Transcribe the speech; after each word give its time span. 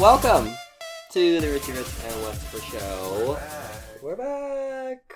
Welcome 0.00 0.50
to 1.10 1.40
the 1.42 1.48
Richie 1.50 1.72
Rich 1.72 1.86
and 2.06 2.22
Westford 2.22 2.62
Show. 2.62 3.38
We're 4.02 4.16
back. 4.16 5.12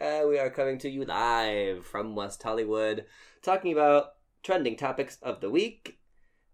Uh, 0.00 0.28
we 0.28 0.38
are 0.38 0.48
coming 0.48 0.78
to 0.78 0.88
you 0.88 1.04
live 1.04 1.84
from 1.84 2.14
West 2.14 2.40
Hollywood, 2.40 3.06
talking 3.42 3.72
about 3.72 4.10
trending 4.44 4.76
topics 4.76 5.18
of 5.24 5.40
the 5.40 5.50
week 5.50 5.98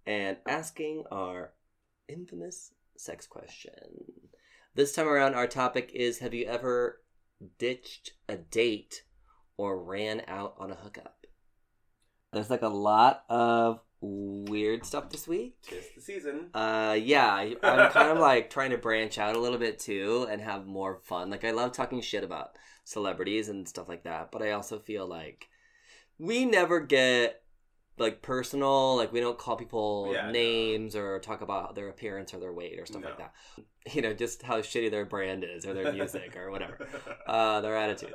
and 0.07 0.39
asking 0.49 1.05
our 1.13 1.53
infamous 2.09 2.73
sex 2.97 3.27
question. 3.27 3.75
This 4.75 4.95
time 4.95 5.07
around, 5.07 5.35
our 5.35 5.47
topic 5.47 5.91
is 5.93 6.21
Have 6.21 6.33
you 6.33 6.47
ever 6.47 7.03
ditched 7.59 8.13
a 8.31 8.39
date 8.39 9.03
or 9.59 9.85
ran 9.85 10.23
out 10.27 10.55
on 10.59 10.71
a 10.71 10.77
hookup? 10.77 11.27
There's 12.33 12.49
like 12.49 12.63
a 12.63 12.69
lot 12.69 13.25
of 13.29 13.81
weird 14.05 14.85
stuff 14.85 15.11
this 15.11 15.27
week. 15.27 15.57
Tis 15.63 15.85
the 15.95 16.01
season. 16.01 16.51
Uh, 16.55 16.97
yeah, 17.01 17.27
I- 17.33 17.57
I'm 17.63 17.91
kind 17.91 18.11
of 18.11 18.19
like 18.19 18.51
trying 18.57 18.71
to 18.71 18.79
branch 18.79 19.19
out 19.19 19.37
a 19.37 19.41
little 19.41 19.59
bit 19.59 19.79
too 19.79 20.27
and 20.31 20.41
have 20.41 20.67
more 20.67 21.01
fun. 21.05 21.31
Like, 21.31 21.45
I 21.45 21.51
love 21.53 21.73
talking 21.73 22.01
shit 22.01 22.25
about 22.25 22.57
celebrities 22.85 23.49
and 23.49 23.69
stuff 23.69 23.89
like 23.89 24.05
that, 24.05 24.31
but 24.31 24.43
I 24.43 24.53
also 24.53 24.79
feel 24.79 25.07
like 25.07 25.49
we 26.19 26.45
never 26.45 26.81
get 26.81 27.43
like 27.99 28.23
personal. 28.23 28.97
Like, 28.97 29.13
we 29.13 29.21
don't 29.21 29.39
call 29.39 29.57
people 29.57 30.11
Yeah, 30.13 30.27
no. 30.27 30.33
names 30.33 30.95
or 30.97 31.19
talk 31.21 31.41
about 31.41 31.75
their 31.75 31.89
appearance 31.89 32.35
or 32.35 32.41
their 32.41 32.53
weight 32.53 32.79
or 32.79 32.87
stuff 32.87 33.05
like 33.05 33.19
that. 33.19 33.33
You 33.93 34.03
know, 34.03 34.13
just 34.15 34.43
how 34.43 34.59
shitty 34.61 34.91
their 34.91 35.05
brand 35.05 35.45
is 35.45 35.67
or 35.67 35.75
their 35.75 35.93
music 35.93 36.37
or 36.37 36.51
whatever, 36.51 36.87
uh, 37.27 37.61
their 37.61 37.77
attitude. 37.77 38.15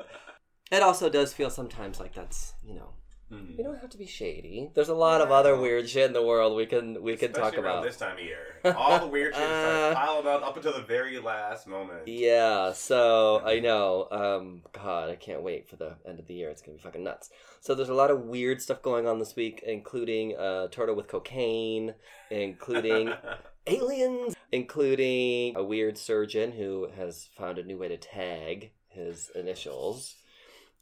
It 0.71 0.81
also 0.83 1.09
does 1.09 1.33
feel 1.33 1.49
sometimes 1.49 1.99
like 1.99 2.13
that's 2.13 2.53
you 2.63 2.75
know 2.75 2.93
Mhm. 3.31 3.57
you 3.57 3.63
don't 3.63 3.79
have 3.79 3.89
to 3.91 3.97
be 3.97 4.07
shady. 4.07 4.71
There's 4.73 4.89
a 4.89 4.93
lot 4.95 5.21
of 5.21 5.31
other 5.31 5.55
weird 5.55 5.87
shit 5.87 6.05
in 6.07 6.13
the 6.13 6.23
world 6.25 6.55
we 6.55 6.65
can 6.65 7.01
we 7.03 7.15
can 7.15 7.31
talk 7.31 7.53
Especially 7.53 7.59
about. 7.59 7.83
this 7.83 7.97
time 7.97 8.17
of 8.17 8.23
year. 8.23 8.59
All 8.75 8.99
the 8.99 9.07
weird 9.07 9.35
shit 9.35 9.43
Uh, 9.49 9.91
starts 9.91 9.99
piling 9.99 10.27
up 10.27 10.43
up 10.47 10.57
until 10.57 10.73
the 10.73 10.81
very 10.81 11.19
last 11.19 11.67
moment. 11.67 12.07
Yeah, 12.07 12.73
so 12.73 13.41
I 13.45 13.59
know. 13.59 14.07
Um, 14.11 14.63
God, 14.71 15.09
I 15.09 15.15
can't 15.15 15.43
wait 15.43 15.69
for 15.69 15.75
the 15.75 15.95
end 16.07 16.19
of 16.19 16.25
the 16.27 16.33
year. 16.33 16.49
It's 16.49 16.61
gonna 16.61 16.77
be 16.77 16.81
fucking 16.83 17.03
nuts. 17.03 17.29
So 17.61 17.75
there's 17.75 17.89
a 17.89 17.93
lot 17.93 18.09
of 18.09 18.21
weird 18.23 18.61
stuff 18.61 18.81
going 18.81 19.05
on 19.07 19.19
this 19.19 19.35
week, 19.35 19.61
including 19.65 20.35
a 20.37 20.67
turtle 20.71 20.95
with 20.95 21.07
cocaine, 21.07 21.93
including 22.31 23.13
aliens, 23.67 24.35
including 24.51 25.55
a 25.55 25.63
weird 25.63 25.97
surgeon 25.97 26.53
who 26.53 26.87
has 26.95 27.29
found 27.37 27.57
a 27.59 27.63
new 27.63 27.77
way 27.77 27.89
to 27.89 27.97
tag 27.97 28.71
his 28.87 29.29
initials. 29.35 30.15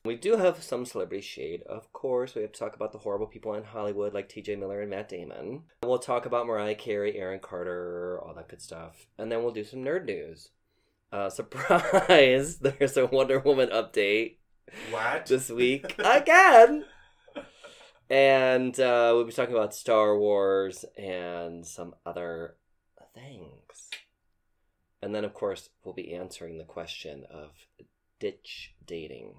We 0.06 0.16
do 0.16 0.38
have 0.38 0.64
some 0.64 0.86
celebrity 0.86 1.22
shade, 1.22 1.64
of 1.64 1.92
course. 1.92 2.34
We 2.34 2.42
have 2.42 2.53
to 2.53 2.59
talk 2.59 2.76
about 2.76 2.92
the 2.92 3.00
horrible 3.00 3.28
people 3.28 3.53
in 3.56 3.64
Hollywood 3.64 4.14
like 4.14 4.30
TJ 4.30 4.58
Miller 4.58 4.81
and 4.81 4.89
Matt 4.89 5.09
Damon. 5.09 5.64
We'll 5.84 6.00
talk 6.00 6.26
about 6.26 6.48
Mariah 6.48 6.76
Carey, 6.76 7.17
Aaron 7.17 7.39
Carter, 7.39 8.20
all 8.23 8.34
that 8.36 8.48
good 8.48 8.62
stuff. 8.62 9.08
And 9.17 9.31
then 9.31 9.44
we'll 9.44 9.52
do 9.52 9.66
some 9.66 9.84
nerd 9.84 10.06
news. 10.06 10.52
Uh, 11.12 11.30
surprise! 11.31 12.58
There's 12.62 12.98
a 12.98 13.06
Wonder 13.06 13.39
Woman 13.39 13.70
update 13.70 14.36
what? 14.92 15.26
this 15.26 15.50
week 15.52 15.95
again. 16.00 16.86
And 18.09 18.80
uh, 18.80 19.11
we'll 19.14 19.26
be 19.26 19.34
talking 19.34 19.56
about 19.56 19.76
Star 19.76 20.17
Wars 20.17 20.86
and 20.98 21.66
some 21.66 21.95
other 22.06 22.56
things. 23.14 23.89
And 25.02 25.14
then, 25.14 25.26
of 25.26 25.34
course, 25.34 25.70
we'll 25.84 25.94
be 25.94 26.14
answering 26.14 26.58
the 26.58 26.64
question 26.64 27.26
of 27.30 27.52
ditch 28.20 28.73
dating. 28.86 29.36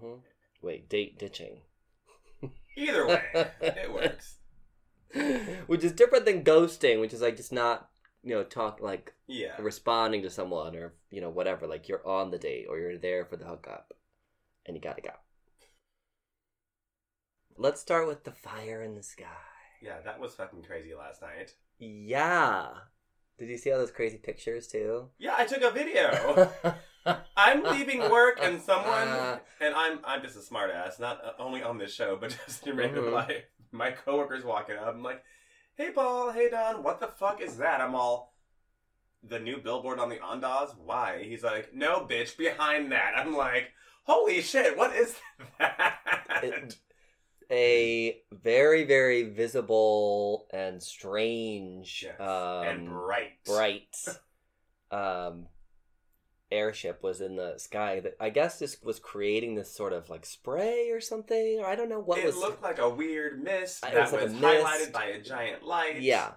Hmm 0.00 0.14
Wait, 0.62 0.88
date 0.88 1.18
ditching. 1.18 1.60
Either 2.76 3.06
way, 3.06 3.22
it 3.60 3.92
works. 3.92 4.36
which 5.66 5.84
is 5.84 5.92
different 5.92 6.24
than 6.24 6.44
ghosting, 6.44 7.00
which 7.00 7.12
is 7.12 7.20
like 7.22 7.36
just 7.36 7.52
not, 7.52 7.88
you 8.22 8.34
know, 8.34 8.42
talk 8.42 8.80
like 8.80 9.14
Yeah. 9.26 9.60
responding 9.60 10.22
to 10.22 10.30
someone 10.30 10.74
or, 10.76 10.94
you 11.10 11.20
know, 11.20 11.30
whatever. 11.30 11.66
Like 11.66 11.88
you're 11.88 12.06
on 12.06 12.30
the 12.30 12.38
date 12.38 12.66
or 12.68 12.78
you're 12.78 12.98
there 12.98 13.24
for 13.24 13.36
the 13.36 13.44
hookup 13.46 13.94
and 14.66 14.76
you 14.76 14.82
gotta 14.82 15.02
go. 15.02 15.10
Let's 17.56 17.80
start 17.80 18.06
with 18.06 18.24
the 18.24 18.32
fire 18.32 18.82
in 18.82 18.94
the 18.94 19.02
sky. 19.02 19.24
Yeah, 19.80 20.00
that 20.04 20.20
was 20.20 20.34
fucking 20.34 20.62
crazy 20.62 20.94
last 20.94 21.22
night. 21.22 21.54
Yeah. 21.78 22.68
Did 23.38 23.48
you 23.48 23.58
see 23.58 23.70
all 23.70 23.78
those 23.78 23.90
crazy 23.90 24.18
pictures 24.18 24.66
too? 24.66 25.08
Yeah, 25.18 25.34
I 25.36 25.44
took 25.46 25.62
a 25.62 25.70
video. 25.70 26.50
I'm 27.36 27.62
leaving 27.64 28.00
work 28.10 28.38
and 28.42 28.60
someone 28.60 29.08
and 29.60 29.74
I'm 29.74 30.00
I'm 30.04 30.22
just 30.22 30.36
a 30.36 30.40
smartass, 30.40 30.98
not 30.98 31.24
uh, 31.24 31.32
only 31.38 31.62
on 31.62 31.78
this 31.78 31.94
show, 31.94 32.16
but 32.16 32.36
just 32.46 32.66
in 32.66 32.76
random 32.76 33.04
Mhm. 33.04 33.12
life. 33.12 33.44
My 33.72 33.90
coworkers 33.90 34.44
walking 34.44 34.76
up, 34.76 34.86
I'm 34.88 35.02
like, 35.02 35.22
"Hey 35.76 35.90
Paul, 35.90 36.32
hey 36.32 36.48
Don, 36.50 36.82
what 36.82 37.00
the 37.00 37.08
fuck 37.08 37.40
is 37.40 37.58
that?" 37.58 37.80
I'm 37.80 37.94
all, 37.94 38.34
"The 39.22 39.38
new 39.38 39.58
billboard 39.58 39.98
on 39.98 40.08
the 40.08 40.16
Ondas? 40.18 40.76
Why?" 40.78 41.22
He's 41.22 41.42
like, 41.44 41.74
"No, 41.74 42.00
bitch, 42.08 42.36
behind 42.36 42.90
that." 42.92 43.12
I'm 43.16 43.36
like, 43.36 43.70
"Holy 44.04 44.40
shit, 44.42 44.76
what 44.76 44.94
is 44.94 45.16
that?" 45.58 45.98
It- 46.42 46.76
a 47.48 48.20
very, 48.32 48.82
very 48.82 49.22
visible 49.22 50.48
and 50.52 50.82
strange 50.82 52.02
Yes, 52.04 52.18
um, 52.20 52.66
and 52.66 52.88
bright, 52.88 53.44
bright 53.44 53.96
um, 54.90 55.46
airship 56.56 57.02
was 57.02 57.20
in 57.20 57.36
the 57.36 57.58
sky 57.58 58.00
that 58.00 58.16
I 58.18 58.30
guess 58.30 58.58
this 58.58 58.82
was 58.82 58.98
creating 58.98 59.54
this 59.54 59.70
sort 59.70 59.92
of 59.92 60.08
like 60.10 60.26
spray 60.26 60.90
or 60.90 61.00
something. 61.00 61.60
Or 61.60 61.66
I 61.66 61.74
don't 61.76 61.88
know 61.88 62.00
what 62.00 62.18
it 62.18 62.24
was. 62.26 62.36
looked 62.36 62.62
like 62.62 62.78
a 62.78 62.88
weird 62.88 63.42
mist 63.44 63.82
that 63.82 63.94
was 63.94 64.12
like 64.12 64.22
was 64.22 64.32
highlighted 64.32 64.92
by 64.92 65.04
a 65.06 65.20
giant 65.20 65.62
light. 65.64 66.00
yeah. 66.00 66.32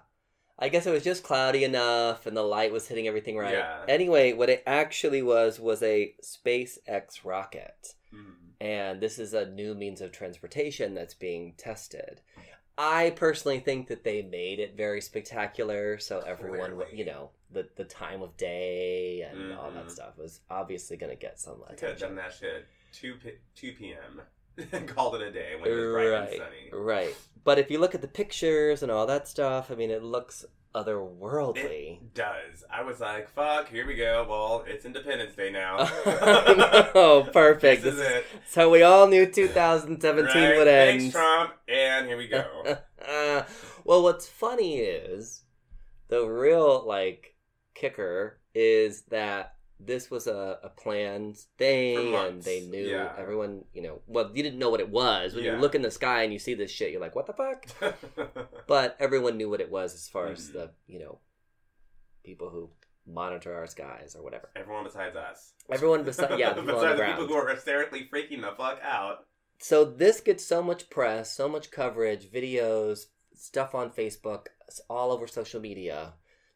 I 0.62 0.68
guess 0.68 0.86
it 0.86 0.90
was 0.92 1.02
just 1.04 1.22
cloudy 1.22 1.64
enough 1.64 2.26
and 2.26 2.36
the 2.36 2.42
light 2.42 2.70
was 2.70 2.86
hitting 2.86 3.08
everything 3.08 3.38
right. 3.38 3.54
Yeah. 3.54 3.80
Anyway, 3.88 4.34
what 4.34 4.50
it 4.50 4.62
actually 4.66 5.22
was 5.22 5.58
was 5.58 5.82
a 5.82 6.14
SpaceX 6.22 7.24
rocket. 7.24 7.94
Mhm. 8.14 8.34
and 8.60 9.00
this 9.00 9.18
is 9.18 9.32
a 9.32 9.46
new 9.46 9.74
means 9.74 10.00
of 10.02 10.12
transportation 10.12 10.92
that's 10.94 11.14
being 11.14 11.54
tested. 11.56 12.20
I 12.76 13.10
personally 13.10 13.60
think 13.60 13.88
that 13.88 14.04
they 14.04 14.20
made 14.22 14.58
it 14.58 14.76
very 14.76 15.00
spectacular, 15.00 15.98
so 15.98 16.20
everyone, 16.20 16.76
would- 16.76 16.92
you 16.92 17.04
know, 17.04 17.30
the 17.52 17.68
the 17.76 17.84
time 17.84 18.22
of 18.22 18.36
day 18.36 19.22
and 19.22 19.52
all 19.54 19.70
that 19.72 19.86
Mhm. 19.86 19.90
stuff 19.90 20.16
was 20.18 20.40
obviously 20.50 20.96
going 20.96 21.10
to 21.10 21.16
get 21.16 21.38
some 21.40 21.62
I 21.68 21.74
could 21.74 21.88
have 21.90 21.98
done 21.98 22.14
that 22.16 22.32
shit 22.32 22.66
2, 22.92 23.14
p- 23.22 23.38
2 23.54 23.72
p.m. 23.72 24.22
and 24.72 24.86
called 24.88 25.14
it 25.16 25.22
a 25.22 25.30
day 25.32 25.54
when 25.58 25.70
it 25.70 25.74
was 25.74 25.92
bright 25.92 26.08
Right, 26.10 26.28
and 26.32 26.38
sunny. 26.42 26.70
right. 26.72 27.14
But 27.44 27.58
if 27.58 27.70
you 27.70 27.78
look 27.78 27.94
at 27.94 28.02
the 28.02 28.08
pictures 28.08 28.82
and 28.82 28.90
all 28.92 29.06
that 29.06 29.26
stuff, 29.28 29.70
I 29.70 29.74
mean, 29.74 29.90
it 29.90 30.02
looks 30.02 30.44
otherworldly. 30.74 32.00
It 32.02 32.14
does. 32.14 32.64
I 32.70 32.82
was 32.82 33.00
like, 33.00 33.28
fuck, 33.28 33.68
here 33.68 33.86
we 33.86 33.94
go. 33.94 34.26
Well, 34.28 34.64
it's 34.66 34.84
Independence 34.84 35.34
Day 35.34 35.50
now. 35.50 35.76
oh, 36.94 37.28
perfect. 37.32 37.82
This 37.82 37.94
is 37.94 38.00
it. 38.00 38.26
So 38.46 38.70
we 38.70 38.82
all 38.82 39.06
knew 39.08 39.26
2017 39.26 40.26
Right? 40.42 40.56
would 40.58 40.68
end. 40.68 41.00
Thanks, 41.00 41.14
Trump. 41.14 41.52
And 41.68 42.06
here 42.06 42.16
we 42.16 42.28
go. 42.28 42.76
Uh, 43.06 43.42
well, 43.84 44.02
what's 44.02 44.28
funny 44.28 44.78
is 44.80 45.42
the 46.08 46.24
real 46.26 46.84
like 46.86 47.29
kicker 47.80 48.38
is 48.54 49.02
that 49.10 49.54
this 49.82 50.10
was 50.10 50.26
a, 50.26 50.58
a 50.62 50.68
planned 50.68 51.38
thing, 51.56 52.14
and 52.14 52.42
they 52.42 52.60
knew 52.66 52.86
yeah. 52.86 53.12
everyone. 53.16 53.64
You 53.72 53.82
know, 53.82 54.02
well, 54.06 54.30
you 54.34 54.42
didn't 54.42 54.58
know 54.58 54.68
what 54.70 54.80
it 54.80 54.90
was 54.90 55.34
when 55.34 55.44
you 55.44 55.52
look 55.56 55.74
in 55.74 55.82
the 55.82 55.90
sky 55.90 56.22
and 56.24 56.32
you 56.32 56.38
see 56.38 56.54
this 56.54 56.70
shit. 56.70 56.92
You're 56.92 57.00
like, 57.00 57.16
what 57.16 57.26
the 57.26 57.32
fuck? 57.32 57.64
But 58.66 58.96
everyone 59.00 59.36
knew 59.38 59.48
what 59.50 59.60
it 59.60 59.70
was 59.70 59.94
as 59.94 60.08
far 60.08 60.26
as 60.28 60.50
Mhm. 60.50 60.52
the 60.52 60.70
you 60.86 61.00
know 61.00 61.18
people 62.22 62.50
who 62.50 62.70
monitor 63.06 63.54
our 63.54 63.66
skies 63.66 64.14
or 64.14 64.22
whatever. 64.22 64.50
Everyone 64.54 64.84
besides 64.84 65.16
us. 65.16 65.54
Everyone 65.70 66.04
besi- 66.04 66.38
yeah, 66.38 66.52
the 66.54 66.60
the 66.62 66.72
besides 66.74 66.90
the 66.92 66.96
ground. 66.96 67.18
people 67.18 67.26
who 67.28 67.34
are 67.34 67.48
hysterically 67.54 68.08
freaking 68.12 68.42
the 68.42 68.52
fuck 68.56 68.78
out. 68.84 69.26
So 69.58 69.84
this 69.84 70.20
gets 70.20 70.44
so 70.46 70.62
much 70.62 70.90
press, 70.90 71.34
so 71.34 71.48
much 71.48 71.70
coverage, 71.70 72.30
videos, 72.30 73.06
stuff 73.34 73.74
on 73.74 73.90
Facebook, 73.90 74.46
all 74.88 75.10
over 75.10 75.26
social 75.26 75.60
media. 75.60 76.14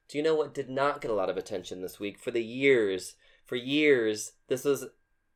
Do 0.09 0.19
you 0.19 0.25
know 0.25 0.35
what 0.35 0.55
did 0.55 0.69
not 0.69 1.01
get 1.01 1.11
a 1.11 1.15
lot 1.15 1.31
of 1.31 1.37
attention 1.37 1.81
this 1.81 1.99
week? 1.99 2.19
For 2.19 2.31
the 2.31 2.43
years, 2.43 3.15
for 3.45 3.57
years, 3.57 4.33
this 4.49 4.65
was 4.65 4.87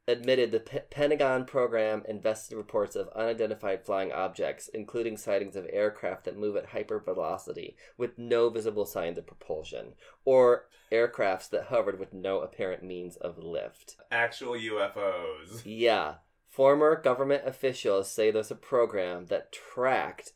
admitted 0.08 0.50
the 0.50 0.60
P- 0.60 0.78
Pentagon 0.90 1.44
program 1.44 2.02
invested 2.08 2.56
reports 2.56 2.96
of 2.96 3.08
unidentified 3.14 3.84
flying 3.84 4.10
objects, 4.10 4.68
including 4.68 5.16
sightings 5.16 5.54
of 5.54 5.66
aircraft 5.70 6.24
that 6.24 6.38
move 6.38 6.56
at 6.56 6.70
hypervelocity 6.70 7.74
with 7.98 8.18
no 8.18 8.48
visible 8.48 8.86
signs 8.86 9.18
of 9.18 9.26
propulsion, 9.26 9.92
or 10.24 10.66
aircrafts 10.90 11.50
that 11.50 11.64
hovered 11.64 12.00
with 12.00 12.14
no 12.14 12.40
apparent 12.40 12.82
means 12.82 13.16
of 13.16 13.36
lift. 13.38 13.96
Actual 14.10 14.54
UFOs. 14.54 15.62
Yeah. 15.64 16.14
Former 16.48 17.00
government 17.00 17.42
officials 17.46 18.10
say 18.10 18.30
there's 18.30 18.50
a 18.50 18.56
program 18.56 19.26
that 19.26 19.52
tracked 19.52 20.32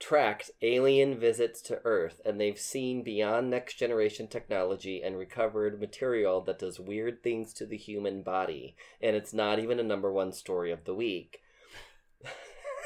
tracked 0.00 0.50
alien 0.62 1.18
visits 1.18 1.60
to 1.62 1.80
Earth 1.84 2.20
and 2.24 2.40
they've 2.40 2.58
seen 2.58 3.02
beyond 3.02 3.50
next 3.50 3.74
generation 3.74 4.28
technology 4.28 5.02
and 5.02 5.18
recovered 5.18 5.80
material 5.80 6.40
that 6.42 6.58
does 6.58 6.78
weird 6.78 7.22
things 7.22 7.52
to 7.54 7.66
the 7.66 7.76
human 7.76 8.22
body. 8.22 8.76
And 9.00 9.16
it's 9.16 9.34
not 9.34 9.58
even 9.58 9.80
a 9.80 9.84
number 9.84 10.12
one 10.12 10.32
story 10.32 10.70
of 10.70 10.84
the 10.84 10.94
week. 10.94 11.40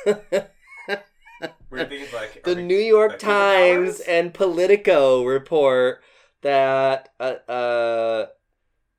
Weird 1.70 1.88
things 1.88 2.12
like 2.12 2.44
the 2.44 2.54
we- 2.54 2.62
New 2.62 2.78
York 2.78 3.12
like 3.12 3.18
Times 3.18 4.00
and 4.00 4.32
Politico 4.32 5.24
report 5.24 6.02
that 6.42 7.08
uh, 7.18 7.34
uh, 7.48 8.26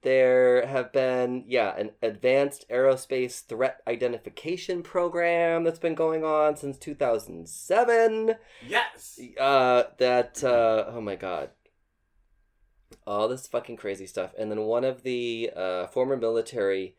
there 0.03 0.65
have 0.67 0.91
been 0.91 1.43
yeah 1.47 1.75
an 1.77 1.91
advanced 2.01 2.65
aerospace 2.69 3.43
threat 3.43 3.81
identification 3.87 4.83
program 4.83 5.63
that's 5.63 5.79
been 5.79 5.95
going 5.95 6.23
on 6.23 6.55
since 6.55 6.77
2007 6.77 8.35
yes. 8.67 9.19
uh 9.39 9.83
that 9.97 10.43
uh 10.43 10.85
oh 10.89 11.01
my 11.01 11.15
god. 11.15 11.49
All 13.05 13.27
this 13.27 13.47
fucking 13.47 13.75
crazy 13.77 14.05
stuff. 14.05 14.31
And 14.37 14.49
then 14.49 14.61
one 14.61 14.83
of 14.83 15.03
the 15.03 15.51
uh 15.55 15.87
former 15.87 16.17
military 16.17 16.95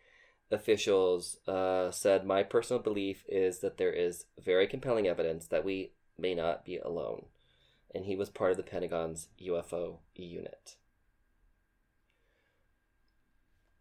officials 0.51 1.39
uh 1.47 1.91
said 1.91 2.27
my 2.27 2.43
personal 2.43 2.83
belief 2.83 3.25
is 3.29 3.61
that 3.61 3.77
there 3.77 3.93
is 3.93 4.25
very 4.43 4.67
compelling 4.67 5.07
evidence 5.07 5.47
that 5.49 5.65
we 5.65 5.93
may 6.19 6.35
not 6.35 6.65
be 6.65 6.79
alone. 6.79 7.27
And 7.95 8.07
he 8.07 8.17
was 8.17 8.29
part 8.29 8.51
of 8.51 8.57
the 8.57 8.63
pentagon's 8.63 9.29
ufo 9.41 9.99
unit 10.15 10.77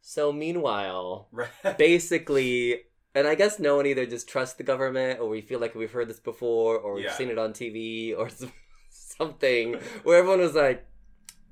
so 0.05 0.33
meanwhile 0.33 1.29
Right. 1.31 1.77
basically 1.77 2.81
and 3.15 3.25
i 3.25 3.35
guess 3.35 3.57
no 3.57 3.77
one 3.77 3.85
either 3.85 4.05
just 4.05 4.27
trusts 4.27 4.55
the 4.55 4.63
government 4.63 5.21
or 5.21 5.29
we 5.29 5.39
feel 5.39 5.59
like 5.61 5.75
we've 5.75 5.91
heard 5.93 6.09
this 6.09 6.19
before 6.19 6.77
or 6.77 6.95
we've 6.95 7.05
Yeah. 7.05 7.13
seen 7.13 7.29
it 7.29 7.37
on 7.37 7.53
tv 7.53 8.13
or 8.17 8.27
something 8.89 9.75
where 10.03 10.17
everyone 10.19 10.41
was 10.41 10.55
like 10.55 10.85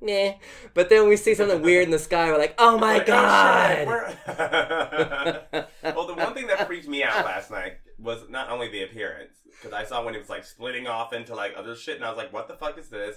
nah 0.02 0.32
but 0.74 0.90
then 0.90 1.08
we 1.08 1.16
see 1.16 1.34
something 1.34 1.62
weird 1.62 1.84
in 1.84 1.90
the 1.90 1.98
sky 1.98 2.30
we're 2.30 2.36
like 2.36 2.54
oh 2.58 2.76
my 2.76 2.98
god 3.02 3.86
well, 5.82 6.06
the 6.06 6.14
one 6.14 6.34
thing 6.34 6.46
that 6.48 6.66
freaked 6.66 6.88
me 6.88 7.02
out 7.02 7.24
last 7.24 7.50
night 7.50 7.78
was 7.98 8.28
not 8.28 8.50
only 8.50 8.68
the 8.68 8.82
appearance, 8.82 9.36
because 9.50 9.72
I 9.72 9.84
saw 9.84 10.04
when 10.04 10.14
it 10.14 10.18
was 10.18 10.28
like 10.28 10.44
splitting 10.44 10.86
off 10.88 11.12
into 11.12 11.34
like 11.34 11.52
other 11.56 11.76
shit, 11.76 11.96
and 11.96 12.04
I 12.04 12.08
was 12.08 12.16
like, 12.18 12.32
"What 12.32 12.48
the 12.48 12.54
fuck 12.54 12.76
is 12.78 12.88
this?" 12.88 13.16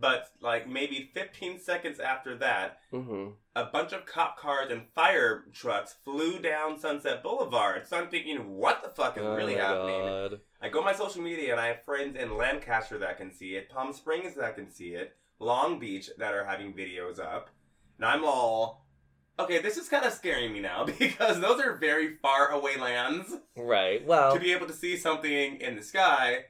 But 0.00 0.28
like 0.40 0.68
maybe 0.68 1.10
15 1.14 1.60
seconds 1.60 1.98
after 2.00 2.36
that, 2.38 2.78
hmm 2.90 3.28
a 3.58 3.64
bunch 3.64 3.92
of 3.92 4.06
cop 4.06 4.38
cars 4.38 4.70
and 4.70 4.82
fire 4.94 5.44
trucks 5.52 5.96
flew 6.04 6.38
down 6.38 6.78
Sunset 6.78 7.24
Boulevard. 7.24 7.88
So 7.88 7.96
I'm 7.98 8.08
thinking, 8.08 8.56
what 8.56 8.82
the 8.82 8.88
fuck 8.88 9.18
is 9.18 9.24
oh 9.24 9.34
really 9.34 9.56
happening? 9.56 10.00
God. 10.00 10.40
I 10.62 10.68
go 10.68 10.78
on 10.78 10.84
my 10.84 10.94
social 10.94 11.22
media 11.22 11.50
and 11.50 11.60
I 11.60 11.66
have 11.68 11.84
friends 11.84 12.16
in 12.16 12.36
Lancaster 12.36 12.98
that 12.98 13.18
can 13.18 13.32
see 13.32 13.56
it, 13.56 13.68
Palm 13.68 13.92
Springs 13.92 14.36
that 14.36 14.54
can 14.54 14.70
see 14.70 14.90
it, 14.90 15.16
Long 15.40 15.80
Beach 15.80 16.08
that 16.18 16.34
are 16.34 16.44
having 16.44 16.72
videos 16.72 17.18
up. 17.18 17.50
And 17.96 18.06
I'm 18.06 18.24
all, 18.24 18.86
okay, 19.40 19.60
this 19.60 19.76
is 19.76 19.88
kind 19.88 20.04
of 20.04 20.12
scaring 20.12 20.52
me 20.52 20.60
now 20.60 20.84
because 20.98 21.40
those 21.40 21.60
are 21.60 21.76
very 21.76 22.14
far 22.22 22.50
away 22.50 22.76
lands 22.76 23.34
right 23.56 24.06
well 24.06 24.32
to 24.32 24.38
be 24.38 24.52
able 24.52 24.68
to 24.68 24.72
see 24.72 24.96
something 24.96 25.60
in 25.60 25.74
the 25.74 25.82
sky 25.82 26.44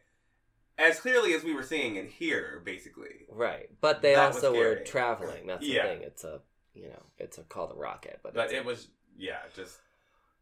as 0.78 1.00
clearly 1.00 1.34
as 1.34 1.42
we 1.44 1.52
were 1.54 1.62
seeing 1.62 1.96
it 1.96 2.08
here, 2.08 2.62
basically. 2.64 3.26
right 3.30 3.68
but 3.80 4.00
they 4.02 4.14
That 4.14 4.26
also 4.34 4.54
were 4.54 4.76
traveling 4.76 5.46
that's 5.46 5.64
Yeah. 5.66 5.82
the 5.82 5.88
thing 5.94 6.02
it's 6.02 6.24
a 6.24 6.40
you 6.74 6.88
know 6.88 7.02
it's 7.18 7.38
a 7.38 7.42
called 7.42 7.72
a 7.72 7.74
rocket 7.74 8.20
but, 8.22 8.34
But 8.34 8.52
it 8.52 8.64
was, 8.64 8.88
yeah, 9.16 9.40
just. 9.54 9.78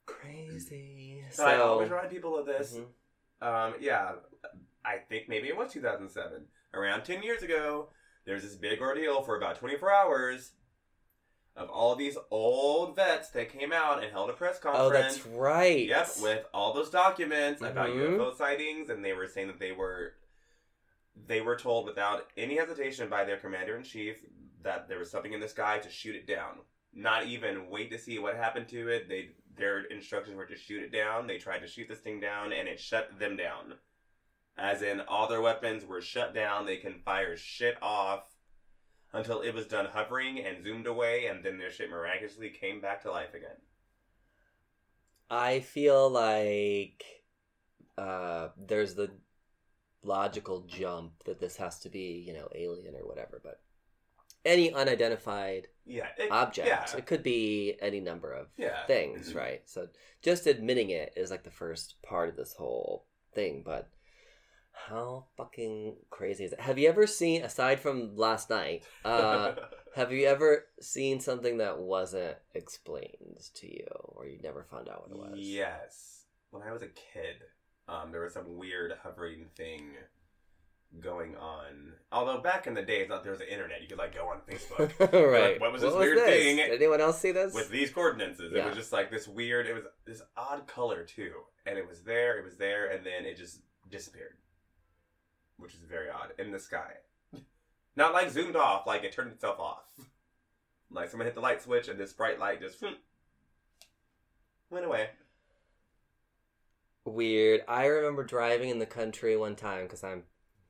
crazy 0.04 1.22
So 1.30 1.44
I 1.44 1.56
so 1.56 1.62
always 1.64 1.90
remind 1.90 2.10
people 2.10 2.38
of 2.38 2.46
this. 2.46 2.76
Mhm. 2.78 2.86
Um, 3.46 3.74
yeah, 3.80 4.12
I 4.84 4.98
think 4.98 5.28
maybe 5.28 5.48
it 5.48 5.56
was 5.56 5.72
2007. 5.72 6.46
Around 6.74 7.04
10 7.04 7.22
years 7.22 7.42
ago, 7.42 7.90
there's 8.24 8.42
this 8.42 8.54
big 8.54 8.80
ordeal 8.80 9.22
for 9.22 9.36
about 9.36 9.56
24 9.56 9.92
hours 9.92 10.52
of 11.56 11.70
all 11.70 11.94
these 11.96 12.16
old 12.30 12.94
vets 12.96 13.30
that 13.30 13.48
came 13.50 13.72
out 13.72 14.02
and 14.02 14.12
held 14.12 14.28
a 14.30 14.34
press 14.34 14.58
conference. 14.58 14.86
oh 14.86 14.90
that's 14.90 15.26
right 15.26 15.86
Yep, 15.86 16.08
with 16.20 16.44
all 16.52 16.72
those 16.74 16.90
documents 16.90 17.62
about 17.62 17.88
Mhm. 17.88 18.16
UFO 18.18 18.34
sightings, 18.36 18.90
and 18.90 19.04
they 19.04 19.12
were 19.14 19.26
saying 19.26 19.46
that 19.48 19.58
they 19.58 19.72
were 19.72 20.14
they 21.26 21.40
were 21.40 21.56
told 21.56 21.86
without 21.86 22.26
any 22.36 22.56
hesitation 22.56 23.08
by 23.08 23.24
their 23.24 23.38
commander 23.38 23.76
in 23.76 23.82
chief 23.82 24.24
that 24.62 24.88
there 24.88 24.98
was 24.98 25.10
something 25.10 25.32
in 25.32 25.40
the 25.40 25.48
sky 25.48 25.78
to 25.78 25.90
shoot 25.90 26.16
it 26.16 26.26
down. 26.26 26.58
Not 26.94 27.26
even 27.26 27.70
wait 27.70 27.90
to 27.90 27.98
see 27.98 28.18
what 28.18 28.36
happened 28.36 28.68
to 28.68 28.88
it. 28.88 29.08
They 29.08 29.30
their 29.56 29.84
instructions 29.84 30.36
were 30.36 30.46
to 30.46 30.56
shoot 30.56 30.82
it 30.82 30.92
down. 30.92 31.26
They 31.26 31.38
tried 31.38 31.60
to 31.60 31.66
shoot 31.66 31.88
this 31.88 32.00
thing 32.00 32.20
down, 32.20 32.52
and 32.52 32.68
it 32.68 32.78
shut 32.78 33.18
them 33.18 33.36
down. 33.36 33.74
As 34.58 34.82
in, 34.82 35.00
all 35.00 35.28
their 35.28 35.40
weapons 35.40 35.84
were 35.84 36.00
shut 36.00 36.34
down. 36.34 36.66
They 36.66 36.76
can 36.76 37.00
fire 37.04 37.36
shit 37.36 37.76
off 37.82 38.24
until 39.12 39.40
it 39.40 39.54
was 39.54 39.66
done 39.66 39.86
hovering 39.86 40.44
and 40.44 40.62
zoomed 40.62 40.86
away, 40.86 41.26
and 41.26 41.44
then 41.44 41.58
their 41.58 41.70
shit 41.70 41.90
miraculously 41.90 42.50
came 42.50 42.80
back 42.80 43.02
to 43.02 43.10
life 43.10 43.34
again. 43.34 43.56
I 45.30 45.60
feel 45.60 46.08
like 46.08 47.04
uh, 47.98 48.48
there's 48.56 48.94
the 48.94 49.10
logical 50.06 50.62
jump 50.66 51.12
that 51.24 51.40
this 51.40 51.56
has 51.56 51.78
to 51.80 51.88
be, 51.88 52.24
you 52.26 52.32
know, 52.32 52.48
alien 52.54 52.94
or 52.94 53.06
whatever, 53.06 53.40
but 53.42 53.60
any 54.44 54.72
unidentified 54.72 55.66
Yeah, 55.84 56.06
it, 56.16 56.30
object, 56.30 56.68
Yeah, 56.68 56.96
it 56.96 57.06
could 57.06 57.22
be 57.22 57.74
any 57.80 58.00
number 58.00 58.32
of 58.32 58.46
yeah. 58.56 58.86
things, 58.86 59.34
right? 59.34 59.62
So 59.66 59.88
just 60.22 60.46
admitting 60.46 60.90
it 60.90 61.12
is 61.16 61.30
like 61.30 61.44
the 61.44 61.50
first 61.50 62.00
part 62.02 62.28
of 62.28 62.36
this 62.36 62.54
whole 62.54 63.06
thing, 63.34 63.62
but 63.64 63.88
how 64.72 65.24
fucking 65.36 65.96
crazy 66.10 66.44
is 66.44 66.52
it? 66.52 66.60
Have 66.60 66.78
you 66.78 66.88
ever 66.88 67.06
seen, 67.06 67.42
aside 67.42 67.80
from 67.80 68.14
last 68.14 68.50
night, 68.50 68.84
uh, 69.04 69.54
have 69.96 70.12
you 70.12 70.26
ever 70.26 70.66
seen 70.80 71.18
something 71.18 71.58
that 71.58 71.78
wasn't 71.78 72.36
explained 72.54 73.40
to 73.54 73.66
you 73.66 73.86
or 73.90 74.26
you 74.26 74.38
never 74.42 74.64
found 74.70 74.88
out 74.88 75.02
what 75.08 75.10
it 75.10 75.30
was? 75.30 75.40
Yes. 75.40 76.24
When 76.50 76.62
I 76.62 76.72
was 76.72 76.82
a 76.82 76.86
kid, 76.88 77.42
um, 77.88 78.12
there 78.12 78.22
was 78.22 78.34
some 78.34 78.56
weird 78.56 78.94
hovering 79.02 79.46
thing 79.56 79.92
going 81.00 81.36
on. 81.36 81.92
Although 82.12 82.38
back 82.40 82.66
in 82.66 82.74
the 82.74 82.82
days, 82.82 83.08
not 83.08 83.22
there 83.22 83.32
was 83.32 83.40
the 83.40 83.52
internet, 83.52 83.82
you 83.82 83.88
could 83.88 83.98
like 83.98 84.14
go 84.14 84.28
on 84.28 84.40
Facebook 84.48 84.98
right. 85.32 85.52
Like, 85.52 85.60
what 85.60 85.72
was 85.72 85.82
this 85.82 85.94
weird 85.94 86.18
thing? 86.18 86.56
Did 86.56 86.72
anyone 86.72 87.00
else 87.00 87.20
see 87.20 87.32
this? 87.32 87.54
with 87.54 87.70
these 87.70 87.90
coordinates. 87.90 88.40
It 88.40 88.64
was 88.64 88.74
just 88.74 88.92
like 88.92 89.10
this 89.10 89.28
weird. 89.28 89.66
It 89.66 89.74
was 89.74 89.84
this 90.06 90.22
odd 90.36 90.66
color 90.66 91.04
too, 91.04 91.32
and 91.66 91.78
it 91.78 91.86
was 91.86 92.02
there, 92.02 92.38
it 92.38 92.44
was 92.44 92.56
there, 92.56 92.90
and 92.90 93.04
then 93.04 93.24
it 93.24 93.36
just 93.36 93.60
disappeared, 93.90 94.36
which 95.58 95.74
is 95.74 95.80
very 95.88 96.08
odd 96.10 96.32
in 96.38 96.50
the 96.50 96.58
sky. 96.58 96.92
Not 97.96 98.12
like 98.12 98.30
zoomed 98.30 98.56
off, 98.56 98.86
like 98.86 99.04
it 99.04 99.12
turned 99.12 99.32
itself 99.32 99.58
off. 99.60 99.84
Like 100.88 101.10
someone 101.10 101.26
hit 101.26 101.34
the 101.34 101.40
light 101.40 101.60
switch 101.60 101.88
and 101.88 101.98
this 101.98 102.12
bright 102.12 102.38
light 102.38 102.60
just 102.60 102.80
went 104.70 104.84
away. 104.84 105.08
Weird. 107.06 107.62
I 107.68 107.86
remember 107.86 108.24
driving 108.24 108.68
in 108.68 108.78
the 108.80 108.86
country 108.86 109.36
one 109.36 109.56
time 109.56 109.84
because 109.84 110.02
I'm 110.04 110.24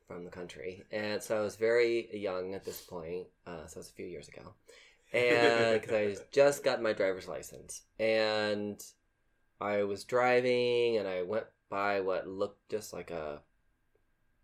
from 0.07 0.25
the 0.25 0.31
country, 0.31 0.85
and 0.93 1.21
so 1.23 1.39
I 1.39 1.41
was 1.41 1.57
very 1.57 2.15
young 2.17 2.55
at 2.55 2.65
this 2.65 2.81
point. 2.83 3.27
Uh, 3.47 3.67
so 3.67 3.77
it 3.79 3.81
was 3.81 3.89
a 3.89 3.95
few 3.95 4.07
years 4.07 4.29
ago, 4.29 4.55
and 5.15 5.81
because 5.81 5.93
I 6.21 6.23
just 6.33 6.63
got 6.63 6.83
my 6.83 6.93
driver's 6.93 7.27
license, 7.27 7.83
and 7.99 8.81
I 9.61 9.85
was 9.85 10.05
driving, 10.05 10.99
and 10.99 11.09
I 11.09 11.23
went 11.23 11.47
by 11.71 12.01
what 12.01 12.29
looked 12.29 12.69
just 12.71 12.93
like 12.93 13.11
a, 13.11 13.41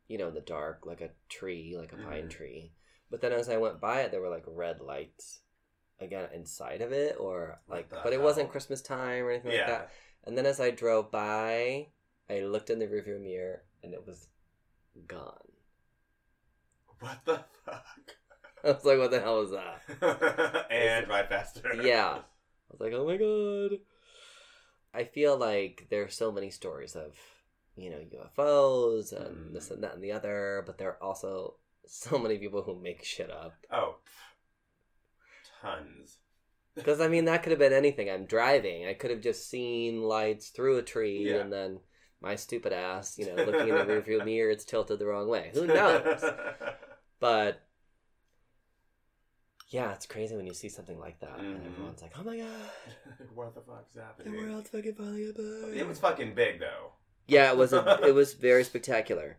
you 0.09 0.19
know, 0.19 0.29
in 0.29 0.35
the 0.35 0.41
dark, 0.41 0.87
like 0.87 1.03
a 1.03 1.11
tree, 1.29 1.77
like 1.77 1.93
a 1.93 1.97
pine 1.97 2.25
Mhm. 2.25 2.31
tree. 2.31 2.73
But 3.11 3.21
then 3.21 3.33
as 3.33 3.49
I 3.51 3.59
went 3.59 3.81
by 3.81 4.01
it, 4.01 4.11
there 4.11 4.23
were 4.23 4.31
like 4.31 4.45
red 4.47 4.81
lights, 4.81 5.41
again 6.01 6.29
inside 6.33 6.81
of 6.81 6.93
it, 6.93 7.17
or 7.21 7.61
like, 7.69 7.91
but 7.91 8.13
it 8.13 8.21
wasn't? 8.21 8.51
Christmas 8.51 8.83
time 8.83 9.25
or 9.25 9.31
anything 9.31 9.53
like 9.53 9.67
that. 9.67 9.91
And 10.25 10.37
then 10.39 10.47
as 10.47 10.61
I 10.61 10.71
drove 10.71 11.11
by, 11.11 11.89
I 12.31 12.41
looked 12.41 12.71
in 12.71 12.79
the 12.79 12.87
rearview 12.87 13.21
mirror 13.21 13.63
and 13.83 13.93
it 13.93 14.07
was 14.07 14.29
gone. 15.09 15.49
What 17.01 17.19
the 17.25 17.45
fuck? 17.65 17.85
I 18.65 18.69
was 18.69 18.85
like, 18.85 18.99
what 18.99 19.11
the 19.11 19.21
hell 19.21 19.41
is 19.41 19.51
that? 19.51 20.67
and 20.71 21.07
drive 21.07 21.29
faster. 21.29 21.75
Yeah. 21.83 22.19
I 22.19 22.71
was 22.71 22.81
like, 22.81 22.93
oh 22.93 23.05
my 23.05 23.17
god. 23.17 23.81
I 24.95 25.05
feel 25.05 25.37
like 25.37 25.87
there's 25.91 26.15
so 26.15 26.31
many 26.31 26.51
stories 26.51 26.95
of, 26.95 27.17
you 27.77 27.91
know, 27.91 27.99
UFOs 27.99 29.13
and 29.13 29.51
Mm. 29.51 29.55
this 29.55 29.71
and 29.71 29.83
that 29.83 29.95
and 29.95 30.05
the 30.05 30.13
other, 30.13 30.63
but 30.67 30.79
there 30.79 30.91
are 30.91 31.03
also 31.03 31.55
so 31.87 32.19
many 32.19 32.39
people 32.39 32.63
who 32.63 32.79
make 32.81 33.03
shit 33.05 33.31
up. 33.31 33.55
Oh, 33.73 33.97
tons. 35.61 36.19
Because, 36.75 37.01
I 37.01 37.09
mean, 37.09 37.27
that 37.27 37.43
could 37.43 37.51
have 37.53 37.59
been 37.59 37.73
anything. 37.73 38.09
I'm 38.11 38.25
driving. 38.27 38.87
I 38.87 38.95
could 38.95 39.11
have 39.11 39.21
just 39.21 39.49
seen 39.51 40.03
lights 40.03 40.49
through 40.49 40.79
a 40.79 40.83
tree 40.83 41.31
Yeah. 41.31 41.41
and 41.41 41.53
then 41.53 41.81
my 42.21 42.35
stupid 42.37 42.73
ass, 42.73 43.19
you 43.19 43.27
know, 43.27 43.43
looking 43.45 43.69
in 43.69 43.75
the 43.75 43.85
rearview 43.85 44.25
mirror, 44.25 44.51
it's 44.51 44.65
tilted 44.65 44.99
the 44.99 45.07
wrong 45.07 45.29
way. 45.29 45.51
Who 45.55 45.67
knows? 45.67 46.25
But 47.21 47.63
yeah, 49.69 49.93
it's 49.93 50.07
crazy 50.07 50.37
when 50.37 50.47
you 50.47 50.55
see 50.55 50.69
something 50.69 50.99
like 50.99 51.19
that, 51.21 51.39
and 51.39 51.63
Mhm. 51.63 51.67
everyone's 51.67 52.03
like, 52.03 52.13
"Oh 52.19 52.25
my 52.25 52.37
god, 52.37 52.71
what 53.35 53.55
the 53.55 53.61
fuck's 53.63 53.95
happening? 53.97 54.33
the 54.35 54.39
world's 54.43 54.69
fucking 54.71 54.95
falling 54.95 55.31
apart." 55.31 55.75
It 55.77 55.87
was 55.87 55.99
fucking 55.99 56.35
big 56.35 56.61
though. 56.61 56.93
yeah, 57.29 57.51
it 57.51 57.57
was. 57.57 57.73
A, 57.73 58.01
it 58.07 58.13
was 58.15 58.35
very 58.35 58.65
spectacular. 58.65 59.39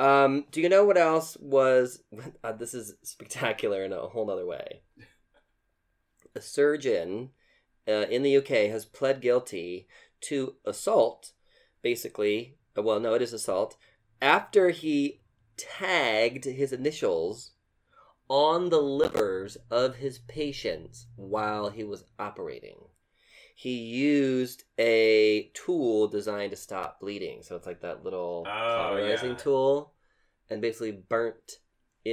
Um, 0.00 0.46
do 0.50 0.60
you 0.60 0.68
know 0.68 0.84
what 0.84 0.96
else 0.96 1.36
was? 1.40 2.02
Uh, 2.42 2.52
this 2.52 2.72
is 2.74 2.94
spectacular 3.02 3.84
in 3.84 3.92
a 3.92 4.08
whole 4.08 4.30
other 4.30 4.46
way. 4.46 4.82
A 6.34 6.40
surgeon 6.40 7.30
uh, 7.86 8.06
in 8.10 8.22
the 8.22 8.36
UK 8.36 8.70
has 8.70 8.84
pled 8.84 9.20
guilty 9.20 9.88
to 10.22 10.54
assault, 10.64 11.32
basically 11.82 12.56
uh, 12.76 12.82
well, 12.82 13.00
no, 13.00 13.14
it 13.14 13.22
is 13.22 13.32
assault. 13.32 13.76
After 14.20 14.70
he 14.70 15.20
tagged 15.56 16.44
his 16.44 16.72
initials 16.72 17.52
on 18.28 18.68
the 18.68 18.80
livers 18.80 19.56
of 19.70 19.96
his 19.96 20.18
patients 20.18 21.06
while 21.16 21.70
he 21.70 21.82
was 21.82 22.04
operating. 22.18 22.76
He 23.54 23.74
used 23.74 24.64
a 24.78 25.50
tool 25.54 26.06
designed 26.08 26.50
to 26.52 26.56
stop 26.56 27.00
bleeding. 27.00 27.42
So 27.42 27.56
it's 27.56 27.66
like 27.66 27.80
that 27.80 28.04
little 28.04 28.44
Oh, 28.46 28.76
cauterizing 28.76 29.30
yeah. 29.30 29.36
tool 29.36 29.94
and 30.48 30.60
basically 30.60 30.92
burnt 30.92 31.58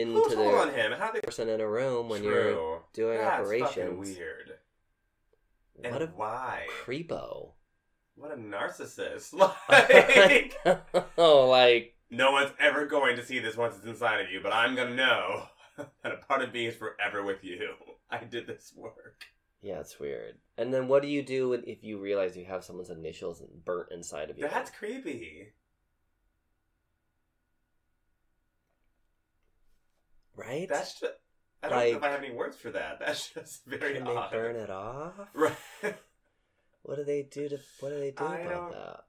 Who 0.04 0.24
into 0.24 0.36
told 0.36 0.54
on 0.56 0.74
him? 0.74 0.92
How 0.94 1.12
they 1.12 1.22
person 1.22 1.50
in 1.50 1.62
a 1.62 1.68
room 1.68 2.10
when 2.10 2.24
you're 2.24 2.52
True. 2.52 2.78
doing 2.94 3.18
That's 3.20 3.42
operations. 3.42 4.18
weird. 4.18 4.52
And 5.84 5.94
What 5.94 6.02
a 6.02 6.08
why? 6.08 6.68
creepo. 6.86 7.52
What 8.16 8.32
a 8.32 8.38
narcissist! 8.38 9.34
Like, 9.70 10.58
oh, 11.18 11.48
like 11.50 11.94
no 12.10 12.32
one's 12.32 12.52
ever 12.60 12.86
going 12.86 13.16
to 13.18 13.26
see 13.26 13.40
this 13.40 13.58
once 13.58 13.76
it's 13.76 13.86
inside 13.86 14.22
of 14.22 14.32
you, 14.32 14.40
but 14.42 14.54
I'm 14.54 14.76
gonna 14.76 14.96
know 14.96 15.48
that 15.78 16.14
a 16.14 16.18
part 16.26 16.42
of 16.42 16.54
me 16.54 16.68
is 16.68 16.76
forever 16.76 17.24
with 17.24 17.44
you. 17.44 17.72
I 18.10 18.24
did 18.24 18.48
this 18.48 18.72
work. 18.76 19.24
yeah, 19.62 19.80
it's 19.80 20.00
weird. 20.00 20.36
And 20.58 20.74
then 20.74 20.88
what 20.88 21.02
do 21.02 21.10
you 21.10 21.22
do 21.24 21.52
if 21.54 21.84
you 21.84 21.98
realize 22.00 22.38
you 22.38 22.46
have 22.46 22.64
someone's 22.64 22.90
initials 22.90 23.42
burnt 23.66 23.92
inside 23.92 24.30
of 24.30 24.38
you? 24.38 24.48
That's 24.48 24.72
creepy. 24.72 25.48
Right. 30.36 30.68
That's 30.70 31.00
just. 31.00 31.14
I 31.64 31.70
don't 31.70 31.80
know 31.80 31.98
if 31.98 32.04
I 32.04 32.10
have 32.10 32.24
any 32.24 32.32
words 32.34 32.58
for 32.58 32.70
that. 32.72 33.00
That's 33.06 33.30
just 33.34 33.66
very 33.66 33.94
Can 33.96 34.08
odd. 34.08 34.32
they 34.32 34.38
burn 34.38 34.56
it 34.56 34.70
off? 34.70 35.14
Right. 35.34 35.56
What 36.84 36.98
do 36.98 37.04
they 37.04 37.24
do 37.24 37.50
to? 37.50 37.58
What 37.80 37.90
do 37.90 38.00
they 38.00 38.12
do 38.12 38.24
I 38.24 38.38
about 38.42 38.52
don't- 38.54 38.72
that? 38.74 39.00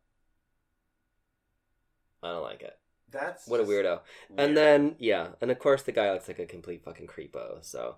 I 2.23 2.33
don't 2.33 2.42
like 2.42 2.62
it. 2.62 2.78
That's 3.11 3.47
What 3.47 3.61
a 3.61 3.64
weirdo. 3.64 3.68
weird. 3.68 4.00
And 4.38 4.56
then 4.56 4.97
yeah, 4.99 5.28
and 5.42 5.50
of 5.50 5.59
course 5.59 5.83
the 5.83 5.92
guy 5.92 6.11
looks 6.11 6.26
like 6.26 6.38
a 6.38 6.47
complete 6.47 6.83
fucking 6.85 7.06
creepo. 7.06 7.62
So 7.62 7.97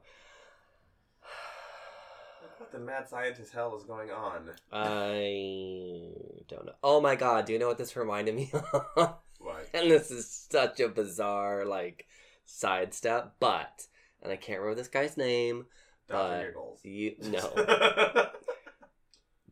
What 2.58 2.72
the 2.72 2.78
mad 2.80 3.08
scientist 3.08 3.52
hell 3.52 3.76
is 3.76 3.84
going 3.84 4.10
on? 4.10 4.50
I 4.72 6.12
don't 6.48 6.66
know. 6.66 6.72
Oh 6.82 7.00
my 7.00 7.14
god, 7.14 7.46
do 7.46 7.52
you 7.52 7.58
know 7.60 7.68
what 7.68 7.78
this 7.78 7.94
reminded 7.96 8.34
me 8.34 8.50
of? 8.96 9.14
What? 9.38 9.68
and 9.72 9.88
this 9.90 10.10
is 10.10 10.28
such 10.50 10.80
a 10.80 10.88
bizarre 10.88 11.64
like 11.64 12.06
sidestep, 12.48 13.34
but 13.38 13.86
and 14.22 14.32
I 14.32 14.36
can't 14.36 14.60
remember 14.60 14.80
this 14.80 14.88
guy's 14.88 15.16
name. 15.16 15.66
Dr. 16.08 16.54
But. 16.56 16.88
You 16.88 17.14
no. 17.22 18.26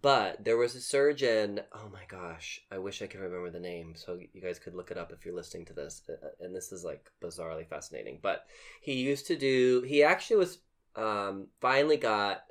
But 0.02 0.44
there 0.44 0.56
was 0.58 0.74
a 0.76 0.80
surgeon. 0.80 1.60
Oh 1.72 1.88
my 1.92 2.02
gosh, 2.06 2.60
I 2.70 2.78
wish 2.78 3.02
I 3.02 3.06
could 3.06 3.20
remember 3.20 3.50
the 3.50 3.58
name 3.58 3.94
so 3.96 4.18
you 4.32 4.40
guys 4.40 4.58
could 4.58 4.74
look 4.74 4.90
it 4.90 4.98
up 4.98 5.10
if 5.10 5.24
you're 5.24 5.34
listening 5.34 5.64
to 5.66 5.72
this. 5.72 6.02
Uh, 6.08 6.28
And 6.38 6.54
this 6.54 6.70
is 6.70 6.84
like 6.84 7.10
bizarrely 7.20 7.66
fascinating. 7.66 8.18
But 8.22 8.46
he 8.82 8.92
used 8.94 9.26
to 9.28 9.36
do. 9.36 9.82
He 9.82 10.04
actually 10.04 10.36
was 10.36 10.58
um, 10.94 11.48
finally 11.60 11.96
got 11.96 12.44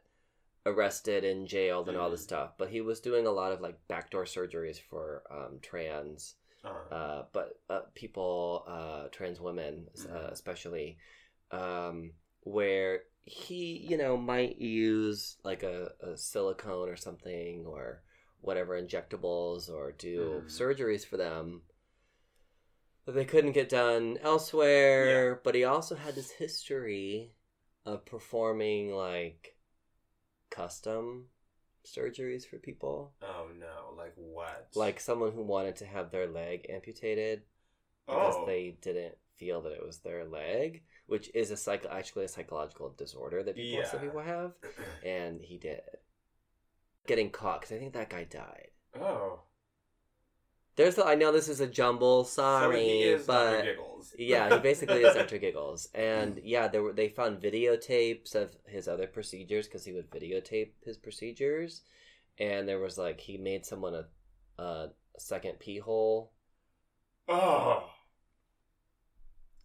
arrested 0.66 1.24
and 1.24 1.48
jailed 1.48 1.88
and 1.88 1.98
all 1.98 2.10
this 2.10 2.22
Mhm. 2.22 2.30
stuff. 2.32 2.54
But 2.58 2.70
he 2.70 2.82
was 2.82 3.00
doing 3.00 3.26
a 3.28 3.32
lot 3.32 3.52
of 3.54 3.62
like 3.62 3.78
backdoor 3.88 4.26
surgeries 4.26 4.80
for 4.82 5.24
um, 5.32 5.60
trans. 5.62 6.36
Uh, 6.92 7.24
but 7.34 7.60
uh, 7.70 7.82
people, 7.96 8.64
uh, 8.68 9.08
trans 9.12 9.40
women 9.42 9.88
uh, 10.10 10.28
Mhm. 10.28 10.32
especially, 10.32 10.98
um, 11.52 12.14
where 12.42 13.02
he, 13.24 13.78
you 13.90 13.98
know, 13.98 14.18
might 14.18 14.58
use 14.60 15.38
like 15.44 15.64
a, 15.64 15.90
a 16.02 16.18
silicone 16.18 16.90
or 16.90 16.96
something 16.96 17.66
or 17.66 18.04
whatever 18.42 18.80
injectables 18.82 19.70
or 19.70 19.92
do 19.94 20.44
Mhm. 20.44 20.48
surgeries 20.48 21.06
for 21.06 21.18
them 21.18 21.62
that 23.06 23.14
they 23.14 23.26
couldn't 23.26 23.54
get 23.54 23.70
done 23.70 24.18
elsewhere. 24.22 25.42
But 25.44 25.56
he 25.56 25.64
also 25.64 25.96
had 25.96 26.16
this 26.16 26.32
history 26.32 27.34
of 27.86 28.06
performing 28.06 28.92
like 28.94 29.56
custom 30.50 31.28
surgeries 31.86 32.46
for 32.48 32.58
people. 32.58 33.14
oh 33.22 33.48
no! 33.58 33.96
Like 33.98 34.14
what? 34.16 34.70
Like 34.76 35.00
someone 35.00 35.32
who 35.32 35.42
wanted 35.44 35.76
to 35.78 35.86
have 35.86 36.12
their 36.12 36.28
leg 36.28 36.66
amputated 36.70 37.44
because 38.08 38.36
oh, 38.38 38.46
they 38.46 38.78
didn't 38.82 39.16
feel 39.38 39.62
that 39.62 39.74
it 39.74 39.86
was 39.86 39.98
their 40.00 40.26
leg, 40.26 40.84
which 41.08 41.30
is 41.36 41.52
a 41.52 41.58
psych- 41.58 41.86
actually 41.90 42.26
a 42.26 42.28
psychological 42.28 42.94
disorder 42.98 43.44
that 43.44 43.56
people 43.56 43.86
some 43.86 44.00
people 44.00 44.22
have, 44.22 44.52
and 45.06 45.42
he 45.42 45.58
did. 45.58 45.82
Getting 47.08 47.30
caught 47.30 47.62
because 47.62 47.76
I 47.76 47.80
think 47.80 47.94
that 47.94 48.10
guy 48.10 48.24
died. 48.24 48.70
oh. 49.00 49.40
There's 50.76 50.96
the, 50.96 51.06
I 51.06 51.16
know 51.16 51.32
this 51.32 51.48
is 51.48 51.62
a 51.62 51.68
jumble, 51.68 52.26
so 52.26 52.42
sorry, 52.42 52.84
he 52.84 53.02
is 53.04 53.26
but 53.26 53.52
Dr. 53.52 53.64
Giggles. 53.64 54.14
yeah, 54.20 54.54
he 54.54 54.60
basically 54.60 55.04
is 55.04 55.16
Dr. 55.16 55.38
Giggles, 55.38 55.88
and 55.94 56.42
yeah, 56.44 56.68
there 56.68 56.84
were 56.84 56.92
they 56.92 57.08
found 57.08 57.42
videotapes 57.42 58.36
of 58.36 58.56
his 58.68 58.88
other 58.90 59.08
procedures 59.08 59.68
because 59.68 59.86
he 59.86 59.94
would 59.94 60.12
videotape 60.12 60.72
his 60.84 60.98
procedures, 60.98 61.82
and 62.38 62.68
there 62.68 62.80
was 62.80 62.98
like 62.98 63.22
he 63.22 63.38
made 63.38 63.66
someone 63.66 63.94
a, 63.96 64.62
a 64.62 64.90
second 65.18 65.60
pee 65.60 65.80
hole, 65.80 66.34
Oh. 67.30 67.90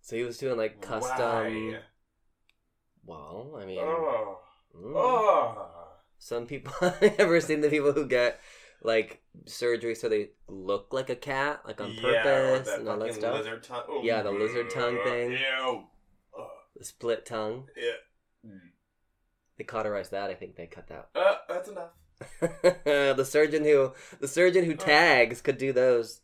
so 0.03 0.15
he 0.17 0.23
was 0.23 0.39
doing 0.39 0.57
like 0.57 0.81
custom. 0.81 1.73
Why? 1.73 1.79
Well, 3.05 3.59
I 3.61 3.65
mean, 3.67 3.79
Oh. 3.81 4.39
mm. 4.77 4.93
Oh. 4.95 5.69
some 6.19 6.47
people 6.47 6.73
ever 7.19 7.41
seen 7.41 7.63
the 7.63 7.69
people 7.69 7.93
who 7.93 8.07
get 8.07 8.41
like 8.83 9.21
surgery 9.47 9.95
so 9.95 10.09
they 10.09 10.31
look 10.49 10.93
like 10.93 11.11
a 11.11 11.17
cat, 11.17 11.61
like 11.67 11.81
on 11.81 11.95
purpose 11.97 12.69
and 12.69 12.89
all 12.89 12.99
that 12.99 13.15
stuff. 13.15 13.39
Lizard 13.39 13.63
tongue. 13.63 14.01
Yeah, 14.03 14.23
the 14.23 14.31
lizard 14.31 14.71
tongue 14.71 14.99
thing. 15.05 15.33
Ew. 15.33 15.85
The 16.77 16.85
split 16.85 17.27
tongue. 17.27 17.69
Yeah. 17.77 18.51
They 19.59 19.65
cauterized 19.65 20.13
that. 20.13 20.31
I 20.31 20.35
think 20.35 20.57
they 20.57 20.67
cut 20.67 20.87
that. 20.89 21.09
Uh, 21.15 21.35
that's 21.49 21.69
enough. 21.69 21.91
the 22.41 23.25
surgeon 23.29 23.65
who 23.65 23.93
the 24.21 24.29
surgeon 24.29 24.65
who 24.65 24.73
Oh. 24.73 24.77
tags 24.77 25.41
could 25.43 25.59
do 25.59 25.73
those. 25.73 26.23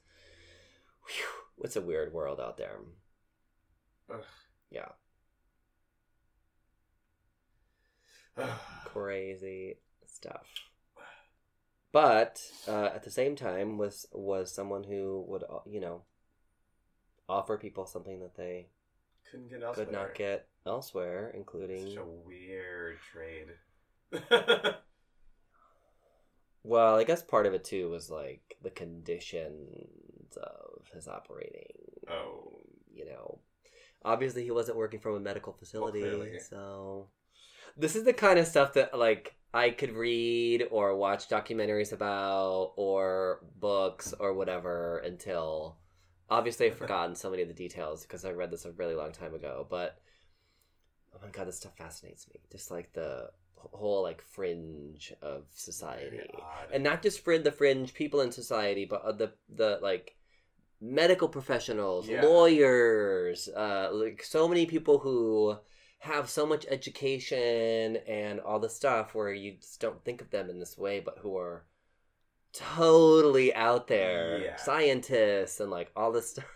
Whew, 1.06 1.64
it's 1.64 1.76
a 1.76 1.80
weird 1.82 2.12
world 2.14 2.40
out 2.40 2.56
there. 2.56 2.78
Ugh. 4.12 4.22
Yeah, 4.70 4.88
Ugh. 8.38 8.48
crazy 8.86 9.76
stuff. 10.06 10.46
But 11.92 12.40
uh, 12.68 12.90
at 12.94 13.04
the 13.04 13.10
same 13.10 13.36
time, 13.36 13.78
was 13.78 14.06
was 14.12 14.54
someone 14.54 14.84
who 14.84 15.24
would 15.28 15.42
uh, 15.44 15.60
you 15.66 15.80
know 15.80 16.02
offer 17.28 17.56
people 17.56 17.86
something 17.86 18.20
that 18.20 18.36
they 18.36 18.68
Couldn't 19.30 19.48
get 19.50 19.62
elsewhere. 19.62 19.86
could 19.86 19.94
not 19.94 20.14
get 20.14 20.48
elsewhere, 20.66 21.32
including 21.34 21.88
Such 21.88 21.96
a 21.96 22.04
weird 22.04 22.98
trade. 23.00 23.48
Well, 26.62 26.96
I 26.96 27.04
guess 27.04 27.22
part 27.22 27.46
of 27.46 27.54
it 27.54 27.62
too 27.62 27.88
was 27.90 28.10
like 28.10 28.56
the 28.60 28.70
conditions 28.70 30.36
of 30.36 30.82
his 30.92 31.06
operating. 31.06 31.76
Oh. 32.10 32.58
You 32.92 33.04
know, 33.06 33.38
obviously 34.04 34.42
he 34.42 34.50
wasn't 34.50 34.76
working 34.76 34.98
from 34.98 35.14
a 35.14 35.20
medical 35.20 35.52
facility, 35.52 36.00
clearly. 36.00 36.38
so 36.40 37.06
this 37.76 37.94
is 37.94 38.02
the 38.02 38.12
kind 38.12 38.38
of 38.40 38.48
stuff 38.48 38.72
that 38.72 38.98
like 38.98 39.36
I 39.56 39.70
could 39.70 39.92
read 39.92 40.68
or 40.70 40.94
watch 40.96 41.30
documentaries 41.30 41.92
about 41.92 42.74
or 42.76 43.40
books 43.58 44.12
or 44.20 44.34
whatever 44.34 44.98
until 44.98 45.78
obviously 46.28 46.66
I've 46.66 46.76
forgotten 46.84 47.14
so 47.16 47.30
many 47.30 47.40
of 47.40 47.48
the 47.48 47.54
details 47.54 48.02
because 48.02 48.26
I 48.26 48.32
read 48.32 48.50
this 48.50 48.66
a 48.66 48.72
really 48.72 48.94
long 48.94 49.12
time 49.12 49.34
ago, 49.34 49.66
but 49.70 49.98
oh 51.14 51.18
my 51.22 51.30
god, 51.30 51.48
this 51.48 51.56
stuff 51.56 51.74
fascinates 51.78 52.28
me. 52.28 52.38
Just 52.52 52.70
like 52.70 52.92
the 52.92 53.30
whole 53.56 54.02
like 54.02 54.20
fringe 54.20 55.14
of 55.22 55.44
society 55.54 56.20
and 56.72 56.84
not 56.84 57.02
just 57.02 57.24
for 57.24 57.38
the 57.38 57.50
fringe 57.50 57.94
people 57.94 58.20
in 58.20 58.30
society, 58.30 58.84
but 58.84 59.02
uh, 59.02 59.12
the 59.12 59.32
the 59.48 59.78
like 59.80 60.16
medical 60.82 61.28
professionals, 61.28 62.06
Yeah. 62.06 62.22
lawyers, 62.22 63.48
uh, 63.48 63.88
like 63.90 64.22
so 64.22 64.46
many 64.48 64.66
people 64.66 64.98
who 64.98 65.56
have 66.06 66.28
so 66.30 66.46
much 66.46 66.64
education 66.68 67.96
and 68.08 68.40
all 68.40 68.58
the 68.58 68.68
stuff 68.70 69.14
where 69.14 69.32
you 69.32 69.56
just 69.60 69.80
don't 69.80 70.02
think 70.04 70.20
of 70.20 70.30
them 70.30 70.48
in 70.50 70.58
this 70.58 70.76
way, 70.78 71.00
but 71.00 71.18
who 71.20 71.36
are 71.36 71.64
totally 72.52 73.54
out 73.54 73.86
there, 73.86 74.38
Yeah. 74.38 74.56
scientists 74.56 75.60
and 75.60 75.70
like 75.70 75.90
all 75.94 76.10
this 76.12 76.30
stuff. 76.30 76.46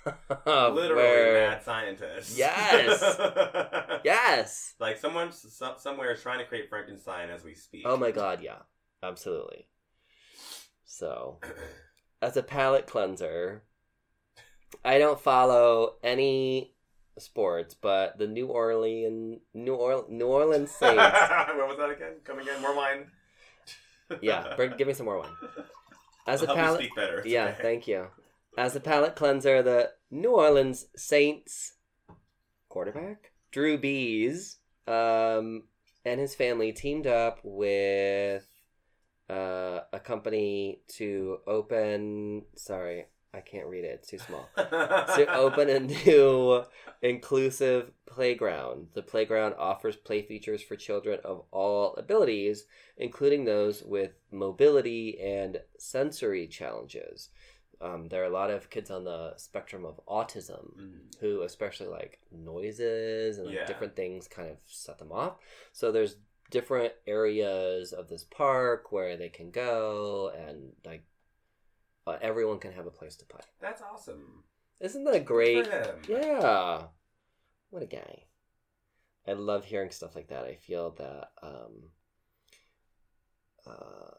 Literally 0.47 0.95
where- 0.95 1.51
mad 1.51 1.63
scientists. 1.63 2.37
Yes. 2.39 3.03
Yes. 4.03 4.75
Like 4.81 4.97
someone 4.97 5.31
some, 5.31 5.75
somewhere 5.77 6.13
is 6.13 6.23
trying 6.23 6.39
to 6.39 6.47
create 6.47 6.71
Frankenstein 6.71 7.29
as 7.29 7.45
we 7.45 7.55
speak. 7.55 7.83
Oh 7.85 7.99
my 7.99 8.11
god, 8.13 8.41
yeah, 8.43 8.61
absolutely. 9.03 9.67
So. 10.87 11.39
as 12.23 12.37
a 12.39 12.43
palate 12.43 12.87
cleanser, 12.87 13.63
I 14.85 14.99
don't 14.99 15.21
follow 15.21 15.97
any 16.03 16.75
sports, 17.21 17.75
but 17.75 18.19
the 18.19 18.27
New 18.27 18.47
Orleans 18.47 19.41
New, 19.55 19.75
or- 19.75 20.07
New 20.09 20.27
Orleans 20.27 20.71
Saints. 20.79 20.97
what 20.97 21.69
was 21.69 21.77
that 21.79 21.91
again? 21.91 22.15
Come 22.25 22.39
again? 22.39 22.61
More 22.63 22.75
wine. 22.77 23.07
yeah, 24.21 24.55
bring, 24.57 24.73
give 24.77 24.89
me 24.89 24.95
some 24.95 25.07
more 25.07 25.19
wine. 25.19 25.33
As 26.27 26.43
I'll 26.43 26.51
a 26.51 26.55
palate, 26.55 26.81
speak 26.81 26.95
better. 26.97 27.19
It's 27.19 27.29
yeah, 27.29 27.47
okay. 27.47 27.59
thank 27.63 27.89
you. 27.89 28.07
As 28.59 28.75
a 28.77 28.81
palate 28.81 29.15
cleanser, 29.17 29.63
the 29.63 29.91
New 30.11 30.33
Orleans 30.33 30.87
Saints 30.97 31.75
quarterback 32.69 33.33
Drew 33.53 33.79
Brees 33.79 34.57
um, 34.87 35.65
and 36.05 36.21
his 36.21 36.35
family 36.35 36.73
teamed 36.73 37.07
up 37.07 37.39
with 37.43 38.47
uh, 39.29 39.81
a 39.93 40.01
company 40.01 40.81
to 40.97 41.39
open. 41.47 42.43
Sorry, 42.57 43.07
I 43.33 43.41
can't 43.41 43.67
read 43.67 43.85
it; 43.85 44.01
it's 44.01 44.09
too 44.09 44.19
small. 44.19 44.49
to 44.57 45.27
open 45.35 45.69
a 45.71 45.81
new 45.81 46.65
inclusive 47.03 47.93
playground. 48.07 48.89
The 48.95 49.03
playground 49.03 49.55
offers 49.59 49.97
play 49.97 50.23
features 50.23 50.63
for 50.63 50.77
children 50.77 51.21
of 51.25 51.45
all 51.51 51.95
abilities, 51.95 52.67
including 52.97 53.45
those 53.45 53.83
with 53.83 54.13
mobility 54.33 55.21
and 55.21 55.61
sensory 55.79 56.47
challenges. 56.49 57.29
Um, 57.81 58.09
there 58.09 58.23
are 58.23 58.27
a 58.27 58.31
lot 58.31 58.51
of 58.51 58.69
kids 58.69 58.91
on 58.91 59.05
the 59.05 59.35
spectrum 59.37 59.85
of 59.87 60.01
autism 60.07 60.77
Mm. 60.77 61.19
who, 61.21 61.43
especially 61.43 61.87
like 61.87 62.21
noises 62.31 63.39
and 63.39 63.47
like, 63.47 63.55
Yeah. 63.57 63.67
different 63.67 63.97
things, 63.97 64.29
kind 64.29 64.51
of 64.51 64.59
set 64.67 64.99
them 64.99 65.13
off. 65.13 65.39
So 65.73 65.91
there's 65.91 66.17
different 66.51 66.93
areas 67.07 67.93
of 67.93 68.09
this 68.09 68.25
park 68.25 68.91
where 68.93 69.17
they 69.17 69.29
can 69.31 69.51
go 69.51 70.31
and 70.31 70.73
like 70.85 71.05
uh, 72.07 72.17
everyone 72.21 72.59
can 72.59 72.73
have 72.73 72.87
a 72.87 72.91
place 72.91 73.17
to 73.17 73.25
play. 73.27 73.41
That's 73.61 73.83
awesome. 73.83 74.45
Isn't 74.81 75.05
that 75.05 75.25
great? 75.25 75.69
Yeah. 76.09 76.85
What 77.71 77.83
a 77.83 77.87
guy. 77.87 78.25
I 79.29 79.33
love 79.35 79.65
hearing 79.65 79.91
stuff 79.91 80.17
like 80.17 80.29
that. 80.29 80.45
I 80.45 80.55
feel 80.57 80.91
that 80.93 81.31
um 81.43 81.91
uh 83.67 84.11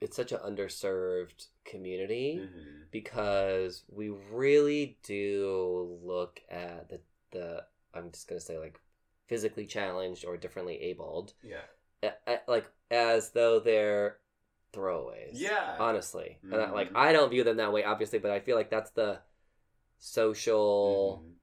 it's 0.00 0.16
such 0.16 0.32
an 0.32 0.38
underserved 0.38 1.48
community 1.64 2.38
Mhm. 2.42 2.90
because 2.90 3.84
we 3.88 4.08
really 4.08 4.98
do 5.02 5.98
look 6.02 6.40
at 6.48 6.88
the 6.88 7.00
the 7.32 7.66
I'm 7.92 8.10
just 8.12 8.28
going 8.28 8.40
to 8.40 8.44
say 8.44 8.58
like 8.58 8.80
physically 9.26 9.66
challenged 9.66 10.24
or 10.24 10.36
differently 10.36 10.80
abled 10.80 11.34
Yeah. 11.42 11.62
a- 12.02 12.14
a- 12.26 12.42
like 12.48 12.66
as 12.90 13.30
though 13.32 13.60
they're 13.60 14.18
throwaways 14.72 15.34
Yeah. 15.34 15.76
honestly 15.78 16.38
and 16.50 16.60
I, 16.62 16.70
like 16.70 16.90
i 16.94 17.12
don't 17.12 17.30
view 17.30 17.44
them 17.44 17.56
that 17.58 17.72
way 17.72 17.84
obviously 17.84 18.18
but 18.18 18.30
i 18.30 18.40
feel 18.40 18.56
like 18.56 18.70
that's 18.70 18.90
the 18.90 19.18
social 19.98 21.22
Mhm. 21.24 21.34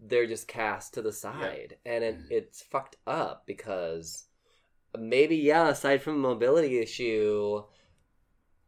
they're 0.00 0.26
just 0.26 0.48
cast 0.48 0.94
to 0.94 1.02
the 1.02 1.12
side 1.12 1.76
and 1.84 2.04
it, 2.04 2.16
Mhm. 2.16 2.30
it's 2.30 2.62
fucked 2.62 2.96
up 3.06 3.44
because 3.46 4.26
maybe 4.98 5.36
yeah 5.36 5.68
aside 5.68 6.02
from 6.02 6.14
a 6.16 6.18
mobility 6.18 6.78
issue 6.78 7.62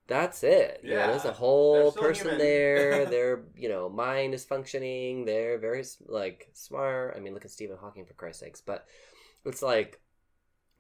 that's 0.06 0.42
it 0.42 0.80
you 0.82 0.90
know, 0.96 1.06
there's 1.06 1.24
a 1.26 1.32
whole 1.32 1.92
person 1.92 2.24
human. 2.28 2.38
there 2.38 3.06
their 3.10 3.44
you 3.54 3.68
know 3.68 3.88
mind 3.88 4.32
is 4.32 4.44
functioning 4.44 5.24
they're 5.24 5.58
very 5.58 5.84
like 6.06 6.48
smart 6.54 7.14
i 7.16 7.20
mean 7.20 7.34
look 7.34 7.44
at 7.44 7.50
stephen 7.50 7.76
hawking 7.76 8.06
for 8.06 8.14
christ's 8.14 8.40
sakes 8.40 8.60
but 8.62 8.86
it's 9.44 9.62
like 9.62 10.00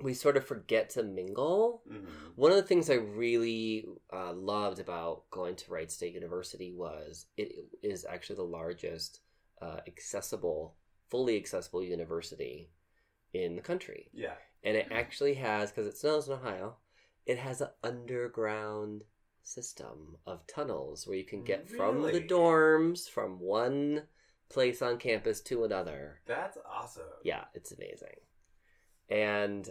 we 0.00 0.14
sort 0.14 0.36
of 0.36 0.44
forget 0.46 0.90
to 0.90 1.02
mingle 1.02 1.82
Mhm. 1.88 2.36
one 2.36 2.50
of 2.52 2.56
the 2.56 2.62
things 2.62 2.88
I 2.88 2.94
really 2.94 3.86
uh, 4.12 4.32
loved 4.32 4.78
about 4.78 5.28
going 5.30 5.56
to 5.56 5.70
Wright 5.72 5.90
State 5.90 6.14
University 6.14 6.72
was 6.72 7.26
it 7.36 7.68
is 7.82 8.04
actually 8.04 8.36
the 8.36 8.44
largest 8.44 9.20
uh, 9.60 9.80
accessible, 9.88 10.76
fully 11.08 11.36
accessible 11.36 11.82
university 11.82 12.70
in 13.32 13.56
the 13.56 13.62
country. 13.62 14.08
Yeah. 14.12 14.36
And 14.62 14.76
it 14.76 14.86
actually 14.92 15.34
has, 15.34 15.70
because 15.70 15.86
it 15.88 15.96
snows 15.96 16.28
in 16.28 16.34
Ohio, 16.34 16.76
it 17.26 17.38
has 17.38 17.60
an 17.60 17.70
underground 17.82 19.02
system 19.42 20.16
of 20.26 20.46
tunnels 20.46 21.06
where 21.08 21.16
you 21.16 21.24
can 21.24 21.42
get 21.42 21.68
from 21.68 22.02
the 22.02 22.20
dorms 22.20 23.08
from 23.10 23.40
one 23.40 24.06
place 24.48 24.80
on 24.80 24.98
campus 24.98 25.40
to 25.42 25.64
another. 25.64 26.20
That's 26.26 26.56
awesome. 26.64 27.02
Yeah, 27.24 27.46
it's 27.54 27.72
amazing. 27.72 28.20
And 29.08 29.68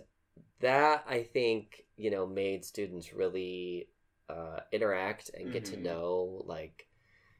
that 0.60 1.06
I 1.08 1.23
think, 1.23 1.86
you 1.97 2.10
know, 2.12 2.26
made 2.26 2.65
students 2.65 3.13
really 3.13 3.89
uh, 4.30 4.60
interact 4.71 5.30
and 5.34 5.52
get 5.52 5.65
to 5.65 5.78
Mhm. 5.78 5.84
know, 5.84 6.41
like, 6.45 6.88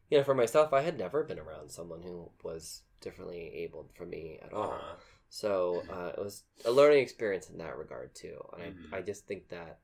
you 0.10 0.17
know, 0.17 0.23
for 0.23 0.36
myself, 0.36 0.73
I 0.73 0.81
had 0.81 0.97
never 0.97 1.23
been 1.23 1.39
around 1.39 1.71
someone 1.71 2.01
who 2.01 2.31
was 2.43 2.83
differently 3.01 3.51
abled 3.55 3.91
from 3.93 4.10
me 4.10 4.39
at 4.43 4.53
all. 4.53 4.71
Uh-huh. 4.73 4.95
So 5.29 5.86
uh, 5.89 6.13
it 6.17 6.23
was 6.23 6.43
a 6.65 6.71
learning 6.71 6.99
experience 6.99 7.49
in 7.49 7.57
that 7.60 7.77
regard, 7.77 8.15
too. 8.15 8.38
And 8.53 8.75
Mhm. 8.75 8.93
I, 8.93 8.97
I 8.97 9.01
just 9.01 9.27
think 9.27 9.49
that 9.49 9.79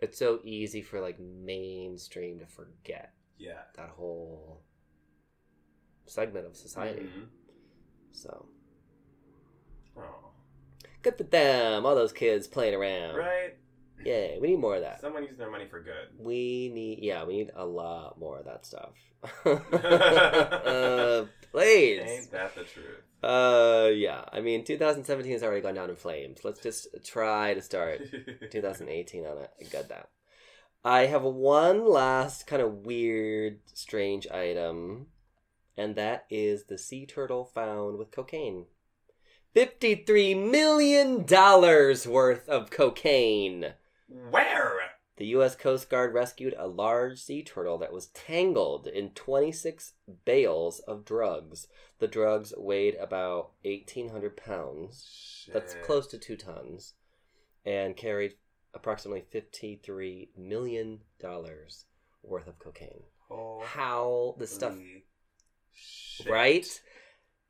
it's 0.00 0.18
so 0.18 0.40
easy 0.44 0.82
for, 0.82 1.00
like, 1.00 1.18
mainstream 1.20 2.38
to 2.40 2.46
forget 2.46 3.14
Yeah. 3.38 3.62
that 3.76 3.90
whole 3.90 4.62
segment 6.06 6.46
of 6.46 6.56
society. 6.56 7.02
Mhm. 7.02 7.28
So 8.12 8.46
Oh. 9.96 10.31
Good 11.02 11.16
for 11.16 11.24
them, 11.24 11.84
all 11.84 11.94
those 11.94 12.12
kids 12.12 12.46
playing 12.46 12.74
around. 12.74 13.16
Right. 13.16 13.56
Yeah, 14.04 14.38
we 14.40 14.48
need 14.48 14.58
more 14.58 14.76
of 14.76 14.82
that. 14.82 15.00
Someone 15.00 15.22
using 15.22 15.38
their 15.38 15.50
money 15.50 15.66
for 15.66 15.80
good. 15.80 16.08
We 16.18 16.70
need, 16.74 16.98
yeah, 17.02 17.24
we 17.24 17.36
need 17.36 17.50
a 17.54 17.64
lot 17.64 18.18
more 18.18 18.38
of 18.38 18.46
that 18.46 18.66
stuff. 18.66 18.90
uh, 19.44 21.26
please. 21.52 22.00
Ain't 22.04 22.30
that 22.32 22.54
the 22.54 22.64
truth? 22.64 23.02
Uh, 23.22 23.90
yeah. 23.94 24.24
I 24.32 24.40
mean, 24.40 24.64
2017 24.64 25.32
has 25.32 25.42
already 25.42 25.60
gone 25.60 25.74
down 25.74 25.90
in 25.90 25.96
flames. 25.96 26.40
Let's 26.42 26.60
just 26.60 26.88
try 27.04 27.54
to 27.54 27.62
start 27.62 28.00
2018 28.50 29.24
on 29.24 29.38
it. 29.38 29.50
good 29.70 29.88
that. 29.88 30.08
I 30.84 31.06
have 31.06 31.22
one 31.22 31.88
last 31.88 32.48
kind 32.48 32.60
of 32.60 32.84
weird, 32.84 33.60
strange 33.72 34.26
item, 34.26 35.06
and 35.76 35.94
that 35.94 36.26
is 36.28 36.64
the 36.64 36.76
sea 36.76 37.06
turtle 37.06 37.44
found 37.44 37.98
with 37.98 38.10
cocaine. 38.10 38.66
$53 39.54 40.50
million 40.50 41.26
worth 41.26 42.48
of 42.48 42.70
cocaine. 42.70 43.74
Where? 44.30 44.78
The 45.16 45.26
U.S. 45.26 45.54
Coast 45.54 45.90
Guard 45.90 46.14
rescued 46.14 46.54
a 46.58 46.66
large 46.66 47.18
sea 47.18 47.42
turtle 47.42 47.78
that 47.78 47.92
was 47.92 48.06
tangled 48.08 48.86
in 48.86 49.10
26 49.10 49.92
bales 50.24 50.80
of 50.80 51.04
drugs. 51.04 51.68
The 51.98 52.08
drugs 52.08 52.52
weighed 52.56 52.96
about 52.96 53.52
1,800 53.62 54.36
pounds. 54.36 55.48
That's 55.52 55.76
close 55.84 56.06
to 56.08 56.18
two 56.18 56.36
tons. 56.36 56.94
And 57.64 57.96
carried 57.96 58.34
approximately 58.74 59.24
$53 59.32 60.28
million 60.36 61.00
worth 62.22 62.46
of 62.46 62.58
cocaine. 62.58 63.02
Holy 63.28 63.66
How 63.66 64.34
the 64.38 64.46
stuff, 64.46 64.74
shit. 65.72 66.28
right? 66.28 66.66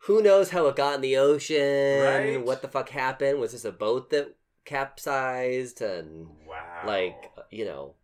Who 0.07 0.21
knows 0.23 0.51
how 0.51 0.67
it 0.67 0.77
got 0.77 0.97
in 0.97 1.01
the 1.01 1.17
ocean? 1.17 2.03
Right. 2.03 2.37
What 2.45 2.61
the 2.63 2.69
fuck 2.69 2.89
happened? 2.89 3.39
Was 3.41 3.53
this 3.53 3.65
a 3.65 3.71
boat 3.73 4.11
that 4.11 4.35
capsized? 4.65 5.81
And 5.81 6.27
Wow. 6.47 6.83
like 6.87 7.31
you 7.51 7.65
know 7.65 7.95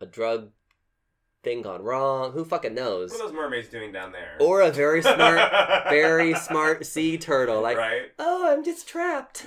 a 0.00 0.06
drug 0.06 0.50
thing 1.44 1.62
gone 1.62 1.82
wrong 1.82 2.30
who 2.32 2.44
fucking 2.44 2.72
knows 2.74 3.10
what 3.10 3.20
are 3.20 3.24
those 3.26 3.32
mermaids 3.34 3.68
doing 3.68 3.90
down 3.92 4.12
there? 4.12 4.36
or 4.38 4.60
a 4.60 4.70
very 4.70 5.02
smart 5.02 5.40
very 5.90 6.34
smart 6.36 6.86
sea 6.86 7.18
turtle 7.18 7.60
like 7.60 7.76
right. 7.76 8.12
oh 8.20 8.48
i'm 8.52 8.62
just 8.62 8.86
trapped 8.86 9.40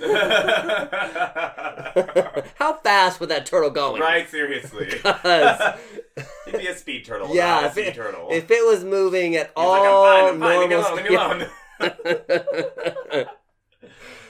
how 2.56 2.74
fast 2.82 3.18
was 3.18 3.30
that 3.30 3.46
turtle 3.46 3.70
going 3.70 4.00
right. 4.00 4.28
Seriously. 4.28 4.88
It'd 4.88 6.60
be 6.60 6.66
a 6.66 6.74
speed 6.76 7.04
turtle. 7.06 7.34
Yeah, 7.34 7.66
if 7.66 7.74
sea 7.74 7.82
it- 7.82 7.94
turtle. 7.94 8.28
if 8.30 8.50
it 8.50 8.66
was 8.66 8.84
moving 8.84 9.34
at 9.36 9.46
He's 9.46 9.52
like, 9.56 9.80
all 9.88 10.04
fine. 10.04 10.34
I'm 10.34 10.40
fine. 10.40 10.58
Leave 10.60 10.68
me 10.68 10.74
normal 10.76 10.92
alone. 10.94 10.96
Leave 11.02 11.10
me 11.10 11.16
alone. 11.16 11.46
It 11.80 13.28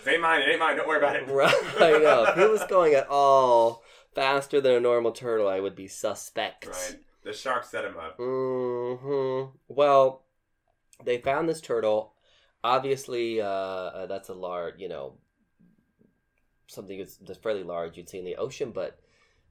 ain't 0.07 0.21
mine. 0.23 0.43
It 0.43 0.49
ain't 0.51 0.61
mine. 0.61 0.77
Don't 0.77 0.87
worry 0.89 0.99
about 0.99 1.17
it. 1.17 1.27
right 1.29 1.55
i 1.81 1.91
know 1.99 2.25
if 2.29 2.37
it 2.39 2.51
was 2.51 2.65
going 2.69 2.95
at 2.95 3.09
all 3.09 3.83
faster 4.15 4.61
than 4.61 4.73
a 4.75 4.81
normal 4.81 5.13
turtle 5.13 5.49
i 5.49 5.61
would 5.61 5.75
be 5.75 5.89
suspect 5.89 6.67
Right. 6.67 6.97
The 7.25 7.33
shark 7.33 7.65
set 7.65 7.85
him 7.85 7.97
up. 7.99 8.17
hmm 8.19 9.57
Well, 9.67 10.23
they 11.05 11.19
found 11.19 11.49
this 11.49 11.61
turtle. 11.61 12.13
Obviously, 12.63 13.41
uh, 13.41 14.07
that's 14.07 14.29
a 14.29 14.35
large, 14.35 14.75
you 14.79 14.89
know, 14.89 15.15
something 16.69 16.99
that's, 16.99 17.39
fairly 17.39 17.65
large 17.65 17.97
you'd 17.97 18.09
see 18.09 18.19
in 18.21 18.25
the 18.25 18.37
ocean, 18.37 18.71
but 18.71 19.01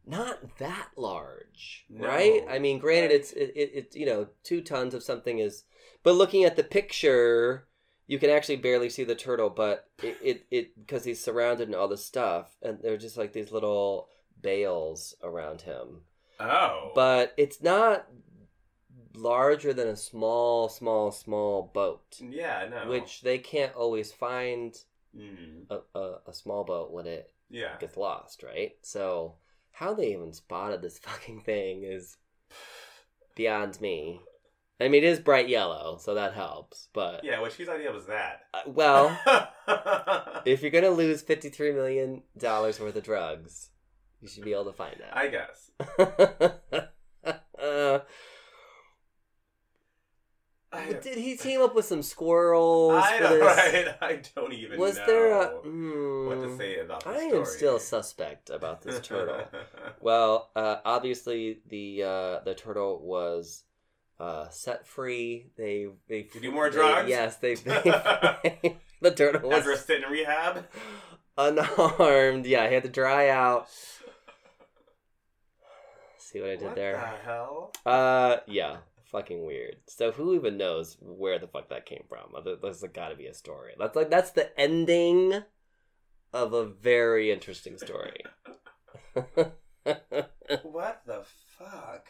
not 0.05 0.58
that 0.60 0.89
large, 0.95 1.84
No. 1.89 2.08
right? 2.08 2.43
I 2.49 2.60
mean, 2.60 2.79
granted, 2.79 3.12
it's 3.12 3.34
it, 3.34 3.51
it, 3.58 3.71
it, 3.73 3.95
you 3.95 4.05
know, 4.05 4.27
two 4.43 4.62
tons 4.62 4.93
of 4.93 5.03
something 5.03 5.39
is, 5.39 5.65
but 6.01 6.15
looking 6.15 6.45
at 6.45 6.55
the 6.55 6.63
picture, 6.63 7.67
you 8.07 8.19
can 8.19 8.29
actually 8.29 8.57
barely 8.57 8.89
see 8.89 9.03
the 9.03 9.15
turtle, 9.15 9.49
but 9.49 9.89
it 10.03 10.17
it 10.21 10.45
it 10.51 10.79
because 10.79 11.03
he's 11.03 11.21
surrounded 11.23 11.67
in 11.69 11.75
all 11.75 11.87
this 11.87 12.05
stuff, 12.05 12.55
and 12.61 12.79
they're 12.81 12.97
just 12.97 13.17
like 13.17 13.33
these 13.33 13.51
little 13.51 14.09
bales 14.41 15.15
around 15.23 15.61
him 15.61 16.01
Oh. 16.39 16.91
but 16.93 17.33
it's 17.37 17.63
not 17.63 18.05
larger 19.15 19.73
than 19.73 19.87
a 19.87 19.95
small, 19.95 20.69
small, 20.69 21.11
small 21.11 21.71
boat, 21.73 22.19
yeah, 22.19 22.67
no. 22.69 22.89
which 22.89 23.21
they 23.21 23.37
can't 23.37 23.73
always 23.75 24.11
find 24.11 24.77
Mm, 25.17 25.67
a, 25.69 25.79
a, 25.97 26.17
a 26.27 26.33
small 26.33 26.65
boat 26.65 26.91
when 26.91 27.07
it 27.07 27.31
yeah. 27.49 27.77
gets 27.79 27.95
lost, 27.95 28.43
right? 28.43 28.73
So 28.81 29.35
how 29.71 29.93
they 29.93 30.11
even 30.11 30.33
spotted 30.33 30.81
this 30.81 30.99
fucking 31.07 31.39
thing 31.43 31.83
is 31.83 32.17
beyond 33.35 33.79
me. 33.79 34.19
I 34.79 34.89
mean, 34.89 35.03
it 35.03 35.07
is 35.07 35.19
bright 35.19 35.47
yellow, 35.47 35.97
so 36.01 36.15
that 36.15 36.33
helps. 36.33 36.89
But 36.93 37.23
Yeah, 37.23 37.39
which 37.41 37.53
whose 37.53 37.69
idea 37.69 37.91
was 37.91 38.05
that? 38.07 38.41
uh, 38.53 38.61
well, 38.65 39.17
if 40.45 40.61
you're 40.61 40.71
gonna 40.71 40.89
lose 40.89 41.21
fifty 41.21 41.49
three 41.49 41.71
million 41.71 42.23
dollars 42.38 42.79
worth 42.79 42.95
of 42.95 43.03
drugs, 43.03 43.69
you 44.21 44.27
should 44.27 44.43
be 44.43 44.53
able 44.53 44.65
to 44.65 44.73
find 44.73 44.97
that. 44.99 45.15
I 45.15 45.27
guess. 45.27 45.71
Uh, 47.57 47.99
I, 50.73 50.91
did 50.91 51.17
he 51.17 51.38
team 51.38 51.61
up 51.61 51.73
with 51.73 51.85
some 51.85 52.03
squirrels? 52.03 53.01
I 53.01 53.19
know, 53.19 53.39
right? 53.39 53.95
I 54.01 54.19
don't 54.35 54.51
even 54.51 54.77
know. 54.77 54.83
Was 54.83 54.95
there 54.97 55.31
a? 55.31 55.45
what 55.55 56.41
to 56.41 56.57
say 56.57 56.79
about 56.79 57.07
I 57.07 57.19
am 57.19 57.45
still 57.45 57.79
suspect 57.79 58.49
about 58.49 58.81
this 58.81 58.99
turtle. 58.99 59.45
well, 60.01 60.51
uh, 60.53 60.77
obviously 60.83 61.61
the 61.69 62.03
uh, 62.03 62.39
the 62.43 62.53
turtle 62.55 62.99
was 63.01 63.63
uh, 64.19 64.49
set 64.49 64.88
free. 64.88 65.47
They 65.58 65.88
they 66.08 66.23
To 66.23 66.39
do 66.39 66.51
more 66.51 66.69
they- 66.69 66.75
drugs? 66.78 67.10
yes, 67.10 67.36
they, 67.38 67.56
they 67.56 68.78
the 69.01 69.12
turtle 69.12 69.54
After 69.54 69.71
was 69.71 69.82
sitting 69.86 70.04
in 70.04 70.10
rehab? 70.12 70.65
unharmed. 71.38 72.45
Yeah, 72.45 72.67
he 72.67 72.73
had 72.75 72.84
to 72.84 72.89
dry 72.89 73.30
out. 73.30 73.67
See 76.17 76.39
what 76.41 76.49
I 76.49 76.56
did 76.56 76.63
what 76.63 76.75
there? 76.75 76.93
the 76.93 77.25
hell? 77.30 77.71
Uh, 77.86 78.38
yeah, 78.47 78.78
fucking 79.06 79.45
weird. 79.45 79.78
So 79.88 80.12
who 80.12 80.34
even 80.36 80.58
knows 80.58 80.97
where 81.01 81.38
the 81.39 81.47
fuck 81.47 81.69
that 81.69 81.86
came 81.86 82.04
from? 82.10 82.34
There's 82.62 82.84
got 82.93 83.10
to 83.10 83.15
be 83.15 83.28
a 83.28 83.34
story. 83.34 83.73
That's 83.78 83.95
like 83.95 84.10
that's 84.10 84.32
the 84.32 84.58
ending 84.60 85.43
of 86.34 86.54
a 86.54 86.65
very 86.65 87.32
interesting 87.32 87.78
story. 87.78 88.21
What 90.63 91.01
the 91.06 91.23
fuck? 91.60 92.08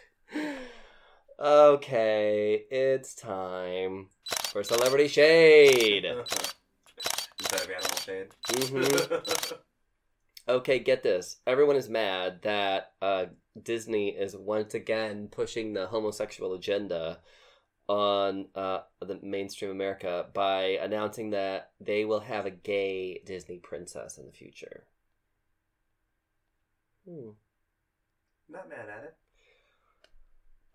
Okay, 1.39 2.65
it's 2.69 3.15
time 3.15 4.07
for 4.47 4.63
celebrity 4.63 5.07
shade. 5.07 6.05
Instead 7.39 7.61
of 7.61 7.69
animal 7.69 7.97
shade. 7.97 8.27
hmm 8.49 9.55
Okay, 10.47 10.77
get 10.77 11.01
this. 11.01 11.37
Everyone 11.47 11.75
is 11.75 11.89
mad 11.89 12.43
that 12.43 12.93
uh, 13.01 13.25
Disney 13.61 14.09
is 14.09 14.35
once 14.37 14.75
again 14.75 15.27
pushing 15.29 15.73
the 15.73 15.87
homosexual 15.87 16.53
agenda 16.53 17.19
on 17.87 18.47
uh, 18.55 18.81
the 19.01 19.19
mainstream 19.23 19.71
America 19.71 20.27
by 20.33 20.77
announcing 20.81 21.31
that 21.31 21.71
they 21.79 22.05
will 22.05 22.19
have 22.19 22.45
a 22.45 22.51
gay 22.51 23.21
Disney 23.25 23.57
princess 23.57 24.17
in 24.19 24.25
the 24.27 24.31
future. 24.31 24.85
Hmm. 27.07 27.31
Not 28.49 28.69
mad 28.69 28.87
at 28.89 29.03
it. 29.03 29.15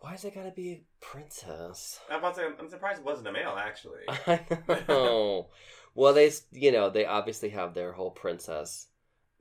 Why 0.01 0.15
is 0.15 0.25
it 0.25 0.35
gotta 0.35 0.51
be 0.51 0.73
a 0.73 0.83
princess? 1.01 2.01
I'm 2.11 2.19
about 2.19 2.35
to 2.35 2.41
say, 2.41 2.47
I'm 2.59 2.69
surprised 2.69 2.99
it 3.01 3.05
wasn't 3.07 3.29
a 3.29 3.33
male, 3.33 3.57
actually. 3.59 4.17
I 4.27 4.85
know. 4.89 5.51
well, 5.95 6.13
they, 6.15 6.31
you 6.53 6.73
know, 6.73 6.91
they 6.91 7.05
obviously 7.07 7.51
have 7.51 7.75
their 7.75 7.93
whole 7.93 8.11
princess 8.11 8.89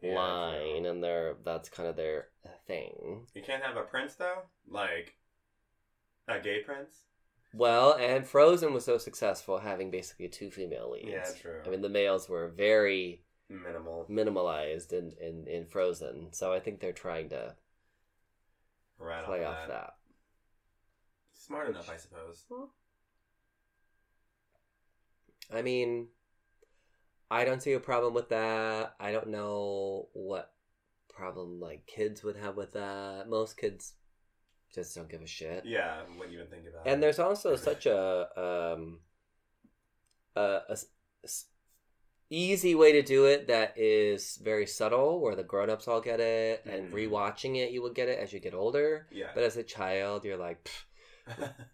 Yeah, 0.01 0.33
line, 0.41 0.85
and 0.85 1.03
their 1.03 1.35
that's 1.43 1.69
kind 1.69 1.89
of 1.89 1.95
their 1.95 2.29
thing. 2.67 3.27
You 3.33 3.41
can't 3.41 3.63
have 3.63 3.75
a 3.75 3.81
prince, 3.81 4.13
though? 4.13 4.43
Like, 4.67 5.17
a 6.29 6.39
gay 6.39 6.61
prince? 6.63 7.03
Well, 7.53 7.93
and 7.93 8.25
Frozen 8.27 8.73
was 8.73 8.85
so 8.85 8.97
successful 8.97 9.59
having 9.59 9.91
basically 9.91 10.29
two 10.29 10.49
female 10.49 10.89
leads. 10.89 11.11
Yeah, 11.11 11.31
true. 11.41 11.61
I 11.63 11.69
mean, 11.69 11.81
the 11.81 11.89
males 11.89 12.27
were 12.27 12.47
very 12.47 13.23
Minimal. 13.49 14.09
minimalized 14.09 14.93
in, 14.93 15.13
in, 15.21 15.47
in 15.47 15.65
Frozen, 15.67 16.33
so 16.33 16.53
I 16.53 16.59
think 16.61 16.79
they're 16.79 16.93
trying 16.93 17.29
to 17.29 17.55
Right 18.99 19.23
play 19.23 19.45
off 19.45 19.65
that. 19.65 19.67
that. 19.67 19.95
Smart 21.49 21.67
enough, 21.69 21.89
I 21.89 21.97
suppose. 21.97 22.45
I 25.51 25.63
mean, 25.63 26.09
I 27.31 27.43
don't 27.43 27.59
see 27.63 27.73
a 27.73 27.79
problem 27.79 28.13
with 28.13 28.29
that. 28.29 28.93
I 28.99 29.11
don't 29.11 29.29
know 29.29 30.09
what 30.13 30.53
problem 31.09 31.59
like 31.59 31.87
kids 31.87 32.23
would 32.23 32.35
have 32.35 32.55
with 32.55 32.73
that. 32.73 33.27
Most 33.27 33.57
kids 33.57 33.93
just 34.71 34.95
don't 34.95 35.09
give 35.09 35.23
a 35.23 35.27
shit. 35.27 35.65
Yeah, 35.65 36.03
wouldn't 36.19 36.35
even 36.35 36.45
think 36.45 36.67
about 36.67 36.85
it. 36.85 36.91
And 36.91 37.01
there's 37.01 37.17
also 37.17 37.55
such 37.55 37.87
a 37.87 38.29
um 38.75 38.99
a, 40.35 40.41
a 40.69 40.71
s- 40.73 40.85
s- 41.23 41.45
easy 42.29 42.75
way 42.75 42.91
to 42.91 43.01
do 43.01 43.25
it 43.25 43.47
that 43.47 43.75
is 43.75 44.37
very 44.37 44.67
subtle, 44.67 45.19
where 45.19 45.35
the 45.35 45.41
grown-ups 45.43 45.87
all 45.87 45.99
get 45.99 46.19
it, 46.19 46.63
and 46.67 46.91
Mhm. 46.91 46.93
rewatching 46.93 47.57
it, 47.57 47.71
you 47.71 47.81
will 47.81 47.89
get 47.89 48.07
it 48.07 48.19
as 48.19 48.31
you 48.31 48.39
get 48.39 48.53
older. 48.53 49.07
Yeah. 49.11 49.31
But 49.33 49.43
as 49.43 49.57
a 49.57 49.63
child, 49.63 50.25
you're 50.25 50.37
like, 50.37 50.63
"Pfft, 50.63 50.83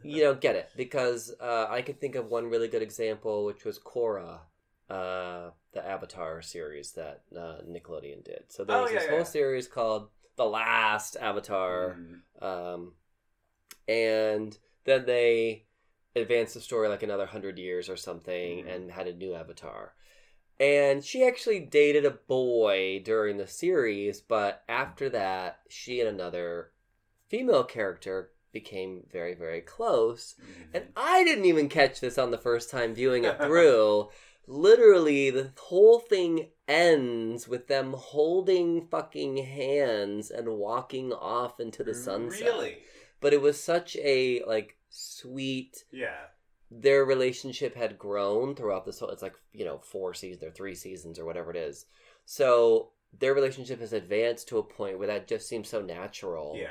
you 0.03 0.21
don't 0.21 0.41
get 0.41 0.55
it 0.55 0.69
because 0.75 1.33
uh, 1.39 1.67
I 1.69 1.81
could 1.81 1.99
think 1.99 2.15
of 2.15 2.29
one 2.29 2.49
really 2.49 2.67
good 2.67 2.81
example, 2.81 3.45
which 3.45 3.65
was 3.65 3.79
Korra, 3.79 4.39
uh, 4.89 5.49
the 5.73 5.85
Avatar 5.85 6.41
series 6.41 6.91
that 6.93 7.23
uh, 7.35 7.61
Nickelodeon 7.67 8.23
did. 8.23 8.43
So 8.49 8.63
there 8.63 8.77
Oh, 8.77 8.81
was 8.83 8.91
yeah, 8.91 8.99
this 8.99 9.07
whole 9.07 9.17
yeah. 9.19 9.23
series 9.23 9.67
called 9.67 10.09
The 10.35 10.45
Last 10.45 11.17
Avatar, 11.17 11.97
Mm. 12.41 12.43
um, 12.45 12.93
and 13.87 14.57
then 14.85 15.05
they 15.05 15.65
advanced 16.15 16.53
the 16.53 16.61
story 16.61 16.87
like 16.87 17.03
another 17.03 17.25
hundred 17.25 17.57
years 17.59 17.89
or 17.89 17.97
something, 17.97 18.63
Mhm. 18.63 18.75
and 18.75 18.91
had 18.91 19.07
a 19.07 19.13
new 19.13 19.33
Avatar. 19.33 19.93
And 20.59 21.03
she 21.03 21.25
actually 21.27 21.59
dated 21.61 22.05
a 22.05 22.11
boy 22.11 23.01
during 23.03 23.37
the 23.37 23.47
series, 23.47 24.21
but 24.21 24.63
after 24.69 25.09
that, 25.09 25.61
she 25.69 25.99
and 25.99 26.09
another 26.09 26.71
female 27.27 27.63
character 27.65 28.31
became 28.55 29.03
very, 29.11 29.35
very 29.35 29.59
close. 29.59 30.35
Mm. 30.41 30.67
And 30.73 30.85
I 30.95 31.25
didn't 31.25 31.43
even 31.43 31.67
catch 31.67 31.99
this 31.99 32.17
on 32.17 32.31
the 32.31 32.37
first 32.37 32.71
time 32.71 32.95
viewing 32.95 33.25
it 33.25 33.37
through. 33.37 34.07
Literally, 34.47 35.29
the 35.29 35.51
whole 35.59 35.99
thing 35.99 36.51
ends 36.69 37.49
with 37.49 37.67
them 37.67 37.93
holding 37.97 38.87
fucking 38.87 39.37
hands 39.37 40.31
and 40.31 40.47
walking 40.47 41.11
off 41.11 41.59
into 41.59 41.83
the 41.83 41.93
sunset. 41.93 42.47
Really? 42.47 42.77
But 43.19 43.33
it 43.33 43.41
was 43.41 43.61
such 43.61 43.97
a 43.97 44.41
like 44.47 44.77
sweet. 44.89 45.83
Yeah. 45.91 46.27
Their 46.71 47.03
relationship 47.03 47.75
had 47.75 47.99
grown 47.99 48.55
throughout 48.55 48.85
this 48.85 48.99
whole. 48.99 49.09
It's 49.09 49.21
like 49.21 49.35
you 49.51 49.65
know 49.65 49.79
four 49.79 50.13
seasons 50.13 50.43
or 50.43 50.51
three 50.51 50.75
seasons 50.75 51.19
or 51.19 51.25
whatever 51.25 51.51
it 51.51 51.57
is. 51.57 51.87
So 52.25 52.91
their 53.19 53.33
relationship 53.33 53.81
has 53.81 53.93
advanced 53.93 54.47
to 54.49 54.59
a 54.59 54.63
point 54.63 54.97
where 54.97 55.07
that 55.07 55.27
just 55.27 55.49
seems 55.49 55.67
so 55.67 55.81
natural. 55.81 56.55
Yeah. 56.57 56.69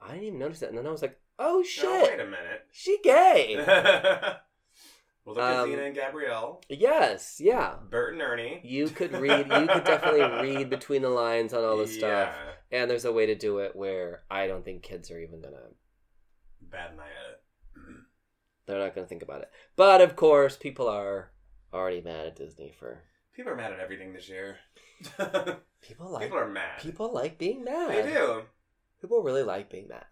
I 0.00 0.12
didn't 0.12 0.24
even 0.24 0.38
notice 0.38 0.60
that, 0.60 0.68
and 0.68 0.78
then 0.78 0.86
I 0.86 0.90
was 0.90 1.02
like, 1.02 1.18
"Oh 1.38 1.62
shit, 1.62 1.84
No, 1.84 2.02
wait 2.02 2.20
a 2.20 2.24
minute. 2.24 2.66
she 2.72 2.98
gay." 3.02 3.56
well, 5.24 5.34
look 5.34 5.38
at 5.38 5.56
Um, 5.60 5.70
Xena 5.70 5.86
and 5.86 5.94
Gabrielle. 5.94 6.62
Yes, 6.68 7.40
yeah. 7.40 7.74
Bert 7.90 8.12
and 8.12 8.22
Ernie. 8.22 8.60
You 8.64 8.88
could 8.88 9.12
read. 9.12 9.46
You 9.48 9.66
could 9.66 9.84
definitely 9.84 10.20
read 10.48 10.70
between 10.70 11.02
the 11.02 11.08
lines 11.08 11.52
on 11.52 11.64
all 11.64 11.76
this 11.76 11.94
stuff. 11.94 12.34
Yeah. 12.34 12.80
And 12.80 12.90
there's 12.90 13.04
a 13.04 13.12
way 13.12 13.26
to 13.26 13.34
do 13.34 13.58
it 13.58 13.74
where 13.76 14.22
I 14.30 14.46
don't 14.46 14.64
think 14.64 14.82
kids 14.82 15.10
are 15.10 15.18
even 15.20 15.40
gonna. 15.40 15.56
Bad 16.60 16.96
night 16.96 17.06
at 17.26 17.32
it. 17.32 17.40
They're 18.66 18.78
not 18.80 18.94
gonna 18.94 19.06
think 19.06 19.22
about 19.22 19.42
it. 19.42 19.50
But 19.76 20.00
of 20.00 20.16
course, 20.16 20.56
people 20.56 20.88
are 20.88 21.30
already 21.72 22.00
mad 22.00 22.26
at 22.26 22.36
Disney 22.36 22.72
for. 22.78 23.02
People 23.34 23.52
are 23.52 23.56
mad 23.56 23.72
at 23.72 23.80
everything 23.80 24.12
this 24.12 24.28
year. 24.28 24.56
People 25.80 26.10
like. 26.10 26.22
People 26.24 26.38
are 26.38 26.48
mad. 26.48 26.80
People 26.80 27.12
like 27.12 27.38
being 27.38 27.62
mad. 27.64 27.90
They 27.90 28.12
do. 28.12 28.42
People 29.00 29.22
really 29.22 29.42
like 29.42 29.70
being 29.70 29.88
mad. 29.88 30.04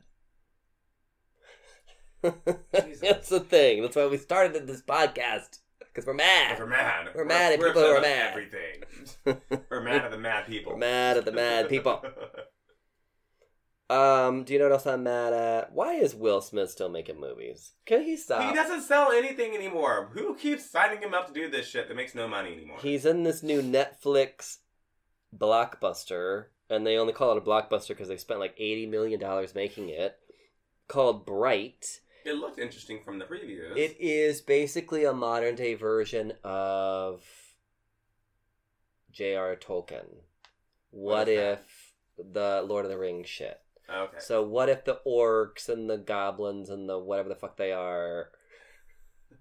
That's 2.73 3.29
the 3.29 3.40
thing. 3.40 3.83
That's 3.83 3.97
why 3.97 4.07
we 4.07 4.16
started 4.16 4.66
this 4.66 4.83
podcast 4.83 5.59
because 5.79 6.07
we're 6.07 6.14
mad. 6.14 6.59
We're 6.59 6.66
mad. 6.66 7.09
We're 7.14 7.25
mad 7.25 7.53
at 7.53 7.61
people 7.61 7.83
who 7.83 7.88
are 7.88 8.01
mad. 8.01 8.31
Everything. 8.31 9.40
We're 9.70 9.83
mad 9.83 10.05
at 10.05 10.11
the 10.11 10.18
mad 10.18 10.47
people. 10.49 10.73
We're 10.73 10.79
mad 10.79 11.16
at 11.16 11.25
the 11.25 11.33
mad 11.33 11.68
people. 11.68 12.03
Um, 13.90 14.44
do 14.44 14.55
you 14.55 14.59
know 14.59 14.64
what 14.64 14.73
else 14.73 14.87
I'm 14.87 15.03
mad 15.03 15.35
at? 15.35 15.73
Why 15.73 15.92
is 15.92 16.14
Will 16.14 16.40
Smith 16.40 16.70
still 16.70 16.88
making 16.88 17.20
movies? 17.20 17.73
Can 17.85 18.03
he 18.03 18.16
stop? 18.16 18.42
He 18.49 18.55
doesn't 18.55 18.81
sell 18.81 19.12
anything 19.12 19.55
anymore. 19.55 20.09
Who 20.14 20.35
keeps 20.37 20.70
signing 20.70 21.03
him 21.03 21.12
up 21.12 21.27
to 21.27 21.35
do 21.35 21.51
this 21.51 21.66
shit 21.68 21.88
that 21.88 21.94
makes 21.94 22.14
no 22.14 22.27
money 22.27 22.55
anymore? 22.55 22.79
He's 22.81 23.05
in 23.05 23.25
this 23.25 23.42
new 23.42 23.61
Netflix 23.61 24.57
blockbuster, 25.37 26.47
and 26.75 26.87
they 26.87 26.97
only 26.97 27.13
call 27.13 27.33
it 27.33 27.39
a 27.39 27.41
blockbuster 27.41 27.89
because 27.89 28.09
they 28.09 28.17
spent 28.17 28.41
like 28.41 28.55
eighty 28.59 28.87
million 28.87 29.21
dollars 29.21 29.55
making 29.55 29.89
it. 29.89 30.19
Called 30.89 31.25
Bright. 31.25 32.01
It 32.25 32.35
looked 32.37 32.59
interesting 32.59 33.01
from 33.05 33.19
the 33.19 33.25
previews. 33.25 33.77
It 33.77 33.97
is 34.01 34.41
basically 34.41 35.05
a 35.05 35.13
modern 35.13 35.55
day 35.55 35.75
version 35.75 36.33
of 36.43 37.23
J.R. 39.13 39.57
Tolkien. 39.57 40.07
What, 40.91 41.19
What 41.19 41.29
is 41.29 41.37
that? 41.39 41.63
if 42.19 42.33
the 42.33 42.65
Lord 42.67 42.85
of 42.85 42.91
the 42.91 42.99
Rings 42.99 43.29
shit? 43.29 43.61
okay. 43.91 44.17
So 44.19 44.43
what 44.43 44.69
if 44.71 44.85
the 44.85 45.01
orcs 45.07 45.69
and 45.69 45.89
the 45.91 45.99
goblins 45.99 46.71
and 46.71 46.89
the 46.89 46.99
whatever 46.99 47.29
the 47.29 47.35
fuck 47.35 47.57
they 47.57 47.73
are, 47.73 48.31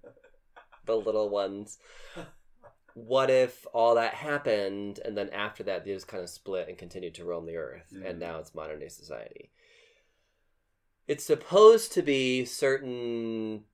the 0.86 0.94
little 0.94 1.28
ones? 1.30 1.78
What 2.94 3.28
if 3.28 3.66
all 3.74 3.96
that 3.96 4.14
happened 4.14 5.00
and 5.04 5.16
then 5.18 5.28
after 5.30 5.62
that 5.64 5.84
they 5.84 5.92
just 5.92 6.06
kind 6.08 6.22
of 6.22 6.30
split 6.30 6.68
and 6.68 6.78
continued 6.78 7.14
to 7.16 7.24
roam 7.24 7.44
the 7.46 7.56
earth 7.56 7.92
Mhm. 7.92 8.08
and 8.08 8.18
now 8.18 8.38
it's 8.38 8.54
modern 8.54 8.80
day 8.80 8.88
society? 8.88 9.50
it's 11.06 11.24
supposed 11.24 11.92
to 11.92 12.00
be 12.00 12.46
certain 12.46 13.64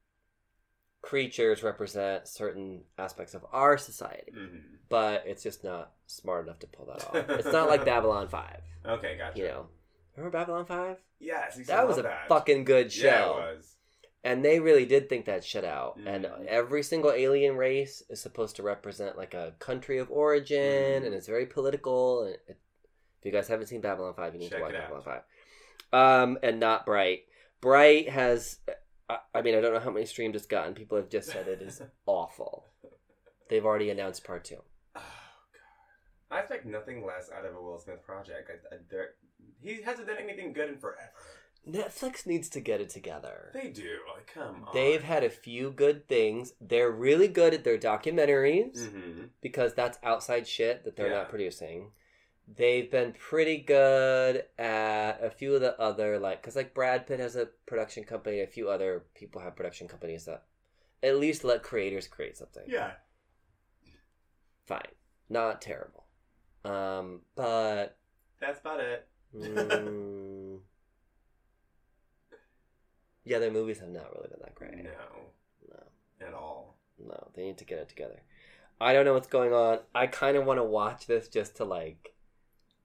creatures 1.02 1.62
represent 1.62 2.26
certain 2.26 2.82
aspects 2.98 3.34
of 3.34 3.46
our 3.52 3.78
society, 3.78 4.32
Mhm. 4.34 4.62
but 4.88 5.24
it's 5.26 5.42
just 5.42 5.62
not 5.62 5.92
smart 6.06 6.44
enough 6.46 6.58
to 6.58 6.66
pull 6.66 6.86
that 6.86 7.04
off. 7.06 7.14
It's 7.46 7.52
not 7.52 7.68
like 7.68 7.84
Babylon 7.84 8.26
5, 8.28 8.60
Okay, 8.84 9.16
gotcha. 9.16 9.38
you 9.38 9.44
know. 9.44 9.68
Remember 10.16 10.36
Babylon 10.38 10.66
5? 10.66 10.98
Yes, 11.20 11.56
That 11.68 11.86
was 11.86 11.98
a 11.98 12.02
that. 12.02 12.28
fucking 12.28 12.64
good 12.64 12.90
show. 12.92 13.06
Yeah, 13.06 13.26
it 13.52 13.56
was. 13.56 13.76
And 14.22 14.44
they 14.44 14.60
really 14.60 14.84
did 14.84 15.08
think 15.08 15.24
that 15.26 15.44
shit 15.44 15.64
out. 15.64 15.96
And 16.04 16.26
Mhm. 16.26 16.46
every 16.46 16.82
single 16.82 17.10
alien 17.10 17.56
race 17.56 18.02
is 18.10 18.20
supposed 18.20 18.56
to 18.56 18.62
represent 18.62 19.16
like 19.16 19.32
a 19.32 19.54
country 19.58 19.98
of 19.98 20.10
origin, 20.10 21.02
Mhm. 21.02 21.06
and 21.06 21.14
it's 21.14 21.26
very 21.26 21.46
political. 21.46 22.24
And 22.24 22.34
it, 22.34 22.42
if 22.48 22.56
you 23.24 23.32
guys 23.32 23.48
haven't 23.48 23.66
seen 23.66 23.80
Babylon 23.80 24.12
Five, 24.14 24.34
you 24.34 24.40
need 24.40 24.50
Check 24.50 24.58
to 24.58 24.62
watch. 24.64 24.72
Babylon 24.72 25.02
Five. 25.02 25.22
Um, 25.92 26.38
and 26.42 26.60
not 26.60 26.84
Bright. 26.84 27.26
Bright 27.62 28.08
has, 28.10 28.58
I, 29.08 29.20
I 29.34 29.42
mean, 29.42 29.54
I 29.54 29.60
don't 29.60 29.72
know 29.74 29.80
how 29.80 29.90
many 29.90 30.06
streams 30.06 30.36
it's 30.36 30.46
gotten. 30.46 30.74
People 30.74 30.96
have 30.98 31.08
just 31.08 31.30
said 31.30 31.48
it 31.48 31.62
is 31.62 31.80
awful. 32.06 32.66
They've 33.48 33.64
already 33.64 33.90
announced 33.90 34.22
part 34.24 34.44
two. 34.44 34.62
Oh 34.96 35.00
god, 35.52 36.36
I 36.36 36.40
expect 36.40 36.66
nothing 36.66 37.04
less 37.04 37.30
out 37.30 37.44
of 37.44 37.54
a 37.56 37.60
Will 37.60 37.78
Smith 37.78 38.02
project. 38.02 38.50
I, 38.70 38.74
I, 38.76 38.78
he 39.62 39.80
hasn't 39.82 40.06
done 40.08 40.18
anything 40.18 40.52
good 40.52 40.68
in 40.68 40.78
forever. 40.78 41.10
Netflix 41.68 42.26
needs 42.26 42.48
to 42.50 42.60
get 42.60 42.80
it 42.80 42.88
together. 42.90 43.50
They 43.54 43.68
do. 43.68 43.98
Like, 44.14 44.26
come 44.32 44.64
on. 44.66 44.74
They've 44.74 45.02
had 45.02 45.22
a 45.24 45.30
few 45.30 45.70
good 45.70 46.08
things. 46.08 46.54
They're 46.60 46.90
really 46.90 47.28
good 47.28 47.54
at 47.54 47.64
their 47.64 47.78
documentaries. 47.78 48.88
hmm 48.90 49.24
because 49.42 49.72
that's 49.72 49.98
outside 50.02 50.46
shit 50.46 50.84
that 50.84 50.96
they're 50.96 51.08
Yeah. 51.08 51.18
not 51.20 51.30
producing. 51.30 51.92
They've 52.46 52.90
been 52.90 53.12
pretty 53.14 53.58
good 53.58 54.44
at 54.58 55.22
a 55.22 55.30
few 55.30 55.54
of 55.54 55.60
the 55.62 55.78
other 55.80 56.18
like 56.18 56.42
because 56.42 56.56
like 56.56 56.74
Brad 56.74 57.06
Pitt 57.06 57.20
has 57.20 57.36
a 57.36 57.46
production 57.66 58.04
company. 58.04 58.40
A 58.40 58.46
few 58.46 58.68
other 58.68 59.04
people 59.14 59.40
have 59.40 59.56
production 59.56 59.88
companies 59.88 60.24
that 60.26 60.44
at 61.02 61.16
least 61.16 61.42
let 61.44 61.62
creators 61.62 62.06
create 62.08 62.36
something. 62.36 62.64
Yeah. 62.66 62.92
fine, 64.66 64.92
not 65.28 65.62
terrible. 65.62 66.04
Um, 66.64 67.20
but 67.34 67.96
That's 68.40 68.60
about 68.60 68.80
it. 68.80 69.08
mm, 69.34 70.19
yeah, 73.24 73.38
their 73.38 73.50
movies 73.50 73.78
have 73.80 73.88
not 73.88 74.12
really 74.14 74.28
been 74.28 74.40
that 74.42 74.54
great. 74.54 74.76
No, 74.76 74.90
no. 75.70 76.26
at 76.26 76.34
all. 76.34 76.76
No, 76.98 77.30
they 77.34 77.44
need 77.44 77.58
to 77.58 77.64
get 77.64 77.78
it 77.78 77.88
together. 77.88 78.20
I 78.80 78.92
don't 78.92 79.04
know 79.04 79.12
what's 79.14 79.28
going 79.28 79.52
on. 79.52 79.78
I 79.94 80.06
kind 80.06 80.36
of 80.36 80.44
want 80.46 80.58
to 80.58 80.64
watch 80.64 81.06
this 81.06 81.28
just 81.28 81.56
to 81.56 81.64
like 81.64 82.14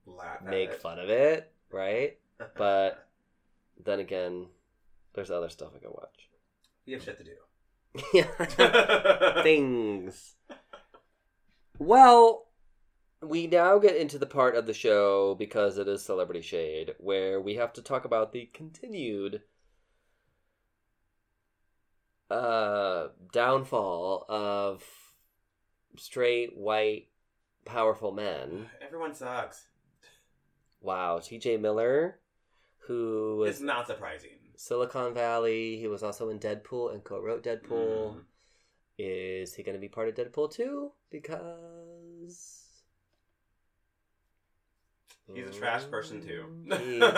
Laugh 0.06 0.42
make 0.44 0.70
it. 0.72 0.82
fun 0.82 1.00
of 1.00 1.10
it, 1.10 1.52
right? 1.72 2.18
but- 2.58 3.08
Then 3.84 4.00
again, 4.00 4.48
there's 5.14 5.32
other 5.32 5.50
stuff 5.50 5.72
I 5.76 5.80
can 5.80 5.92
watch. 5.92 6.30
you 6.86 6.96
have 6.96 7.04
shit 7.04 7.18
to 7.18 7.24
do. 7.24 8.04
yeah, 8.14 9.42
things. 9.44 10.36
Well, 11.80 12.48
we 13.22 13.48
now 13.48 13.80
get 13.80 13.96
into 13.96 14.18
the 14.20 14.26
part 14.26 14.56
of 14.56 14.66
the 14.66 14.74
show 14.74 15.36
because 15.36 15.78
it 15.78 15.88
is 15.88 16.04
Celebrity 16.04 16.42
Shade 16.42 16.94
where 17.00 17.42
we 17.42 17.56
have 17.56 17.74
to 17.74 17.82
talk 17.82 18.06
about 18.06 18.32
the 18.34 18.50
continued 18.54 19.42
uh 22.30 23.08
downfall 23.32 24.26
of 24.30 24.84
straight 25.98 26.56
white 26.58 27.08
powerful 27.66 28.12
men. 28.12 28.68
Everyone 28.86 29.14
sucks. 29.14 29.66
Wow, 30.82 31.20
TJ 31.20 31.60
Miller, 31.60 32.20
who 32.88 33.38
was 33.40 33.52
It's 33.52 33.62
not 33.62 33.88
surprising. 33.88 34.32
Silicon 34.56 35.14
Valley, 35.14 35.78
he 35.78 35.88
was 35.88 36.04
also 36.04 36.30
in 36.30 36.40
Deadpool 36.40 36.94
and 36.94 37.04
co-wrote 37.04 37.44
Deadpool. 37.44 38.16
Mm. 38.16 38.22
Is 38.98 39.54
he 39.54 39.64
going 39.64 39.76
to 39.76 39.82
be 39.82 39.90
part 39.90 40.08
of 40.08 40.16
Deadpool 40.16 40.54
2? 40.54 40.92
Because 41.10 42.66
He's 45.34 45.48
a 45.48 45.52
trash 45.52 45.84
person 45.90 46.22
too. 46.22 46.46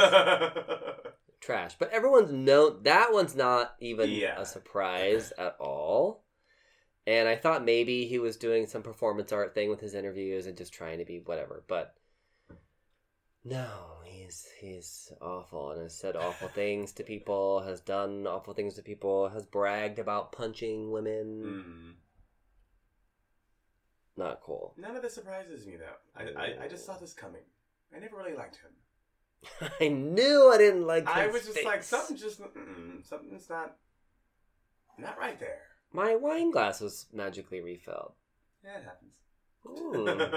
Trash. 1.39 1.75
But 1.77 1.91
everyone's 1.91 2.31
known 2.31 2.83
that 2.83 3.13
one's 3.13 3.35
not 3.35 3.75
even 3.79 4.09
Yeah. 4.09 4.39
a 4.39 4.45
surprise 4.45 5.31
at 5.37 5.55
all. 5.59 6.23
And 7.05 7.29
I 7.29 7.35
thought 7.37 7.63
maybe 7.63 8.05
he 8.05 8.19
was 8.19 8.35
doing 8.35 8.67
some 8.67 8.83
performance 8.83 9.31
art 9.31 9.53
thing 9.53 9.69
with 9.69 9.79
his 9.79 9.93
interviews 9.93 10.45
and 10.45 10.57
just 10.57 10.73
trying 10.73 10.97
to 10.97 11.05
be 11.05 11.19
whatever, 11.19 11.63
but 11.67 11.95
no, 13.45 14.01
he's 14.03 14.45
he's 14.59 15.13
awful 15.21 15.71
and 15.71 15.81
has 15.83 15.97
said 15.97 16.17
awful 16.17 16.49
things 16.49 16.91
to 16.93 17.03
people, 17.03 17.61
has 17.61 17.79
done 17.79 18.27
awful 18.27 18.53
things 18.53 18.73
to 18.73 18.81
people, 18.81 19.29
has 19.29 19.45
bragged 19.45 19.99
about 19.99 20.33
punching 20.33 20.91
women. 20.91 21.43
Mm. 21.45 21.93
Not 24.17 24.41
cool. 24.41 24.73
None 24.77 24.95
of 24.95 25.01
this 25.01 25.13
surprises 25.13 25.65
me 25.65 25.75
though. 25.77 25.95
I, 26.13 26.23
I, 26.41 26.65
I 26.65 26.67
just 26.67 26.85
saw 26.85 26.97
this 26.97 27.13
coming. 27.13 27.43
I 27.95 27.99
never 27.99 28.17
really 28.17 28.35
liked 28.35 28.57
him. 28.57 28.71
I 29.81 29.87
knew 29.87 30.51
I 30.53 30.57
didn't 30.57 30.85
like. 30.85 31.07
I 31.07 31.27
was 31.27 31.45
just 31.45 31.63
like 31.63 31.83
something 31.83 32.17
just 32.17 32.41
something's 33.03 33.49
not 33.49 33.75
not 34.97 35.17
right 35.17 35.39
there. 35.39 35.61
My 35.93 36.15
wine 36.15 36.51
glass 36.51 36.81
was 36.81 37.05
magically 37.13 37.61
refilled. 37.61 38.13
Yeah, 38.63 38.77
it 38.77 38.83
happens. 38.83 39.13
Ooh. 39.65 40.07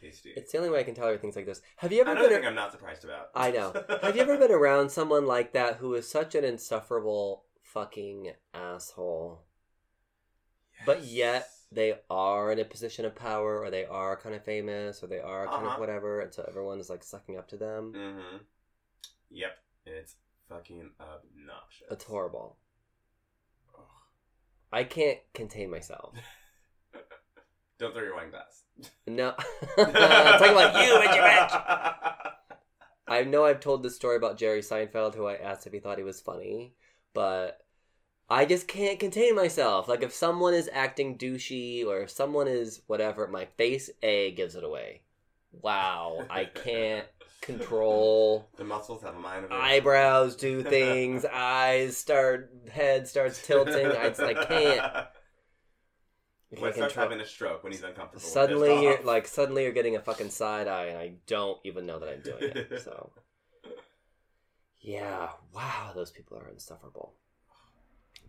Tasty. 0.00 0.32
it's 0.36 0.52
the 0.52 0.58
only 0.58 0.70
way 0.70 0.80
I 0.80 0.82
can 0.82 0.94
tolerate 0.94 1.20
things 1.22 1.36
like 1.36 1.46
this. 1.46 1.62
Have 1.76 1.92
you 1.92 2.02
ever 2.02 2.10
Another 2.10 2.28
been? 2.28 2.38
thing 2.40 2.48
I'm 2.48 2.54
not 2.54 2.72
surprised 2.72 3.04
about. 3.04 3.30
I 3.34 3.50
know. 3.50 3.72
Have 4.02 4.16
you 4.16 4.22
ever 4.22 4.36
been 4.36 4.52
around 4.52 4.90
someone 4.90 5.26
like 5.26 5.52
that 5.52 5.76
who 5.76 5.94
is 5.94 6.10
such 6.10 6.34
an 6.34 6.44
insufferable 6.44 7.44
fucking 7.62 8.32
asshole, 8.52 9.44
but 10.84 11.04
yet 11.04 11.48
they 11.74 11.94
are 12.10 12.52
in 12.52 12.58
a 12.58 12.64
position 12.64 13.04
of 13.04 13.14
power, 13.14 13.60
or 13.62 13.70
they 13.70 13.84
are 13.84 14.16
kind 14.16 14.34
of 14.34 14.44
famous, 14.44 15.02
or 15.02 15.06
they 15.06 15.20
are 15.20 15.46
kind 15.46 15.64
Uh-huh. 15.66 15.74
of 15.74 15.80
whatever, 15.80 16.20
and 16.20 16.32
so 16.32 16.44
everyone 16.48 16.78
is 16.80 16.88
like 16.90 17.02
sucking 17.04 17.36
up 17.38 17.48
to 17.48 17.56
them? 17.56 17.92
Mm-hmm. 17.96 18.36
Yep. 19.30 19.58
It's 19.86 20.16
fucking 20.48 20.90
obnoxious. 21.00 21.86
It's 21.90 22.04
horrible. 22.04 22.56
Ugh. 23.76 23.84
I 24.72 24.84
can't 24.84 25.18
contain 25.34 25.70
myself. 25.70 26.14
Don't 27.78 27.92
throw 27.92 28.02
your 28.02 28.14
wine 28.14 28.30
glass. 28.30 28.62
No, 29.06 29.34
i'm 29.78 29.92
talking 29.92 30.52
about 30.52 30.86
you 30.86 30.96
and 30.96 31.14
your 31.14 31.24
bitch. 31.24 32.32
I 33.06 33.22
know 33.24 33.44
I've 33.44 33.60
told 33.60 33.82
this 33.82 33.96
story 33.96 34.16
about 34.16 34.38
Jerry 34.38 34.60
Seinfeld, 34.62 35.14
who 35.14 35.26
I 35.26 35.34
asked 35.34 35.66
if 35.66 35.72
he 35.72 35.78
thought 35.80 35.98
he 35.98 36.04
was 36.04 36.20
funny, 36.20 36.74
but 37.12 37.58
I 38.28 38.46
just 38.46 38.66
can't 38.68 38.98
contain 38.98 39.34
myself. 39.36 39.86
Like 39.88 40.02
if 40.02 40.12
someone 40.12 40.54
is 40.54 40.70
acting 40.72 41.18
douchey 41.18 41.84
or 41.86 42.00
if 42.02 42.10
someone 42.10 42.48
is 42.48 42.80
whatever, 42.86 43.26
my 43.28 43.44
face 43.56 43.90
A 44.02 44.32
gives 44.32 44.54
it 44.54 44.64
away. 44.64 45.02
Wow, 45.52 46.24
I 46.30 46.46
can't 46.46 47.06
control. 47.42 48.48
The 48.56 48.64
muscles 48.64 49.02
have 49.02 49.14
a 49.14 49.18
mind 49.18 49.44
of 49.44 49.50
their. 49.50 49.60
Eyebrows 49.60 50.36
do 50.36 50.62
things, 50.76 51.24
eyes 51.24 51.96
start, 51.96 52.50
head 52.72 53.06
starts 53.06 53.46
tilting. 53.46 53.86
I 53.86 54.08
just 54.08 54.20
I 54.20 54.34
can't. 54.46 54.80
I 54.80 55.06
When 56.50 56.60
can't 56.62 56.74
starts 56.74 56.92
control- 56.94 57.10
having 57.10 57.20
a 57.20 57.26
stroke 57.26 57.62
when 57.62 57.72
he's 57.72 57.82
uncomfortable. 57.82 58.20
Suddenly, 58.24 58.82
you're 58.82 59.02
like 59.02 59.26
suddenly 59.28 59.64
you're 59.64 59.72
getting 59.72 59.96
a 59.96 60.00
fucking 60.00 60.30
side 60.30 60.66
eye, 60.66 60.86
and 60.86 60.98
I 60.98 61.12
don't 61.26 61.58
even 61.64 61.84
know 61.86 61.98
that 61.98 62.08
I'm 62.08 62.20
doing 62.22 62.38
it. 62.56 62.80
So, 62.82 63.12
yeah, 64.80 65.28
wow, 65.54 65.92
those 65.94 66.10
people 66.10 66.36
are 66.38 66.48
insufferable. 66.48 67.12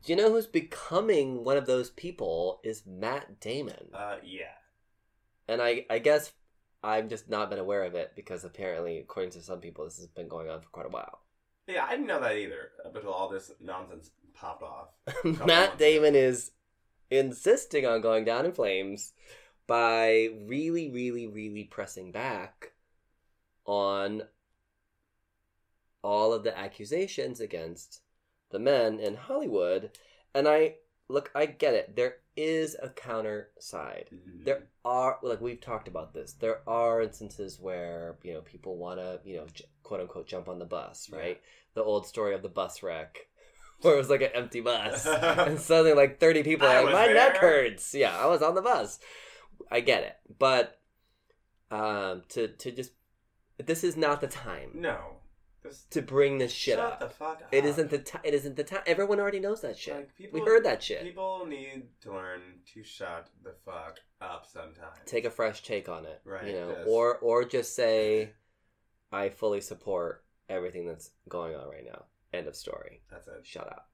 Do 0.03 0.11
you 0.11 0.15
know 0.15 0.31
who's 0.31 0.47
becoming 0.47 1.43
one 1.43 1.57
of 1.57 1.65
those 1.65 1.89
people? 1.89 2.59
Is 2.63 2.83
Matt 2.85 3.39
Damon, 3.39 3.89
Uh, 3.93 4.17
yeah. 4.23 4.53
and 5.47 5.61
I 5.61 5.85
I 5.89 5.99
guess 5.99 6.31
I've 6.83 7.09
just 7.09 7.29
not 7.29 7.49
been 7.49 7.59
aware 7.59 7.83
of 7.83 7.95
it 7.95 8.11
because 8.15 8.43
apparently, 8.43 8.99
according 8.99 9.31
to 9.31 9.41
some 9.41 9.59
people, 9.59 9.85
this 9.85 9.97
has 9.97 10.07
been 10.07 10.27
going 10.27 10.49
on 10.49 10.61
for 10.61 10.69
quite 10.69 10.85
a 10.85 10.89
while. 10.89 11.21
Yeah, 11.67 11.85
I 11.85 11.91
didn't 11.91 12.05
know 12.07 12.19
that 12.21 12.35
either 12.37 12.69
until 12.93 13.11
all 13.11 13.29
this 13.29 13.51
nonsense 13.59 14.11
popped 14.35 14.61
off. 14.61 14.89
Matt 15.23 15.79
Damon 15.79 16.13
ago. 16.15 16.23
is 16.25 16.51
insisting 17.09 17.85
on 17.87 18.01
going 18.01 18.23
down 18.25 18.45
in 18.45 18.51
flames 18.51 19.13
by 19.65 20.29
really, 20.45 20.91
really, 20.91 21.25
really 21.25 21.63
pressing 21.63 22.11
back 22.11 22.73
on 23.65 24.21
all 26.03 26.33
of 26.33 26.43
the 26.43 26.55
accusations 26.55 27.39
against 27.39 28.01
the 28.55 28.59
men 28.59 28.99
in 28.99 29.15
Hollywood. 29.15 29.91
And 30.33 30.47
I 30.47 30.75
look, 31.09 31.29
I 31.35 31.45
get 31.45 31.73
it. 31.73 31.95
There 31.95 32.15
is 32.37 32.75
a 32.81 32.89
counter 32.89 33.49
side. 33.59 34.09
Mhm. 34.13 34.43
There 34.45 34.63
are, 34.83 35.19
like 35.21 35.39
we've 35.41 35.61
talked 35.61 35.87
about 35.87 36.13
this. 36.13 36.33
There 36.33 36.61
are 36.67 37.01
instances 37.01 37.59
where 37.59 38.17
you 38.23 38.33
know 38.33 38.41
people 38.41 38.77
want 38.77 38.99
to, 38.99 39.19
you 39.23 39.37
know, 39.37 39.45
j- 39.53 39.65
quote 39.83 39.99
unquote, 40.01 40.27
jump 40.27 40.47
on 40.49 40.59
the 40.59 40.65
bus, 40.65 41.09
Yeah. 41.11 41.19
right? 41.19 41.41
The 41.73 41.83
old 41.83 42.07
story 42.07 42.33
of 42.33 42.41
the 42.41 42.49
bus 42.49 42.81
wreck, 42.83 43.27
where 43.81 43.93
it 43.93 43.97
was 43.97 44.09
like 44.09 44.21
an 44.21 44.31
empty 44.33 44.61
bus, 44.61 45.05
and 45.47 45.59
suddenly 45.59 45.93
like 45.93 46.19
thirty 46.19 46.43
people 46.43 46.67
are 46.67 46.83
like, 46.83 46.93
my 46.93 47.07
neck 47.07 47.37
hurts. 47.37 47.93
Yeah, 47.93 48.17
I 48.17 48.25
was 48.27 48.41
on 48.41 48.55
the 48.55 48.61
bus. 48.61 48.99
I 49.71 49.79
get 49.81 50.03
it, 50.03 50.15
but 50.39 50.79
um, 51.71 52.23
to 52.29 52.47
to 52.49 52.71
just 52.71 52.91
this 53.63 53.83
is 53.83 53.95
not 53.95 54.19
the 54.21 54.27
time. 54.27 54.71
No. 54.73 55.14
Just 55.67 55.91
to 55.91 56.01
bring 56.01 56.37
this 56.37 56.51
shit 56.51 56.75
shut 56.75 56.93
up. 56.93 56.99
the 56.99 57.09
fuck 57.09 57.41
up. 57.41 57.47
It 57.51 57.65
isn't 57.65 57.89
the 57.89 57.97
time. 57.99 58.21
It 58.23 58.33
isn't 58.33 58.55
the 58.55 58.63
time. 58.63 58.81
Everyone 58.85 59.19
already 59.19 59.39
knows 59.39 59.61
that 59.61 59.77
shit. 59.77 59.95
Like, 59.95 60.15
people, 60.15 60.39
we 60.39 60.45
heard 60.45 60.63
that 60.65 60.81
shit. 60.83 61.03
People 61.03 61.45
need 61.47 61.83
to 62.01 62.11
learn 62.13 62.41
to 62.73 62.83
shut 62.83 63.29
the 63.43 63.53
fuck 63.65 63.99
up 64.21 64.45
sometimes. 64.45 64.97
Take 65.05 65.25
a 65.25 65.29
fresh 65.31 65.63
take 65.63 65.89
on 65.89 66.05
it, 66.05 66.21
Right, 66.25 66.47
You 66.47 66.53
know, 66.53 66.69
yes. 66.77 66.87
or 66.87 67.17
or 67.19 67.43
just 67.45 67.75
say, 67.75 68.31
I 69.11 69.29
fully 69.29 69.61
support 69.61 70.23
everything 70.49 70.85
that's 70.87 71.11
going 71.29 71.55
on 71.55 71.67
right 71.69 71.85
now. 71.85 72.05
End 72.33 72.47
of 72.47 72.55
story. 72.55 73.01
That's 73.09 73.27
it. 73.27 73.41
Shut 73.43 73.67
up. 73.67 73.89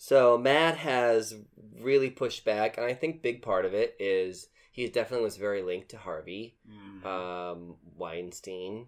So 0.00 0.38
Matt 0.38 0.76
has 0.76 1.34
really 1.80 2.10
pushed 2.10 2.44
back, 2.44 2.76
and 2.78 2.86
I 2.86 2.94
think 2.94 3.20
big 3.20 3.42
part 3.42 3.64
of 3.64 3.74
it 3.74 3.96
is 3.98 4.48
he 4.70 4.86
definitely 4.88 5.24
was 5.24 5.36
very 5.36 5.60
linked 5.62 5.88
to 5.88 5.98
Harvey 5.98 6.56
Mhm. 6.70 7.04
um, 7.04 7.76
Weinstein, 7.96 8.86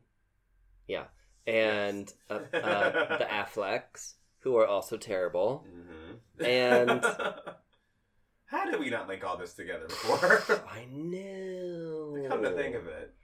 yeah, 0.87 1.07
and 1.47 2.13
uh, 2.29 2.41
uh, 2.55 3.19
the 3.19 3.25
Afflecks, 3.31 4.15
who 4.41 4.57
are 4.57 4.67
also 4.67 4.97
terrible. 4.97 5.67
Mhm. 5.69 6.47
And- 6.47 7.05
how 8.47 8.71
did 8.71 8.81
we 8.81 8.91
not 8.91 9.09
link 9.09 9.25
all 9.25 9.37
this 9.37 9.55
together 9.55 9.87
before? 9.87 10.43
I 10.71 10.87
know. 10.91 12.27
Come 12.29 12.43
to 12.43 12.51
think 12.53 12.75
of 12.77 12.87
it, 12.87 13.15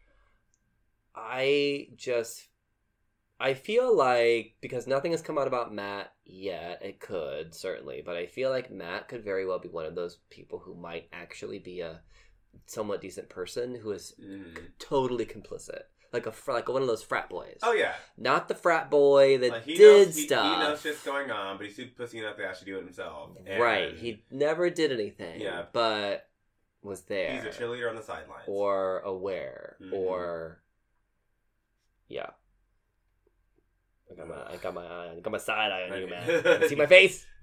I 1.14 1.88
just 1.96 2.48
I 3.38 3.55
feel 3.55 3.94
like 3.94 4.55
because 4.61 4.87
nothing 4.87 5.12
has 5.12 5.20
come 5.22 5.37
out 5.38 5.46
about 5.46 5.74
Matt 5.74 6.12
yet, 6.24 6.81
it 6.83 7.00
could 7.00 7.55
certainly, 7.55 8.02
but 8.05 8.16
I 8.16 8.26
feel 8.26 8.50
like 8.50 8.70
Matt 8.70 9.09
could 9.09 9.22
very 9.24 9.46
well 9.46 9.59
be 9.59 9.68
one 9.68 9.85
of 9.87 9.94
those 9.94 10.18
people 10.31 10.59
who 10.59 10.74
might 10.74 11.09
actually 11.12 11.59
be 11.59 11.81
a 11.81 12.00
somewhat 12.66 13.02
decent 13.02 13.29
person 13.29 13.74
who 13.74 13.90
is 13.92 14.14
Mhm. 14.18 14.57
totally 14.79 15.26
complicit, 15.26 15.83
like 16.12 16.27
a 16.27 16.33
fr- 16.33 16.53
like 16.53 16.69
one 16.69 16.83
of 16.83 16.88
those 16.88 17.03
frat 17.03 17.29
boys. 17.29 17.59
oh 17.62 17.73
yeah, 17.73 17.95
Not 18.16 18.49
the 18.49 18.55
frat 18.55 18.90
boy 18.90 19.38
that 19.38 19.62
he 19.64 19.75
did 19.77 20.07
knows, 20.09 20.16
he- 20.16 20.27
stuff. 20.27 20.55
He, 20.59 20.62
knows 20.64 20.81
shit's 20.81 21.03
going 21.03 21.31
on, 21.31 21.57
but 21.57 21.66
he's 21.66 21.77
too 21.77 21.88
pussy 21.97 22.19
enough 22.19 22.37
to 22.37 22.47
actually 22.47 22.73
do 22.73 22.79
it 22.79 22.85
himself. 22.85 23.31
And 23.47 23.61
right. 23.61 23.95
He 23.95 24.23
never 24.31 24.71
did 24.71 24.92
anything. 24.92 25.40
Yeah. 25.40 25.64
But 25.73 26.29
was 26.83 27.03
there. 27.03 27.33
he's 27.33 27.45
a 27.45 27.49
cheerleader 27.49 27.88
on 27.90 27.97
the 27.97 28.03
sidelines. 28.03 28.45
or 28.47 29.01
aware 29.01 29.77
Mhm. 29.83 29.92
or 29.92 30.62
yeah. 32.09 32.31
I 34.11 34.14
got 34.14 34.29
my 34.29 34.37
I 34.53 34.57
got 34.57 34.73
my 34.75 34.85
eye 34.87 35.12
I 35.16 35.21
got 35.21 35.33
my 35.33 35.38
side 35.38 35.73
eye 35.73 35.88
on 35.90 36.01
you, 36.01 36.07
man. 36.09 36.61
You 36.62 36.69
see 36.69 36.77
my 36.77 36.87
face? 36.87 37.27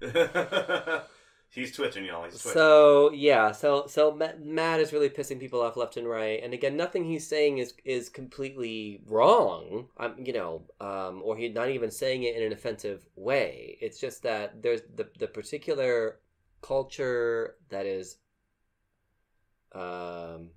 he's 1.54 1.72
twitching, 1.72 2.04
y'all. 2.04 2.24
He's 2.24 2.40
twitching. 2.40 2.52
So 2.52 3.10
yeah, 3.12 3.52
so 3.52 3.86
so 3.86 4.18
Matt 4.42 4.80
is 4.80 4.92
really 4.92 5.08
pissing 5.08 5.38
people 5.38 5.60
off 5.60 5.76
left 5.76 5.96
and 5.96 6.08
right, 6.08 6.42
and 6.42 6.52
again, 6.52 6.76
nothing 6.76 7.04
he's 7.04 7.26
saying 7.26 7.58
is 7.58 7.74
is 7.84 8.08
completely 8.08 9.00
wrong. 9.06 9.88
Um, 9.96 10.16
you 10.18 10.32
know, 10.32 10.62
um, 10.80 11.22
or 11.24 11.36
he's 11.36 11.54
not 11.54 11.70
even 11.70 11.90
saying 11.90 12.24
it 12.24 12.36
in 12.36 12.42
an 12.42 12.52
offensive 12.52 13.06
way. 13.16 13.78
It's 13.80 14.00
just 14.00 14.22
that 14.24 14.62
there's 14.62 14.82
the 14.96 15.08
the 15.18 15.28
particular 15.28 16.20
culture 16.60 17.56
that 17.68 17.86
is 17.86 18.16
um 19.72 20.50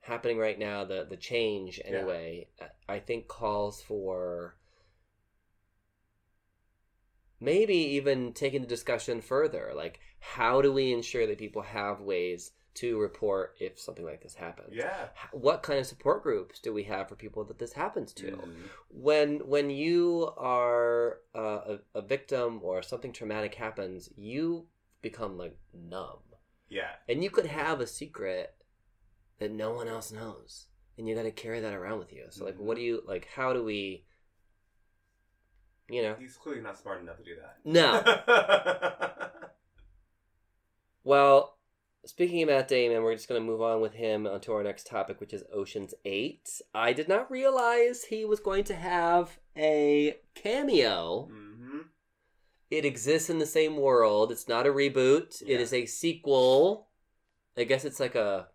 happening 0.00 0.38
right 0.38 0.58
now. 0.58 0.84
The 0.84 1.06
the 1.08 1.16
change 1.16 1.80
anyway, 1.84 2.48
I 2.60 2.94
I 2.94 2.98
think 3.00 3.28
calls 3.28 3.80
for 3.82 4.56
maybe 7.40 7.74
even 7.74 8.32
taking 8.32 8.60
the 8.60 8.66
discussion 8.66 9.20
further 9.20 9.72
like 9.74 9.98
how 10.20 10.60
do 10.62 10.72
we 10.72 10.92
ensure 10.92 11.26
that 11.26 11.38
people 11.38 11.62
have 11.62 12.00
ways 12.00 12.52
to 12.74 12.98
report 13.00 13.56
if 13.58 13.80
something 13.80 14.04
like 14.04 14.22
this 14.22 14.34
happens 14.34 14.72
yeah. 14.72 15.08
What 15.32 15.62
kind 15.62 15.80
of 15.80 15.86
support 15.86 16.22
groups 16.22 16.60
do 16.60 16.72
we 16.72 16.84
have 16.84 17.08
for 17.08 17.16
people 17.16 17.42
that 17.44 17.58
this 17.58 17.72
happens 17.72 18.12
to 18.14 18.26
Mhm. 18.32 18.54
when 18.88 19.38
when 19.48 19.70
you 19.70 20.30
are 20.36 21.18
uh, 21.34 21.60
a, 21.94 21.98
a 21.98 22.02
victim 22.02 22.60
or 22.62 22.82
something 22.82 23.12
traumatic 23.12 23.54
happens 23.56 24.08
you 24.16 24.66
become 25.02 25.36
like 25.36 25.56
numb 25.74 26.20
Yeah. 26.68 26.92
and 27.08 27.24
you 27.24 27.30
could 27.30 27.46
have 27.46 27.80
a 27.80 27.86
secret 27.86 28.54
that 29.38 29.50
no 29.50 29.72
one 29.72 29.88
else 29.88 30.12
knows 30.12 30.66
and 30.96 31.08
you 31.08 31.14
got 31.16 31.22
to 31.22 31.30
carry 31.32 31.60
that 31.60 31.72
around 31.74 31.98
with 31.98 32.12
you 32.12 32.26
so 32.30 32.44
like 32.44 32.58
what 32.58 32.76
do 32.76 32.82
you 32.82 33.02
like 33.06 33.26
how 33.34 33.52
do 33.52 33.64
we 33.64 34.04
you 35.90 36.02
know 36.02 36.14
He's 36.18 36.36
clearly 36.36 36.62
not 36.62 36.78
smart 36.78 37.00
enough 37.02 37.16
to 37.18 37.24
do 37.24 37.36
that. 37.36 37.58
no 37.64 39.30
Well, 41.04 41.56
speaking 42.04 42.42
of 42.42 42.48
Matt 42.50 42.68
Damon, 42.68 43.02
we're 43.02 43.14
just 43.14 43.28
going 43.28 43.40
to 43.40 43.46
move 43.46 43.62
on 43.62 43.80
with 43.80 43.94
him 43.94 44.26
onto 44.26 44.52
our 44.52 44.62
next 44.62 44.86
topic, 44.86 45.18
which 45.20 45.32
is 45.32 45.42
Ocean's 45.52 45.94
8. 46.04 46.60
I 46.74 46.92
did 46.92 47.08
not 47.08 47.30
realize 47.30 48.04
he 48.04 48.24
was 48.24 48.38
going 48.40 48.64
to 48.64 48.74
have 48.74 49.38
a 49.56 50.16
cameo. 50.34 51.28
hmm 51.32 51.78
It 52.70 52.84
exists 52.84 53.30
in 53.30 53.38
the 53.38 53.46
same 53.46 53.76
world. 53.76 54.30
It's 54.30 54.46
not 54.48 54.66
a 54.66 54.70
reboot, 54.72 55.42
Yeah. 55.44 55.54
it 55.54 55.60
is 55.62 55.72
a 55.72 55.86
sequel. 55.86 56.88
I 57.56 57.64
guess 57.64 57.84
it's 57.84 57.98
like 58.00 58.14
a. 58.14 58.48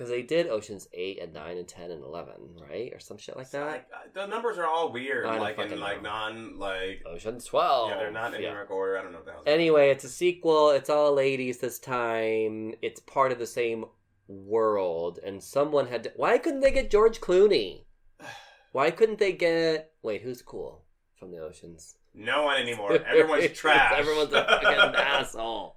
Because 0.00 0.10
they 0.10 0.22
did 0.22 0.46
Ocean's 0.46 0.88
8 0.94 1.20
and 1.20 1.34
9 1.34 1.58
and 1.58 1.68
10 1.68 1.90
and 1.90 2.02
11, 2.02 2.32
right? 2.70 2.90
Or 2.94 2.98
some 3.00 3.18
shit 3.18 3.36
like 3.36 3.50
that. 3.50 3.86
Uh, 3.92 3.98
the 4.14 4.26
numbers 4.26 4.56
are 4.56 4.64
all 4.66 4.90
weird, 4.90 5.26
I 5.26 5.32
don't 5.32 5.40
like 5.42 5.58
in 5.58 5.78
like 5.78 6.02
know. 6.02 6.08
non 6.08 6.58
like. 6.58 7.02
Ocean's 7.06 7.44
12. 7.44 7.90
Yeah, 7.90 7.96
they're 7.98 8.10
not 8.10 8.32
in 8.32 8.40
Yeah. 8.40 8.54
numeric 8.54 8.70
order. 8.70 8.96
I 8.96 9.02
don't 9.02 9.12
know 9.12 9.18
what 9.18 9.26
the 9.26 9.32
hell. 9.32 9.42
Anyway, 9.46 9.90
it's 9.90 10.04
a 10.04 10.08
sequel. 10.08 10.70
It's 10.70 10.88
all 10.88 11.12
ladies 11.12 11.58
this 11.58 11.78
time. 11.78 12.72
It's 12.80 12.98
part 13.00 13.30
of 13.30 13.38
the 13.38 13.46
same 13.46 13.84
world. 14.26 15.18
And 15.22 15.42
someone 15.42 15.86
had 15.86 16.04
to. 16.04 16.12
Why 16.16 16.38
couldn't 16.38 16.60
they 16.60 16.70
get 16.70 16.90
George 16.90 17.20
Clooney? 17.20 17.84
Why 18.72 18.90
couldn't 18.90 19.18
they 19.18 19.32
get. 19.32 19.92
Wait, 20.02 20.22
who's 20.22 20.40
cool 20.40 20.86
from 21.18 21.30
the 21.30 21.40
Oceans? 21.40 21.96
no 22.14 22.44
one 22.44 22.56
anymore. 22.56 22.92
Everyone's 23.06 23.50
trash. 23.54 23.92
Everyone's 23.98 24.32
a 24.32 24.44
fucking 24.46 24.94
asshole. 24.96 25.76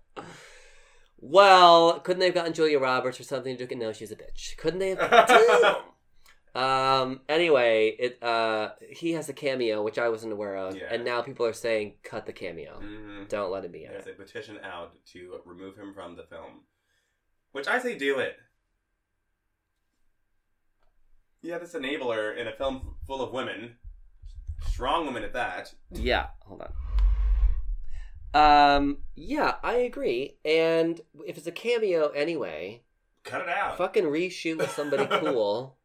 Well, 1.26 2.02
couldn't 2.02 2.20
they 2.20 2.26
have 2.26 2.36
gotten 2.36 2.52
Julia 2.52 2.80
Roberts 2.80 3.18
or 3.18 3.24
something? 3.24 3.56
to 3.56 3.76
No, 3.76 3.94
she's 3.94 4.12
a 4.12 4.16
bitch. 4.18 4.58
Couldn't 4.58 4.80
they 4.80 4.96
have? 4.96 5.78
Um. 6.56 7.22
Anyway, 7.28 7.96
it. 7.98 8.22
Uh. 8.22 8.74
He 8.92 9.14
has 9.14 9.28
a 9.28 9.34
cameo, 9.34 9.82
which 9.82 9.98
I 9.98 10.10
wasn't 10.10 10.34
aware 10.34 10.56
of, 10.56 10.76
Yeah. 10.78 10.84
and 10.92 11.04
now 11.04 11.24
people 11.24 11.48
are 11.48 11.54
saying 11.54 11.96
cut 12.04 12.28
the 12.28 12.34
cameo. 12.34 12.80
Mhm. 12.80 13.28
Don't 13.28 13.52
let 13.52 13.66
him 13.66 13.72
be 13.72 13.86
in 13.86 13.92
There's 13.92 14.06
it. 14.06 14.18
a 14.20 14.22
petition 14.22 14.60
out 14.64 14.92
to 15.14 15.40
remove 15.46 15.76
him 15.76 15.96
from 15.96 16.16
the 16.16 16.26
film, 16.26 16.66
which 17.54 17.68
I 17.68 17.80
say 17.80 17.98
do 17.98 18.20
it. 18.20 18.36
Yeah, 21.42 21.58
this 21.58 21.74
enabler 21.74 22.38
in 22.38 22.48
a 22.48 22.54
film 22.54 22.98
full 23.08 23.22
of 23.22 23.34
women, 23.34 23.78
strong 24.68 25.08
women 25.08 25.24
at 25.24 25.34
that. 25.34 25.74
Yeah, 25.90 26.28
hold 26.46 26.62
on. 26.62 26.74
Um, 28.34 28.98
yeah, 29.16 29.56
I 29.64 29.76
agree. 29.76 30.38
And 30.44 31.00
if 31.26 31.38
it's 31.38 31.48
a 31.48 31.52
cameo 31.52 32.10
anyway, 32.10 32.82
Cut 33.24 33.42
it 33.42 33.50
out. 33.50 33.78
fucking 33.78 34.06
reshoot 34.06 34.58
with 34.58 34.72
somebody 34.72 35.06
cool 35.20 35.78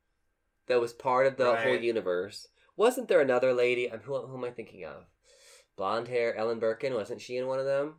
that 0.66 0.80
was 0.80 0.92
part 0.92 1.26
of 1.26 1.36
the 1.36 1.54
whole 1.56 1.76
universe. 1.76 2.48
Wasn't 2.76 3.08
there 3.08 3.20
another 3.20 3.52
lady? 3.52 3.90
um, 3.90 4.00
Who, 4.04 4.18
who 4.26 4.36
am 4.38 4.44
I 4.44 4.50
thinking 4.50 4.84
of? 4.84 5.04
Blonde 5.76 6.08
hair, 6.08 6.34
Ellen 6.36 6.58
Barkin. 6.58 6.94
Wasn't 6.94 7.20
she 7.20 7.36
in 7.36 7.46
one 7.46 7.58
of 7.58 7.64
them? 7.66 7.96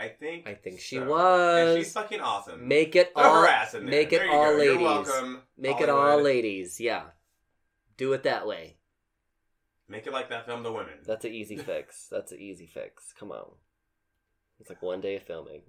I 0.00 0.08
think. 0.08 0.46
I 0.46 0.54
think 0.54 0.78
she 0.80 0.96
so. 0.96 1.06
was. 1.06 1.68
And 1.76 1.78
she's 1.84 1.92
fucking 1.92 2.20
awesome. 2.20 2.68
Make 2.68 2.94
it 2.94 3.12
Throw 3.14 3.24
all. 3.24 3.42
her 3.42 3.48
ass 3.48 3.74
in 3.74 3.86
there. 3.86 3.90
make 3.90 4.12
it 4.12 4.28
all 4.28 4.52
go. 4.52 4.58
Ladies. 4.58 4.78
welcome. 4.82 5.42
Make 5.56 5.80
it 5.80 5.88
all 5.88 6.20
ladies. 6.22 6.78
Yeah. 6.80 7.02
Do 7.96 8.12
it 8.12 8.22
that 8.22 8.46
way. 8.46 8.76
Make 9.88 10.06
it 10.06 10.12
like 10.12 10.28
that 10.30 10.46
film, 10.46 10.62
The 10.62 10.70
Women. 10.72 10.98
That's 11.04 11.24
an 11.24 11.32
easy 11.32 11.56
fix. 11.56 12.06
That's 12.10 12.30
an 12.30 12.38
easy 12.38 12.66
fix. 12.66 13.12
Come 13.18 13.32
on. 13.32 13.46
It's 14.60 14.68
like 14.68 14.82
one 14.82 15.00
day 15.00 15.16
of 15.16 15.22
filming. 15.22 15.62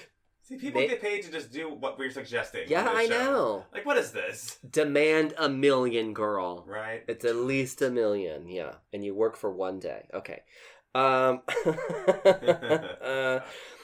See, 0.49 0.57
people 0.57 0.81
get 0.81 1.03
paid 1.03 1.23
to 1.25 1.31
just 1.31 1.53
do 1.53 1.69
what 1.69 1.99
we're 1.99 2.11
suggesting. 2.11 2.69
yeah, 2.69 2.89
I 2.91 3.07
show. 3.07 3.11
know. 3.11 3.65
Like, 3.73 3.85
what 3.85 3.99
is 3.99 4.13
this? 4.13 4.59
Demand 4.71 5.35
a 5.37 5.47
million, 5.47 6.15
girl. 6.15 6.65
Right? 6.67 7.05
It's 7.07 7.27
at 7.27 7.37
least 7.37 7.83
a 7.83 7.91
million, 7.91 8.49
yeah. 8.49 8.77
And 8.93 9.05
you 9.05 9.15
work 9.15 9.37
for 9.37 9.51
one 9.51 9.79
day. 9.79 10.09
Okay. 10.15 10.43
Um, 10.95 11.43
uh, 13.03 13.41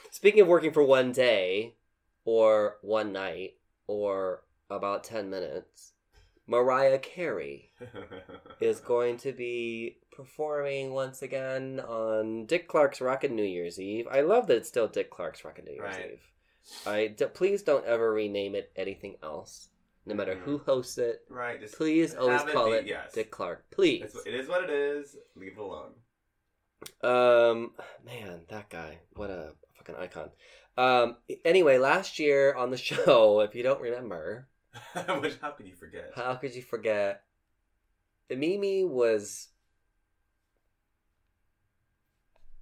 speaking 0.09 0.41
of 0.41 0.47
working 0.47 0.71
for 0.73 0.83
one 0.83 1.11
day, 1.11 1.75
or 2.23 2.77
one 2.81 3.13
night, 3.13 3.57
or 3.85 4.43
about 4.71 5.03
10 5.03 5.29
minutes, 5.29 5.93
Mariah 6.47 6.99
Carey 6.99 7.71
is 8.59 8.79
going 8.79 9.17
to 9.17 9.31
be 9.31 9.97
performing 10.11 10.93
once 10.93 11.21
again 11.21 11.79
on 11.79 12.45
Dick 12.45 12.67
Clark's 12.67 13.01
Rockin' 13.01 13.35
New 13.35 13.43
Year's 13.43 13.79
Eve. 13.79 14.07
I 14.11 14.21
love 14.21 14.47
that 14.47 14.57
it's 14.57 14.67
still 14.69 14.87
Dick 14.87 15.09
Clark's 15.09 15.43
Rockin' 15.43 15.65
New 15.65 15.73
Year's 15.73 15.95
Right. 15.95 16.11
Eve. 16.13 16.21
I 16.87 17.07
d- 17.07 17.25
please 17.33 17.61
don't 17.63 17.85
ever 17.85 18.11
rename 18.13 18.55
it 18.55 18.71
anything 18.75 19.15
else, 19.23 19.69
no 20.05 20.15
matter 20.15 20.35
who 20.35 20.57
hosts 20.59 20.97
it. 20.97 21.21
right. 21.29 21.59
Please 21.73 22.15
always 22.15 22.41
have 22.41 22.51
call 22.51 22.67
be- 22.71 22.77
it 22.77 22.87
yes. 22.87 23.13
Dick 23.13 23.29
Clark. 23.31 23.65
Please. 23.71 24.03
It's, 24.03 24.25
it 24.25 24.33
is 24.33 24.47
what 24.47 24.63
it 24.63 24.69
is. 24.69 25.15
Leave 25.35 25.53
it 25.53 25.59
alone. 25.59 25.91
Um, 27.03 27.71
man, 28.05 28.41
that 28.49 28.69
guy, 28.69 28.99
what 29.13 29.29
a 29.29 29.51
fucking 29.77 29.95
icon. 29.95 30.29
Um, 30.77 31.17
anyway, 31.43 31.77
last 31.77 32.19
year 32.19 32.53
on 32.53 32.69
the 32.71 32.77
show, 32.89 33.41
if 33.41 33.55
you 33.55 33.63
don't 33.63 33.81
remember, 33.81 34.47
Which 35.21 35.37
how 35.41 35.51
could 35.51 35.67
you 35.67 35.75
forget? 35.75 36.11
how 36.15 36.35
could 36.35 36.53
you 36.55 36.61
forget 36.61 37.23
Mimi 38.29 38.83
was. 38.83 39.49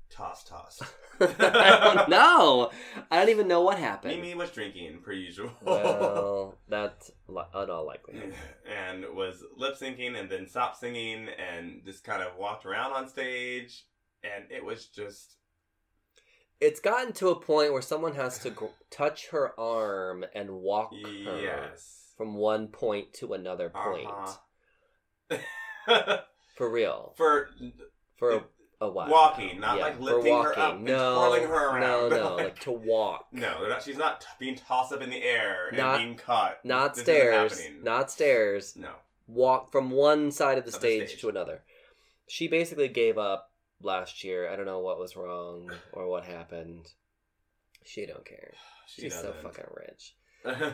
Toss, 0.10 0.44
toss. 0.44 0.80
I 1.20 1.94
don't 1.96 2.10
know. 2.10 2.70
I 3.10 3.18
don't 3.20 3.30
even 3.30 3.48
know 3.48 3.62
what 3.62 3.80
happened. 3.80 4.16
Mimi 4.16 4.36
was 4.36 4.52
drinking, 4.52 5.00
per 5.04 5.12
usual. 5.12 5.52
Well, 5.64 6.56
that's 6.68 7.10
li- 7.28 7.44
in 7.56 7.70
all 7.72 7.86
likelihood. 7.88 8.36
and 8.68 9.06
was 9.16 9.44
lip 9.58 9.76
syncing 9.80 10.20
and 10.20 10.30
then 10.30 10.48
stopped 10.48 10.78
singing 10.80 11.30
and 11.30 11.82
just 11.84 12.04
kind 12.04 12.22
of 12.22 12.36
walked 12.38 12.66
around 12.66 12.92
on 12.92 13.08
stage. 13.08 13.86
And 14.24 14.52
it 14.52 14.64
was 14.64 14.86
just. 14.86 15.38
It's 16.62 16.80
gotten 16.80 17.12
to 17.14 17.30
a 17.30 17.40
point 17.40 17.74
where 17.74 17.82
someone 17.82 18.14
has 18.16 18.38
to 18.40 18.52
gr- 18.52 18.66
touch 18.92 19.30
her 19.30 19.60
arm 19.60 20.26
and 20.36 20.52
walk 20.52 20.94
her 21.04 21.10
Yes. 21.42 22.03
From 22.18 22.36
one 22.36 22.68
point 22.68 23.14
to 23.16 23.34
another 23.34 23.70
point. 23.70 24.08
Uh-huh. 25.30 25.38
For 26.56 26.70
real. 26.70 27.14
For 27.18 27.50
For 28.18 28.32
a, 28.32 28.44
a 28.82 28.90
while. 28.92 29.10
Walking, 29.10 29.60
not 29.60 29.80
like 29.80 29.98
for 29.98 30.04
lifting 30.04 30.34
her 30.44 30.60
up 30.60 30.76
and 30.76 30.84
no, 30.86 31.16
twirling 31.16 31.48
her 31.48 31.70
around. 31.70 31.82
no, 31.82 32.10
no, 32.10 32.36
like 32.44 32.60
to 32.60 32.72
walk. 32.72 33.26
no, 33.32 33.68
not- 33.68 33.82
she's 33.82 33.98
not 33.98 34.22
t- 34.22 34.28
being 34.40 34.56
tossed 34.56 34.94
up 34.94 35.02
in 35.02 35.10
the 35.10 35.24
air 35.24 35.70
and 35.70 35.78
Not- 35.78 35.98
being 35.98 36.16
cut. 36.16 36.60
Not 36.64 36.94
This 36.96 37.04
stairs. 37.04 37.60
Not 37.82 38.12
stairs. 38.12 38.76
No. 38.76 38.92
Walk 39.28 39.72
from 39.72 39.90
one 39.90 40.32
side 40.32 40.58
of 40.58 40.66
the 40.66 40.70
Of 40.70 40.74
the 40.74 40.80
stage, 40.80 41.10
stage. 41.10 41.22
to 41.22 41.30
another. 41.30 41.64
She 42.28 42.48
basically 42.48 42.88
gave 42.88 43.18
up 43.18 43.50
last 43.82 44.24
year. 44.24 44.50
I 44.50 44.56
don't 44.56 44.66
know 44.66 44.80
what 44.80 45.00
was 45.00 45.16
wrong 45.16 45.72
or 45.92 46.08
what 46.08 46.26
happened. 46.26 46.92
She 47.84 48.06
don't 48.06 48.26
care. 48.26 48.54
She 48.86 49.04
She's 49.04 49.14
so 49.16 49.28
doesn't. 49.34 49.42
fucking 49.44 49.66
rich. 49.76 50.14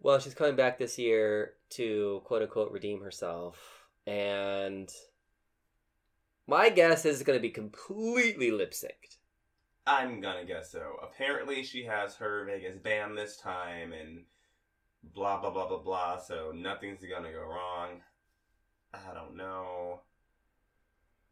Well, 0.00 0.18
she's 0.18 0.34
coming 0.34 0.56
back 0.56 0.78
this 0.78 0.98
year 0.98 1.54
to 1.70 2.22
quote 2.24 2.42
unquote 2.42 2.72
redeem 2.72 3.02
herself. 3.02 3.58
And 4.06 4.88
my 6.46 6.70
guess 6.70 7.04
is 7.04 7.16
it's 7.16 7.26
going 7.26 7.38
to 7.38 7.42
be 7.42 7.50
completely 7.50 8.50
lip 8.50 8.72
synced. 8.72 9.18
I'm 9.88 10.20
gonna 10.20 10.44
guess 10.44 10.70
so. 10.70 10.96
Apparently, 11.02 11.62
she 11.62 11.84
has 11.84 12.14
her 12.16 12.44
Vegas 12.44 12.76
band 12.76 13.16
this 13.16 13.38
time, 13.38 13.94
and 13.94 14.24
blah 15.14 15.40
blah 15.40 15.50
blah 15.50 15.66
blah 15.66 15.78
blah. 15.78 16.18
So 16.18 16.52
nothing's 16.54 17.00
gonna 17.00 17.32
go 17.32 17.40
wrong. 17.40 18.02
I 18.92 19.14
don't 19.14 19.34
know. 19.34 20.00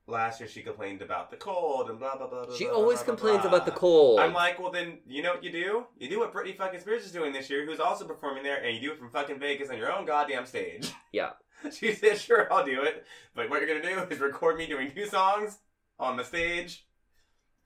Last 0.08 0.38
year 0.38 0.48
she 0.48 0.62
complained 0.62 1.02
about 1.02 1.30
the 1.30 1.36
cold 1.36 1.90
and 1.90 1.98
blah 1.98 2.16
blah 2.16 2.28
blah. 2.28 2.46
blah 2.46 2.54
She 2.56 2.66
blah, 2.66 2.74
always 2.74 2.98
blah, 2.98 3.06
complains 3.06 3.44
about 3.44 3.64
the 3.66 3.72
cold. 3.72 4.20
I'm 4.20 4.32
like, 4.32 4.60
well 4.60 4.70
then, 4.70 4.98
you 5.06 5.20
know 5.22 5.32
what 5.32 5.42
you 5.42 5.50
do? 5.50 5.86
You 5.98 6.08
do 6.08 6.20
what 6.20 6.32
Britney 6.32 6.56
fucking 6.56 6.78
Spears 6.80 7.04
is 7.04 7.10
doing 7.10 7.32
this 7.32 7.50
year, 7.50 7.66
who's 7.66 7.80
also 7.80 8.04
performing 8.06 8.44
there, 8.44 8.62
and 8.62 8.74
you 8.76 8.80
do 8.80 8.92
it 8.92 8.98
from 9.00 9.10
fucking 9.10 9.40
Vegas 9.40 9.68
on 9.68 9.78
your 9.78 9.92
own 9.92 10.06
goddamn 10.06 10.46
stage. 10.46 10.90
Yeah. 11.12 11.30
She 11.72 11.94
said, 11.94 12.18
sure, 12.18 12.52
I'll 12.52 12.64
do 12.66 12.82
it. 12.82 13.04
But 13.34 13.48
what 13.48 13.60
you're 13.62 13.68
gonna 13.80 13.82
do 13.96 14.06
is 14.14 14.20
record 14.20 14.58
me 14.58 14.66
doing 14.66 14.92
two 14.94 15.06
songs 15.06 15.58
on 15.98 16.16
the 16.18 16.24
stage. 16.24 16.84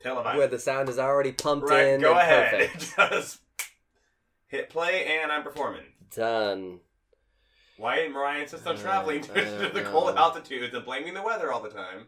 Televised. 0.01 0.39
where 0.39 0.47
the 0.47 0.59
sound 0.59 0.89
is 0.89 0.99
already 0.99 1.33
pumped 1.33 1.69
Right, 1.69 1.89
in. 1.89 2.01
go 2.01 2.13
ahead. 2.17 2.71
Just 2.79 3.41
hit 4.47 4.71
play 4.71 5.19
and 5.21 5.31
I'm 5.31 5.43
performing. 5.43 5.83
Done. 6.15 6.79
Why 7.77 7.97
didn't 7.97 8.13
Mariah 8.13 8.43
insist 8.43 8.67
on 8.67 8.77
Uh, 8.77 8.79
traveling 8.81 9.19
I 9.35 9.41
to, 9.41 9.71
the 9.75 9.83
cold 9.83 10.17
altitudes 10.17 10.73
and 10.75 10.85
blaming 10.87 11.13
the 11.13 11.23
weather 11.23 11.53
all 11.53 11.61
the 11.61 11.69
time? 11.71 12.07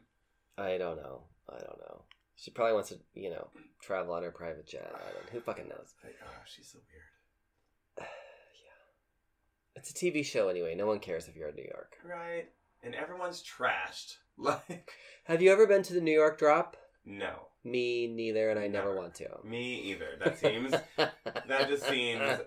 I 0.58 0.78
don't 0.78 0.96
know. 0.96 1.22
I 1.48 1.58
don't 1.58 1.78
know. 1.78 2.02
She 2.36 2.50
probably 2.50 2.74
wants 2.74 2.88
to, 2.90 2.98
you 3.14 3.30
know, 3.30 3.48
travel 3.82 4.14
on 4.14 4.22
her 4.22 4.30
private 4.30 4.66
jet. 4.66 4.90
I 4.94 5.12
don't, 5.12 5.28
who 5.30 5.40
fucking 5.40 5.68
knows? 5.68 5.94
Like, 6.04 6.16
oh, 6.24 6.42
she's 6.46 6.68
so 6.72 6.78
weird. 6.78 8.08
Yeah. 8.08 9.80
It's 9.80 9.90
a 9.90 9.94
TV 9.94 10.24
show 10.24 10.48
anyway. 10.48 10.74
No 10.74 10.86
one 10.86 10.98
cares 10.98 11.28
if 11.28 11.36
you're 11.36 11.48
in 11.48 11.56
New 11.56 11.64
York. 11.64 11.94
Right? 12.04 12.48
And 12.82 12.94
everyone's 12.94 13.42
trashed. 13.42 14.16
Like, 14.38 14.90
Have 15.24 15.42
you 15.42 15.52
ever 15.52 15.66
been 15.66 15.82
to 15.82 15.92
the 15.92 16.00
New 16.00 16.12
York 16.12 16.38
drop? 16.38 16.76
no. 17.04 17.48
Me 17.64 18.08
neither, 18.08 18.50
and 18.50 18.58
I 18.58 18.66
never 18.66 18.88
Never. 18.88 18.96
want 18.96 19.14
to. 19.16 19.28
Me 19.44 19.74
either. 19.82 20.18
That 20.24 20.36
seems, 20.36 20.72
that 20.96 21.68
just 21.68 21.86
seems 21.86 22.40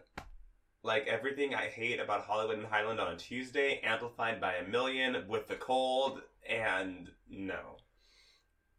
like 0.83 1.07
everything 1.07 1.55
I 1.55 1.67
hate 1.67 2.01
about 2.01 2.25
Hollywood 2.25 2.57
and 2.57 2.67
Highland 2.67 2.99
on 2.99 3.13
a 3.13 3.15
Tuesday, 3.15 3.79
amplified 3.81 4.41
by 4.41 4.55
a 4.55 4.67
million 4.67 5.25
with 5.29 5.47
the 5.47 5.55
cold, 5.55 6.19
and 6.49 7.09
no. 7.29 7.77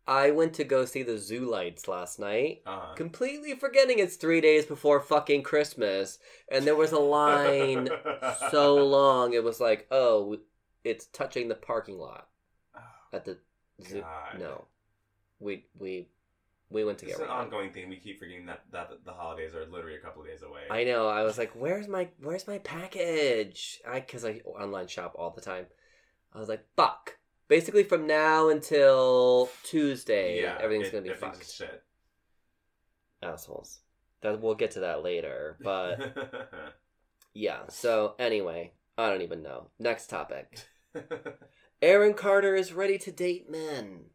I 0.09 0.31
went 0.31 0.55
to 0.55 0.65
go 0.65 0.85
see 0.85 1.03
the 1.03 1.19
Zoo 1.19 1.45
Lights 1.51 1.89
last 1.89 2.19
night, 2.19 2.63
Uh-huh. 2.67 2.95
completely 2.95 3.55
forgetting 3.55 3.99
it's 3.99 4.17
three 4.17 4.41
days 4.41 4.65
before 4.67 5.01
fucking 5.01 5.43
Christmas, 5.43 6.19
and 6.49 6.65
there 6.65 6.77
was 6.77 6.93
a 6.93 6.99
line 6.99 7.89
so 8.51 8.77
long. 8.87 9.33
It 9.35 9.43
was 9.43 9.59
like, 9.61 9.87
oh, 9.91 10.39
it's 10.85 11.07
touching 11.07 11.49
the 11.49 11.55
parking 11.57 11.99
lot 11.99 12.29
at 13.13 13.25
the 13.25 13.39
zoo. 13.83 14.03
God. 14.03 14.39
No, 14.39 14.65
we 15.41 15.67
we 15.79 16.09
we 16.71 16.85
went 16.85 16.99
to 16.99 17.07
It's 17.07 17.17
get 17.17 17.23
It's 17.25 17.31
an 17.31 17.37
ongoing 17.37 17.73
thing. 17.73 17.89
We 17.89 17.97
keep 17.97 18.19
forgetting 18.21 18.47
that, 18.47 18.63
that 18.73 19.05
the 19.05 19.13
holidays 19.13 19.55
are 19.55 19.67
literally 19.67 19.97
a 19.97 20.01
couple 20.01 20.23
of 20.23 20.29
days 20.29 20.43
away. 20.43 20.63
I 20.71 20.85
know. 20.85 21.09
I 21.09 21.23
was 21.25 21.39
like, 21.39 21.51
"Where's 21.55 21.89
my 21.89 22.09
Where's 22.21 22.47
my 22.47 22.59
package?" 22.59 23.81
I 23.89 24.01
because 24.01 24.25
I 24.25 24.41
online 24.45 24.87
shop 24.87 25.15
all 25.19 25.31
the 25.31 25.41
time. 25.41 25.67
I 26.33 26.39
was 26.39 26.49
like, 26.49 26.65
"Fuck!" 26.77 27.17
Basically, 27.49 27.85
from 27.85 28.07
now 28.07 28.49
until 28.49 29.49
Tuesday, 29.63 30.43
yeah, 30.43 30.59
everything's 30.61 30.89
it- 30.89 30.93
gonna 30.93 31.03
be 31.03 31.11
everything's 31.11 31.37
fucked. 31.39 31.53
Shit. 31.53 31.83
Assholes. 33.23 33.81
That 34.23 34.41
we'll 34.41 34.55
get 34.55 34.73
to 34.73 34.81
that 34.81 35.03
later, 35.03 35.57
but 35.63 36.17
yeah. 37.35 37.61
So 37.69 38.15
anyway, 38.19 38.73
I 38.99 39.11
don't 39.11 39.23
even 39.23 39.43
know. 39.43 39.69
Next 39.79 40.09
topic. 40.09 40.59
Aaron 41.83 42.15
Carter 42.15 42.55
is 42.55 42.73
ready 42.73 42.99
to 42.99 43.13
date 43.13 43.51
men. 43.51 44.07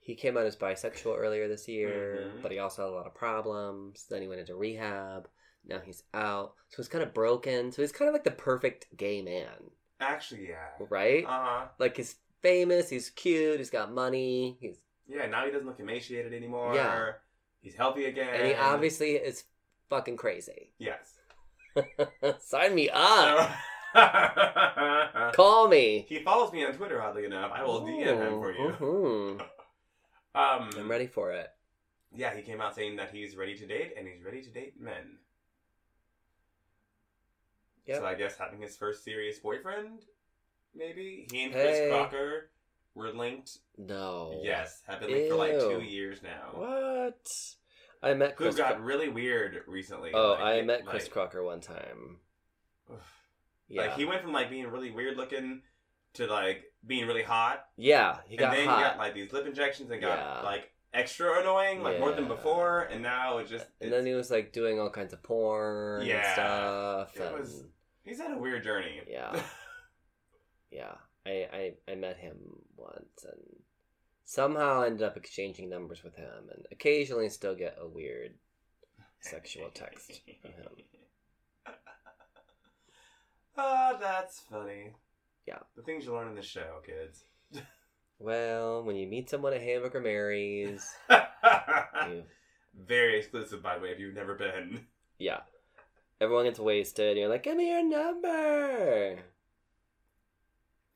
He 0.00 0.14
came 0.14 0.36
out 0.36 0.44
as 0.44 0.56
bisexual 0.56 1.16
earlier 1.18 1.48
this 1.48 1.66
year, 1.66 2.30
Mhm. 2.36 2.42
but 2.42 2.52
he 2.52 2.58
also 2.58 2.82
had 2.82 2.90
a 2.90 2.94
lot 2.94 3.06
of 3.06 3.14
problems. 3.14 4.06
Then 4.08 4.20
he 4.20 4.28
went 4.28 4.40
into 4.40 4.54
rehab. 4.54 5.28
Now 5.66 5.80
he's 5.80 6.02
out. 6.12 6.52
So 6.68 6.76
he's 6.76 6.88
kind 6.88 7.02
of 7.02 7.14
broken. 7.14 7.72
So 7.72 7.80
he's 7.80 7.90
kind 7.92 8.08
of 8.10 8.12
like 8.12 8.24
the 8.24 8.30
perfect 8.30 8.94
gay 8.98 9.22
man, 9.22 9.70
Actually, 10.08 10.48
yeah. 10.48 10.86
right? 10.88 11.24
Uh 11.24 11.28
huh. 11.28 11.64
like 11.78 11.96
he's 11.96 12.16
famous, 12.42 12.88
he's 12.90 13.10
cute, 13.10 13.58
he's 13.58 13.70
got 13.70 13.92
money, 13.92 14.56
he's 14.60 14.76
Yeah. 15.06 15.26
Now 15.26 15.44
he 15.44 15.50
doesn't 15.50 15.66
look 15.66 15.80
emaciated 15.80 16.32
anymore. 16.32 16.74
Yeah. 16.74 17.12
He's 17.60 17.74
healthy 17.74 18.04
again. 18.04 18.34
and 18.34 18.46
he 18.46 18.54
obviously 18.54 19.12
is 19.12 19.44
fucking 19.88 20.16
crazy. 20.16 20.72
Yes. 20.78 21.14
Sign 22.40 22.74
me 22.74 22.90
up. 22.92 23.50
Call 25.34 25.68
me. 25.68 26.04
he 26.08 26.18
follows 26.18 26.52
me 26.52 26.64
on 26.64 26.72
Twitter. 26.72 27.00
Oddly 27.00 27.26
enough, 27.26 27.52
I 27.54 27.62
will 27.62 27.82
DM 27.82 28.06
him 28.06 28.40
for 28.40 28.52
you. 28.52 28.74
Mhm. 28.80 29.40
Um. 30.34 30.70
I'm 30.76 30.90
ready 30.90 31.06
for 31.06 31.30
it. 31.32 31.48
Yeah, 32.16 32.34
he 32.34 32.42
came 32.42 32.60
out 32.60 32.74
saying 32.74 32.96
that 32.96 33.10
he's 33.10 33.36
ready 33.36 33.56
to 33.56 33.66
date 33.66 33.94
and 33.96 34.06
he's 34.06 34.24
ready 34.24 34.42
to 34.42 34.50
date 34.50 34.80
men. 34.80 35.18
Yep. 37.86 37.98
So 37.98 38.04
I 38.06 38.14
guess 38.14 38.36
having 38.38 38.60
his 38.60 38.76
first 38.76 39.04
serious 39.04 39.38
boyfriend, 39.38 40.00
maybe 40.74 41.26
he 41.30 41.44
and 41.44 41.52
Hey. 41.52 41.62
Chris 41.62 41.90
Crocker 41.90 42.50
were 42.94 43.12
linked. 43.12 43.58
No. 43.76 44.40
Yes, 44.42 44.80
have 44.86 45.00
been 45.00 45.10
linked 45.10 45.28
for 45.30 45.36
like 45.36 45.58
two 45.58 45.82
years 45.82 46.22
now. 46.22 46.50
What? 46.54 47.28
I 48.02 48.14
met 48.14 48.30
Who 48.32 48.44
Chris. 48.44 48.56
got 48.56 48.76
Cro- 48.76 48.84
really 48.84 49.08
weird 49.08 49.62
recently. 49.66 50.12
oh, 50.14 50.32
like, 50.32 50.40
I 50.40 50.62
met 50.62 50.84
Chris 50.86 51.08
Crocker 51.08 51.42
one 51.42 51.60
time. 51.60 52.18
Yeah. 53.68 53.82
Like 53.82 53.94
he 53.96 54.04
went 54.04 54.22
from 54.22 54.32
like 54.32 54.50
being 54.50 54.66
really 54.66 54.90
weird 54.90 55.16
looking 55.16 55.62
to 56.14 56.26
like 56.26 56.64
being 56.86 57.06
really 57.06 57.22
hot, 57.22 57.64
yeah, 57.76 58.18
he 58.26 58.34
and 58.36 58.40
got 58.40 58.54
then 58.54 58.66
hot. 58.66 58.76
he 58.78 58.84
got 58.84 58.98
like 58.98 59.14
these 59.14 59.32
lip 59.32 59.46
injections 59.46 59.90
and 59.90 60.00
got 60.02 60.18
Yeah. 60.18 60.42
like 60.42 60.70
extra 60.92 61.40
annoying, 61.40 61.82
like 61.82 61.98
more 61.98 62.12
than 62.12 62.28
before, 62.28 62.82
and 62.82 63.02
now 63.02 63.38
it 63.38 63.48
just 63.48 63.66
and 63.80 63.90
then 63.92 64.04
he 64.06 64.12
was 64.12 64.30
like 64.30 64.52
doing 64.52 64.78
all 64.78 64.90
kinds 64.90 65.12
of 65.14 65.22
porn 65.22 66.00
and 66.02 66.08
Yeah. 66.08 66.32
stuff. 66.34 67.16
It 67.16 67.22
and 67.22 67.38
was- 67.38 67.64
he's 68.04 68.18
had 68.20 68.32
a 68.32 68.38
weird 68.38 68.64
journey. 68.64 69.00
Yeah. 69.08 69.40
yeah, 70.70 70.94
I, 71.26 71.46
I 71.52 71.92
I 71.92 71.94
met 71.94 72.16
him 72.16 72.36
once 72.76 73.24
and 73.24 73.42
somehow 74.24 74.82
ended 74.82 75.02
up 75.02 75.16
exchanging 75.16 75.68
numbers 75.68 76.02
with 76.02 76.14
him, 76.16 76.48
and 76.52 76.64
occasionally 76.72 77.28
still 77.28 77.54
get 77.54 77.76
a 77.80 77.86
weird 77.88 78.34
sexual 79.20 79.70
text 79.72 80.22
from 80.42 80.52
him. 80.52 80.68
Oh, 83.56 83.96
that's 84.00 84.40
funny. 84.50 84.92
Yeah. 85.46 85.58
The 85.76 85.82
things 85.82 86.04
you 86.04 86.12
learn 86.14 86.28
in 86.28 86.34
the 86.34 86.42
show, 86.42 86.80
kids. 86.84 87.24
Well, 88.20 88.84
when 88.84 88.94
you 88.94 89.08
meet 89.08 89.28
someone 89.28 89.52
at 89.54 89.60
Hamburger 89.60 90.00
Mary's, 90.00 90.88
you, 91.10 92.22
Very 92.86 93.18
exclusive, 93.18 93.60
by 93.60 93.74
the 93.76 93.82
way, 93.82 93.88
if 93.90 93.98
you've 93.98 94.14
never 94.14 94.34
been. 94.36 94.86
yeah, 95.18 95.40
everyone 96.24 96.44
gets 96.46 96.58
wasted. 96.58 97.10
And 97.10 97.18
you're 97.18 97.28
like, 97.28 97.42
give 97.44 97.56
me 97.56 97.68
your 97.70 97.84
number. 97.84 99.18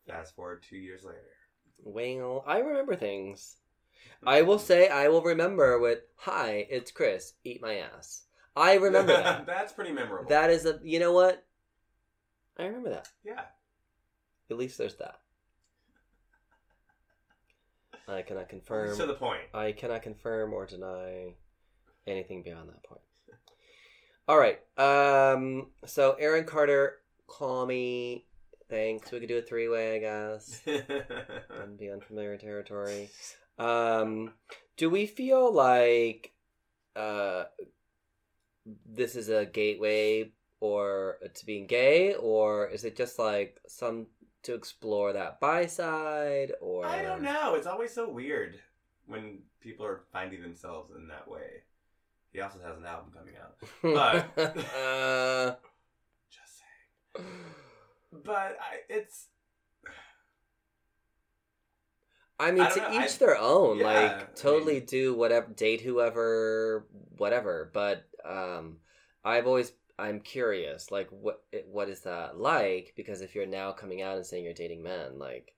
Fast 0.08 0.34
forward 0.34 0.64
two 0.68 0.76
years 0.78 1.04
later. 1.04 1.20
Well, 1.84 2.42
I 2.46 2.58
remember 2.58 2.96
things. 2.96 3.56
I 4.26 4.42
will 4.42 4.58
say 4.58 4.88
I 4.88 5.08
will 5.08 5.22
remember 5.22 5.78
with 5.78 6.00
"Hi, 6.16 6.66
it's 6.70 6.90
Chris. 6.90 7.34
Eat 7.44 7.62
my 7.62 7.76
ass." 7.76 8.24
I 8.56 8.74
remember 8.74 9.12
that. 9.16 9.46
That's 9.46 9.72
pretty 9.72 9.92
memorable. 9.92 10.28
that 10.30 10.50
is 10.50 10.66
a 10.66 10.80
you 10.82 10.98
know 10.98 11.12
what? 11.12 11.44
I 12.58 12.64
remember 12.64 12.90
that. 12.90 13.08
yeah. 13.24 13.42
At 14.50 14.56
least 14.56 14.78
there's 14.78 14.96
that. 14.96 15.20
I 18.08 18.22
cannot 18.22 18.48
confirm. 18.48 18.96
To 18.96 19.06
the 19.06 19.14
point. 19.14 19.42
I 19.52 19.72
cannot 19.72 20.02
confirm 20.02 20.52
or 20.54 20.64
deny 20.66 21.34
anything 22.06 22.42
beyond 22.42 22.70
that 22.70 22.82
point. 22.82 23.02
All 24.28 24.38
right. 24.38 24.60
Um. 24.76 25.68
So 25.86 26.16
Aaron 26.20 26.44
Carter, 26.44 26.96
call 27.26 27.66
me. 27.66 28.26
Thanks. 28.68 29.10
We 29.10 29.20
could 29.20 29.28
do 29.28 29.38
a 29.38 29.42
three 29.42 29.68
way, 29.68 29.96
I 29.96 29.98
guess. 30.00 30.60
and 30.66 31.78
be 31.78 31.90
unfamiliar 31.90 32.36
territory. 32.36 33.08
Um. 33.58 34.32
Do 34.76 34.90
we 34.90 35.06
feel 35.06 35.52
like 35.52 36.32
uh 36.94 37.44
this 38.86 39.16
is 39.16 39.28
a 39.28 39.46
gateway 39.46 40.30
or 40.60 41.18
to 41.34 41.46
being 41.46 41.66
gay, 41.66 42.14
or 42.14 42.68
is 42.68 42.84
it 42.84 42.96
just 42.96 43.18
like 43.18 43.60
some 43.66 44.06
to 44.42 44.54
explore 44.54 45.12
that 45.12 45.40
by 45.40 45.66
side, 45.66 46.52
or 46.60 46.86
I 46.86 47.02
don't 47.02 47.22
know. 47.22 47.54
It's 47.54 47.66
always 47.66 47.92
so 47.92 48.08
weird 48.08 48.58
when 49.06 49.40
people 49.60 49.86
are 49.86 50.02
finding 50.12 50.42
themselves 50.42 50.92
in 50.96 51.08
that 51.08 51.28
way. 51.28 51.62
He 52.32 52.40
also 52.40 52.58
has 52.64 52.76
an 52.76 52.84
album 52.84 53.12
coming 53.16 53.34
out. 53.36 53.56
But- 53.82 54.38
uh, 54.76 55.56
Just 56.30 56.60
saying. 57.16 57.26
But 58.24 58.58
I, 58.60 58.80
it's 58.88 59.26
I 62.40 62.52
mean, 62.52 62.62
I 62.62 62.70
to 62.70 62.80
know, 62.80 62.90
each 62.92 63.14
I- 63.14 63.18
their 63.18 63.36
own. 63.38 63.78
Yeah, 63.78 63.84
like, 63.84 64.12
I 64.12 64.24
totally 64.36 64.74
mean- 64.74 64.86
do 64.86 65.14
whatever, 65.14 65.48
date 65.52 65.80
whoever, 65.80 66.86
whatever. 67.16 67.70
But 67.74 68.04
um, 68.24 68.76
I've 69.24 69.46
always, 69.46 69.72
I'm 69.98 70.20
curious, 70.20 70.90
like, 70.92 71.08
what 71.10 71.42
what 71.66 71.88
is 71.88 72.02
that 72.02 72.38
like? 72.38 72.92
Because 72.96 73.22
if 73.22 73.34
you're 73.34 73.46
now 73.46 73.72
coming 73.72 74.02
out 74.02 74.16
and 74.16 74.24
saying 74.26 74.44
you're 74.44 74.54
dating 74.54 74.82
men, 74.84 75.18
like, 75.18 75.52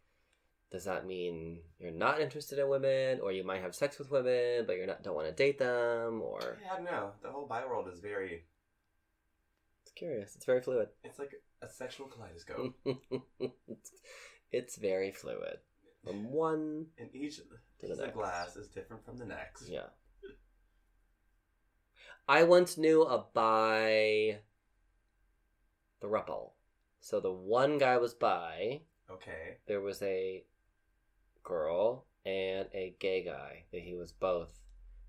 does 0.70 0.84
that 0.84 1.06
mean 1.06 1.60
you're 1.78 1.90
not 1.90 2.20
interested 2.20 2.58
in 2.58 2.68
women, 2.68 3.20
or 3.20 3.32
you 3.32 3.42
might 3.44 3.60
have 3.62 3.74
sex 3.74 3.98
with 3.98 4.10
women, 4.10 4.64
but 4.66 4.76
you're 4.76 4.86
not 4.86 5.02
don't 5.02 5.14
want 5.16 5.26
to 5.28 5.32
date 5.34 5.58
them, 5.58 6.22
or 6.22 6.58
yeah, 6.62 6.72
I 6.72 6.76
don't 6.76 6.84
know. 6.84 7.10
The 7.22 7.30
whole 7.30 7.46
bi 7.46 7.64
world 7.66 7.88
is 7.92 8.00
very. 8.00 8.44
it's 9.82 9.92
curious. 9.92 10.36
It's 10.36 10.44
very 10.44 10.60
fluid. 10.60 10.88
It's 11.04 11.18
like 11.18 11.32
a 11.62 11.68
sexual 11.68 12.06
kaleidoscope, 12.06 12.74
it's, 13.68 13.90
it's 14.50 14.76
very 14.76 15.12
fluid 15.12 15.58
from 16.04 16.30
one 16.32 16.86
and 16.98 17.14
each 17.14 17.36
To 17.36 17.42
the 17.42 17.88
piece 17.88 17.98
of 17.98 18.04
next. 18.06 18.14
glass 18.14 18.56
is 18.56 18.68
different 18.68 19.04
from 19.04 19.18
the 19.18 19.26
next. 19.26 19.68
Yeah. 19.68 19.88
I 22.28 22.44
once 22.44 22.78
knew 22.78 23.02
a 23.02 23.24
bi 23.34 24.38
thruple. 26.02 26.52
So 27.00 27.20
the 27.20 27.32
one 27.32 27.78
guy 27.78 27.96
was 27.98 28.14
bi, 28.14 28.82
Okay. 29.10 29.58
there 29.66 29.80
was 29.80 30.00
a 30.02 30.44
girl 31.42 32.06
and 32.24 32.66
a 32.74 32.94
gay 32.98 33.24
guy 33.24 33.64
that 33.72 33.80
he 33.80 33.94
was 33.94 34.12
both 34.12 34.60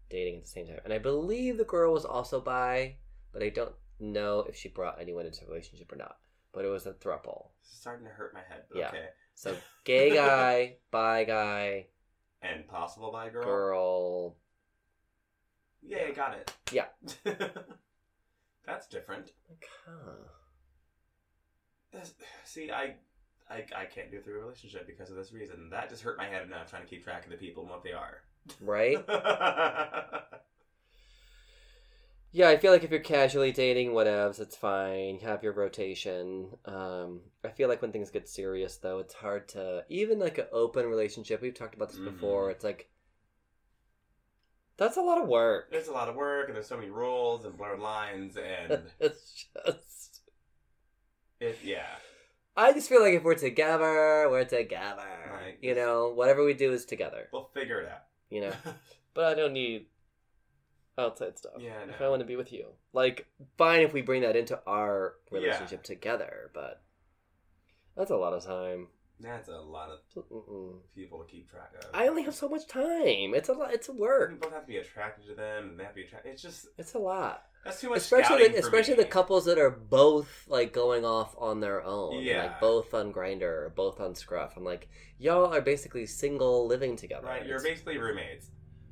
dating 0.09 0.38
at 0.38 0.43
the 0.43 0.49
same 0.49 0.67
time. 0.67 0.79
And 0.84 0.93
I 0.93 0.97
believe 0.97 1.57
the 1.57 1.63
girl 1.63 1.93
was 1.93 2.05
also 2.05 2.39
bi, 2.41 2.95
but 3.32 3.43
I 3.43 3.49
don't 3.49 3.73
know 3.99 4.39
if 4.47 4.55
she 4.55 4.69
brought 4.69 4.99
anyone 4.99 5.25
into 5.25 5.43
a 5.45 5.47
relationship 5.47 5.91
or 5.91 5.95
not. 5.97 6.17
But 6.53 6.65
it 6.65 6.69
was 6.69 6.86
a 6.86 6.91
thruple. 6.93 7.47
This 7.63 7.79
starting 7.79 8.05
to 8.05 8.11
hurt 8.11 8.34
my 8.34 8.41
head. 8.49 8.63
But 8.69 8.77
Yeah. 8.79 8.88
Okay. 8.89 9.05
So 9.36 9.55
gay 9.86 10.09
guy, 10.15 10.75
bi 10.91 11.23
guy, 11.23 11.88
And 12.41 12.67
possible 12.67 13.11
bi 13.11 13.29
girl. 13.29 13.43
girl. 13.43 14.36
Yeah, 15.82 16.03
I 16.09 16.11
got 16.11 16.36
it. 16.36 16.53
Yeah. 16.71 16.86
That's 18.65 18.88
different. 18.88 19.32
Like, 19.49 19.67
huh. 19.86 20.11
That's, 21.91 22.13
see, 22.45 22.71
I, 22.71 22.95
I, 23.51 23.81
I 23.81 23.85
can't 23.85 24.09
do 24.09 24.21
through 24.21 24.39
a 24.39 24.43
relationship 24.43 24.87
because 24.87 25.09
of 25.09 25.17
this 25.17 25.33
reason. 25.33 25.69
That 25.69 25.89
just 25.89 26.01
hurt 26.01 26.17
my 26.17 26.25
head 26.25 26.43
enough 26.43 26.69
trying 26.69 26.83
to 26.83 26.87
keep 26.89 27.03
track 27.03 27.25
of 27.25 27.31
the 27.31 27.37
people 27.37 27.63
and 27.63 27.71
what 27.71 27.83
they 27.83 27.91
are. 27.91 28.21
Right? 28.61 28.97
Yeah, 32.33 32.47
I 32.47 32.57
feel 32.57 32.71
like 32.71 32.85
if 32.85 32.91
you're 32.91 33.01
casually 33.01 33.51
dating, 33.51 33.89
whatevs, 33.89 34.39
it's 34.39 34.55
fine. 34.55 35.19
Have 35.19 35.43
your 35.43 35.51
rotation. 35.51 36.47
Um, 36.65 37.19
I 37.43 37.49
feel 37.49 37.67
like 37.67 37.81
when 37.81 37.91
things 37.91 38.09
get 38.09 38.29
serious, 38.29 38.77
though, 38.77 38.99
it's 38.99 39.13
hard 39.13 39.49
to 39.49 39.83
even 39.89 40.17
like 40.17 40.37
an 40.37 40.45
open 40.53 40.85
relationship. 40.85 41.41
We've 41.41 41.53
talked 41.53 41.75
about 41.75 41.89
this 41.89 41.99
before. 41.99 42.47
Mhm. 42.47 42.51
It's 42.51 42.63
like 42.63 42.89
that's 44.77 44.95
a 44.95 45.01
lot 45.01 45.21
of 45.21 45.27
work. 45.27 45.71
There's 45.71 45.89
a 45.89 45.91
lot 45.91 46.07
of 46.07 46.15
work 46.15 46.47
and 46.47 46.55
there's 46.55 46.67
so 46.67 46.77
many 46.77 46.89
rules 46.89 47.43
and 47.43 47.57
blurred 47.57 47.81
lines 47.81 48.37
and 48.37 48.83
it's 49.01 49.45
just. 49.65 50.21
it, 51.41 51.59
yeah. 51.65 51.97
I 52.55 52.73
just 52.73 52.89
feel 52.89 53.01
like 53.01 53.13
if 53.13 53.23
we're 53.23 53.35
together, 53.35 54.27
we're 54.29 54.43
together. 54.45 55.03
Right. 55.31 55.57
You 55.61 55.73
know, 55.75 56.11
whatever 56.13 56.43
we 56.43 56.53
do 56.53 56.71
is 56.73 56.85
together. 56.85 57.27
We'll 57.31 57.49
figure 57.53 57.79
it 57.81 57.89
out. 57.89 58.03
You 58.29 58.41
know, 58.41 58.53
but 59.13 59.25
I 59.25 59.33
don't 59.35 59.53
need 59.53 59.85
outside 60.97 61.37
stuff. 61.37 61.53
Yeah, 61.59 61.73
I 61.81 61.85
If. 61.85 62.01
I 62.01 62.09
want 62.09 62.19
to 62.21 62.25
be 62.25 62.35
with 62.35 62.51
you, 62.51 62.67
like, 62.93 63.25
fine 63.57 63.81
if 63.81 63.93
we 63.93 64.01
bring 64.01 64.21
that 64.23 64.35
into 64.35 64.59
our 64.67 65.15
Yeah. 65.31 65.39
relationship 65.39 65.83
together, 65.83 66.51
but 66.53 66.81
that's 67.95 68.11
a 68.11 68.17
lot 68.17 68.33
of 68.33 68.43
time. 68.43 68.87
That's 69.19 69.49
a 69.49 69.57
lot 69.59 69.89
of 69.91 69.99
Mm-mm. 70.31 70.79
people 70.95 71.19
to 71.23 71.29
keep 71.31 71.49
track 71.49 71.71
of. 71.77 71.89
I 71.93 72.07
only 72.07 72.23
have 72.23 72.33
so 72.35 72.49
much 72.49 72.67
time. 72.67 73.33
It's 73.35 73.49
a 73.49 73.53
lot. 73.53 73.71
It's 73.73 73.87
a 73.87 73.93
work. 73.93 74.31
We 74.31 74.37
both 74.37 74.51
have 74.53 74.61
to 74.63 74.67
be 74.67 74.77
attracted 74.77 75.27
to 75.27 75.35
them, 75.35 75.69
and 75.69 75.79
they 75.79 75.83
have 75.83 75.93
to 75.93 76.01
be 76.01 76.03
attracted. 76.07 76.31
It's 76.31 76.41
just 76.41 76.67
It's 76.77 76.95
a 76.95 76.99
lot. 76.99 77.43
That's 77.64 77.80
too 77.80 77.89
much. 77.89 77.99
Especially, 77.99 78.47
the, 78.47 78.57
especially 78.57 78.95
me. 78.95 79.03
the 79.03 79.09
couples 79.09 79.45
that 79.45 79.57
are 79.59 79.70
both 79.70 80.45
like 80.47 80.74
going 80.74 81.05
off 81.05 81.36
on 81.38 81.59
their 81.59 81.84
own. 81.84 82.24
Yeah. 82.24 82.43
Like 82.43 82.59
both 82.59 82.93
on 82.93 83.14
Grindr 83.14 83.43
or 83.43 83.74
both 83.76 83.99
on 83.99 84.16
Scruff. 84.16 84.57
I'm 84.57 84.64
like, 84.64 84.89
y'all 85.20 85.53
are 85.53 85.62
basically 85.62 86.05
single 86.07 86.66
living 86.68 86.95
together. 86.95 87.28
Right, 87.28 87.45
you're 87.45 87.62
basically 87.62 87.97
roommates. 87.97 88.47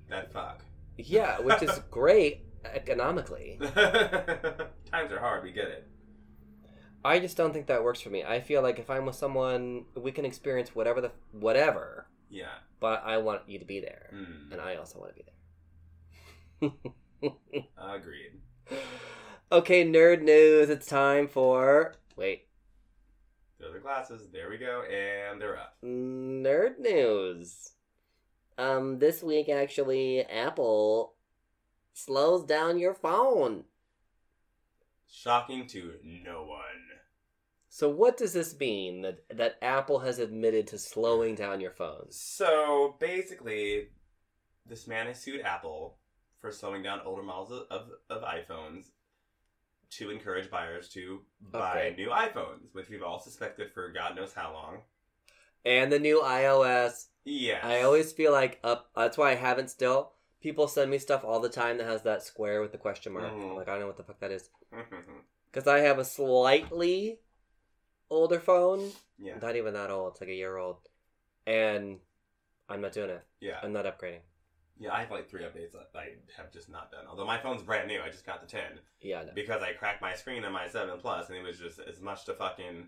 That 0.09 0.31
fuck. 0.31 0.63
yeah, 0.97 1.39
which 1.39 1.61
is 1.63 1.79
great 1.91 2.45
economically. 2.65 3.57
Times 3.61 5.11
are 5.11 5.19
hard. 5.19 5.43
We 5.43 5.51
get 5.51 5.67
it. 5.67 5.87
I 7.03 7.19
just 7.19 7.37
don't 7.37 7.53
think 7.53 7.67
that 7.67 7.83
works 7.83 8.01
for 8.01 8.09
me. 8.09 8.23
I 8.23 8.41
feel 8.41 8.61
like 8.61 8.77
if 8.77 8.89
I'm 8.89 9.05
with 9.05 9.15
someone, 9.15 9.85
we 9.95 10.11
can 10.11 10.25
experience 10.25 10.75
whatever 10.75 10.99
the 10.99 11.11
whatever, 11.31 12.07
Yeah. 12.29 12.49
but 12.81 13.03
I 13.05 13.17
want 13.19 13.43
you 13.47 13.57
to 13.59 13.65
be 13.65 13.79
there, 13.79 14.09
Mm, 14.13 14.51
and 14.51 14.59
I 14.61 14.75
also 14.75 14.99
want 14.99 15.15
to 15.15 15.23
be 15.23 16.71
there. 17.23 17.31
agreed. 17.95 18.33
Okay, 19.51 19.85
nerd 19.85 20.21
news. 20.21 20.69
It's 20.69 20.87
time 20.87 21.27
for 21.27 21.95
wait, 22.15 22.47
Those 23.59 23.75
are 23.75 23.79
glasses. 23.79 24.27
There 24.31 24.49
we 24.49 24.57
go, 24.57 24.83
and 24.83 25.41
they're 25.41 25.57
up. 25.57 25.77
nerd 25.83 26.79
news. 26.79 27.71
Um, 28.57 28.99
this 28.99 29.23
week 29.23 29.47
actually, 29.49 30.21
Apple 30.23 31.13
slows 31.93 32.43
down 32.43 32.77
your 32.77 32.93
phone. 32.93 33.63
Shocking 35.11 35.65
to 35.67 35.93
no 36.03 36.43
one. 36.43 36.59
So 37.69 37.87
what 37.89 38.17
does 38.17 38.33
this 38.33 38.57
mean 38.59 39.01
that 39.01 39.23
that 39.29 39.57
Apple 39.61 39.99
has 39.99 40.19
admitted 40.19 40.67
to 40.67 40.77
slowing 40.77 41.35
down 41.35 41.61
your 41.61 41.71
phones? 41.71 42.19
So 42.19 42.95
basically, 42.99 43.89
this 44.65 44.87
man 44.87 45.07
has 45.07 45.19
sued 45.21 45.41
Apple 45.41 45.97
for 46.39 46.51
slowing 46.51 46.81
down 46.83 47.01
older 47.05 47.23
models 47.23 47.51
of, 47.69 47.89
of, 48.09 48.21
iPhones 48.23 48.85
to 49.91 50.09
encourage 50.09 50.49
buyers 50.49 50.87
to 50.89 51.21
buy 51.41 51.87
Okay. 51.87 51.95
new 51.97 52.09
iPhones, 52.09 52.73
which 52.73 52.89
we've 52.89 53.03
all 53.03 53.19
suspected 53.19 53.71
for 53.73 53.91
God 53.91 54.15
knows 54.15 54.33
how 54.33 54.53
long. 54.53 54.81
And 55.65 55.91
the 55.91 55.99
new 55.99 56.21
iOS 56.21 57.07
Yeah. 57.25 57.59
I 57.63 57.81
always 57.81 58.13
feel 58.13 58.31
like 58.31 58.59
up. 58.63 58.89
That's 58.95 59.17
why 59.17 59.31
I 59.31 59.35
haven't 59.35 59.69
still. 59.69 60.13
People 60.41 60.67
send 60.69 60.89
me 60.89 60.97
stuff 60.99 61.25
all 61.25 61.39
the 61.41 61.49
time 61.49 61.77
that 61.77 61.87
has 61.87 62.03
that 62.03 62.23
square 62.23 62.61
with 62.61 62.71
the 62.71 62.77
question 62.77 63.11
mark. 63.13 63.25
Mhm. 63.33 63.55
Like, 63.57 63.67
I 63.67 63.71
don't 63.71 63.81
know 63.81 63.87
what 63.87 63.97
the 63.97 64.03
fuck 64.03 64.19
that 64.19 64.31
is. 64.31 64.49
Because 65.51 65.67
I 65.67 65.79
have 65.79 65.99
a 65.99 66.05
slightly 66.05 67.19
older 68.09 68.39
phone. 68.39 68.91
yeah. 69.17 69.37
Not 69.39 69.55
even 69.57 69.73
that 69.73 69.89
old. 69.91 70.13
It's 70.13 70.21
like 70.21 70.29
a 70.29 70.33
year 70.33 70.55
old. 70.55 70.77
And 71.45 71.99
I'm 72.69 72.79
not 72.81 72.93
doing 72.93 73.09
it. 73.09 73.25
Yeah. 73.41 73.59
I'm 73.61 73.73
not 73.73 73.85
upgrading. 73.85 74.21
Yeah, 74.79 74.93
I 74.93 75.01
have 75.01 75.11
like 75.11 75.29
three 75.29 75.41
updates 75.41 75.73
that 75.73 75.89
I 75.93 76.13
have 76.37 76.51
just 76.51 76.69
not 76.69 76.91
done. 76.91 77.05
Although 77.09 77.25
my 77.25 77.37
phone's 77.37 77.61
brand 77.61 77.87
new, 77.89 78.01
I 78.01 78.09
just 78.09 78.25
got 78.25 78.41
the 78.41 78.47
10. 78.47 78.61
Yeah, 79.01 79.23
no. 79.23 79.31
Because 79.35 79.61
I 79.61 79.73
cracked 79.73 80.01
my 80.01 80.15
screen 80.15 80.45
on 80.45 80.53
my 80.53 80.67
7 80.67 80.97
Plus, 80.99 81.27
and 81.27 81.37
it 81.37 81.43
was 81.43 81.59
just 81.59 81.79
as 81.79 82.01
much 82.01 82.25
to 82.25 82.33
fucking 82.33 82.87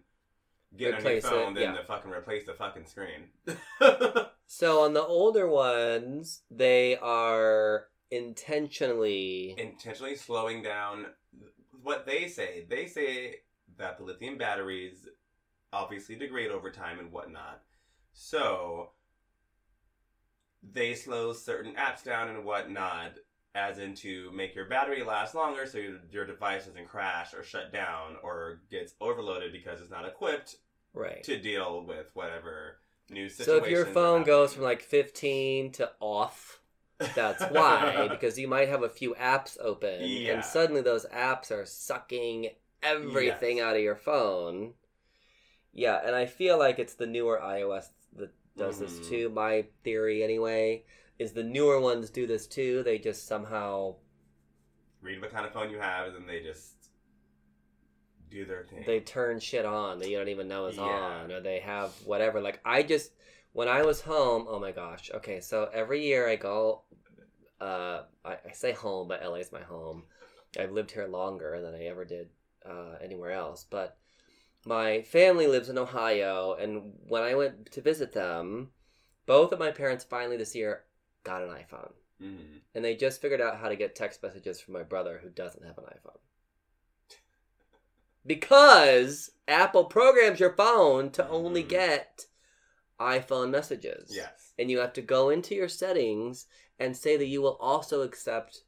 get 0.78 0.98
Replace 0.98 1.26
a 1.26 1.30
new 1.30 1.36
phone 1.36 1.54
than 1.54 1.64
yeah. 1.64 1.74
to 1.74 1.84
fucking 1.84 2.12
replace 2.12 2.46
the 2.46 2.54
fucking 2.54 2.86
screen. 2.86 3.28
So 4.54 4.82
on 4.82 4.94
the 4.94 5.06
older 5.06 5.48
ones, 5.48 6.42
they 6.52 6.98
are 6.98 7.86
intentionally. 8.12 9.56
Intentionally 9.58 10.18
slowing 10.18 10.62
down 10.62 11.06
what 11.82 12.06
they 12.06 12.28
say. 12.28 12.66
They 12.70 12.86
say 12.86 13.36
that 13.78 13.98
the 13.98 14.04
lithium 14.04 14.38
batteries 14.38 15.08
obviously 15.72 16.18
degrade 16.18 16.52
over 16.52 16.70
time 16.70 17.00
and 17.00 17.14
whatnot. 17.14 17.62
So 18.12 18.90
they 20.64 20.94
slow 20.94 21.34
certain 21.34 21.74
apps 21.76 22.04
down 22.04 22.30
and 22.30 22.46
whatnot, 22.46 23.14
as 23.56 23.80
in 23.80 23.94
to 23.96 24.32
make 24.32 24.56
your 24.56 24.66
battery 24.66 25.04
last 25.04 25.36
longer 25.36 25.66
so 25.66 25.78
your, 25.78 25.98
your 26.12 26.26
device 26.26 26.66
doesn't 26.66 26.88
crash 26.88 27.34
or 27.34 27.44
shut 27.44 27.74
down 27.74 28.16
or 28.24 28.62
gets 28.70 28.94
overloaded 29.02 29.52
because 29.52 29.82
it's 29.82 29.92
not 29.92 30.06
equipped 30.08 30.58
Right. 30.94 31.24
to 31.24 31.38
deal 31.40 31.86
with 31.86 32.12
whatever 32.14 32.80
new 33.10 33.30
So 33.30 33.58
if 33.58 33.70
your 33.70 33.86
phone 33.86 34.24
goes 34.24 34.54
from 34.54 34.64
like 34.64 34.82
15 34.82 35.72
to 35.74 35.92
off, 36.00 36.60
that's 37.16 37.44
why 37.50 38.08
because 38.10 38.38
you 38.38 38.48
might 38.48 38.70
have 38.70 38.84
a 38.84 38.90
few 38.90 39.16
apps 39.16 39.58
open 39.60 40.02
Yeah. 40.02 40.34
and 40.34 40.44
suddenly 40.46 40.82
those 40.82 41.06
apps 41.08 41.50
are 41.52 41.66
sucking 41.66 42.50
everything 42.84 43.58
Yes. 43.58 43.66
out 43.66 43.76
of 43.76 43.82
your 43.82 43.96
phone. 43.96 44.74
Yeah, 45.74 46.02
and 46.06 46.16
I 46.16 46.26
feel 46.26 46.60
like 46.60 46.80
it's 46.80 46.96
the 46.96 47.08
newer 47.08 47.40
iOS 47.42 47.86
does 48.58 48.78
Mhm. 48.78 48.80
this 48.80 49.08
too. 49.10 49.30
My 49.30 49.66
theory 49.84 50.24
anyway 50.24 50.84
is 51.20 51.34
the 51.34 51.44
newer 51.44 51.80
ones 51.80 52.10
do 52.10 52.26
this 52.28 52.48
too. 52.48 52.84
They 52.84 52.98
just 52.98 53.26
somehow 53.28 53.96
read 55.02 55.22
what 55.22 55.32
kind 55.32 55.46
of 55.46 55.54
phone 55.54 55.70
you 55.72 55.80
have, 55.80 56.08
and 56.08 56.16
then 56.16 56.28
they 56.28 56.42
just 56.42 56.76
do 58.30 58.46
their 58.46 58.64
thing. 58.64 58.84
they 58.86 59.02
turn 59.02 59.40
shit 59.42 59.66
on 59.66 60.00
that 60.00 60.10
you 60.10 60.18
don't 60.18 60.30
even 60.30 60.48
know 60.48 60.68
is 60.68 60.78
Yeah. 60.78 60.84
on 60.84 61.32
or 61.34 61.42
they 61.42 61.60
have 61.60 61.92
whatever 62.06 62.40
like 62.40 62.62
i 62.64 62.82
just 62.82 63.12
when 63.52 63.68
i 63.68 63.82
was 63.82 64.00
home 64.00 64.46
oh 64.48 64.58
my 64.58 64.72
gosh 64.72 65.12
okay 65.14 65.42
so 65.42 65.70
every 65.74 66.02
year 66.06 66.30
i 66.30 66.38
go 66.38 66.84
uh 67.60 68.04
i, 68.24 68.38
I 68.48 68.52
say 68.54 68.72
home 68.72 69.10
but 69.10 69.22
la 69.22 69.34
is 69.34 69.52
my 69.52 69.64
home 69.64 70.06
i've 70.58 70.72
lived 70.72 70.92
here 70.92 71.08
longer 71.08 71.60
than 71.62 71.76
i 71.76 71.84
ever 71.88 72.06
did 72.06 72.30
uh, 72.66 72.96
anywhere 73.02 73.32
else 73.32 73.66
but 73.70 73.98
my 74.66 75.02
family 75.02 75.48
lives 75.48 75.70
in 75.70 75.78
ohio 75.78 76.54
and 76.54 76.94
when 77.08 77.24
i 77.24 77.34
went 77.34 77.72
to 77.72 77.82
visit 77.82 78.14
them 78.14 78.72
both 79.26 79.52
of 79.52 79.60
my 79.60 79.72
parents 79.72 80.04
finally 80.04 80.38
this 80.38 80.56
year 80.56 80.84
got 81.24 81.42
an 81.42 81.50
iphone 81.50 81.94
Mhm. 82.22 82.62
and 82.76 82.86
they 82.86 82.96
just 82.96 83.22
figured 83.22 83.42
out 83.42 83.58
how 83.58 83.70
to 83.70 83.76
get 83.76 83.96
text 83.96 84.22
messages 84.22 84.62
from 84.62 84.74
my 84.74 84.84
brother 84.84 85.20
who 85.24 85.30
doesn't 85.30 85.66
have 85.66 85.78
an 85.80 85.86
iPhone. 85.86 86.20
Because 88.26 89.32
Apple 89.48 89.86
programs 89.86 90.40
your 90.40 90.54
phone 90.54 91.12
to 91.14 91.28
only 91.28 91.64
Mhm. 91.64 91.70
get 91.70 92.28
iPhone 93.00 93.50
messages. 93.50 94.16
Yes. 94.16 94.54
And 94.60 94.70
you 94.70 94.78
have 94.80 94.94
to 94.94 95.02
go 95.02 95.30
into 95.30 95.56
your 95.56 95.68
settings 95.68 96.46
and 96.78 96.96
say 96.96 97.18
that 97.18 97.26
you 97.26 97.42
will 97.42 97.58
also 97.58 98.02
accept 98.04 98.64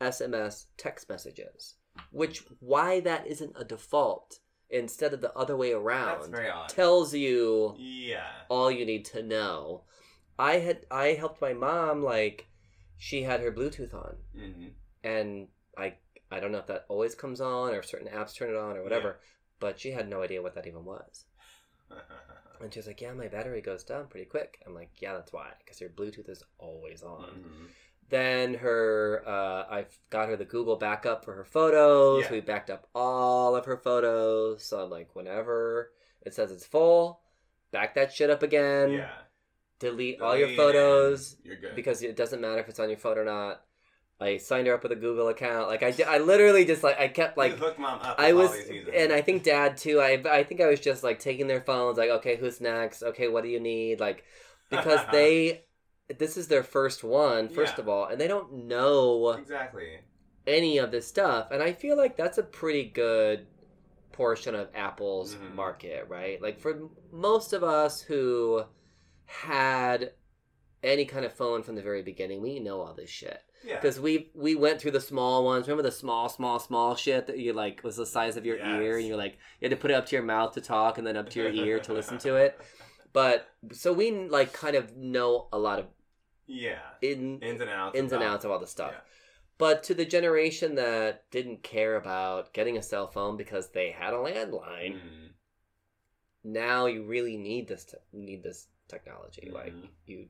SMS 0.00 0.68
text 0.76 1.08
messages. 1.08 1.74
Which 2.12 2.46
why 2.60 3.00
that 3.00 3.26
isn't 3.26 3.56
a 3.56 3.64
default 3.64 4.38
instead 4.70 5.12
of 5.14 5.20
the 5.20 5.34
other 5.34 5.56
way 5.56 5.72
around 5.72 6.34
tells 6.68 7.14
you 7.14 7.74
yeah. 7.78 8.24
all 8.48 8.70
you 8.70 8.84
need 8.84 9.04
to 9.06 9.22
know. 9.22 9.82
I 10.38 10.58
had 10.58 10.86
I 10.90 11.08
helped 11.08 11.40
my 11.40 11.52
mom 11.52 12.02
like 12.02 12.46
she 12.98 13.22
had 13.22 13.40
her 13.40 13.52
Bluetooth 13.52 13.94
on 13.94 14.16
hmm 14.34 14.68
and 15.04 15.48
I 15.76 15.94
I 16.30 16.40
don't 16.40 16.52
know 16.52 16.58
if 16.58 16.66
that 16.66 16.86
always 16.88 17.14
comes 17.14 17.40
on 17.40 17.72
or 17.72 17.78
if 17.78 17.86
certain 17.86 18.08
apps 18.08 18.34
turn 18.34 18.50
it 18.50 18.56
on 18.56 18.76
or 18.76 18.82
whatever, 18.82 19.20
but 19.60 19.78
she 19.78 19.92
had 19.92 20.08
no 20.08 20.22
idea 20.22 20.42
what 20.42 20.54
that 20.54 20.66
even 20.66 20.84
was. 20.84 21.24
And 22.58 22.72
she 22.72 22.78
was 22.78 22.86
like, 22.86 23.02
"Yeah, 23.02 23.12
my 23.12 23.28
battery 23.28 23.60
goes 23.60 23.84
down 23.84 24.06
pretty 24.06 24.24
quick." 24.24 24.62
I'm 24.66 24.74
like, 24.74 24.90
"Yeah, 24.98 25.12
that's 25.12 25.30
why, 25.32 25.52
because 25.58 25.78
your 25.78 25.90
Bluetooth 25.90 26.30
is 26.30 26.42
always 26.58 27.02
on." 27.02 27.24
Mhm. 27.24 27.68
Then 28.08 28.54
her, 28.54 29.22
uh, 29.26 29.64
I've 29.68 29.98
got 30.10 30.28
her 30.28 30.36
the 30.36 30.44
Google 30.44 30.76
backup 30.76 31.24
for 31.24 31.34
her 31.34 31.44
photos. 31.44 32.24
Yeah. 32.24 32.32
We 32.32 32.40
backed 32.40 32.70
up 32.70 32.86
all 32.94 33.56
of 33.56 33.64
her 33.64 33.76
photos, 33.76 34.64
so 34.64 34.84
I'm 34.84 34.90
like, 34.90 35.14
whenever 35.14 35.90
it 36.22 36.34
says 36.34 36.52
it's 36.52 36.64
full, 36.66 37.20
back 37.72 37.94
that 37.96 38.12
shit 38.12 38.30
up 38.30 38.42
again. 38.42 38.92
yeah. 38.92 39.10
delete 39.80 40.20
all 40.20 40.36
your 40.36 40.54
photos 40.56 41.36
You're 41.44 41.56
good. 41.56 41.74
because 41.74 42.02
it 42.02 42.16
doesn't 42.16 42.40
matter 42.40 42.60
if 42.60 42.68
it's 42.68 42.78
on 42.80 42.88
your 42.88 42.98
phone 42.98 43.18
or 43.18 43.24
not. 43.24 43.62
I 44.18 44.38
signed 44.38 44.66
her 44.66 44.74
up 44.74 44.82
with 44.82 44.92
a 44.92 44.96
Google 44.96 45.28
account. 45.28 45.68
Like 45.68 45.82
I, 45.82 45.92
I 46.08 46.18
literally 46.18 46.64
just 46.64 46.82
like 46.82 46.98
I 46.98 47.08
kept 47.08 47.36
like 47.36 47.58
you 47.58 47.74
mom 47.78 48.00
up. 48.00 48.14
I 48.18 48.32
was, 48.32 48.48
all 48.48 48.56
these 48.56 48.70
users. 48.70 48.94
and 48.96 49.12
I 49.12 49.20
think 49.20 49.42
dad 49.42 49.76
too. 49.76 50.00
I 50.00 50.22
I 50.30 50.42
think 50.42 50.62
I 50.62 50.66
was 50.68 50.80
just 50.80 51.04
like 51.04 51.18
taking 51.18 51.48
their 51.48 51.60
phones, 51.60 51.98
like 51.98 52.08
okay, 52.08 52.36
who's 52.36 52.60
next? 52.60 53.02
Okay, 53.02 53.28
what 53.28 53.42
do 53.42 53.50
you 53.50 53.60
need? 53.60 54.00
Like 54.00 54.24
because 54.70 55.00
they, 55.12 55.64
this 56.18 56.36
is 56.36 56.48
their 56.48 56.62
first 56.62 57.02
one, 57.02 57.48
first 57.48 57.74
Yeah. 57.76 57.82
of 57.82 57.88
all, 57.88 58.04
and 58.06 58.20
they 58.20 58.28
don't 58.28 58.52
know 58.66 59.30
exactly. 59.30 60.00
any 60.46 60.78
of 60.78 60.90
this 60.90 61.06
stuff. 61.06 61.50
And 61.50 61.62
I 61.62 61.72
feel 61.72 61.96
like 61.96 62.16
that's 62.16 62.38
a 62.38 62.42
pretty 62.42 62.84
good 62.84 63.46
portion 64.12 64.54
of 64.54 64.68
Apple's 64.74 65.34
Mhm. 65.34 65.54
market, 65.54 66.06
right? 66.08 66.40
Like 66.40 66.58
for 66.58 66.88
most 67.10 67.52
of 67.52 67.62
us 67.64 68.00
who 68.02 68.64
had 69.26 70.12
any 70.82 71.04
kind 71.04 71.24
of 71.24 71.32
phone 71.32 71.62
from 71.62 71.74
the 71.74 71.82
very 71.82 72.02
beginning, 72.02 72.40
we 72.40 72.60
know 72.60 72.80
all 72.80 72.94
this 72.94 73.10
shit 73.10 73.40
Yeah. 73.64 73.74
because 73.74 73.98
we 73.98 74.30
we 74.34 74.54
went 74.54 74.80
through 74.80 74.92
the 74.92 75.00
small 75.00 75.44
ones. 75.44 75.66
Remember 75.66 75.82
the 75.82 75.90
small, 75.90 76.28
small, 76.28 76.58
small 76.60 76.94
shit 76.94 77.26
that 77.26 77.38
you 77.38 77.52
like 77.52 77.82
was 77.82 77.96
the 77.96 78.06
size 78.06 78.36
of 78.36 78.46
your 78.46 78.56
Yes. 78.58 78.80
ear, 78.80 78.96
and 78.98 79.06
you're 79.06 79.16
like 79.16 79.32
you 79.60 79.68
had 79.68 79.70
to 79.70 79.76
put 79.76 79.90
it 79.90 79.94
up 79.94 80.06
to 80.06 80.16
your 80.16 80.24
mouth 80.24 80.52
to 80.54 80.60
talk, 80.60 80.96
and 80.98 81.06
then 81.06 81.16
up 81.16 81.28
to 81.30 81.40
your 81.42 81.50
ear 81.50 81.80
to 81.80 81.92
listen 81.92 82.18
to 82.18 82.36
it. 82.36 82.58
But 83.12 83.48
so 83.72 83.94
we 83.94 84.10
like 84.28 84.52
kind 84.52 84.76
of 84.76 84.94
know 84.94 85.48
a 85.50 85.58
lot 85.58 85.78
of 85.78 85.86
Yeah. 86.46 86.78
in 87.02 87.40
Ins 87.40 87.60
and 87.60 87.70
outs. 87.70 87.96
ins 87.98 88.12
and 88.12 88.22
outs 88.22 88.44
of 88.44 88.50
all 88.50 88.58
the 88.58 88.66
stuff. 88.66 88.92
Yeah. 88.94 89.00
But 89.58 89.82
to 89.84 89.94
the 89.94 90.04
generation 90.04 90.74
that 90.74 91.30
didn't 91.30 91.62
care 91.62 91.96
about 91.96 92.52
getting 92.52 92.76
a 92.76 92.82
cell 92.82 93.06
phone 93.08 93.36
because 93.36 93.70
they 93.70 93.90
had 93.90 94.12
a 94.12 94.18
landline, 94.18 94.94
Mhm. 95.00 95.30
now 96.44 96.86
you 96.86 97.04
really 97.04 97.36
need 97.36 97.68
this 97.68 97.84
te- 97.84 97.96
need 98.12 98.42
this 98.42 98.68
technology. 98.88 99.50
Like 99.50 99.72
Mhm. 99.72 99.88
you, 100.06 100.28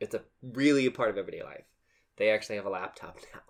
it's 0.00 0.14
a 0.14 0.24
really 0.42 0.86
a 0.86 0.90
part 0.90 1.10
of 1.10 1.18
everyday 1.18 1.42
life. 1.42 1.64
They 2.16 2.30
actually 2.30 2.56
have 2.56 2.66
a 2.66 2.70
laptop 2.70 3.16
now. 3.34 3.42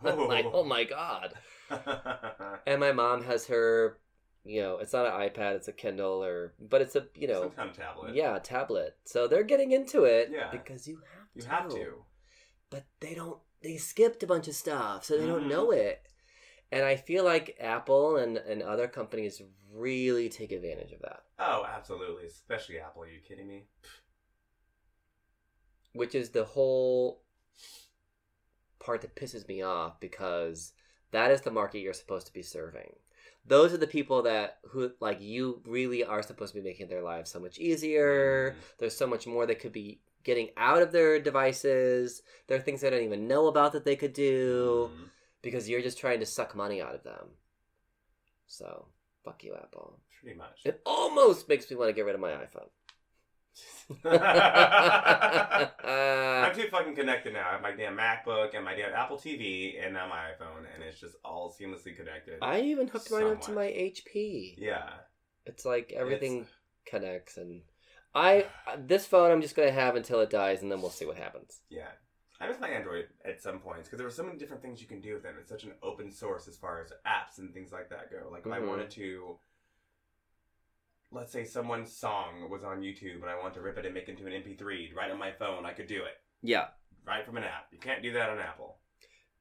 I'm 0.12 0.28
like, 0.28 0.46
oh 0.46 0.64
my 0.64 0.84
god! 0.84 1.34
And 2.66 2.78
my 2.80 2.92
mom 2.92 3.22
has 3.24 3.46
her, 3.48 3.98
you 4.44 4.60
know, 4.62 4.78
it's 4.78 4.92
not 4.92 5.06
an 5.06 5.12
iPad, 5.28 5.56
it's 5.56 5.68
a 5.68 5.72
Kindle 5.72 6.22
or, 6.22 6.54
but 6.60 6.80
it's 6.80 6.94
a 6.96 7.06
you 7.16 7.26
know, 7.28 7.42
Some 7.42 7.50
kind 7.52 7.70
of 7.70 7.76
tablet. 7.76 8.14
yeah, 8.14 8.38
tablet. 8.38 8.96
So 9.04 9.26
they're 9.26 9.42
getting 9.42 9.72
into 9.72 10.04
it 10.04 10.30
Yeah. 10.30 10.50
because 10.50 10.86
you 10.86 10.96
have 10.96 11.21
You 11.34 11.44
have 11.44 11.68
to. 11.70 12.04
but 12.70 12.84
they 13.00 13.14
don't 13.14 13.38
they 13.62 13.76
skipped 13.76 14.22
a 14.22 14.26
bunch 14.26 14.48
of 14.48 14.54
stuff 14.54 15.04
so 15.04 15.16
they 15.18 15.26
don't 15.26 15.48
know 15.48 15.70
it 15.70 16.06
and 16.70 16.84
i 16.84 16.96
feel 16.96 17.24
like 17.24 17.56
apple 17.60 18.16
and, 18.16 18.36
and 18.38 18.62
other 18.62 18.88
companies 18.88 19.40
really 19.72 20.28
take 20.28 20.52
advantage 20.52 20.92
of 20.92 21.00
that 21.02 21.22
Oh, 21.38 21.64
absolutely. 21.66 22.26
Especially 22.26 22.78
Apple. 22.78 23.02
Are 23.02 23.08
you 23.08 23.18
kidding 23.20 23.48
me? 23.48 23.64
which 25.94 26.14
is 26.14 26.30
the 26.30 26.44
whole 26.44 27.22
part 28.78 29.00
that 29.02 29.14
pisses 29.16 29.46
me 29.48 29.62
off 29.62 30.00
because 30.00 30.72
that 31.12 31.30
is 31.30 31.40
the 31.42 31.50
market 31.50 31.80
you're 31.80 31.92
supposed 31.92 32.26
to 32.26 32.32
be 32.32 32.42
serving 32.42 32.94
those 33.46 33.72
are 33.72 33.76
the 33.78 33.86
people 33.86 34.22
that 34.22 34.58
who 34.70 34.90
like 35.00 35.20
you 35.20 35.60
really 35.66 36.02
are 36.04 36.22
supposed 36.22 36.54
to 36.54 36.60
be 36.60 36.66
making 36.68 36.88
their 36.88 37.02
lives 37.02 37.30
so 37.30 37.38
much 37.40 37.58
easier 37.58 38.52
Mhm. 38.56 38.78
there's 38.78 38.96
so 38.96 39.06
much 39.06 39.26
more 39.26 39.46
they 39.46 39.54
could 39.54 39.72
be 39.72 40.00
getting 40.24 40.50
out 40.56 40.82
of 40.82 40.92
their 40.92 41.18
devices 41.20 42.22
there 42.46 42.56
are 42.58 42.60
things 42.60 42.80
they 42.80 42.90
don't 42.90 43.02
even 43.02 43.26
know 43.28 43.46
about 43.46 43.72
that 43.72 43.84
they 43.84 43.96
could 43.96 44.12
do 44.12 44.90
Mhm. 44.92 45.08
because 45.42 45.68
you're 45.68 45.82
just 45.82 45.98
trying 45.98 46.20
to 46.20 46.26
suck 46.26 46.54
money 46.54 46.80
out 46.82 46.94
of 46.94 47.02
them. 47.02 47.36
So, 48.46 48.86
fuck 49.24 49.42
you, 49.44 49.54
Apple. 49.54 49.98
Pretty 50.20 50.36
much. 50.36 50.60
It 50.64 50.80
almost 50.84 51.48
makes 51.48 51.70
me 51.70 51.76
want 51.76 51.88
to 51.88 51.92
get 51.94 52.04
rid 52.04 52.14
of 52.14 52.20
my 52.20 52.30
iPhone. 52.32 52.68
I'm 55.84 56.54
too 56.54 56.68
fucking 56.70 56.94
connected 56.94 57.32
now. 57.34 57.48
I 57.48 57.52
have 57.52 57.62
my 57.62 57.72
damn 57.72 57.96
MacBook 57.96 58.54
and 58.54 58.64
my 58.64 58.74
damn 58.74 58.92
Apple 58.94 59.16
TV 59.18 59.82
and 59.84 59.94
now 59.94 60.06
my 60.08 60.30
iPhone, 60.32 60.64
and 60.74 60.82
it's 60.82 61.00
just 61.00 61.16
all 61.24 61.50
seamlessly 61.58 61.96
connected. 61.96 62.38
I 62.42 62.60
even 62.60 62.88
hooked 62.88 63.10
mine 63.10 63.24
up 63.26 63.40
to 63.42 63.52
my 63.52 63.66
HP. 63.66 64.54
yeah. 64.58 64.90
It's 65.44 65.64
like 65.64 65.92
everything 65.92 66.46
connects, 66.86 67.36
and 67.36 67.62
I 68.14 68.46
this 68.78 69.06
phone 69.06 69.30
I'm 69.30 69.40
just 69.42 69.56
gonna 69.56 69.70
have 69.72 69.96
until 69.96 70.20
it 70.20 70.30
dies, 70.30 70.62
and 70.62 70.70
then 70.70 70.80
we'll 70.80 70.90
see 70.90 71.06
what 71.06 71.16
happens. 71.16 71.60
Yeah. 71.70 71.88
I 72.40 72.48
miss 72.48 72.58
my 72.58 72.68
Android 72.68 73.06
at 73.24 73.40
some 73.40 73.60
points 73.60 73.84
because 73.88 73.98
there 73.98 74.06
were 74.06 74.10
so 74.12 74.24
many 74.24 74.36
different 74.36 74.62
things 74.62 74.80
you 74.80 74.88
can 74.88 75.00
do 75.00 75.14
with 75.14 75.24
it. 75.24 75.34
It's 75.38 75.48
such 75.48 75.62
an 75.62 75.74
open 75.82 76.10
source 76.10 76.48
as 76.48 76.56
far 76.56 76.80
as 76.82 76.92
apps 77.06 77.38
and 77.38 77.54
things 77.54 77.70
like 77.70 77.88
that 77.90 78.10
go. 78.10 78.28
Like 78.30 78.44
if 78.44 78.50
I 78.52 78.58
Mhm. 78.58 78.66
wanted 78.66 78.90
to, 78.90 79.38
let's 81.12 81.30
say 81.30 81.44
someone's 81.44 81.96
song 81.96 82.50
was 82.50 82.64
on 82.64 82.80
YouTube 82.80 83.22
and 83.22 83.26
I 83.30 83.38
wanted 83.38 83.54
to 83.54 83.60
rip 83.60 83.78
it 83.78 83.84
and 83.86 83.94
make 83.94 84.08
it 84.08 84.12
into 84.12 84.26
an 84.26 84.32
MP3 84.32 84.92
right 84.92 85.10
on 85.10 85.18
my 85.18 85.30
phone, 85.30 85.64
I 85.64 85.72
could 85.72 85.86
do 85.86 86.02
it 86.04 86.20
Yeah. 86.42 86.70
right 87.04 87.24
from 87.24 87.36
an 87.36 87.44
app. 87.44 87.68
You 87.72 87.78
can't 87.78 88.02
do 88.02 88.12
that 88.14 88.28
on 88.28 88.40
Apple. 88.40 88.80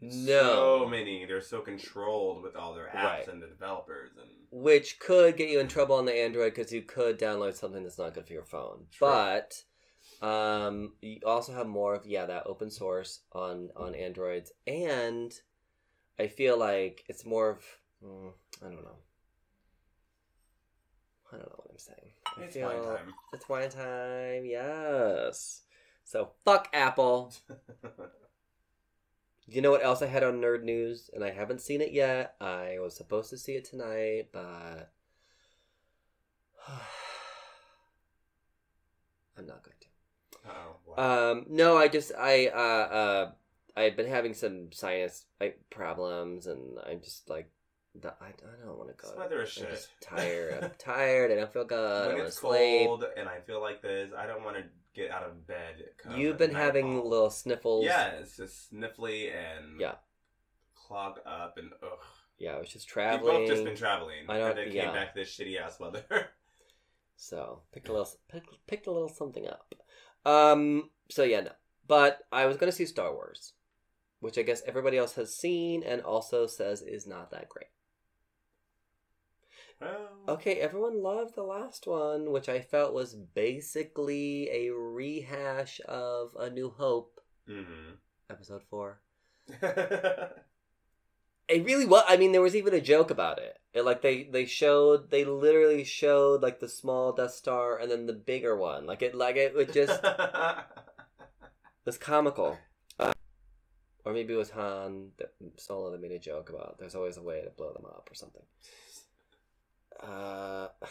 No. 0.02 0.80
So 0.82 0.88
many. 0.90 1.26
They're 1.26 1.42
so 1.42 1.62
controlled 1.62 2.42
with 2.42 2.56
all 2.56 2.74
their 2.74 2.88
apps 2.88 3.04
Right. 3.04 3.28
and 3.28 3.42
the 3.42 3.48
developers 3.48 4.12
and 4.20 4.30
Which 4.50 5.00
could 5.00 5.38
get 5.38 5.50
you 5.50 5.60
in 5.60 5.68
trouble 5.68 5.96
on 5.96 6.06
the 6.06 6.14
Android 6.16 6.54
because 6.56 6.74
you 6.74 6.82
could 6.82 7.20
download 7.20 7.54
something 7.56 7.84
that's 7.84 8.00
not 8.00 8.14
good 8.16 8.26
for 8.26 8.34
your 8.34 8.44
phone. 8.46 8.88
True. 8.92 9.08
But 9.08 9.64
um, 10.22 10.94
you 11.02 11.20
also 11.26 11.54
have 11.54 11.68
more 11.68 11.94
of 11.96 12.06
yeah 12.08 12.26
that 12.26 12.48
open 12.48 12.72
source 12.72 13.22
on 13.32 13.70
on 13.76 13.94
Androids, 13.96 14.52
and 14.66 15.32
I 16.20 16.28
feel 16.28 16.58
like 16.58 17.04
it's 17.08 17.26
more 17.26 17.50
of 17.52 17.64
mm, 18.04 18.32
I 18.62 18.66
don't 18.66 18.84
know. 18.84 18.98
I 21.32 21.38
don't 21.38 21.48
know 21.50 21.56
what 21.58 21.72
I'm 21.72 21.78
saying. 21.78 22.12
I 22.38 22.42
it's 22.42 22.56
feel 22.56 22.68
wine 22.68 22.84
time. 22.84 23.14
it's 23.34 23.48
wine 23.50 23.70
time. 23.70 24.46
Yes. 24.46 25.62
So 26.04 26.32
fuck 26.44 26.68
Apple. 26.74 27.34
You 29.52 29.62
know 29.62 29.72
what 29.72 29.84
else 29.84 30.02
I 30.02 30.08
had 30.08 30.24
on 30.24 30.40
Nerd 30.40 30.64
News, 30.64 31.10
and 31.14 31.26
I 31.26 31.32
haven't 31.32 31.60
seen 31.60 31.82
it 31.82 31.92
yet. 31.92 32.36
I 32.40 32.78
was 32.80 32.96
supposed 32.96 33.30
to 33.32 33.38
see 33.38 33.54
it 33.54 33.66
tonight, 33.66 34.30
but 34.32 34.92
I'm 39.38 39.46
not 39.46 39.62
going 39.64 39.76
to. 39.82 39.88
Oh, 40.50 40.78
wow. 40.86 41.32
Um, 41.32 41.46
no, 41.50 41.78
I 41.78 41.90
just 41.90 42.14
I 42.18 42.48
uh 42.48 42.58
uh 42.58 43.32
I've 43.76 43.98
been 43.98 44.08
having 44.08 44.34
some 44.34 44.72
sinus 44.72 45.26
like 45.40 45.60
problems, 45.70 46.48
and 46.48 46.78
I'm 46.90 47.02
just 47.02 47.30
like 47.30 47.52
I, 48.04 48.08
I 48.28 48.66
don't 48.66 48.78
want 48.78 48.90
to 48.90 48.96
go. 48.96 49.10
This 49.10 49.18
weather 49.18 49.42
is 49.44 49.58
I'm 49.58 49.68
just 49.70 49.90
tired. 50.02 50.64
I'm 50.64 50.72
tired. 50.80 51.32
I 51.32 51.36
don't 51.36 51.52
feel 51.52 51.66
good. 51.66 52.04
I 52.04 52.08
when 52.08 52.18
to 52.18 52.24
it's 52.26 52.38
sleep. 52.38 52.88
cold 52.88 53.04
and 53.18 53.28
I 53.28 53.40
feel 53.42 53.62
like 53.62 53.82
this, 53.82 54.12
I 54.18 54.26
don't 54.28 54.44
want 54.44 54.58
to 54.58 54.64
get 54.94 55.12
out 55.12 55.24
of 55.24 55.48
bed. 55.48 55.76
You've 56.16 56.38
been 56.38 56.54
having 56.54 57.04
little 57.04 57.30
sniffles. 57.30 57.86
Yeah, 57.86 58.08
it's 58.12 58.38
just 58.38 58.74
sniffly 58.74 59.32
and 59.34 59.80
Yeah. 59.80 59.96
clogged 60.76 61.20
up 61.26 61.58
and 61.58 61.72
ugh. 61.84 62.00
Yeah, 62.38 62.56
I 62.56 62.60
was 62.60 62.70
just 62.70 62.88
traveling. 62.88 63.24
We've 63.42 63.48
both 63.48 63.56
just 63.56 63.64
been 63.66 63.76
traveling. 63.78 64.26
I 64.30 64.38
don't- 64.40 64.50
And 64.50 64.58
then 64.60 64.72
yeah. 64.76 64.86
came 64.86 64.94
back 64.94 65.14
to 65.14 65.20
this 65.20 65.30
shitty 65.38 65.60
ass 65.60 65.80
weather. 65.80 66.04
So 67.16 67.62
picked 67.72 67.88
a 67.88 67.92
little 67.92 68.10
picked, 68.30 68.50
picked 68.66 68.88
a 68.88 68.92
little 68.92 69.08
something 69.08 69.48
up. 69.48 69.76
Um. 70.26 70.90
So 71.12 71.22
yeah, 71.24 71.42
no. 71.42 71.52
But 71.88 72.22
I 72.32 72.48
was 72.48 72.58
gonna 72.58 72.72
see 72.72 72.88
Star 72.88 73.14
Wars, 73.14 73.54
which 74.22 74.40
I 74.40 74.42
guess 74.42 74.64
everybody 74.66 74.98
else 74.98 75.14
has 75.14 75.36
seen 75.38 75.84
and 75.84 76.02
also 76.02 76.48
says 76.48 76.82
is 76.82 77.06
not 77.06 77.30
that 77.30 77.48
great. 77.48 77.68
Well, 79.82 80.36
Okay, 80.36 80.56
everyone 80.56 81.02
loved 81.02 81.36
the 81.36 81.44
last 81.44 81.88
one, 81.88 82.32
which 82.32 82.48
I 82.50 82.62
felt 82.62 82.94
was 82.94 83.16
basically 83.16 84.50
a 84.50 84.74
rehash 84.74 85.82
of 85.88 86.36
A 86.40 86.50
New 86.50 86.70
Hope, 86.70 87.20
mhm. 87.50 87.98
episode 88.30 88.62
four. 88.70 89.02
It 91.52 91.66
really 91.66 91.86
was. 91.86 92.04
I 92.08 92.16
mean, 92.16 92.32
there 92.32 92.42
was 92.42 92.56
even 92.56 92.74
a 92.74 92.80
joke 92.80 93.12
about 93.12 93.38
it. 93.38 93.60
it. 93.74 93.84
Like 93.84 94.02
they 94.02 94.24
they 94.24 94.46
showed, 94.46 95.12
they 95.12 95.26
literally 95.26 95.84
showed 95.84 96.42
like 96.42 96.62
the 96.62 96.70
small 96.70 97.12
Death 97.12 97.32
Star 97.34 97.78
and 97.78 97.92
then 97.92 98.06
the 98.06 98.14
bigger 98.14 98.56
one. 98.56 98.86
Like 98.86 99.02
it, 99.02 99.14
like 99.14 99.36
it 99.36 99.54
would 99.54 99.74
just 99.74 100.02
was 101.86 101.98
comical. 101.98 102.58
Uh, 102.98 103.12
or 104.06 104.14
maybe 104.14 104.34
it 104.34 104.38
was 104.38 104.52
Han 104.52 105.10
that 105.18 105.34
Solo 105.58 105.92
that 105.92 106.02
made 106.02 106.14
a 106.14 106.20
joke 106.20 106.50
about. 106.50 106.78
There's 106.80 106.96
always 106.96 107.18
a 107.18 107.22
way 107.22 107.42
to 107.42 107.50
blow 107.50 107.74
them 107.74 107.86
up 107.86 108.08
or 108.10 108.16
something. 108.16 108.44
Uh, 110.02 110.68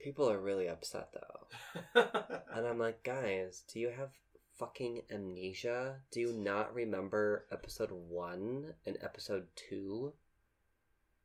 people 0.00 0.30
are 0.30 0.40
really 0.40 0.68
upset 0.68 1.10
though, 1.12 2.02
and 2.54 2.66
I'm 2.66 2.78
like, 2.78 3.02
guys, 3.02 3.64
do 3.72 3.80
you 3.80 3.90
have 3.96 4.10
fucking 4.58 5.02
amnesia? 5.10 5.96
Do 6.10 6.20
you 6.20 6.32
not 6.32 6.74
remember 6.74 7.46
episode 7.50 7.90
one 7.90 8.74
and 8.86 8.96
episode 9.02 9.46
two 9.56 10.12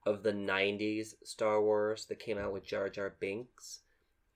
of 0.06 0.24
the 0.24 0.34
'90s 0.34 1.16
Star 1.24 1.62
Wars 1.62 2.06
that 2.06 2.20
came 2.20 2.38
out 2.38 2.54
with 2.54 2.66
Jar 2.66 2.90
Jar 2.90 3.16
Binks 3.20 3.82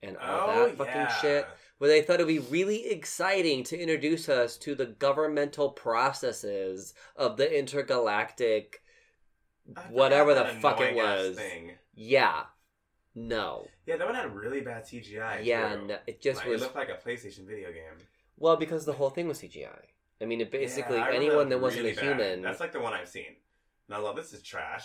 and 0.02 0.16
all 0.18 0.50
oh, 0.50 0.66
that 0.66 0.76
fucking 0.76 0.94
yeah. 0.94 1.20
shit? 1.20 1.46
where 1.78 1.90
they 1.90 2.02
thought 2.02 2.20
it 2.20 2.26
would 2.26 2.32
be 2.32 2.38
really 2.38 2.86
exciting 2.86 3.64
to 3.64 3.78
introduce 3.78 4.28
us 4.28 4.56
to 4.58 4.74
the 4.74 4.86
governmental 4.86 5.70
processes 5.70 6.94
of 7.16 7.36
the 7.36 7.58
intergalactic 7.58 8.82
whatever 9.90 10.34
the 10.34 10.44
fuck 10.60 10.80
it 10.80 10.94
was. 10.94 11.36
Thing. 11.36 11.72
yeah 11.94 12.42
no 13.14 13.66
Yeah, 13.86 13.96
that 13.96 14.06
one 14.06 14.14
had 14.16 14.34
really 14.34 14.60
bad 14.60 14.84
CGI. 14.84 15.44
yeah 15.44 15.76
no, 15.86 15.98
it 16.06 16.20
just 16.20 16.40
Like, 16.40 16.48
was 16.48 16.60
It 16.62 16.64
looked 16.64 16.76
like 16.76 16.88
a 16.90 17.08
PlayStation 17.08 17.46
video 17.46 17.72
game. 17.72 17.98
well 18.36 18.56
because 18.56 18.84
the 18.84 18.92
whole 18.92 19.10
thing 19.10 19.28
was 19.28 19.40
cgi 19.40 19.68
i 20.20 20.24
mean 20.24 20.40
it 20.40 20.50
basically 20.50 20.96
Yeah, 20.98 21.10
anyone 21.12 21.48
that 21.50 21.60
wasn't 21.60 21.84
really 21.84 21.92
a 21.92 22.00
bad. 22.00 22.04
human 22.04 22.42
That's 22.42 22.60
like 22.60 22.72
the 22.72 22.80
one 22.80 22.92
I've 22.92 23.08
seen. 23.08 23.36
And 23.86 23.94
I 23.94 23.98
was 23.98 24.06
like, 24.06 24.16
this 24.16 24.32
is 24.32 24.42
trash. 24.42 24.84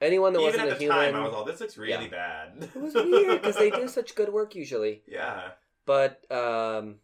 anyone 0.00 0.32
that 0.32 0.40
Even 0.40 0.52
wasn't 0.52 0.68
at 0.68 0.72
a 0.72 0.74
the 0.74 0.80
human 0.80 0.96
time, 1.12 1.14
I 1.16 1.24
was 1.24 1.32
like, 1.34 1.46
this 1.46 1.60
looks 1.60 1.78
really 1.78 2.04
Yeah. 2.04 2.08
bad. 2.10 2.62
it 2.74 2.76
was 2.76 2.94
weird 2.94 3.40
because 3.40 3.56
they 3.56 3.70
do 3.70 3.88
such 3.98 4.14
good 4.14 4.30
work 4.32 4.54
usually 4.54 5.02
Yeah. 5.06 5.50
but 5.86 6.30
um 6.30 6.96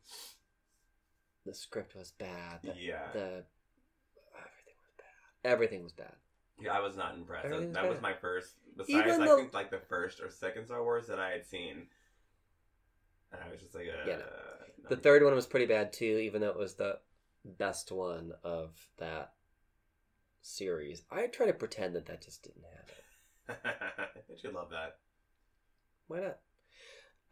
the 1.46 1.54
script 1.54 1.94
was 1.94 2.10
bad 2.12 2.60
the, 2.62 2.74
Yeah. 2.76 3.10
the 3.12 3.44
everything 4.44 4.76
was 4.82 4.92
bad 4.98 5.50
everything 5.52 5.82
was 5.82 5.92
bad 5.92 6.14
Yeah, 6.60 6.72
I 6.72 6.80
was 6.80 6.96
not 6.96 7.14
impressed. 7.14 7.48
That, 7.50 7.72
that 7.74 7.88
was 7.88 8.00
my 8.00 8.14
first, 8.14 8.54
besides 8.76 8.90
Even 9.06 9.22
I 9.22 9.26
though- 9.26 9.36
think 9.36 9.54
like 9.54 9.70
the 9.70 9.80
first 9.88 10.20
or 10.20 10.30
second 10.30 10.66
Star 10.66 10.82
Wars 10.82 11.06
that 11.08 11.18
I 11.18 11.30
had 11.30 11.46
seen. 11.46 11.86
And 13.32 13.40
I 13.44 13.50
was 13.50 13.60
just 13.60 13.74
like, 13.74 13.86
uh, 13.88 14.08
Yeah, 14.08 14.16
no. 14.16 14.88
The 14.88 14.96
third 14.96 15.24
one 15.24 15.34
was 15.34 15.46
pretty 15.46 15.66
bad 15.66 15.92
too, 15.92 16.18
even 16.22 16.40
though 16.40 16.50
it 16.50 16.58
was 16.58 16.74
the 16.74 16.98
best 17.44 17.90
one 17.90 18.32
of 18.44 18.70
that 18.98 19.32
series. 20.42 21.02
I 21.10 21.26
try 21.26 21.46
to 21.46 21.52
pretend 21.52 21.96
that 21.96 22.06
that 22.06 22.22
just 22.22 22.42
didn't 22.44 22.64
happen. 22.64 23.72
I 24.30 24.36
should 24.40 24.54
love 24.54 24.70
that. 24.70 24.98
Why 26.08 26.20
not? 26.20 26.38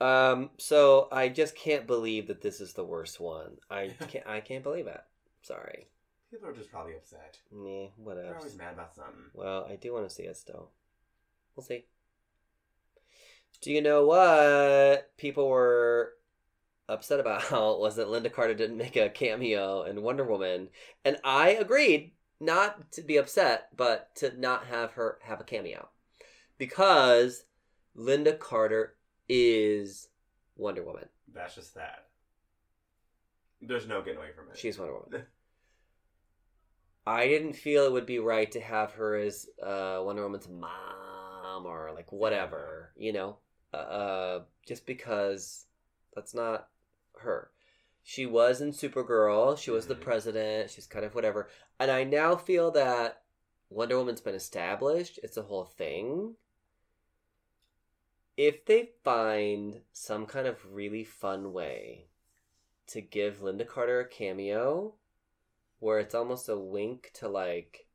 Um, 0.01 0.51
so 0.59 1.09
I 1.13 1.29
just 1.29 1.55
can't 1.55 1.87
believe 1.87 2.27
that 2.27 2.41
this 2.41 2.61
is 2.61 2.73
the 2.73 2.85
worst 2.85 3.21
one. 3.21 3.59
I 3.71 3.89
can't. 4.09 4.27
I 4.27 4.41
can't 4.41 4.65
believe 4.65 4.87
it. 4.89 5.01
Sorry. 5.43 5.89
People 6.33 6.49
are 6.49 6.55
just 6.55 6.71
probably 6.71 6.95
upset. 6.95 7.37
Nah, 7.53 7.89
whatever. 7.99 8.29
They're 8.29 8.39
always 8.39 8.57
mad 8.57 8.73
about 8.73 8.95
something. 8.95 9.25
Well, 9.35 9.69
I 9.71 9.77
do 9.77 9.93
want 9.93 10.09
to 10.09 10.15
see 10.15 10.23
it 10.23 10.39
still. 10.39 10.71
We'll 11.55 11.63
see. 11.63 11.85
Do 13.61 13.71
you 13.71 13.83
know 13.83 14.07
what 14.07 15.15
people 15.19 15.51
were 15.51 16.15
upset 16.89 17.21
about? 17.21 17.51
Was 17.53 17.97
that 17.97 18.07
Lynda 18.07 18.33
Carter 18.33 18.55
didn't 18.55 18.79
make 18.79 18.97
a 18.97 19.11
cameo 19.11 19.83
in 19.83 20.01
Wonder 20.01 20.25
Woman, 20.25 20.71
and 21.05 21.19
I 21.23 21.51
agreed 21.51 22.13
not 22.41 22.91
to 22.93 23.03
be 23.03 23.19
upset, 23.19 23.69
but 23.77 24.17
to 24.17 24.33
not 24.41 24.65
have 24.69 24.93
her 24.93 25.19
have 25.25 25.39
a 25.39 25.45
cameo 25.45 25.91
because 26.57 27.45
Lynda 27.95 28.39
Carter 28.39 28.97
is 29.29 30.09
Wonder 30.57 30.83
Woman. 30.83 31.11
That's 31.35 31.57
just 31.57 31.75
that. 31.75 32.07
There's 33.61 33.87
no 33.87 34.01
getting 34.01 34.19
away 34.19 34.33
from 34.35 34.47
it. 34.51 34.57
She's 34.57 34.79
Wonder 34.79 34.95
Woman. 34.95 35.27
I 37.07 37.27
didn't 37.27 37.55
feel 37.55 37.85
it 37.85 37.93
would 37.93 38.07
be 38.07 38.19
right 38.19 38.51
to 38.53 38.61
have 38.61 38.93
her 38.93 39.17
as 39.17 39.49
uh, 39.63 40.01
Wonder 40.05 40.23
Woman's 40.23 40.49
mom 40.49 41.67
or 41.67 41.93
like 41.95 42.13
whatever, 42.13 42.93
you 42.97 43.13
know, 43.13 43.39
uh, 43.75 44.41
just 44.67 44.87
because 44.87 45.67
that's 46.15 46.35
not 46.35 46.69
her. 47.19 47.51
She 48.05 48.27
was 48.27 48.61
in 48.61 48.73
Supergirl. 48.73 49.59
She 49.59 49.71
was 49.71 49.87
the 49.87 49.95
Mhm. 49.97 50.01
president. 50.01 50.71
She's 50.71 50.87
kind 50.87 51.05
of 51.05 51.15
whatever. 51.15 51.49
And 51.79 51.91
I 51.91 52.05
now 52.05 52.37
feel 52.37 52.71
that 52.73 53.25
Wonder 53.71 53.97
Woman's 53.99 54.21
been 54.21 54.35
established. 54.35 55.19
It's 55.23 55.37
a 55.37 55.43
whole 55.43 55.65
thing. 55.65 56.37
If 58.37 58.65
they 58.65 58.93
find 59.05 59.83
some 59.93 60.27
kind 60.27 60.47
of 60.47 60.75
really 60.75 61.05
fun 61.05 61.53
way 61.53 62.09
to 62.89 63.01
give 63.01 63.39
Lynda 63.39 63.67
Carter 63.67 64.01
a 64.01 64.09
cameo 64.09 64.95
where 65.83 65.99
it's 65.99 66.15
almost 66.15 66.49
a 66.49 66.57
wink 66.57 67.11
to 67.13 67.29
like 67.29 67.87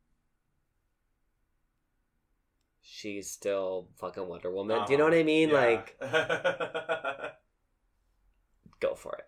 she's 2.81 3.31
still 3.31 3.87
fucking 3.95 4.27
Wonder 4.27 4.51
Woman. 4.51 4.81
Do 4.85 4.91
you 4.91 4.97
know 4.97 5.05
what 5.05 5.13
I 5.13 5.23
mean? 5.23 5.51
Like 5.51 5.95
Uh-huh. 6.01 7.29
go 8.81 8.93
for 8.95 9.15
it. 9.15 9.25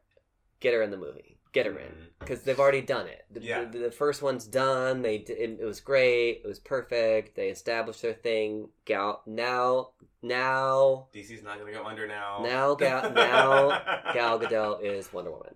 Get 0.59 0.73
her 0.73 0.81
in 0.81 0.91
the 0.91 0.97
movie. 0.97 1.37
Get 1.53 1.67
her 1.67 1.79
in 1.79 1.93
because 2.19 2.43
they've 2.43 2.59
already 2.59 2.81
done 2.81 3.07
it. 3.07 3.25
The, 3.31 3.41
Yeah. 3.41 3.63
the, 3.63 3.77
the 3.79 3.91
first 3.91 4.21
one's 4.21 4.45
done. 4.45 5.01
They 5.03 5.15
it, 5.15 5.57
it 5.61 5.65
was 5.65 5.79
great. 5.79 6.41
It 6.43 6.47
was 6.47 6.59
perfect. 6.59 7.37
They 7.37 7.47
established 7.47 8.01
their 8.01 8.13
thing. 8.13 8.67
Gal 8.83 9.23
now 9.25 9.91
now 10.21 11.07
DC's 11.15 11.43
not 11.43 11.59
gonna 11.59 11.71
go 11.71 11.85
under 11.85 12.05
now. 12.07 12.41
Now 12.43 12.75
Gal- 12.75 13.11
now 13.13 13.81
Gal 14.13 14.37
Gadot 14.37 14.83
is 14.83 15.13
Wonder 15.13 15.31
Woman. 15.31 15.55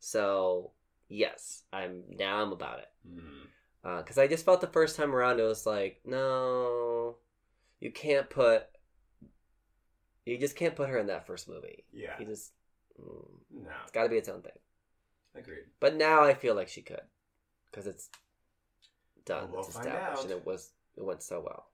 So 0.00 0.70
yes, 1.08 1.62
I'm 1.72 2.02
now 2.10 2.42
I'm 2.42 2.52
about 2.52 2.80
it. 2.80 2.88
Because 3.82 4.18
I 4.18 4.26
just 4.26 4.44
felt 4.44 4.60
the 4.60 4.66
first 4.66 4.96
time 4.96 5.14
around 5.14 5.40
it 5.40 5.44
was 5.44 5.64
like, 5.66 6.00
no, 6.04 7.16
you 7.80 7.90
can't 7.90 8.28
put, 8.28 8.64
you 10.26 10.36
just 10.38 10.56
can't 10.56 10.76
put 10.76 10.88
her 10.90 10.98
in 10.98 11.06
that 11.06 11.26
first 11.26 11.48
movie. 11.48 11.84
Yeah. 11.92 12.14
You 12.18 12.26
just, 12.26 12.52
mm, 13.00 13.24
No. 13.50 13.70
it's 13.82 13.92
got 13.92 14.02
to 14.02 14.08
be 14.10 14.16
its 14.16 14.28
own 14.28 14.42
thing. 14.42 14.52
Agreed. 15.34 15.64
But 15.80 15.96
now 15.96 16.22
I 16.22 16.34
feel 16.34 16.54
like 16.54 16.68
she 16.68 16.82
could, 16.82 17.00
because 17.70 17.86
it's 17.86 18.10
done, 19.24 19.50
We'll 19.52 19.60
it's 19.64 19.74
find 19.74 19.86
established, 19.86 20.18
out. 20.18 20.24
and 20.24 20.32
it 20.32 20.44
was 20.46 20.72
it 20.96 21.04
went 21.04 21.22
so 21.22 21.40
well. 21.40 21.68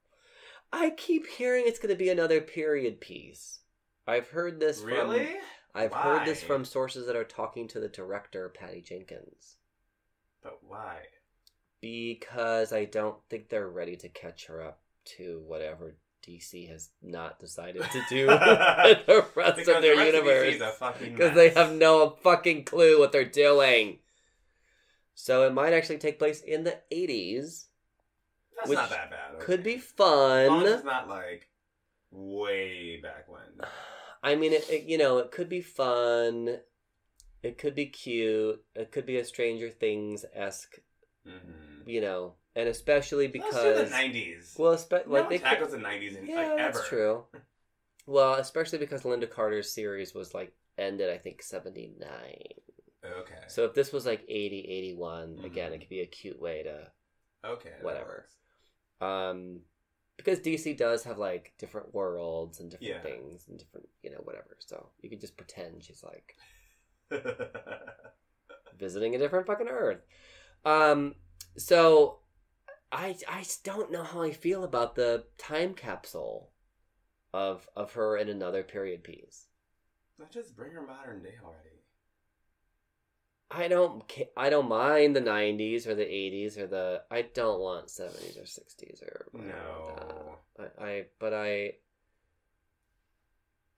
I 0.72 0.90
keep 0.90 1.26
hearing 1.26 1.64
it's 1.66 1.78
going 1.78 1.94
to 1.94 1.98
be 1.98 2.10
another 2.10 2.40
period 2.40 3.00
piece. 3.00 3.60
I've 4.06 4.28
heard 4.28 4.60
this 4.60 4.80
Really? 4.80 5.24
from 5.24 5.34
I've 5.74 5.92
heard 5.92 6.24
this 6.26 6.42
from 6.42 6.64
sources 6.64 7.06
that 7.06 7.16
are 7.16 7.24
talking 7.24 7.66
to 7.68 7.80
the 7.80 7.88
director 7.88 8.48
Patty 8.48 8.80
Jenkins. 8.80 9.56
But 10.42 10.58
why? 10.66 10.98
because 11.80 12.72
I 12.72 12.86
don't 12.86 13.18
think 13.28 13.50
they're 13.50 13.68
ready 13.68 13.94
to 13.96 14.08
catch 14.08 14.46
her 14.46 14.62
up 14.62 14.80
to 15.18 15.42
whatever 15.46 15.96
DC 16.26 16.66
has 16.70 16.88
not 17.02 17.38
decided 17.38 17.82
to 17.82 18.02
do 18.08 18.24
the 18.26 19.26
rest 19.36 19.56
Because 19.56 19.76
of 19.76 19.82
their 19.82 19.94
the 19.94 20.06
universe. 20.06 20.54
is 20.54 20.60
a 20.62 20.70
fucking 20.70 21.12
Because 21.12 21.34
they 21.34 21.50
have 21.50 21.72
no 21.74 22.08
fucking 22.22 22.64
clue 22.64 22.98
what 22.98 23.12
they're 23.12 23.26
doing. 23.26 23.98
So 25.14 25.46
it 25.46 25.52
might 25.52 25.74
actually 25.74 25.98
take 25.98 26.18
place 26.18 26.40
in 26.40 26.64
the 26.64 26.78
80s. 26.90 27.66
That's 28.56 28.70
which 28.70 28.78
not 28.78 28.88
that 28.88 29.10
bad. 29.10 29.40
Could 29.40 29.62
be 29.62 29.74
As 29.74 29.92
long 29.98 30.62
as 30.62 30.68
fun. 30.68 30.72
it's 30.76 30.84
not 30.84 31.06
like 31.10 31.50
way 32.10 32.98
back 33.02 33.28
when. 33.28 33.42
I 34.24 34.34
mean, 34.36 34.52
it, 34.52 34.68
it, 34.70 34.84
you 34.84 34.98
know, 34.98 35.18
it 35.18 35.30
could 35.30 35.48
be 35.48 35.60
fun. 35.60 36.58
It 37.42 37.58
could 37.58 37.74
be 37.74 37.86
cute. 37.86 38.64
It 38.74 38.90
could 38.90 39.04
be 39.06 39.18
a 39.18 39.24
Stranger 39.24 39.70
Things 39.70 40.24
esque, 40.34 40.78
Mm-hmm. 41.28 41.88
you 41.88 42.00
know, 42.00 42.34
and 42.56 42.68
especially 42.68 43.28
because 43.28 43.84
the 43.90 43.96
nineties. 43.96 44.54
well, 44.58 44.74
espe- 44.74 45.06
no 45.06 45.12
like 45.12 45.28
they 45.30 45.38
could, 45.38 45.44
tackles 45.44 45.70
the 45.72 45.78
nineties 45.78 46.16
in 46.16 46.26
yeah, 46.26 46.36
like, 46.36 46.46
ever. 46.48 46.72
that's 46.72 46.88
true. 46.88 47.24
Well, 48.06 48.34
especially 48.34 48.78
because 48.80 49.02
Lynda 49.04 49.30
Carter's 49.30 49.72
series 49.72 50.12
was 50.14 50.34
like 50.34 50.52
ended, 50.76 51.08
I 51.08 51.16
think 51.16 51.42
seventy 51.42 51.90
nine. 51.98 52.42
Okay. 53.02 53.40
So 53.48 53.64
if 53.64 53.72
this 53.74 53.92
was 53.92 54.04
like 54.04 54.24
80, 54.28 54.60
81, 54.68 55.40
again, 55.44 55.70
Mhm. 55.70 55.74
it 55.74 55.78
could 55.80 55.88
be 55.88 56.00
a 56.00 56.06
cute 56.06 56.38
way 56.40 56.62
to 56.64 56.90
okay. 57.46 57.72
whatever. 57.80 58.26
um 59.00 59.60
because 60.16 60.40
DC 60.40 60.74
does 60.74 61.04
have 61.04 61.18
like 61.18 61.52
different 61.58 61.94
worlds 61.94 62.60
and 62.60 62.70
different 62.70 63.02
Yeah. 63.02 63.02
things 63.02 63.44
and 63.48 63.58
different 63.58 63.88
you 64.02 64.10
know 64.10 64.20
whatever. 64.24 64.56
So 64.60 64.88
you 65.02 65.10
could 65.10 65.20
just 65.20 65.36
pretend 65.36 65.82
she's 65.82 66.04
like 66.04 66.36
visiting 68.78 69.14
a 69.14 69.18
different 69.18 69.46
fucking 69.46 69.68
Earth. 69.68 70.00
Um 70.64 71.14
so 71.56 72.20
I 72.92 73.16
I 73.28 73.40
just 73.42 73.64
don't 73.64 73.92
know 73.92 74.02
how 74.02 74.22
I 74.22 74.32
feel 74.32 74.64
about 74.64 74.94
the 74.94 75.24
time 75.38 75.74
capsule 75.74 76.50
of 77.32 77.68
of 77.76 77.92
her 77.94 78.16
in 78.16 78.28
another 78.28 78.62
period 78.62 79.04
piece. 79.04 79.46
Let's 80.18 80.34
just 80.34 80.56
bring 80.56 80.72
her 80.72 80.86
modern 80.86 81.22
day 81.22 81.34
already. 81.42 81.82
I 83.56 83.68
don't 83.68 84.02
I 84.36 84.50
don't 84.50 84.68
mind 84.68 85.14
the 85.14 85.20
90s 85.20 85.86
or 85.86 85.94
the 85.94 86.04
80s 86.04 86.58
or 86.58 86.66
the 86.66 87.02
I 87.10 87.22
don't 87.22 87.60
want 87.60 87.86
70s 87.86 88.36
or 88.38 88.42
60s 88.42 89.02
or 89.02 89.26
No. 89.32 90.38
I, 90.58 90.84
I 90.84 91.04
but 91.18 91.32
I 91.32 91.74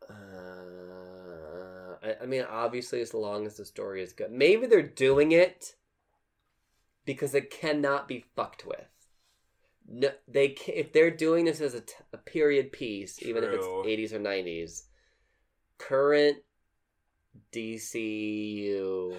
uh, 0.09 1.97
I, 2.03 2.23
I 2.23 2.27
mean 2.27 2.45
obviously 2.49 3.01
as 3.03 3.13
long 3.13 3.47
as 3.47 3.57
the 3.57 3.65
story 3.65 4.03
is 4.03 4.13
good. 4.13 4.31
Maybe 4.31 4.67
they're 4.67 4.83
doing 4.83 5.33
it 5.33 5.75
because 7.05 7.35
it 7.35 7.51
cannot 7.51 8.09
be 8.09 8.25
fucked 8.35 8.67
with. 8.67 8.89
No, 9.89 10.11
they 10.27 10.57
if 10.67 10.93
they're 10.93 11.11
doing 11.11 11.45
this 11.45 11.61
as 11.61 11.75
a, 11.75 11.81
t- 11.81 11.95
a 12.13 12.19
period 12.19 12.73
piece 12.73 13.23
even 13.23 13.45
if 13.45 13.51
it's 13.51 13.67
80s 13.67 14.13
or 14.13 14.19
90s 14.19 14.83
current 15.79 16.39
DCU 17.53 19.15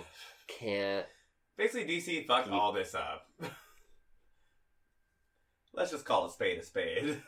can't 0.47 1.05
Basically, 1.57 1.85
DC 1.97 2.25
fucked 2.27 2.49
all 2.49 2.71
this 2.71 2.93
up. 2.93 3.27
Let's 5.73 5.91
just 5.91 6.05
call 6.05 6.25
a 6.25 6.31
spade 6.31 6.59
a 6.59 6.63
spade. 6.63 7.21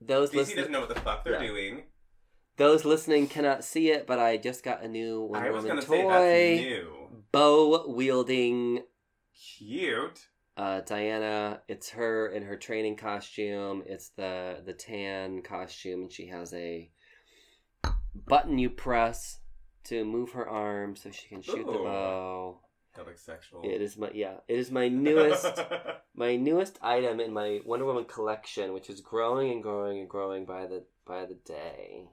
those 0.00 0.30
DC 0.30 0.34
listen- 0.36 0.56
doesn't 0.56 0.72
know 0.72 0.80
what 0.80 0.88
the 0.88 1.00
fuck 1.00 1.24
they're 1.24 1.38
doing. 1.40 1.84
those 2.56 2.84
listening 2.84 3.26
cannot 3.28 3.64
see 3.64 3.90
it 3.90 4.06
but 4.06 4.18
I 4.18 4.36
just 4.36 4.62
got 4.64 4.82
a 4.82 4.88
new 4.88 5.24
I 5.26 5.28
Wonder 5.30 5.52
was 5.52 5.64
Woman 5.64 5.76
gonna 5.76 5.86
say 5.86 6.02
toy 6.02 6.10
that's 6.10 6.60
new. 6.62 7.22
bow 7.32 7.84
wielding 7.88 8.82
Cute. 9.56 10.26
uh, 10.56 10.80
Diana. 10.80 11.60
It's 11.68 11.90
her 11.90 12.28
in 12.28 12.42
her 12.44 12.56
training 12.56 12.96
costume. 12.96 13.82
It's 13.86 14.08
the 14.10 14.62
the 14.64 14.72
tan 14.72 15.42
costume, 15.42 16.02
and 16.02 16.12
she 16.12 16.26
has 16.26 16.52
a 16.54 16.90
button 18.26 18.58
you 18.58 18.68
press 18.70 19.38
to 19.88 20.04
move 20.04 20.32
her 20.32 20.48
arm 20.48 20.96
so 20.96 21.10
she 21.10 21.28
can 21.28 21.42
shoot 21.42 21.66
the 21.66 21.72
bow. 21.72 22.58
That 22.96 23.06
looks 23.06 23.22
sexual. 23.22 23.62
It 23.64 23.80
is 23.80 23.96
my 23.96 24.10
yeah. 24.12 24.34
It 24.48 24.58
is 24.58 24.70
my 24.70 24.88
newest 25.06 25.60
my 26.14 26.36
newest 26.36 26.78
item 26.82 27.20
in 27.20 27.32
my 27.32 27.60
Wonder 27.64 27.86
Woman 27.86 28.04
collection, 28.04 28.72
which 28.72 28.90
is 28.90 29.00
growing 29.00 29.50
and 29.50 29.62
growing 29.62 30.00
and 30.00 30.08
growing 30.08 30.44
by 30.44 30.66
the 30.66 30.84
by 31.06 31.24
the 31.26 31.36
day. 31.46 32.08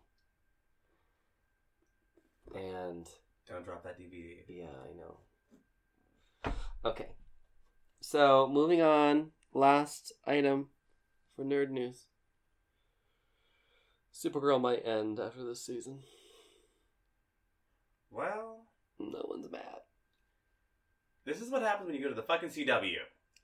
And 2.54 3.08
Don't 3.50 3.66
drop 3.66 3.84
that 3.84 4.00
DVD. 4.00 4.38
Yeah, 4.48 4.66
I 4.66 4.96
know. 4.96 6.54
Okay. 6.86 7.08
So, 8.00 8.48
moving 8.50 8.82
on. 8.82 9.32
Last 9.54 10.14
item 10.28 10.68
for 11.36 11.44
nerd 11.44 11.70
news. 11.72 12.06
Supergirl 14.14 14.62
might 14.62 14.86
end 14.86 15.20
after 15.20 15.44
this 15.44 15.66
season. 15.66 16.00
Well, 18.16 18.66
No 19.00 19.26
one's 19.28 19.52
mad. 19.52 19.62
this 21.26 21.42
is 21.42 21.50
what 21.50 21.62
happens 21.62 21.88
when 21.88 21.96
you 21.96 22.02
go 22.04 22.10
to 22.10 22.16
the 22.16 22.22
fucking 22.24 22.50
CW. 22.50 22.96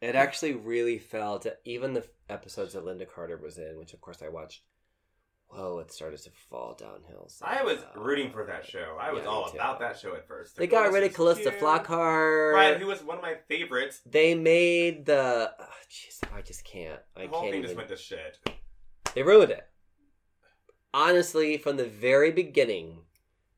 It 0.02 0.16
actually 0.16 0.54
really 0.54 0.98
felt, 0.98 1.46
even 1.66 1.94
the 1.94 2.08
episodes 2.30 2.74
that 2.74 2.86
Lynda 2.86 3.08
Carter 3.08 3.38
was 3.38 3.58
in, 3.58 3.78
which 3.78 3.94
of 3.94 4.02
course 4.02 4.22
I 4.24 4.30
watched, 4.30 4.62
whoa, 5.48 5.80
it 5.80 5.92
started 5.92 6.20
to 6.24 6.32
fall 6.50 6.74
downhill. 6.74 7.28
So 7.28 7.46
I 7.46 7.62
was 7.64 7.80
well. 7.94 8.04
rooting 8.06 8.32
for 8.32 8.46
that 8.46 8.66
show. 8.66 8.98
I 9.00 9.12
was 9.12 9.24
Yeah, 9.24 9.30
all 9.30 9.50
about 9.52 9.80
that 9.82 10.00
show 10.00 10.16
at 10.16 10.28
first. 10.28 10.56
They 10.56 10.66
got 10.68 10.92
rid 10.92 11.04
of 11.04 11.10
was 11.10 11.16
Calista 11.16 11.50
cute. 11.52 11.62
Flockhart. 11.62 12.54
Right, 12.54 12.78
who 12.80 12.88
was 12.88 13.04
one 13.04 13.18
of 13.18 13.22
my 13.24 13.36
favorites. 13.50 14.02
They 14.06 14.34
made 14.34 15.06
the. 15.06 15.52
oh, 15.60 15.66
Jeez, 15.90 16.20
I 16.36 16.42
just 16.42 16.64
can't. 16.64 17.00
I 17.18 17.24
The 17.24 17.28
whole 17.28 17.42
can't 17.42 17.52
thing 17.52 17.60
even. 17.64 17.64
just 17.68 17.76
went 17.78 17.90
to 17.90 17.98
shit. 17.98 18.40
They 19.14 19.22
ruined 19.24 19.52
it. 19.52 19.68
Honestly, 20.94 21.58
from 21.58 21.78
the 21.78 21.86
very 21.86 22.32
beginning, 22.32 23.00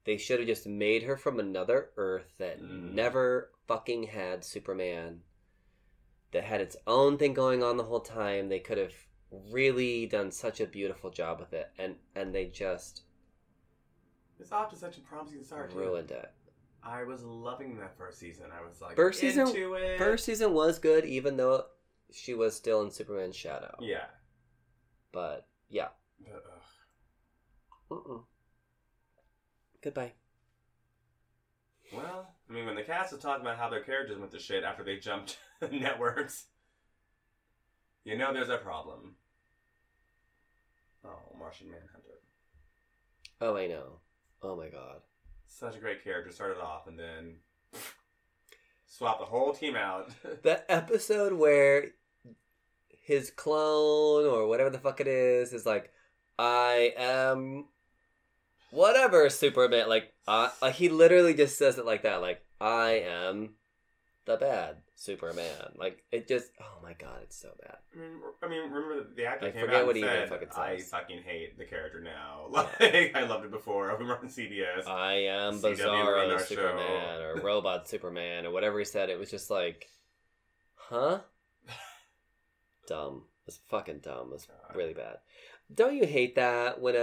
they 0.06 0.18
should 0.18 0.40
have 0.40 0.48
just 0.48 0.68
made 0.68 1.04
her 1.04 1.16
from 1.18 1.40
another 1.40 1.92
Earth 1.98 2.34
that 2.38 2.62
Mm. 2.62 2.94
never 2.94 3.52
fucking 3.68 4.04
had 4.04 4.44
Superman. 4.44 5.24
That 6.32 6.44
had 6.46 6.62
its 6.62 6.76
own 6.88 7.18
thing 7.18 7.34
going 7.34 7.62
on 7.64 7.78
the 7.78 7.84
whole 7.84 8.00
time. 8.00 8.50
They 8.50 8.60
could 8.60 8.78
have 8.80 8.94
really 9.52 10.06
done 10.08 10.32
such 10.32 10.60
a 10.60 10.66
beautiful 10.66 11.10
job 11.12 11.40
with 11.40 11.54
it, 11.54 11.72
and 11.78 11.98
and 12.16 12.34
they 12.34 12.46
just 12.48 13.04
It's 14.40 14.52
off 14.52 14.70
to 14.72 14.76
such 14.76 14.98
a 14.98 15.02
promising 15.02 15.44
start. 15.44 15.72
too. 15.72 15.78
ruined 15.78 16.12
it. 16.12 16.32
I 16.82 17.04
was 17.04 17.24
loving 17.24 17.78
that 17.78 17.96
first 17.98 18.20
season. 18.20 18.52
I 18.52 18.62
was 18.68 18.82
like 18.82 18.96
First 18.96 19.20
season- 19.22 19.48
into 19.48 19.76
it. 19.76 19.98
First 19.98 20.26
season 20.26 20.54
was 20.54 20.80
good, 20.80 21.06
even 21.06 21.38
though 21.38 21.68
she 22.12 22.34
was 22.34 22.56
still 22.56 22.82
in 22.82 22.92
Superman's 22.92 23.36
shadow. 23.38 23.74
yeah. 23.80 24.08
But 25.12 25.48
yeah, 25.70 25.90
But. 27.90 28.24
Goodbye. 29.84 30.14
Well, 31.94 32.34
I 32.50 32.54
mean, 32.54 32.66
when 32.66 32.76
the 32.76 32.82
cast 32.84 33.12
was 33.12 33.22
talking 33.22 33.46
about 33.46 33.58
how 33.58 33.70
their 33.70 33.84
characters 33.84 34.18
went 34.18 34.32
to 34.32 34.40
shit 34.40 34.64
after 34.64 34.84
they 34.84 34.98
jumped 34.98 35.38
networks, 35.72 36.46
you 38.04 38.18
know 38.18 38.34
there's 38.34 38.50
a 38.50 38.58
problem. 38.58 39.16
Oh, 41.06 41.36
Martian 41.38 41.68
Manhunter. 41.68 42.20
Oh, 43.42 43.58
I 43.58 43.68
know. 43.68 44.00
Oh 44.42 44.56
my 44.56 44.70
god. 44.70 45.02
Such 45.48 45.76
a 45.76 45.80
great 45.80 46.04
character. 46.04 46.32
Started 46.32 46.60
off 46.60 46.88
and 46.88 46.98
then 46.98 47.36
swap 48.88 49.20
the 49.20 49.26
whole 49.26 49.54
team 49.54 49.76
out. 49.76 50.12
That 50.44 50.66
episode 50.70 51.34
where 51.34 51.90
his 53.02 53.32
clone 53.32 54.26
or 54.26 54.48
whatever 54.48 54.70
the 54.70 54.80
fuck 54.80 55.02
it 55.02 55.08
is 55.08 55.54
is 55.54 55.66
like, 55.66 55.92
I 56.40 56.94
am 56.98 57.66
whatever 58.74 59.30
Superman. 59.30 59.88
Like, 59.88 60.12
uh, 60.28 60.50
like 60.62 60.76
he 60.76 60.90
literally 60.90 61.34
just 61.34 61.58
says 61.58 61.78
it 61.78 61.86
like 61.86 62.04
that. 62.04 62.22
Like, 62.22 62.44
I 62.60 63.04
am 63.08 63.56
the 64.26 64.38
bad 64.38 64.78
Superman. 64.96 65.74
Like, 65.76 66.04
it 66.12 66.28
just, 66.28 66.52
oh 66.60 66.82
my 66.82 66.94
god, 66.94 67.20
it's 67.24 67.40
so 67.40 67.50
bad. 67.62 67.78
I 67.96 68.00
mean, 68.00 68.20
I 68.42 68.48
mean, 68.48 68.72
remember 68.72 69.08
the 69.16 69.26
actor 69.26 69.48
I 69.48 69.52
came 69.52 69.62
forget 69.62 69.82
out 69.82 69.86
what 69.86 69.96
and 69.96 70.06
he 70.06 70.10
even 70.10 70.28
said, 70.28 70.30
fucking 70.30 70.48
I 70.56 70.80
fucking 70.80 71.22
hate 71.26 71.58
the 71.58 71.66
character 71.66 72.02
now. 72.02 72.48
Like, 72.52 73.16
I 73.16 73.26
loved 73.26 73.46
it 73.46 73.52
before. 73.52 73.96
We 73.98 74.06
were 74.06 74.18
on 74.18 74.28
CBS. 74.28 74.88
I 74.88 75.14
am 75.26 75.60
CW 75.60 75.78
Bizarro 75.78 76.42
Superman 76.42 77.20
show. 77.20 77.34
or 77.36 77.42
Robot 77.42 77.88
Superman 77.88 78.46
or 78.46 78.52
whatever 78.52 78.80
he 78.80 78.86
said. 78.86 79.10
It 79.10 79.20
was 79.20 79.30
just 79.30 79.50
like, 79.50 79.88
huh? 80.76 81.20
dumb. 82.88 83.24
It's 83.48 83.60
fucking 83.70 84.00
dumb. 84.00 84.32
It's 84.34 84.46
God. 84.46 84.76
really 84.76 84.94
bad. 84.94 85.18
Don't 85.74 85.96
you 85.96 86.06
hate 86.06 86.36
that 86.36 86.82
when 86.82 86.96
a, 86.96 87.00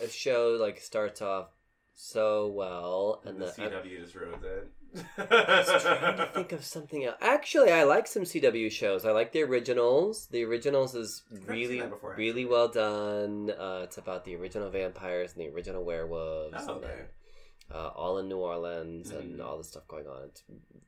a, 0.00 0.04
a 0.04 0.08
show 0.08 0.56
like 0.60 0.80
starts 0.80 1.22
off 1.22 1.48
so 1.94 2.48
well 2.48 3.20
and 3.24 3.34
and 3.34 3.42
the 3.42 3.46
the, 3.56 3.62
I'm 3.64 3.70
CW 3.70 4.00
just 4.00 4.14
ruins 4.14 4.42
it. 4.42 4.68
just 5.16 5.84
trying 5.86 6.16
to 6.16 6.26
think 6.34 6.52
of 6.52 6.64
something 6.64 7.04
else. 7.04 7.16
Actually, 7.20 7.72
I 7.72 7.82
like 7.84 8.06
some 8.06 8.22
CW 8.22 8.70
shows. 8.70 9.04
I 9.04 9.10
like 9.12 9.32
the 9.32 9.42
originals. 9.42 10.26
The 10.30 10.44
originals 10.44 10.94
is 10.94 11.22
really, 11.46 11.80
before, 11.82 12.14
really 12.16 12.44
well 12.44 12.68
done. 12.68 13.50
Uh, 13.50 13.80
it's 13.84 13.98
about 13.98 14.24
the 14.24 14.36
original 14.36 14.70
vampires 14.70 15.32
and 15.34 15.40
the 15.42 15.48
original 15.54 15.84
werewolves. 15.84 16.54
Oh, 16.58 16.76
and 16.76 16.84
okay. 16.84 16.94
then, 16.94 17.76
uh, 17.76 17.88
all 17.88 18.18
in 18.18 18.28
New 18.28 18.38
Orleans 18.38 19.10
and 19.10 19.38
Mhm. 19.40 19.44
all 19.44 19.58
this 19.58 19.68
stuff 19.68 19.86
going 19.88 20.06
on. 20.06 20.24
It's 20.28 20.42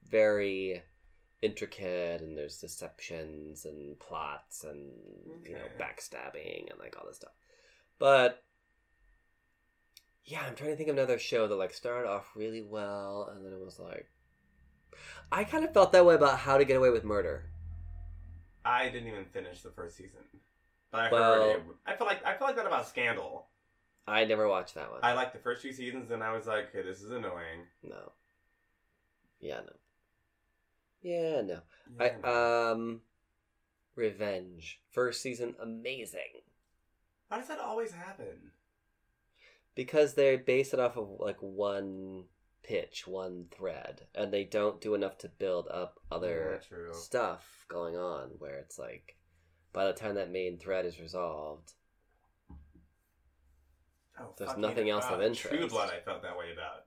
very 0.09 0.82
intricate 1.43 2.22
and 2.22 2.37
there's 2.37 2.59
deceptions 2.59 3.64
and 3.66 3.99
plots 4.01 4.64
and 4.64 4.91
you 5.45 5.53
know 5.53 5.59
backstabbing 5.78 6.70
and 6.70 6.78
like 6.78 6.97
all 6.99 7.07
this 7.07 7.16
stuff. 7.16 7.32
But 7.99 8.43
yeah, 10.24 10.41
I'm 10.47 10.55
trying 10.55 10.70
to 10.70 10.76
think 10.76 10.89
of 10.89 10.97
another 10.97 11.18
show 11.18 11.47
that 11.47 11.55
like 11.57 11.72
started 11.74 12.09
off 12.09 12.26
really 12.34 12.62
well 12.62 13.30
and 13.34 13.45
then 13.45 13.53
it 13.53 13.64
was 13.64 13.78
like 13.78 14.09
I 15.30 15.45
kind 15.45 15.64
of 15.64 15.72
felt 15.74 15.93
that 15.93 16.07
way 16.07 16.14
about 16.14 16.39
How 16.39 16.57
to 16.57 16.64
Get 16.64 16.76
Away 16.76 16.91
with 16.91 17.05
Murder. 17.05 17.45
I 18.64 18.89
didn't 18.89 19.09
even 19.09 19.26
finish 19.26 19.61
the 19.62 19.70
first 19.70 19.97
season, 19.97 20.20
but 20.91 21.01
I 21.01 21.11
Well- 21.12 21.34
heard 21.53 21.57
it. 21.61 21.62
I 21.87 21.97
feel 21.97 22.07
like 22.07 22.24
I 22.24 22.37
feel 22.37 22.47
like 22.47 22.57
that 22.57 22.66
about 22.66 22.87
Scandal. 22.89 23.49
I 24.09 24.24
never 24.24 24.49
watched 24.49 24.74
that 24.76 24.91
one. 24.91 25.01
I 25.03 25.14
liked 25.14 25.32
the 25.32 25.41
first 25.41 25.62
few 25.62 25.72
seasons, 25.72 26.12
and 26.12 26.22
I 26.22 26.32
was 26.32 26.47
like, 26.47 26.68
okay, 26.68 26.82
this 26.82 27.03
is 27.03 27.11
annoying. 27.11 27.66
no. 27.82 28.12
Yeah, 29.41 29.61
no. 29.61 29.72
Yeah, 31.07 31.42
no. 31.42 31.61
Yeah, 32.00 32.16
I 32.24 32.68
um 32.72 33.02
Revenge. 33.94 34.80
First 34.90 35.22
season 35.22 35.54
amazing. 35.62 36.42
How 37.30 37.38
does 37.38 37.46
that 37.46 37.61
always 37.61 37.92
happen? 37.92 38.50
Because 39.76 40.14
they 40.14 40.36
base 40.36 40.74
it 40.74 40.80
off 40.80 40.96
of 40.96 41.09
like 41.20 41.36
one 41.38 42.24
pitch, 42.64 43.07
one 43.07 43.44
thread, 43.57 44.09
and 44.16 44.32
they 44.32 44.42
don't 44.42 44.80
do 44.80 44.94
enough 44.94 45.16
to 45.18 45.28
build 45.28 45.68
up 45.68 46.00
other 46.11 46.61
Yeah, 46.72 46.92
stuff 46.92 47.66
going 47.68 47.96
on 47.96 48.30
where 48.38 48.59
it's 48.59 48.76
like 48.76 49.16
by 49.72 49.86
the 49.86 49.92
time 49.92 50.16
that 50.16 50.32
main 50.32 50.59
thread 50.59 50.84
is 50.86 50.98
resolved, 50.98 51.74
Oh, 54.18 54.34
There's 54.38 54.57
nothing 54.57 54.90
else 54.90 55.04
of 55.09 55.22
interest. 55.22 55.54
True 55.54 55.68
Blood, 55.68 55.90
I 55.90 56.00
felt 56.00 56.22
that 56.22 56.36
way 56.36 56.52
about. 56.52 56.86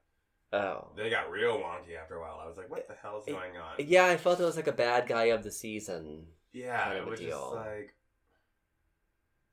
Oh. 0.53 0.87
They 0.95 1.09
got 1.09 1.29
real 1.31 1.57
wonky 1.57 1.95
after 2.01 2.15
a 2.15 2.21
while. 2.21 2.39
I 2.43 2.47
was 2.47 2.57
like, 2.57 2.69
what 2.69 2.87
the 2.87 2.95
hell's 3.01 3.27
It- 3.27 3.31
going 3.31 3.57
on? 3.57 3.75
Yeah, 3.79 4.05
I 4.05 4.17
felt 4.17 4.39
it 4.39 4.43
was 4.45 4.55
like 4.55 4.67
a 4.67 4.71
bad 4.71 5.07
guy 5.07 5.25
of 5.25 5.43
the 5.43 5.51
season. 5.51 6.25
Yeah, 6.53 6.83
kind 6.83 6.97
it 6.97 7.01
of 7.01 7.07
a 7.07 7.09
was 7.11 7.19
just 7.19 7.51
like, 7.53 7.93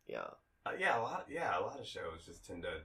Yeah. 0.07 0.25
uh, 0.65 0.71
yeah, 0.79 0.99
a 0.99 1.03
lot. 1.03 1.27
Yeah, 1.31 1.59
a 1.59 1.61
lot 1.61 1.79
of 1.81 1.87
shows 1.87 2.25
just 2.25 2.47
tend 2.47 2.63
to. 2.63 2.81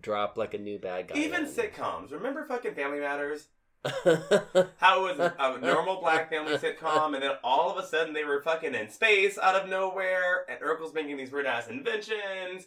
Drop 0.00 0.36
like 0.36 0.54
a 0.54 0.58
new 0.58 0.76
bad 0.80 1.06
guy. 1.08 1.16
Even 1.18 1.44
in. 1.44 1.46
sitcoms. 1.50 2.10
Remember 2.10 2.44
fucking 2.44 2.74
Family 2.74 2.98
Matters? 2.98 3.46
How 3.84 5.06
it 5.06 5.18
was 5.18 5.20
a 5.20 5.58
normal 5.60 6.00
black 6.00 6.30
family 6.30 6.56
sitcom, 6.56 7.14
and 7.14 7.22
then 7.22 7.32
all 7.44 7.70
of 7.70 7.76
a 7.76 7.86
sudden 7.86 8.12
they 8.14 8.24
were 8.24 8.40
fucking 8.42 8.74
in 8.74 8.88
space 8.90 9.38
out 9.38 9.54
of 9.54 9.68
nowhere, 9.68 10.46
and 10.48 10.58
Urkel's 10.60 10.94
making 10.94 11.16
these 11.18 11.30
weird 11.30 11.46
ass 11.46 11.68
inventions, 11.68 12.66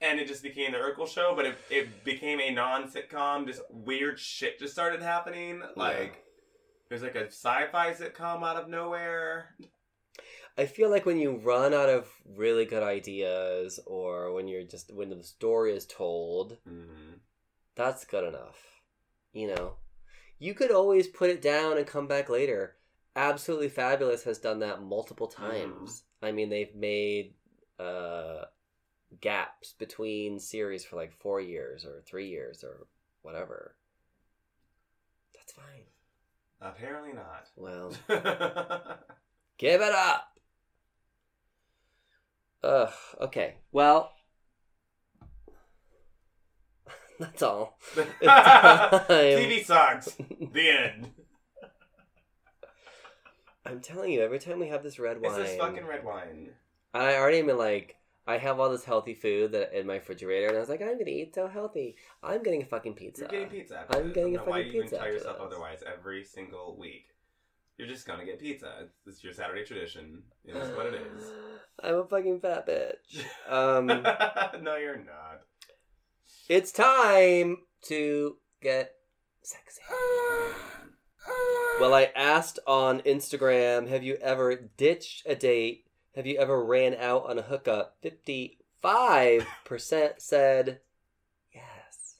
and 0.00 0.18
it 0.20 0.28
just 0.28 0.42
became 0.42 0.72
the 0.72 0.78
Urkel 0.78 1.08
show. 1.08 1.32
But 1.36 1.46
it, 1.46 1.58
it 1.70 2.04
became 2.04 2.40
a 2.40 2.50
non 2.50 2.90
sitcom. 2.90 3.46
Just 3.46 3.62
weird 3.70 4.18
shit 4.18 4.58
just 4.58 4.72
started 4.72 5.02
happening. 5.02 5.62
Like 5.76 6.24
there's 6.88 7.02
like 7.02 7.14
a 7.16 7.26
sci-fi 7.26 7.92
sitcom 7.92 8.42
out 8.42 8.56
of 8.56 8.68
nowhere. 8.68 9.54
I 10.56 10.66
feel 10.66 10.90
like 10.90 11.06
when 11.06 11.18
you 11.18 11.36
run 11.36 11.72
out 11.72 11.88
of 11.88 12.08
really 12.26 12.64
good 12.64 12.82
ideas, 12.82 13.78
or 13.86 14.32
when 14.32 14.48
you're 14.48 14.64
just 14.64 14.92
when 14.92 15.08
the 15.10 15.22
story 15.22 15.72
is 15.76 15.86
told, 15.86 16.56
Mm-hmm. 16.68 17.18
that's 17.76 18.04
good 18.04 18.24
enough. 18.24 18.58
You 19.32 19.54
know, 19.54 19.74
you 20.40 20.54
could 20.54 20.72
always 20.72 21.06
put 21.06 21.30
it 21.30 21.40
down 21.42 21.76
and 21.78 21.86
come 21.86 22.08
back 22.08 22.28
later. 22.28 22.74
Absolutely 23.14 23.68
Fabulous 23.68 24.24
has 24.24 24.38
done 24.38 24.60
that 24.60 24.82
multiple 24.82 25.26
times. 25.28 26.02
I 26.22 26.32
mean, 26.32 26.50
they've 26.50 26.74
made 26.74 27.34
uh, 27.78 28.44
gaps 29.20 29.74
between 29.78 30.38
series 30.38 30.84
for 30.84 30.96
like 30.96 31.12
four 31.12 31.40
years 31.40 31.84
or 31.84 32.02
three 32.06 32.28
years 32.28 32.62
or 32.64 32.86
whatever. 33.22 33.74
That's 35.34 35.52
fine. 35.52 35.84
Apparently 36.60 37.12
not. 37.12 37.48
Well, 37.56 37.92
give 39.58 39.80
it 39.80 39.92
up. 39.92 40.38
Ugh. 42.62 42.92
Okay. 43.20 43.54
Well, 43.70 44.12
that's 47.20 47.42
all. 47.42 47.78
TV 47.94 49.64
sucks. 49.64 50.16
The 50.52 50.70
end. 50.70 51.10
I'm 53.64 53.80
telling 53.80 54.12
you, 54.12 54.22
every 54.22 54.38
time 54.38 54.58
we 54.58 54.68
have 54.68 54.82
this 54.82 54.98
red 54.98 55.18
It's 55.18 55.26
wine, 55.28 55.42
this 55.42 55.56
fucking 55.56 55.86
red 55.86 56.02
wine. 56.02 56.50
I 56.94 57.16
already 57.16 57.38
am 57.38 57.48
like, 57.58 57.97
I 58.28 58.36
have 58.36 58.60
all 58.60 58.68
this 58.68 58.84
healthy 58.84 59.14
food 59.14 59.52
that 59.52 59.72
in 59.72 59.86
my 59.86 59.94
refrigerator, 59.94 60.48
and 60.48 60.56
I 60.58 60.60
was 60.60 60.68
like, 60.68 60.82
I'm 60.82 60.98
gonna 60.98 61.08
eat 61.08 61.34
so 61.34 61.48
healthy. 61.48 61.96
I'm 62.22 62.42
getting 62.42 62.62
a 62.62 62.66
fucking 62.66 62.92
pizza. 62.92 63.22
You're 63.22 63.30
getting 63.30 63.48
pizza. 63.48 63.78
After 63.78 63.96
I'm 63.98 64.08
this. 64.08 64.14
getting 64.14 64.34
a 64.34 64.36
know 64.36 64.44
why 64.44 64.58
fucking 64.58 64.72
you 64.74 64.82
even 64.84 64.98
tell 64.98 65.06
yourself 65.06 65.38
this. 65.38 65.46
otherwise 65.46 65.82
every 65.90 66.22
single 66.24 66.76
week. 66.78 67.06
You're 67.78 67.88
just 67.88 68.06
gonna 68.06 68.26
get 68.26 68.38
pizza. 68.38 68.70
It's, 68.82 68.92
it's 69.06 69.24
your 69.24 69.32
Saturday 69.32 69.64
tradition. 69.64 70.24
It 70.44 70.54
is 70.54 70.76
what 70.76 70.84
it 70.86 70.94
is. 70.94 71.24
I'm 71.82 71.94
a 71.94 72.04
fucking 72.04 72.40
fat 72.40 72.66
bitch. 72.66 73.24
Um, 73.48 73.86
no, 74.62 74.76
you're 74.76 74.98
not. 74.98 75.40
it's 76.50 76.70
time 76.70 77.56
to 77.86 78.36
get 78.60 78.92
sexy. 79.42 79.80
Well, 81.80 81.94
I 81.94 82.10
asked 82.16 82.58
on 82.66 83.02
Instagram, 83.02 83.86
have 83.88 84.02
you 84.02 84.16
ever 84.16 84.56
ditched 84.76 85.22
a 85.26 85.36
date? 85.36 85.84
Have 86.18 86.26
you 86.26 86.36
ever 86.38 86.62
ran 86.64 86.96
out 86.96 87.30
on 87.30 87.38
a 87.38 87.42
hookup? 87.42 87.96
55% 88.02 90.14
said 90.18 90.80
yes. 91.54 92.16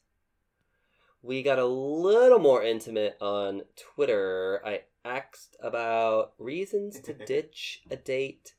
We 1.20 1.42
got 1.42 1.58
a 1.58 1.66
little 1.66 2.38
more 2.38 2.62
intimate 2.62 3.16
on 3.20 3.62
Twitter. 3.76 4.62
I 4.64 4.82
asked 5.04 5.56
about 5.60 6.34
reasons 6.38 7.00
to 7.00 7.12
ditch 7.12 7.82
a 7.90 7.96
date 7.96 8.54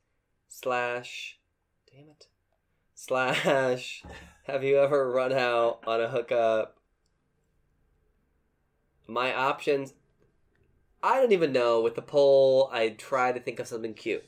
slash 0.49 1.39
damn 1.89 2.09
it 2.09 2.27
slash 2.93 4.03
have 4.43 4.65
you 4.65 4.77
ever 4.77 5.09
run 5.09 5.31
out 5.31 5.79
on 5.87 6.01
a 6.01 6.09
hookup 6.09 6.75
my 9.07 9.33
options 9.33 9.93
i 11.01 11.21
don't 11.21 11.31
even 11.31 11.53
know 11.53 11.81
with 11.81 11.95
the 11.95 12.01
poll 12.01 12.69
i 12.73 12.89
tried 12.89 13.35
to 13.35 13.39
think 13.39 13.59
of 13.59 13.67
something 13.67 13.93
cute 13.93 14.25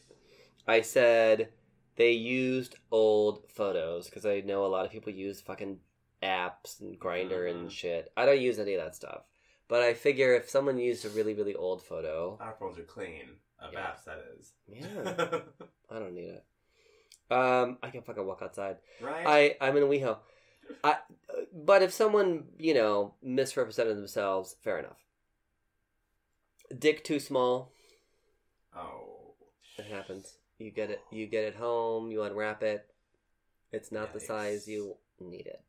i 0.68 0.82
said 0.82 1.49
they 1.95 2.12
used 2.12 2.76
old 2.91 3.43
photos 3.49 4.05
because 4.09 4.26
i 4.26 4.41
know 4.41 4.66
a 4.66 4.68
lot 4.68 4.86
of 4.86 4.91
people 4.91 5.12
use 5.12 5.41
fucking 5.41 5.78
apps 6.24 6.80
and 6.82 6.99
Grindr 6.99 7.49
and 7.49 7.72
shit 7.72 8.12
i 8.16 8.26
don't 8.26 8.39
use 8.39 8.59
any 8.59 8.76
of 8.76 8.84
that 8.84 8.95
stuff 8.95 9.22
but 9.68 9.82
i 9.82 9.93
figure 9.93 10.34
if 10.36 10.49
someone 10.49 10.78
used 10.78 11.05
a 11.05 11.09
really 11.09 11.34
really 11.34 11.55
old 11.55 11.82
photo 11.82 12.38
Our 12.41 12.55
phones 12.59 12.78
are 12.78 12.84
clean. 12.84 13.38
Of 13.59 13.74
Yeah. 13.74 13.80
apps, 13.91 14.05
that 14.05 14.20
is. 14.39 14.53
yeah 14.68 15.39
i 15.91 15.99
don't 15.99 16.14
need 16.16 16.30
it 16.30 16.45
um 17.32 17.78
i 17.84 17.89
can 17.89 18.01
fucking 18.01 18.26
walk 18.26 18.41
outside 18.41 18.78
right? 19.01 19.26
I 19.26 19.55
I'm 19.66 19.78
in 19.78 19.84
a 19.84 19.88
WeHo. 19.88 20.18
I 20.84 20.97
but 21.53 21.82
if 21.82 21.91
someone 21.93 22.45
you 22.57 22.74
know 22.74 23.14
misrepresented 23.22 23.97
themselves, 23.97 24.55
fair 24.64 24.80
enough. 24.80 24.97
Dick 26.78 27.03
too 27.03 27.20
small, 27.20 27.72
oh. 28.76 29.34
it 29.78 29.86
happens. 29.86 30.38
You 30.62 30.72
get 30.72 30.91
it. 30.91 31.01
You 31.12 31.26
get 31.28 31.43
it 31.45 31.55
home. 31.55 32.12
You 32.12 32.24
unwrap 32.24 32.62
it. 32.64 32.86
It's 33.72 33.91
not 33.91 34.14
the 34.14 34.20
Yikes. 34.20 34.28
size 34.28 34.68
you 34.68 34.97
need 35.20 35.47
it. 35.47 35.62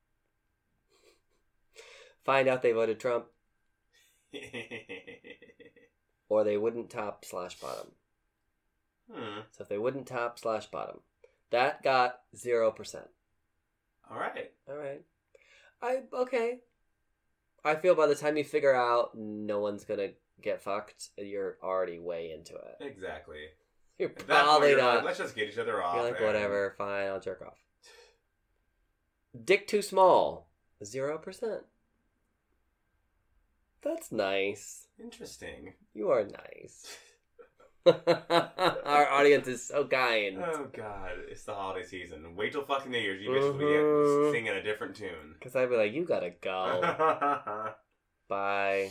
Find 2.24 2.46
out 2.48 2.62
they 2.62 2.72
voted 2.72 3.00
Trump, 3.00 3.26
or 6.28 6.44
they 6.44 6.56
wouldn't 6.56 6.90
top 6.90 7.24
slash 7.24 7.58
bottom. 7.58 7.88
hmm. 9.10 9.40
So 9.50 9.62
if 9.62 9.68
they 9.68 9.78
wouldn't 9.78 10.06
top 10.06 10.38
slash 10.38 10.66
bottom, 10.66 11.00
that 11.50 11.82
got 11.82 12.20
zero 12.36 12.70
percent. 12.70 13.08
All 14.10 14.18
right. 14.18 14.52
All 14.68 14.76
right. 14.76 15.02
I 15.80 16.02
okay. 16.12 16.58
I 17.64 17.76
feel 17.76 17.94
by 17.94 18.06
the 18.06 18.14
time 18.14 18.36
you 18.36 18.44
figure 18.44 18.74
out 18.74 19.16
no 19.16 19.60
one's 19.60 19.84
gonna 19.84 20.10
get 20.40 20.62
fucked, 20.62 21.08
you're 21.16 21.56
already 21.62 21.98
way 21.98 22.32
into 22.32 22.54
it. 22.54 22.76
Exactly. 22.80 23.46
You're 23.98 24.10
At 24.10 24.16
that 24.18 24.26
point, 24.26 24.28
probably 24.44 24.70
you're 24.70 24.78
not. 24.80 24.94
like, 24.96 25.04
Let's 25.04 25.18
just 25.18 25.36
get 25.36 25.48
each 25.48 25.58
other 25.58 25.82
off. 25.82 25.94
you're 25.94 26.04
like 26.04 26.16
and- 26.16 26.26
whatever, 26.26 26.74
fine, 26.76 27.06
I'll 27.08 27.20
jerk 27.20 27.42
off. 27.46 27.58
Dick 29.44 29.66
too 29.66 29.82
small, 29.82 30.48
zero 30.84 31.18
percent. 31.18 31.62
That's 33.82 34.12
nice. 34.12 34.86
Interesting. 35.02 35.74
You 35.94 36.10
are 36.10 36.24
nice. 36.24 36.96
Our 37.86 39.10
audience 39.10 39.48
is 39.48 39.66
so 39.66 39.84
kind. 39.86 40.38
Oh 40.40 40.68
god, 40.72 41.12
it's 41.28 41.42
the 41.44 41.54
holiday 41.54 41.84
season. 41.84 42.36
Wait 42.36 42.52
till 42.52 42.64
fucking 42.64 42.92
New 42.92 42.98
Year's. 42.98 43.20
You 43.22 43.30
bitches 43.30 43.58
will 43.58 43.58
Mhm. 43.58 44.32
be 44.32 44.36
singing 44.38 44.52
a 44.52 44.62
different 44.62 44.94
tune. 44.94 45.34
Because 45.34 45.56
I'd 45.56 45.68
be 45.70 45.76
like, 45.76 45.92
you 45.92 46.04
gotta 46.04 46.30
go. 46.30 47.72
Bye. 48.28 48.90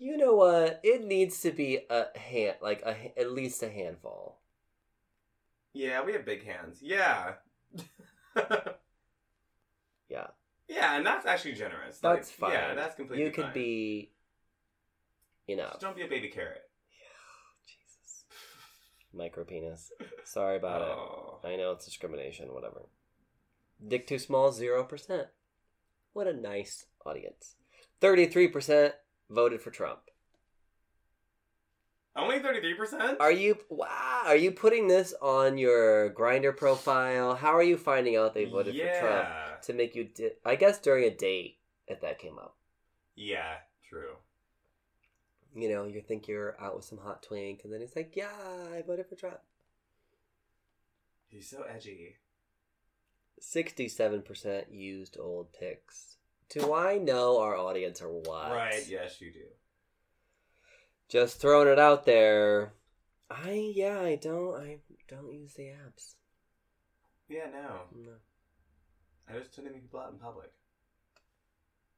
You 0.00 0.16
know 0.16 0.34
what? 0.34 0.80
It 0.82 1.04
needs 1.04 1.40
to 1.42 1.50
be 1.52 1.80
a 1.90 2.06
hand, 2.18 2.56
like 2.62 2.80
a 2.82 3.12
at 3.20 3.30
least 3.32 3.62
a 3.62 3.68
handful. 3.68 4.38
Yeah, 5.74 6.02
we 6.02 6.14
have 6.14 6.24
big 6.24 6.44
hands. 6.44 6.78
Yeah. 6.82 7.34
Yeah, 10.10 10.26
yeah, 10.68 10.96
and 10.96 11.06
that's 11.06 11.24
actually 11.24 11.52
generous. 11.52 12.00
that's 12.00 12.28
Like, 12.40 12.50
fine. 12.50 12.52
Yeah, 12.52 12.74
that's 12.74 12.96
completely 12.96 13.26
You 13.26 13.30
could 13.30 13.44
fine. 13.44 13.54
be, 13.54 14.10
you 15.46 15.54
know, 15.54 15.68
Just 15.68 15.80
don't 15.80 15.94
be 15.94 16.02
a 16.02 16.08
baby 16.08 16.26
carrot. 16.26 16.62
Jesus, 17.64 18.24
micro 19.14 19.44
penis. 19.44 19.92
Sorry 20.24 20.56
about 20.56 20.82
oh. 20.82 21.38
it. 21.44 21.46
I 21.46 21.54
know 21.54 21.70
it's 21.70 21.84
discrimination. 21.84 22.52
Whatever. 22.52 22.88
Dick 23.86 24.08
too 24.08 24.18
small, 24.18 24.50
zero 24.50 24.82
percent. 24.82 25.28
What 26.12 26.26
a 26.26 26.32
nice 26.32 26.86
audience. 27.06 27.54
Thirty-three 28.00 28.48
percent 28.48 28.94
voted 29.30 29.62
for 29.62 29.70
Trump. 29.70 30.00
Only 32.16 32.40
thirty 32.40 32.60
three 32.60 32.74
percent. 32.74 33.18
Are 33.20 33.32
you 33.32 33.56
wow? 33.68 34.22
Are 34.26 34.36
you 34.36 34.50
putting 34.50 34.88
this 34.88 35.14
on 35.22 35.56
your 35.58 36.10
Grindr 36.12 36.54
profile? 36.56 37.36
How 37.36 37.54
are 37.54 37.62
you 37.62 37.76
finding 37.76 38.16
out 38.16 38.34
they 38.34 38.46
voted 38.46 38.74
yeah. 38.74 38.92
for 38.92 39.06
Trump 39.06 39.62
to 39.62 39.72
make 39.72 39.94
you? 39.94 40.04
Di- 40.04 40.32
I 40.44 40.56
guess 40.56 40.78
during 40.80 41.04
a 41.04 41.14
date, 41.14 41.58
if 41.86 42.00
that 42.00 42.18
came 42.18 42.36
up, 42.36 42.56
Yeah, 43.14 43.54
true. 43.88 44.16
you 45.54 45.68
know, 45.68 45.84
you 45.84 46.00
think 46.00 46.26
you're 46.26 46.56
out 46.60 46.74
with 46.74 46.84
some 46.84 46.98
hot 46.98 47.22
twink, 47.22 47.60
and 47.62 47.72
then 47.72 47.80
it's 47.80 47.94
like, 47.96 48.16
yeah, 48.16 48.28
I 48.74 48.82
voted 48.82 49.06
for 49.06 49.14
Trump. 49.14 49.38
He's 51.28 51.48
so 51.48 51.62
edgy. 51.62 52.16
Sixty-seven 53.38 54.22
percent 54.22 54.72
used 54.72 55.16
old 55.18 55.52
pics. 55.52 56.16
Do 56.50 56.74
I 56.74 56.98
know 56.98 57.40
our 57.40 57.56
audience 57.56 58.02
or 58.02 58.08
what? 58.08 58.50
Right? 58.50 58.84
Yes, 58.88 59.20
you 59.20 59.32
do. 59.32 59.38
Just 61.08 61.40
throwing 61.40 61.68
it 61.68 61.78
out 61.78 62.04
there. 62.04 62.72
I 63.30 63.72
yeah, 63.74 64.00
I 64.00 64.16
don't 64.16 64.60
I 64.60 64.78
don't 65.08 65.32
use 65.32 65.54
the 65.54 65.64
apps. 65.64 66.14
Yeah, 67.28 67.46
no. 67.52 68.02
No. 68.02 68.12
I 69.28 69.38
just 69.38 69.54
tend 69.54 69.68
to 69.68 69.72
meet 69.72 69.82
people 69.82 70.00
out 70.00 70.12
in 70.12 70.18
public. 70.18 70.50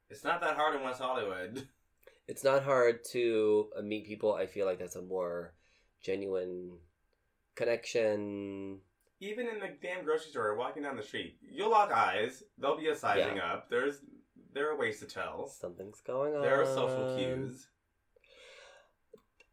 It's 0.09 0.23
not 0.23 0.41
that 0.41 0.55
hard 0.55 0.75
in 0.75 0.83
West 0.83 1.01
Hollywood. 1.01 1.67
It's 2.25 2.45
not 2.45 2.63
hard 2.63 3.03
to 3.11 3.67
uh, 3.77 3.81
meet 3.81 4.07
people. 4.07 4.33
I 4.33 4.45
feel 4.45 4.65
like 4.65 4.79
that's 4.79 4.95
a 4.95 5.01
more 5.01 5.53
genuine 6.01 6.77
connection. 7.53 8.79
Even 9.19 9.49
in 9.49 9.59
the 9.59 9.75
damn 9.81 10.05
grocery 10.05 10.31
store, 10.31 10.55
walking 10.55 10.83
down 10.83 10.95
the 10.95 11.03
street, 11.03 11.37
you'll 11.41 11.71
lock 11.71 11.91
eyes. 11.91 12.41
There'll 12.57 12.77
be 12.77 12.87
a 12.87 12.95
sizing 12.95 13.39
up. 13.39 13.69
There's 13.69 13.99
there 14.53 14.69
are 14.69 14.77
ways 14.77 14.99
to 14.99 15.05
tell. 15.05 15.47
Something's 15.47 16.01
going 16.01 16.35
on. 16.35 16.41
There 16.41 16.61
are 16.61 16.65
social 16.65 17.11
cues. 17.15 17.67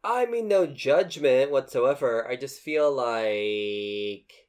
I 0.03 0.25
mean, 0.25 0.47
no 0.47 0.65
judgment 0.65 1.51
whatsoever. 1.51 2.27
I 2.27 2.35
just 2.35 2.59
feel 2.59 2.91
like, 2.91 4.47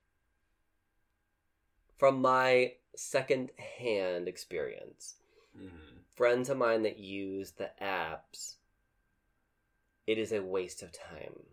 from 1.99 2.21
my 2.23 2.75
second 2.97 3.51
hand 3.59 4.29
experience, 4.29 5.17
Mhm. 5.57 6.05
friends 6.15 6.49
of 6.49 6.57
mine 6.57 6.83
that 6.83 6.99
use 6.99 7.53
the 7.53 7.71
apps, 7.81 8.57
it 10.07 10.19
is 10.19 10.33
a 10.33 10.43
waste 10.43 10.83
of 10.83 10.93
time. 10.93 11.47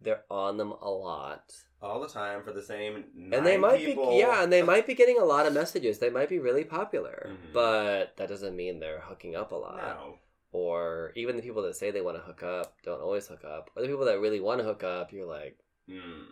They're 0.00 0.24
on 0.30 0.56
them 0.56 0.72
a 0.72 0.90
lot. 0.90 1.64
All 1.80 2.00
the 2.00 2.08
time 2.08 2.42
for 2.42 2.52
the 2.52 2.62
same. 2.62 3.04
and 3.32 3.46
they 3.46 3.56
might 3.56 3.78
people. 3.78 4.10
be 4.10 4.16
yeah 4.18 4.42
and 4.42 4.52
they 4.52 4.62
might 4.62 4.86
be 4.86 4.94
getting 4.94 5.18
a 5.18 5.24
lot 5.24 5.46
of 5.46 5.52
messages 5.52 5.98
they 6.00 6.10
might 6.10 6.28
be 6.28 6.38
really 6.40 6.64
popular 6.64 7.30
Mhm. 7.30 7.52
but 7.52 8.16
that 8.16 8.28
doesn't 8.28 8.56
mean 8.56 8.80
they're 8.80 9.00
hooking 9.00 9.36
up 9.36 9.52
a 9.52 9.56
lot 9.56 9.76
No. 9.76 10.18
or 10.50 11.12
even 11.14 11.36
the 11.36 11.42
people 11.42 11.62
that 11.62 11.76
say 11.76 11.90
they 11.92 12.00
want 12.00 12.16
to 12.16 12.22
hook 12.22 12.42
up 12.42 12.74
don't 12.82 13.00
always 13.00 13.28
hook 13.28 13.44
up 13.44 13.70
or 13.76 13.82
the 13.82 13.88
people 13.88 14.06
that 14.06 14.18
really 14.18 14.40
want 14.40 14.58
to 14.60 14.64
hook 14.64 14.82
up 14.82 15.12
you're 15.12 15.26
like 15.26 15.56
Mm. 15.88 16.24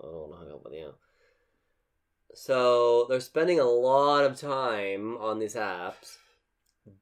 i 0.00 0.04
don't 0.06 0.14
want 0.14 0.32
to 0.32 0.38
hook 0.38 0.54
up 0.54 0.64
with 0.64 0.72
you 0.74 0.94
so 2.34 3.04
they're 3.08 3.20
spending 3.20 3.58
a 3.60 3.64
lot 3.64 4.24
of 4.24 4.38
time 4.40 5.16
on 5.18 5.38
these 5.38 5.54
apps 5.54 6.16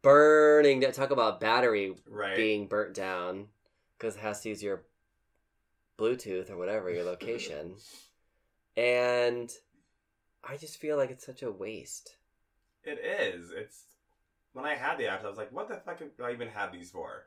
burning 0.03 0.81
talk 0.81 1.11
about 1.11 1.41
battery 1.41 1.95
Right. 2.09 2.37
being 2.37 2.67
burnt 2.67 2.95
down 2.95 3.49
because 3.99 4.17
it 4.17 4.21
has 4.21 4.41
to 4.43 4.49
use 4.49 4.63
your 4.63 4.85
Bluetooth 5.99 6.51
or 6.51 6.57
whatever, 6.57 6.91
your 6.91 7.05
location. 7.05 7.77
and 8.77 9.51
I 10.45 10.57
just 10.57 10.79
feel 10.79 10.97
like 10.97 11.11
it's 11.11 11.27
such 11.27 11.43
a 11.43 11.51
waste. 11.51 12.17
It 12.85 12.99
is. 12.99 13.51
It's 13.51 13.85
when 14.53 14.65
I 14.65 14.75
had 14.75 14.99
the 14.99 15.05
apps, 15.05 15.25
I 15.25 15.29
was 15.29 15.39
like, 15.39 15.53
"What 15.53 15.69
the 15.69 15.77
fuck 15.77 15.99
do 15.99 16.25
I 16.25 16.33
even 16.33 16.49
have 16.49 16.73
these 16.73 16.91
for?" 16.91 17.27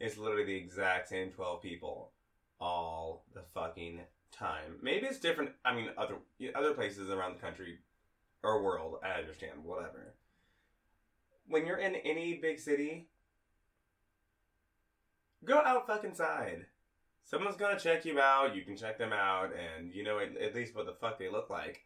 It's 0.00 0.16
literally 0.16 0.44
the 0.44 0.56
exact 0.56 1.08
same 1.08 1.32
twelve 1.32 1.62
people, 1.62 2.12
all 2.60 3.24
the 3.34 3.42
fucking 3.54 4.00
time. 4.30 4.78
Maybe 4.82 5.06
it's 5.06 5.18
different. 5.18 5.52
I 5.64 5.74
mean, 5.74 5.90
other 5.96 6.18
other 6.54 6.74
places 6.74 7.10
around 7.10 7.34
the 7.34 7.40
country 7.40 7.78
or 8.42 8.62
world, 8.62 8.98
I 9.02 9.12
understand. 9.12 9.64
Whatever. 9.64 10.14
When 11.46 11.66
you're 11.66 11.78
in 11.78 11.94
any 11.96 12.34
big 12.34 12.60
city, 12.60 13.08
go 15.44 15.58
out 15.58 15.86
fucking 15.86 16.14
side. 16.14 16.66
Someone's 17.28 17.56
gonna 17.56 17.78
check 17.78 18.06
you 18.06 18.18
out. 18.18 18.56
You 18.56 18.62
can 18.62 18.74
check 18.74 18.96
them 18.96 19.12
out, 19.12 19.50
and 19.52 19.92
you 19.92 20.02
know 20.02 20.18
at, 20.18 20.34
at 20.38 20.54
least 20.54 20.74
what 20.74 20.86
the 20.86 20.94
fuck 20.94 21.18
they 21.18 21.28
look 21.28 21.50
like. 21.50 21.84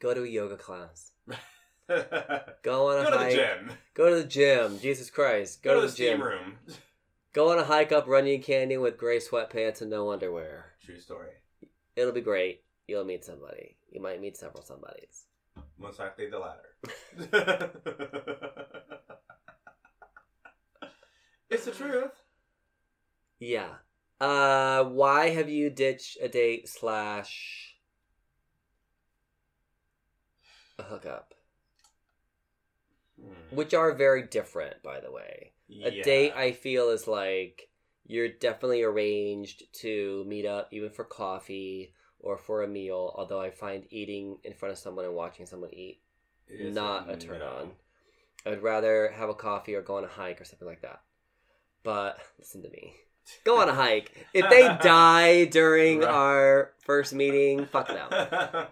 Go 0.00 0.12
to 0.12 0.24
a 0.24 0.26
yoga 0.26 0.56
class. 0.56 1.12
go 1.28 2.88
on 2.88 3.06
a 3.06 3.10
Go 3.10 3.10
to 3.12 3.24
the 3.24 3.30
gym. 3.30 3.70
Go 3.94 4.10
to 4.10 4.16
the 4.16 4.24
gym. 4.24 4.80
Jesus 4.80 5.08
Christ. 5.08 5.62
Go, 5.62 5.74
Go, 5.74 5.82
to 5.82 5.86
the, 5.86 5.92
steam 5.92 6.18
gym. 6.18 6.22
room. 6.22 6.54
Go 7.32 7.52
on 7.52 7.60
a 7.60 7.64
hike 7.64 7.92
up 7.92 8.08
Runyon 8.08 8.42
Canyon 8.42 8.80
with 8.80 8.98
gray 8.98 9.18
sweatpants 9.18 9.82
and 9.82 9.90
no 9.90 10.10
underwear. 10.10 10.72
True 10.84 10.98
story. 10.98 11.30
It'll 11.94 12.10
be 12.12 12.20
great. 12.20 12.64
You'll 12.88 13.04
meet 13.04 13.24
somebody. 13.24 13.76
You 13.92 14.02
might 14.02 14.20
meet 14.20 14.36
several 14.36 14.64
somebodies. 14.64 15.26
Most 15.78 16.00
likely 16.00 16.28
the 16.28 16.40
latter. 16.40 16.74
it's 21.50 21.66
the 21.66 21.70
truth. 21.70 22.10
Yeah. 23.38 23.68
Uh, 24.20 24.84
why 24.84 25.30
have 25.30 25.48
you 25.48 25.70
ditched 25.70 26.18
a 26.22 26.28
date 26.28 26.68
slash 26.68 27.76
a 30.78 30.82
hookup? 30.82 31.34
Hmm. 33.20 33.54
Which 33.54 33.74
are 33.74 33.92
very 33.94 34.22
different, 34.22 34.82
by 34.82 35.00
the 35.00 35.12
way. 35.12 35.52
A 35.84 36.02
date, 36.02 36.32
I 36.36 36.52
feel, 36.52 36.90
is 36.90 37.08
like 37.08 37.68
you're 38.06 38.28
definitely 38.28 38.82
arranged 38.82 39.64
to 39.80 40.24
meet 40.26 40.46
up, 40.46 40.68
even 40.72 40.90
for 40.90 41.04
coffee 41.04 41.92
or 42.20 42.38
for 42.38 42.62
a 42.62 42.68
meal. 42.68 43.12
Although 43.16 43.40
I 43.40 43.50
find 43.50 43.84
eating 43.90 44.38
in 44.44 44.54
front 44.54 44.72
of 44.72 44.78
someone 44.78 45.04
and 45.04 45.14
watching 45.14 45.44
someone 45.44 45.74
eat 45.74 46.00
not 46.60 47.10
a 47.10 47.16
turn 47.16 47.40
no. 47.40 47.46
on. 47.46 47.70
I 48.44 48.50
would 48.50 48.62
rather 48.62 49.10
have 49.10 49.28
a 49.28 49.34
coffee 49.34 49.74
or 49.74 49.82
go 49.82 49.96
on 49.96 50.04
a 50.04 50.08
hike 50.08 50.40
or 50.40 50.44
something 50.44 50.68
like 50.68 50.82
that. 50.82 51.00
But 51.82 52.18
listen 52.38 52.62
to 52.62 52.70
me. 52.70 52.94
Go 53.44 53.60
on 53.60 53.68
a 53.68 53.74
hike. 53.74 54.26
If 54.32 54.48
they 54.50 54.62
die 54.82 55.44
during 55.46 56.00
Right. 56.00 56.08
our 56.08 56.72
first 56.84 57.12
meeting, 57.14 57.66
fuck 57.66 57.88
them. 57.88 58.66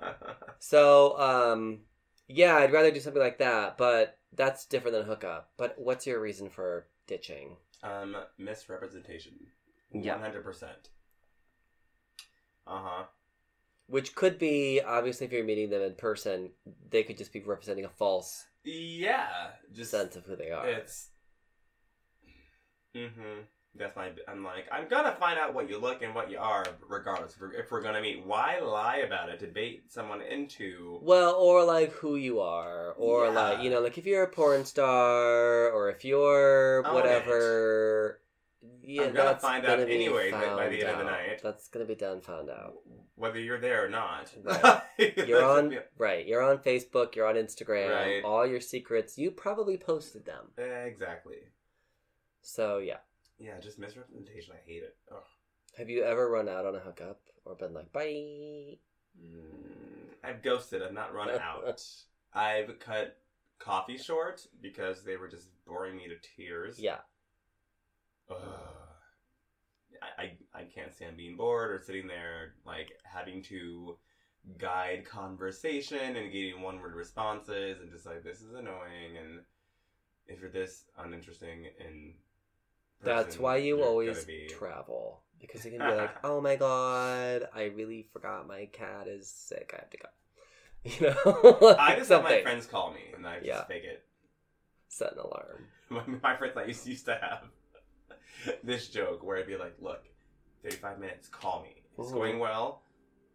So, 0.59 1.19
um, 1.19 1.81
yeah, 2.29 2.57
I'd 2.57 2.73
rather 2.73 2.91
do 2.91 3.01
something 3.01 3.21
like 3.23 3.39
that, 3.39 3.77
but 3.77 4.19
that's 4.33 4.67
different 4.67 4.95
than 4.95 5.03
a 5.03 5.07
hookup. 5.07 5.51
But 5.57 5.75
what's 5.79 6.07
your 6.07 6.21
reason 6.21 6.49
for 6.51 6.87
ditching? 7.07 7.57
um, 7.83 8.17
misrepresentation. 8.39 9.35
Yeah. 9.93 10.13
One 10.15 10.23
hundred 10.23 10.43
percent. 10.45 10.89
Uh 12.67 12.81
huh. 12.83 13.05
Which 13.87 14.15
could 14.15 14.39
be, 14.39 14.81
obviously, 14.81 15.27
if 15.27 15.33
you're 15.33 15.45
meeting 15.45 15.69
them 15.69 15.83
in 15.83 15.95
person, 15.95 16.53
they 16.89 17.03
could 17.03 17.19
just 17.19 17.33
be 17.33 17.41
representing 17.41 17.85
a 17.85 17.91
false 17.91 18.47
Yeah. 18.65 19.51
Just 19.75 19.91
sense 19.91 20.17
of 20.17 20.25
who 20.25 20.35
they 20.37 20.51
are. 20.51 20.67
It's. 20.67 21.11
Mm-hmm. 22.97 23.43
That's 23.77 23.97
my. 23.97 24.11
I'm 24.29 24.45
like, 24.45 24.67
I'm 24.71 24.87
gonna 24.89 25.17
find 25.19 25.37
out 25.39 25.53
what 25.53 25.69
you 25.69 25.79
look 25.79 26.03
and 26.03 26.15
what 26.15 26.31
you 26.31 26.39
are, 26.39 26.65
regardless. 26.89 27.35
If 27.35 27.41
we're, 27.41 27.53
if 27.55 27.71
we're 27.73 27.83
gonna 27.83 28.01
meet, 28.01 28.25
why 28.25 28.61
lie 28.61 28.99
about 28.99 29.29
it 29.31 29.41
to 29.41 29.47
bait 29.49 29.91
someone 29.93 30.21
into? 30.23 31.01
Well, 31.03 31.35
or 31.35 31.65
like 31.65 31.91
who 31.93 32.15
you 32.15 32.39
are, 32.41 32.93
or 32.93 33.25
Yeah. 33.25 33.31
like 33.31 33.63
you 33.65 33.71
know, 33.71 33.81
like 33.81 33.99
if 33.99 34.07
you're 34.07 34.23
a 34.23 34.29
porn 34.29 34.65
star, 34.65 35.71
or 35.73 35.91
if 35.91 36.05
you're 36.05 36.87
Own 36.87 36.95
whatever. 36.95 38.21
Yeah, 38.83 39.03
I'm 39.05 39.13
gonna 39.13 39.31
that's 39.31 39.43
find 39.43 39.63
gonna 39.65 39.83
out 39.83 39.89
be 39.89 39.95
anyway 39.95 40.31
by- 40.31 40.69
the 40.69 40.81
end 40.83 40.91
of 40.91 40.99
the 40.99 41.05
night. 41.05 41.41
That's 41.43 41.69
gonna 41.69 41.85
be 41.85 41.95
done, 41.97 42.21
found 42.21 42.51
out. 42.51 42.75
Whether 43.17 43.39
you're 43.41 43.61
there 43.61 43.85
or 43.85 43.89
not. 43.89 44.31
Right. 44.45 44.83
You're 45.29 45.45
on 45.45 45.77
right. 45.99 46.27
You're 46.27 46.43
on 46.43 46.59
Facebook. 46.59 47.15
You're 47.15 47.27
on 47.29 47.35
Instagram. 47.37 47.91
Right. 47.93 48.25
All 48.25 48.45
your 48.47 48.61
secrets, 48.61 49.17
you 49.19 49.31
probably 49.31 49.77
posted 49.77 50.25
them. 50.27 50.47
Exactly. 50.59 51.37
So 52.43 52.79
yeah. 52.79 52.99
Yeah, 53.39 53.59
just 53.61 53.79
misrepresentation. 53.79 54.55
I 54.55 54.69
hate 54.69 54.83
it. 54.83 54.97
Ugh. 55.11 55.23
Have 55.77 55.91
you 55.91 56.05
ever 56.05 56.31
run 56.31 56.49
out 56.49 56.67
on 56.67 56.75
a 56.77 56.81
hookup 56.81 57.21
or 57.45 57.57
been 57.57 57.75
like, 57.75 57.93
bye? 57.93 58.79
Mm, 59.21 60.15
I've 60.23 60.43
ghosted. 60.43 60.83
I've 60.83 60.93
not 60.93 61.15
run 61.15 61.31
out. 61.31 61.83
I've 62.33 62.79
cut 62.79 63.17
coffee 63.59 63.99
short 63.99 64.47
because 64.61 65.03
they 65.03 65.17
were 65.17 65.29
just 65.29 65.49
boring 65.67 65.97
me 65.97 66.09
to 66.09 66.17
tears. 66.37 66.79
Yeah. 66.79 66.99
Ugh. 68.31 68.39
I, 70.03 70.23
I 70.23 70.61
I 70.61 70.65
can't 70.65 70.93
stand 70.93 71.17
being 71.17 71.37
bored 71.37 71.71
or 71.71 71.79
sitting 71.79 72.07
there 72.07 72.55
like 72.67 72.93
having 73.05 73.43
to 73.45 73.97
guide 74.59 75.05
conversation 75.09 76.17
and 76.17 76.33
getting 76.33 76.61
one 76.61 76.81
word 76.81 76.95
responses 76.95 77.81
and 77.81 77.91
just 77.91 78.07
like 78.07 78.23
this 78.23 78.43
is 78.43 78.53
annoying 78.53 79.17
and 79.19 79.41
if 80.27 80.41
you're 80.41 80.51
this 80.51 80.85
uninteresting 80.99 81.67
in 81.81 82.15
That's 83.05 83.39
why 83.39 83.57
you 83.59 83.83
always 83.83 84.27
travel 84.49 85.21
because 85.41 85.65
you 85.65 85.71
can 85.73 85.81
be 85.87 85.95
like, 85.95 86.11
oh 86.25 86.41
my 86.41 86.57
god, 86.57 87.49
I 87.55 87.65
really 87.65 88.07
forgot 88.13 88.47
my 88.47 88.67
cat 88.67 89.07
is 89.09 89.29
sick. 89.29 89.73
I 89.75 89.81
have 89.81 89.91
to 89.91 89.99
go. 89.99 90.09
You 90.85 91.01
know, 91.01 91.77
I 91.79 91.97
just 91.97 92.11
have 92.11 92.23
my 92.25 92.43
friends 92.43 92.67
call 92.67 92.93
me 92.93 93.01
and 93.17 93.27
I 93.27 93.37
just 93.37 93.47
Yeah. 93.47 93.65
fake 93.65 93.85
it. 93.85 94.05
set 94.89 95.13
an 95.13 95.19
alarm. 95.21 95.67
My, 95.89 96.03
my 96.23 96.37
friends 96.37 96.57
I 96.57 96.65
used, 96.65 96.87
used 96.87 97.07
to 97.07 97.15
have 97.15 97.45
this 98.63 98.89
joke 98.89 99.23
where 99.25 99.39
I'd 99.39 99.47
be 99.47 99.57
like, 99.57 99.77
"Look, 99.81 100.05
35 100.63 100.99
minutes. 100.99 101.29
Call 101.29 101.63
me. 101.63 101.83
It's 101.99 102.11
Mhm. 102.11 102.15
going 102.15 102.39
well. 102.39 102.83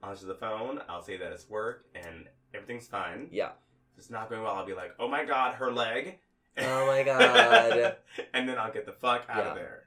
I'll 0.04 0.12
answer 0.12 0.28
the 0.28 0.36
phone. 0.36 0.82
I'll 0.88 1.02
say 1.02 1.18
that 1.18 1.32
it's 1.32 1.50
work 1.50 1.86
and 1.96 2.28
everything's 2.54 2.88
fine. 2.88 3.30
Yeah. 3.32 3.52
If 3.94 3.98
it's 4.00 4.10
not 4.12 4.30
going 4.30 4.44
well, 4.44 4.54
I'll 4.54 4.66
be 4.66 4.74
like, 4.74 4.94
oh 5.00 5.08
my 5.08 5.26
god, 5.26 5.56
her 5.56 5.72
leg. 5.72 6.20
Oh 6.62 6.88
my 6.88 7.04
God. 7.04 7.98
and 8.34 8.48
then 8.48 8.58
I'll 8.58 8.72
get 8.72 8.86
the 8.86 8.92
fuck 8.92 9.26
out 9.30 9.38
Yeah. 9.38 9.50
of 9.50 9.56
there. 9.56 9.84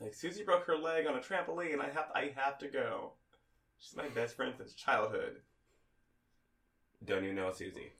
Like 0.00 0.14
Susie 0.14 0.42
broke 0.42 0.64
her 0.66 0.76
leg 0.76 1.06
on 1.06 1.16
a 1.16 1.20
trampoline. 1.20 1.80
I 1.80 1.88
have 1.90 2.10
I 2.14 2.32
have 2.36 2.58
to 2.58 2.68
go. 2.68 3.12
She's 3.78 3.96
my 3.96 4.08
best 4.08 4.34
friend 4.36 4.54
since 4.56 4.74
childhood. 4.74 5.36
Don't 7.04 7.24
even 7.24 7.36
know 7.36 7.50
Susie. 7.52 7.92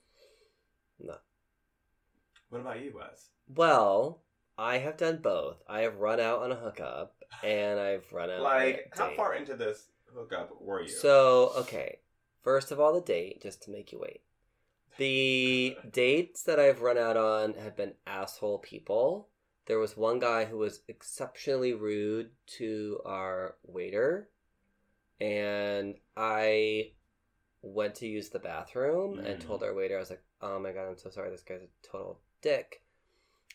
No. 0.99 1.15
What 2.49 2.61
about 2.61 2.81
you, 2.81 2.93
Wes? 2.95 3.29
Well, 3.47 4.21
I 4.57 4.77
have 4.77 4.97
done 4.97 5.17
both. 5.21 5.57
I 5.67 5.81
have 5.81 5.97
run 5.97 6.19
out 6.19 6.41
on 6.43 6.51
a 6.51 6.55
hookup, 6.55 7.15
and 7.43 7.79
I've 7.79 8.11
run 8.13 8.29
out. 8.29 8.37
on 8.37 8.43
Like, 8.43 8.93
how 8.95 9.11
far 9.15 9.33
into 9.33 9.55
this 9.55 9.87
hookup 10.13 10.51
were 10.61 10.81
you? 10.81 10.89
So 10.89 11.51
okay, 11.57 11.99
first 12.43 12.71
of 12.71 12.79
all, 12.79 12.93
the 12.93 13.01
date 13.01 13.41
just 13.41 13.63
to 13.63 13.71
make 13.71 13.91
you 13.91 13.99
wait. 13.99 14.21
The 14.97 15.77
dates 15.91 16.43
that 16.43 16.59
I've 16.59 16.81
run 16.81 16.97
out 16.97 17.17
on 17.17 17.55
have 17.55 17.75
been 17.75 17.93
asshole 18.05 18.59
people. 18.59 19.29
There 19.65 19.79
was 19.79 19.97
one 19.97 20.19
guy 20.19 20.45
who 20.45 20.57
was 20.57 20.81
exceptionally 20.87 21.73
rude 21.73 22.31
to 22.57 22.99
our 23.05 23.55
waiter, 23.63 24.29
and 25.21 25.95
I 26.17 26.91
went 27.61 27.95
to 27.95 28.07
use 28.07 28.29
the 28.29 28.39
bathroom 28.39 29.19
and 29.19 29.39
Mm. 29.41 29.47
told 29.47 29.63
our 29.63 29.73
waiter, 29.73 29.95
I 29.95 29.99
was 29.99 30.09
like, 30.09 30.23
"Oh 30.41 30.59
my 30.59 30.73
god, 30.73 30.87
I'm 30.89 30.97
so 30.97 31.09
sorry. 31.09 31.29
This 31.29 31.43
guy's 31.43 31.61
a 31.63 31.69
total 31.81 32.19
dick." 32.41 32.83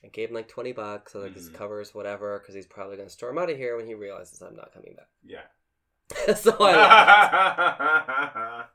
I 0.02 0.08
gave 0.08 0.30
him 0.30 0.34
like 0.36 0.48
twenty 0.48 0.72
bucks, 0.72 1.12
so 1.12 1.20
like 1.20 1.34
this 1.34 1.50
Mhm. 1.50 1.54
covers 1.54 1.94
whatever, 1.94 2.38
because 2.38 2.54
he's 2.54 2.66
probably 2.66 2.96
gonna 2.96 3.10
storm 3.10 3.36
out 3.38 3.50
of 3.50 3.56
here 3.58 3.76
when 3.76 3.86
he 3.86 3.94
realizes 3.94 4.40
I'm 4.40 4.56
not 4.56 4.72
coming 4.72 4.94
back. 4.94 5.10
yeah. 5.22 5.46
so 6.36 6.56
I. 6.60 8.66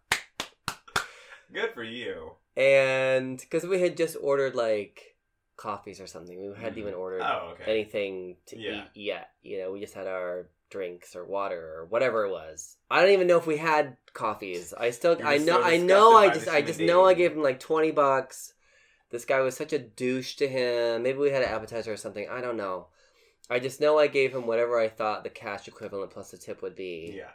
Good 1.52 1.74
for 1.74 1.84
you. 1.84 2.36
And 2.56 3.38
because 3.40 3.64
we 3.66 3.80
had 3.82 3.98
just 3.98 4.16
ordered 4.22 4.56
like 4.56 5.16
coffees 5.56 6.00
or 6.00 6.08
something, 6.08 6.40
we 6.40 6.56
hadn't 6.60 6.76
Mhm. 6.76 6.82
even 6.82 6.94
ordered 6.94 7.22
Oh, 7.22 7.54
okay. 7.54 7.72
anything 7.72 8.38
to 8.48 8.58
Yeah. 8.58 8.86
eat 8.86 8.90
yet. 8.96 9.30
You 9.42 9.60
know, 9.60 9.72
we 9.72 9.80
just 9.80 9.94
had 9.94 10.08
our 10.08 10.50
drinks 10.70 11.16
or 11.16 11.24
water 11.26 11.76
or 11.78 11.86
whatever 11.86 12.26
it 12.26 12.32
was. 12.32 12.78
I 12.90 13.02
don't 13.02 13.12
even 13.12 13.28
know 13.28 13.38
if 13.38 13.46
we 13.46 13.58
had 13.58 13.98
coffees. 14.14 14.74
I 14.74 14.90
still, 14.90 15.18
I 15.24 15.38
so 15.38 15.46
know, 15.46 15.62
I 15.62 15.78
know, 15.78 16.16
I 16.18 16.30
just, 16.30 16.48
I 16.48 16.62
just 16.64 16.80
know, 16.80 17.06
I 17.06 17.14
gave 17.14 17.34
him 17.34 17.44
like 17.44 17.60
twenty 17.60 17.92
bucks. 17.92 18.54
This 19.12 19.26
guy 19.26 19.42
was 19.42 19.56
such 19.56 19.74
a 19.74 19.80
douche 19.80 20.36
to 20.38 20.48
him. 20.48 21.04
Maybe 21.04 21.20
we 21.20 21.30
had 21.30 21.44
an 21.44 21.50
appetizer 21.50 21.94
or 21.94 21.98
something. 21.98 22.28
I 22.28 22.42
don't 22.42 22.58
know. 22.58 22.88
I 23.50 23.60
just 23.60 23.80
know 23.80 24.00
I 24.00 24.08
gave 24.08 24.34
him 24.34 24.48
whatever 24.48 24.80
I 24.80 24.90
thought 24.90 25.24
the 25.24 25.30
cash 25.30 25.68
equivalent 25.68 26.10
plus 26.12 26.32
the 26.32 26.38
tip 26.38 26.64
would 26.64 26.76
be 26.76 27.14
Yeah. 27.18 27.30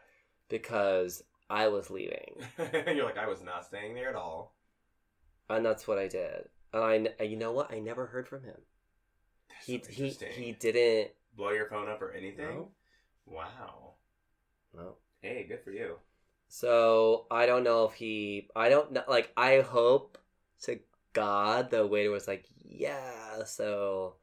because 0.49 1.23
I 1.49 1.69
was 1.69 1.91
leaving. 1.91 2.35
You're 2.59 3.05
like, 3.05 3.19
I 3.19 3.29
was 3.29 3.43
not 3.43 3.65
staying 3.67 3.95
there 3.95 4.09
at 4.09 4.17
all. 4.17 4.55
And 5.49 5.65
that's 5.65 5.87
what 5.89 5.99
I 5.99 6.09
did. 6.09 6.49
And 6.73 7.09
I, 7.19 7.23
you 7.25 7.37
know 7.37 7.53
what? 7.53 7.73
I 7.73 7.79
never 7.79 8.07
heard 8.07 8.29
from 8.29 8.43
him. 8.45 8.57
That's 9.49 9.67
He 9.67 9.83
so 9.83 9.91
he 9.91 10.09
he 10.11 10.53
didn't. 10.53 11.11
blow 11.37 11.51
your 11.51 11.69
phone 11.69 11.89
up 11.89 12.03
or 12.03 12.13
anything. 12.13 12.47
No. 12.47 12.69
Wow. 13.27 13.95
No. 14.75 14.95
Hey, 15.23 15.45
good 15.49 15.61
for 15.63 15.71
you. 15.71 15.97
So 16.49 17.27
I 17.31 17.47
don't 17.47 17.65
know 17.65 17.85
if 17.85 17.95
he. 17.95 18.49
I 18.57 18.69
don't 18.69 18.93
know. 18.93 19.03
Like 19.09 19.33
I 19.37 19.61
hope 19.61 20.19
to 20.63 20.79
God 21.13 21.71
the 21.71 21.87
waiter 21.87 22.11
was 22.11 22.29
like, 22.29 22.45
yeah. 22.65 23.45
So 23.45 24.15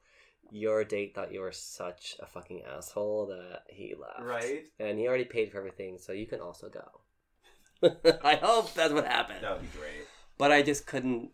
your 0.52 0.84
date 0.84 1.16
thought 1.16 1.34
you 1.34 1.42
were 1.42 1.52
such 1.52 2.16
a 2.20 2.26
fucking 2.26 2.64
asshole 2.64 3.28
that 3.28 3.64
he 3.68 3.96
left. 4.00 4.22
Right? 4.22 4.66
And 4.80 4.98
he 5.00 5.08
already 5.08 5.26
paid 5.26 5.52
for 5.52 5.58
everything, 5.58 5.98
so 5.98 6.14
you 6.14 6.28
can 6.28 6.40
also 6.40 6.70
go. 6.70 7.02
I 8.24 8.36
hope 8.36 8.74
that's 8.74 8.94
what 8.94 9.06
happened. 9.06 9.40
That 9.42 9.54
would 9.54 9.62
be 9.72 9.78
great. 9.78 10.08
But 10.38 10.52
I 10.52 10.62
just 10.62 10.86
couldn't. 10.86 11.32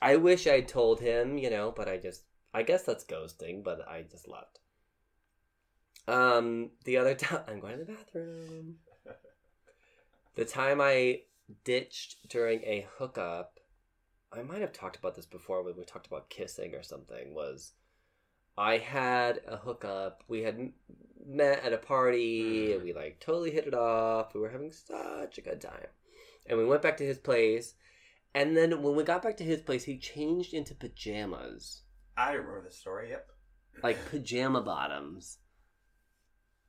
I 0.00 0.16
wish 0.16 0.46
I 0.46 0.60
told 0.60 1.00
him, 1.00 1.38
you 1.38 1.50
know, 1.50 1.72
but 1.74 1.88
I 1.88 1.96
just. 1.96 2.22
I 2.54 2.62
guess 2.62 2.82
that's 2.82 3.04
ghosting, 3.04 3.64
but 3.64 3.86
I 3.88 4.02
just 4.02 4.28
left. 4.28 4.58
Um, 6.06 6.70
the 6.84 6.98
other 6.98 7.14
time 7.14 7.40
I'm 7.48 7.60
going 7.60 7.78
to 7.78 7.84
the 7.84 7.92
bathroom. 7.92 8.76
The 10.34 10.46
time 10.46 10.80
I 10.80 11.20
ditched 11.62 12.26
during 12.30 12.62
a 12.62 12.86
hookup, 12.96 13.60
I 14.32 14.42
might 14.42 14.62
have 14.62 14.72
talked 14.72 14.96
about 14.96 15.14
this 15.14 15.26
before 15.26 15.62
when 15.62 15.76
we 15.76 15.84
talked 15.84 16.06
about 16.06 16.30
kissing 16.30 16.74
or 16.74 16.82
something. 16.82 17.34
Was 17.34 17.72
I 18.56 18.78
had 18.78 19.40
a 19.46 19.58
hookup? 19.58 20.24
We 20.28 20.40
had 20.40 20.72
met 21.26 21.62
at 21.62 21.74
a 21.74 21.78
party. 21.78 22.68
Mm. 22.68 22.74
And 22.76 22.82
we 22.82 22.92
like 22.94 23.20
totally 23.20 23.50
hit 23.50 23.66
it 23.66 23.74
off. 23.74 24.34
We 24.34 24.40
were 24.40 24.48
having 24.48 24.72
such 24.72 25.36
a 25.36 25.42
good 25.42 25.60
time, 25.60 25.88
and 26.46 26.58
we 26.58 26.64
went 26.64 26.82
back 26.82 26.96
to 26.98 27.06
his 27.06 27.18
place. 27.18 27.74
And 28.34 28.56
then 28.56 28.82
when 28.82 28.94
we 28.96 29.04
got 29.04 29.22
back 29.22 29.36
to 29.38 29.44
his 29.44 29.60
place, 29.60 29.84
he 29.84 29.98
changed 29.98 30.54
into 30.54 30.74
pajamas, 30.74 31.82
I 32.16 32.32
remember 32.32 32.62
the 32.64 32.70
story. 32.74 33.10
Yep. 33.10 33.26
like 33.82 34.10
pajama 34.10 34.62
bottoms, 34.62 35.38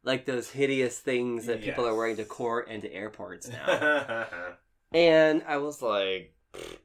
like 0.04 0.26
those 0.26 0.50
hideous 0.50 1.00
things 1.00 1.46
that 1.46 1.62
people 1.62 1.86
are 1.88 1.96
wearing 1.96 2.18
to 2.18 2.26
court 2.26 2.68
and 2.70 2.82
to 2.82 2.92
airports 2.94 3.50
now. 3.50 4.26
And 4.94 5.44
I 5.48 5.58
was 5.58 5.82
like, 5.82 6.36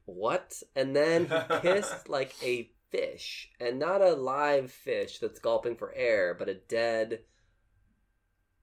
what? 0.06 0.62
And 0.74 0.96
then 0.96 1.26
he 1.26 1.59
kissed 1.60 2.09
like 2.09 2.34
a 2.42 2.70
fish, 2.90 3.50
and 3.60 3.78
not 3.78 4.00
a 4.00 4.14
live 4.14 4.70
fish 4.72 5.18
that's 5.18 5.38
gulping 5.40 5.76
for 5.76 5.92
air, 5.94 6.34
but 6.38 6.48
a 6.48 6.55
dead, 6.55 7.20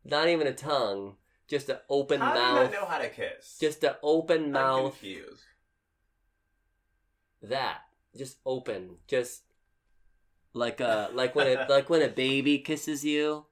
not 0.04 0.28
even 0.30 0.48
a 0.48 0.54
tongue, 0.54 1.18
just 1.48 1.70
an 1.70 1.78
open 1.90 2.22
how 2.22 2.34
do 2.34 2.40
you 2.40 2.46
mouth. 2.46 2.72
not 2.72 2.82
know 2.82 2.86
how 2.88 2.98
to 2.98 3.10
kiss? 3.10 3.58
Just 3.60 3.84
an 3.84 3.94
open 4.02 4.46
I'm 4.46 4.52
mouth. 4.54 4.92
confused. 5.00 5.44
That 7.42 7.80
just 8.18 8.38
open, 8.46 8.98
just 9.08 9.44
like 10.54 10.80
a 10.80 11.10
like 11.14 11.36
when 11.36 11.48
it 11.48 11.70
like 11.70 11.90
when 11.90 12.02
a 12.02 12.10
baby 12.10 12.60
kisses 12.60 13.04
you, 13.04 13.46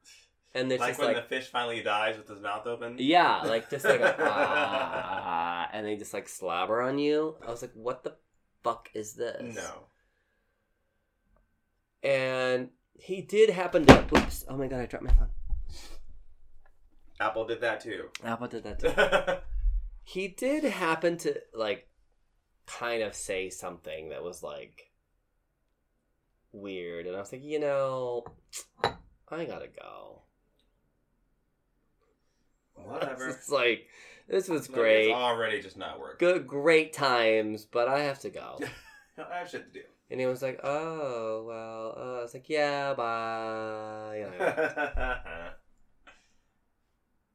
and 0.53 0.71
it's 0.71 0.79
like 0.79 0.97
when 0.97 1.07
like 1.07 1.15
the 1.17 1.35
fish 1.35 1.49
finally 1.49 1.81
dies 1.81 2.17
with 2.17 2.27
his 2.27 2.41
mouth 2.41 2.65
open. 2.65 2.95
Yeah, 2.97 3.41
like 3.43 3.69
just 3.69 3.85
like 3.85 4.01
a, 4.01 4.15
ah, 4.19 5.69
and 5.71 5.85
they 5.85 5.95
just 5.95 6.13
like 6.13 6.27
slobber 6.27 6.81
on 6.81 6.97
you. 6.99 7.35
I 7.45 7.51
was 7.51 7.61
like, 7.61 7.73
what 7.73 8.03
the 8.03 8.15
fuck 8.63 8.89
is 8.93 9.13
this? 9.13 9.55
No. 9.55 9.85
And 12.01 12.69
he 12.99 13.21
did 13.21 13.49
happen 13.49 13.85
to. 13.85 14.05
Oops! 14.17 14.45
Oh 14.49 14.57
my 14.57 14.67
god! 14.67 14.81
I 14.81 14.85
dropped 14.85 15.05
my 15.05 15.13
phone. 15.13 15.29
Apple 17.19 17.45
did 17.45 17.61
that 17.61 17.79
too. 17.79 18.09
Apple 18.23 18.47
did 18.47 18.63
that 18.63 18.79
too. 18.79 19.35
He 20.03 20.27
did 20.27 20.63
happen 20.63 21.17
to 21.19 21.41
like, 21.53 21.87
kind 22.65 23.03
of 23.03 23.13
say 23.15 23.49
something 23.49 24.09
that 24.09 24.23
was 24.23 24.41
like 24.43 24.91
weird, 26.51 27.05
and 27.07 27.15
I 27.15 27.19
was 27.19 27.31
like, 27.31 27.43
you 27.43 27.59
know, 27.59 28.23
I 29.29 29.45
gotta 29.45 29.67
go. 29.67 30.21
Whatever. 32.75 33.29
It's 33.37 33.49
like 33.49 33.87
this 34.27 34.47
was 34.49 34.69
Like, 34.69 34.75
great, 34.79 35.07
It's 35.09 35.15
already 35.15 35.61
just 35.61 35.77
not 35.77 35.99
working. 35.99 36.17
good, 36.27 36.47
great 36.47 36.93
times, 36.93 37.65
but 37.65 37.87
I 37.87 37.99
have 38.03 38.19
to 38.19 38.29
go. 38.29 38.59
I 39.17 39.37
have 39.39 39.49
shit 39.49 39.71
to 39.73 39.79
do. 39.79 39.85
And 40.09 40.19
he 40.19 40.25
was 40.27 40.41
like, 40.41 40.59
"Oh 40.63 41.43
well," 41.47 41.93
uh, 41.97 42.19
I 42.19 42.21
was 42.21 42.33
like, 42.33 42.47
"Yeah, 42.49 42.93
bye." 42.93 44.17
You 44.17 44.23
know. 44.25 44.37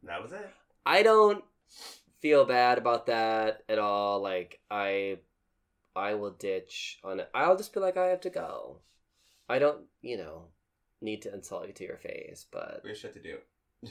that 0.04 0.22
was 0.22 0.32
it. 0.32 0.50
I 0.86 1.02
don't 1.02 1.42
feel 2.20 2.44
bad 2.44 2.78
about 2.78 3.06
that 3.06 3.62
at 3.68 3.78
all. 3.78 4.20
Like 4.22 4.60
I, 4.70 5.18
I 5.96 6.14
will 6.14 6.30
ditch 6.32 6.98
on 7.04 7.20
it. 7.20 7.30
I'll 7.34 7.56
just 7.56 7.72
be 7.74 7.80
like, 7.80 7.96
I 7.96 8.06
have 8.06 8.20
to 8.22 8.30
go. 8.30 8.78
I 9.48 9.58
don't, 9.58 9.82
you 10.02 10.16
know, 10.18 10.44
need 11.00 11.22
to 11.22 11.32
insult 11.32 11.66
you 11.68 11.72
to 11.74 11.84
your 11.84 11.96
face, 11.96 12.46
but 12.50 12.80
We 12.84 12.90
have 12.90 12.98
shit 12.98 13.14
to 13.14 13.20
do. 13.22 13.38
it 13.82 13.90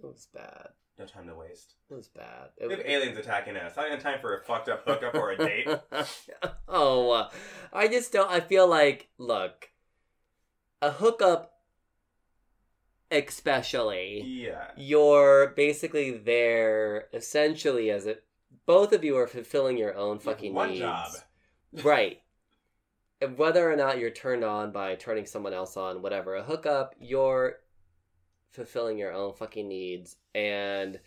was 0.00 0.28
bad. 0.34 0.68
No 0.98 1.06
time 1.06 1.26
to 1.26 1.34
waste. 1.34 1.74
It 1.90 1.94
was 1.94 2.06
bad. 2.08 2.50
We 2.60 2.66
It, 2.66 2.78
have 2.78 2.86
aliens 2.86 3.18
attacking 3.18 3.56
us. 3.56 3.76
Not 3.76 3.86
even 3.88 3.98
time 3.98 4.20
for 4.20 4.36
a 4.38 4.44
fucked 4.44 4.68
up 4.68 4.84
hookup 4.86 5.14
or 5.16 5.32
a 5.32 5.36
date. 5.36 5.68
oh, 6.68 7.10
uh, 7.10 7.30
I 7.72 7.88
just 7.88 8.12
don't. 8.12 8.30
I 8.30 8.38
feel 8.38 8.68
like, 8.68 9.08
look, 9.18 9.70
a 10.80 10.92
hookup, 10.92 11.53
especially. 13.14 14.22
Yeah. 14.22 14.68
you're 14.76 15.48
basically 15.56 16.10
there 16.18 17.06
essentially 17.12 17.90
as 17.90 18.06
it 18.06 18.24
both 18.66 18.92
of 18.92 19.04
you 19.04 19.16
are 19.16 19.26
fulfilling 19.26 19.76
your 19.76 19.94
own 19.96 20.18
fucking 20.18 20.54
One 20.54 20.68
needs. 20.70 20.80
job. 20.80 21.10
right 21.84 22.20
And 23.20 23.36
whether 23.38 23.70
or 23.70 23.76
not 23.76 23.98
you're 23.98 24.10
turned 24.10 24.44
on 24.44 24.70
by 24.72 24.94
turning 24.94 25.26
someone 25.26 25.52
else 25.54 25.76
on 25.76 26.02
whatever 26.02 26.34
a 26.36 26.42
hookup 26.42 26.94
you're 27.00 27.56
fulfilling 28.52 28.98
your 28.98 29.12
own 29.12 29.32
fucking 29.34 29.66
needs 29.68 30.16
and 30.34 31.00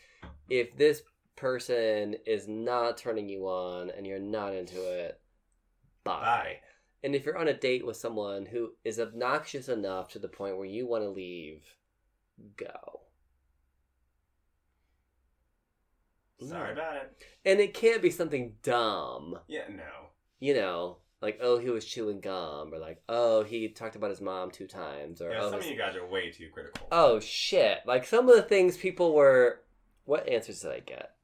if 0.49 0.75
this 0.77 1.01
person 1.35 2.15
is 2.25 2.47
not 2.47 2.97
turning 2.97 3.29
you 3.29 3.45
on 3.47 3.89
and 3.91 4.05
you're 4.07 4.19
not 4.19 4.53
into 4.53 4.77
it 4.77 5.19
bye, 6.03 6.19
Bye. 6.21 6.57
And 7.03 7.13
if 7.15 7.25
you're 7.25 7.37
on 7.37 7.47
a 7.47 7.53
date 7.53 7.85
with 7.85 7.95
someone 7.95 8.45
who 8.47 8.71
is 8.83 8.99
obnoxious 8.99 9.69
enough 9.69 10.09
to 10.09 10.19
the 10.19 10.27
point 10.27 10.57
where 10.57 10.65
you 10.65 10.87
want 10.87 11.03
to 11.03 11.09
leave, 11.09 11.63
go. 12.55 13.01
Sorry 16.39 16.67
No. 16.67 16.81
about 16.81 16.95
it. 16.97 17.17
And 17.45 17.59
it 17.59 17.73
can't 17.73 18.01
be 18.01 18.11
something 18.11 18.55
dumb, 18.61 19.39
Yeah, 19.47 19.67
no. 19.69 20.09
you 20.39 20.53
know, 20.53 20.97
like 21.21 21.39
oh 21.41 21.57
he 21.57 21.69
was 21.69 21.83
chewing 21.85 22.19
gum, 22.21 22.73
or 22.73 22.77
like 22.77 23.01
oh 23.09 23.43
he 23.43 23.69
talked 23.69 23.95
about 23.95 24.11
his 24.11 24.21
mom 24.21 24.51
two 24.51 24.67
times, 24.67 25.19
or 25.21 25.31
Yeah, 25.31 25.39
oh 25.43 25.49
some 25.49 25.59
of 25.59 25.65
you 25.65 25.75
guys 25.77 25.95
are 25.95 26.05
way 26.07 26.31
too 26.31 26.49
critical. 26.53 26.87
oh 26.91 27.19
shit, 27.19 27.79
like 27.87 28.05
some 28.05 28.29
of 28.29 28.35
the 28.35 28.43
things 28.43 28.77
people 28.77 29.13
were. 29.15 29.61
What 30.05 30.29
answers 30.29 30.61
did 30.61 30.71
I 30.71 30.79
get? 30.79 31.15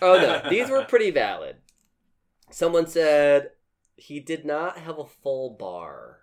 Oh 0.00 0.16
no, 0.18 0.48
these 0.50 0.70
were 0.70 0.84
pretty 0.84 1.10
valid. 1.10 1.56
Someone 2.50 2.86
said 2.86 3.50
he 3.96 4.20
did 4.20 4.44
not 4.44 4.78
have 4.78 4.98
a 4.98 5.04
full 5.04 5.50
bar. 5.50 6.20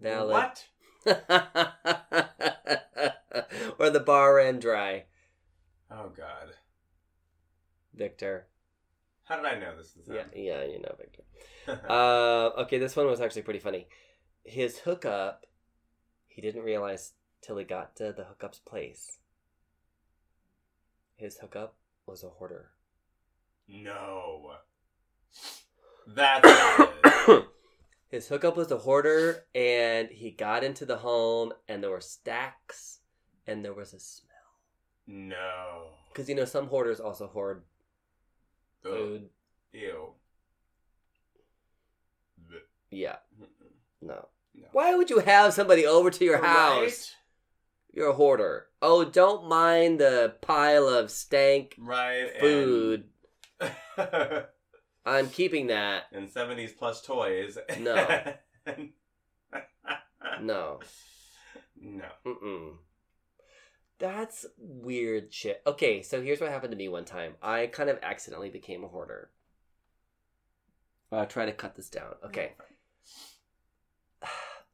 Valid. 0.00 0.30
What? 0.32 0.64
or 3.78 3.90
the 3.90 4.00
bar 4.00 4.36
ran 4.36 4.58
dry. 4.58 5.04
Oh 5.90 6.10
God. 6.14 6.54
Victor. 7.94 8.46
How 9.24 9.36
did 9.36 9.46
I 9.46 9.58
know 9.58 9.76
this 9.76 9.96
is 9.96 10.08
Yeah, 10.08 10.24
yeah, 10.34 10.64
you 10.64 10.80
know 10.80 10.94
Victor. 10.98 11.22
Uh, 11.86 12.50
okay, 12.62 12.78
this 12.78 12.96
one 12.96 13.06
was 13.06 13.20
actually 13.20 13.42
pretty 13.42 13.58
funny. 13.58 13.88
His 14.42 14.78
hookup, 14.78 15.44
he 16.26 16.40
didn't 16.40 16.62
realize 16.62 17.12
till 17.42 17.58
he 17.58 17.64
got 17.64 17.94
to 17.96 18.10
the 18.10 18.24
hookup's 18.24 18.58
place. 18.58 19.18
His 21.16 21.36
hookup 21.36 21.74
was 22.06 22.22
a 22.22 22.28
hoarder. 22.28 22.70
no. 23.68 24.52
That's. 26.06 26.48
His 28.08 28.28
hookup 28.28 28.56
was 28.56 28.70
a 28.70 28.78
hoarder, 28.78 29.44
and 29.54 30.08
he 30.08 30.30
got 30.30 30.64
into 30.64 30.86
the 30.86 30.96
home, 30.98 31.52
and 31.68 31.82
there 31.82 31.90
were 31.90 32.00
stacks, 32.00 33.00
and 33.46 33.62
there 33.64 33.74
was 33.74 33.92
a 33.92 34.00
smell. 34.00 34.28
No. 35.06 35.88
Because 36.12 36.28
you 36.28 36.34
know 36.34 36.44
some 36.46 36.68
hoarders 36.68 37.00
also 37.00 37.26
hoard 37.26 37.62
Ugh. 38.84 38.92
food. 38.92 39.28
Ew. 39.72 40.12
Blech. 42.50 42.60
Yeah, 42.90 43.16
no. 44.00 44.28
No. 44.54 44.66
Why 44.72 44.94
would 44.94 45.10
you 45.10 45.18
have 45.20 45.52
somebody 45.52 45.86
over 45.86 46.10
to 46.10 46.24
your 46.24 46.42
house? 46.44 46.80
Right? 46.80 47.14
You're 47.92 48.08
a 48.10 48.14
hoarder. 48.14 48.66
Oh, 48.80 49.04
don't 49.04 49.48
mind 49.48 50.00
the 50.00 50.34
pile 50.40 50.88
of 50.88 51.10
stank 51.10 51.74
Right. 51.78 52.30
and- 52.32 52.40
food. 52.40 53.04
I'm 55.06 55.28
keeping 55.30 55.68
that. 55.68 56.04
and 56.12 56.28
70s 56.28 56.76
plus 56.76 57.02
toys. 57.02 57.58
No. 57.80 58.06
No. 60.40 60.78
no. 61.80 62.04
Mm-mm. 62.24 62.76
That's 63.98 64.46
weird 64.56 65.34
shit. 65.34 65.62
Okay, 65.66 66.02
so 66.02 66.22
here's 66.22 66.40
what 66.40 66.50
happened 66.50 66.70
to 66.70 66.76
me 66.76 66.88
one 66.88 67.04
time. 67.04 67.34
I 67.42 67.66
kind 67.66 67.90
of 67.90 67.98
accidentally 68.02 68.48
became 68.50 68.84
a 68.84 68.88
hoarder. 68.88 69.30
I'll 71.10 71.26
try 71.26 71.46
to 71.46 71.52
cut 71.52 71.74
this 71.74 71.88
down. 71.90 72.14
Okay. 72.24 72.52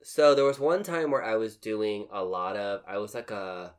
So 0.06 0.34
there 0.34 0.44
was 0.44 0.58
one 0.60 0.82
time 0.82 1.10
where 1.10 1.24
I 1.24 1.36
was 1.36 1.56
doing 1.56 2.08
a 2.12 2.22
lot 2.22 2.56
of 2.58 2.82
I 2.86 2.98
was 2.98 3.14
like 3.14 3.30
a 3.30 3.72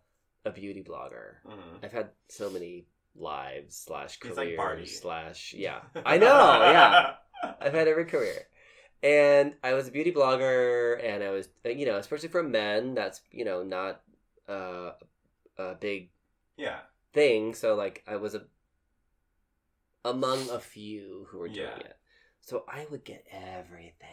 a 0.44 0.50
beauty 0.50 0.82
blogger. 0.84 1.36
Mhm. 1.46 1.84
I've 1.84 1.92
had 1.92 2.10
so 2.30 2.50
many 2.50 2.88
lives 3.16 3.76
slash 3.76 4.18
He's 4.22 4.38
like 4.38 4.56
Barney. 4.58 4.86
slash 4.86 5.54
yeah. 5.58 5.80
I 6.06 6.18
know, 6.18 6.28
yeah. 6.28 7.14
I've 7.62 7.74
had 7.74 7.88
every 7.88 8.06
career. 8.06 8.48
And 9.04 9.54
I 9.64 9.74
was 9.74 9.88
a 9.88 9.92
beauty 9.92 10.12
blogger, 10.12 11.04
and 11.04 11.24
I 11.24 11.30
was, 11.30 11.48
you 11.64 11.86
know, 11.86 11.98
especially 11.98 12.30
for 12.30 12.42
men, 12.42 12.96
that's, 12.96 13.22
you 13.32 13.46
know, 13.46 13.62
not 13.62 14.02
uh, 14.50 14.92
a 15.60 15.76
big 15.80 16.10
yeah. 16.58 16.80
thing. 17.14 17.54
So, 17.54 17.76
like, 17.76 18.04
I 18.08 18.16
was 18.16 18.34
a 18.34 18.44
among 20.04 20.50
a 20.50 20.60
few 20.60 21.28
who 21.30 21.40
were 21.40 21.48
doing 21.48 21.68
Yeah. 21.68 21.78
it. 21.78 21.98
So 22.42 22.64
I 22.68 22.86
would 22.92 23.04
get 23.04 23.26
everything. 23.32 24.10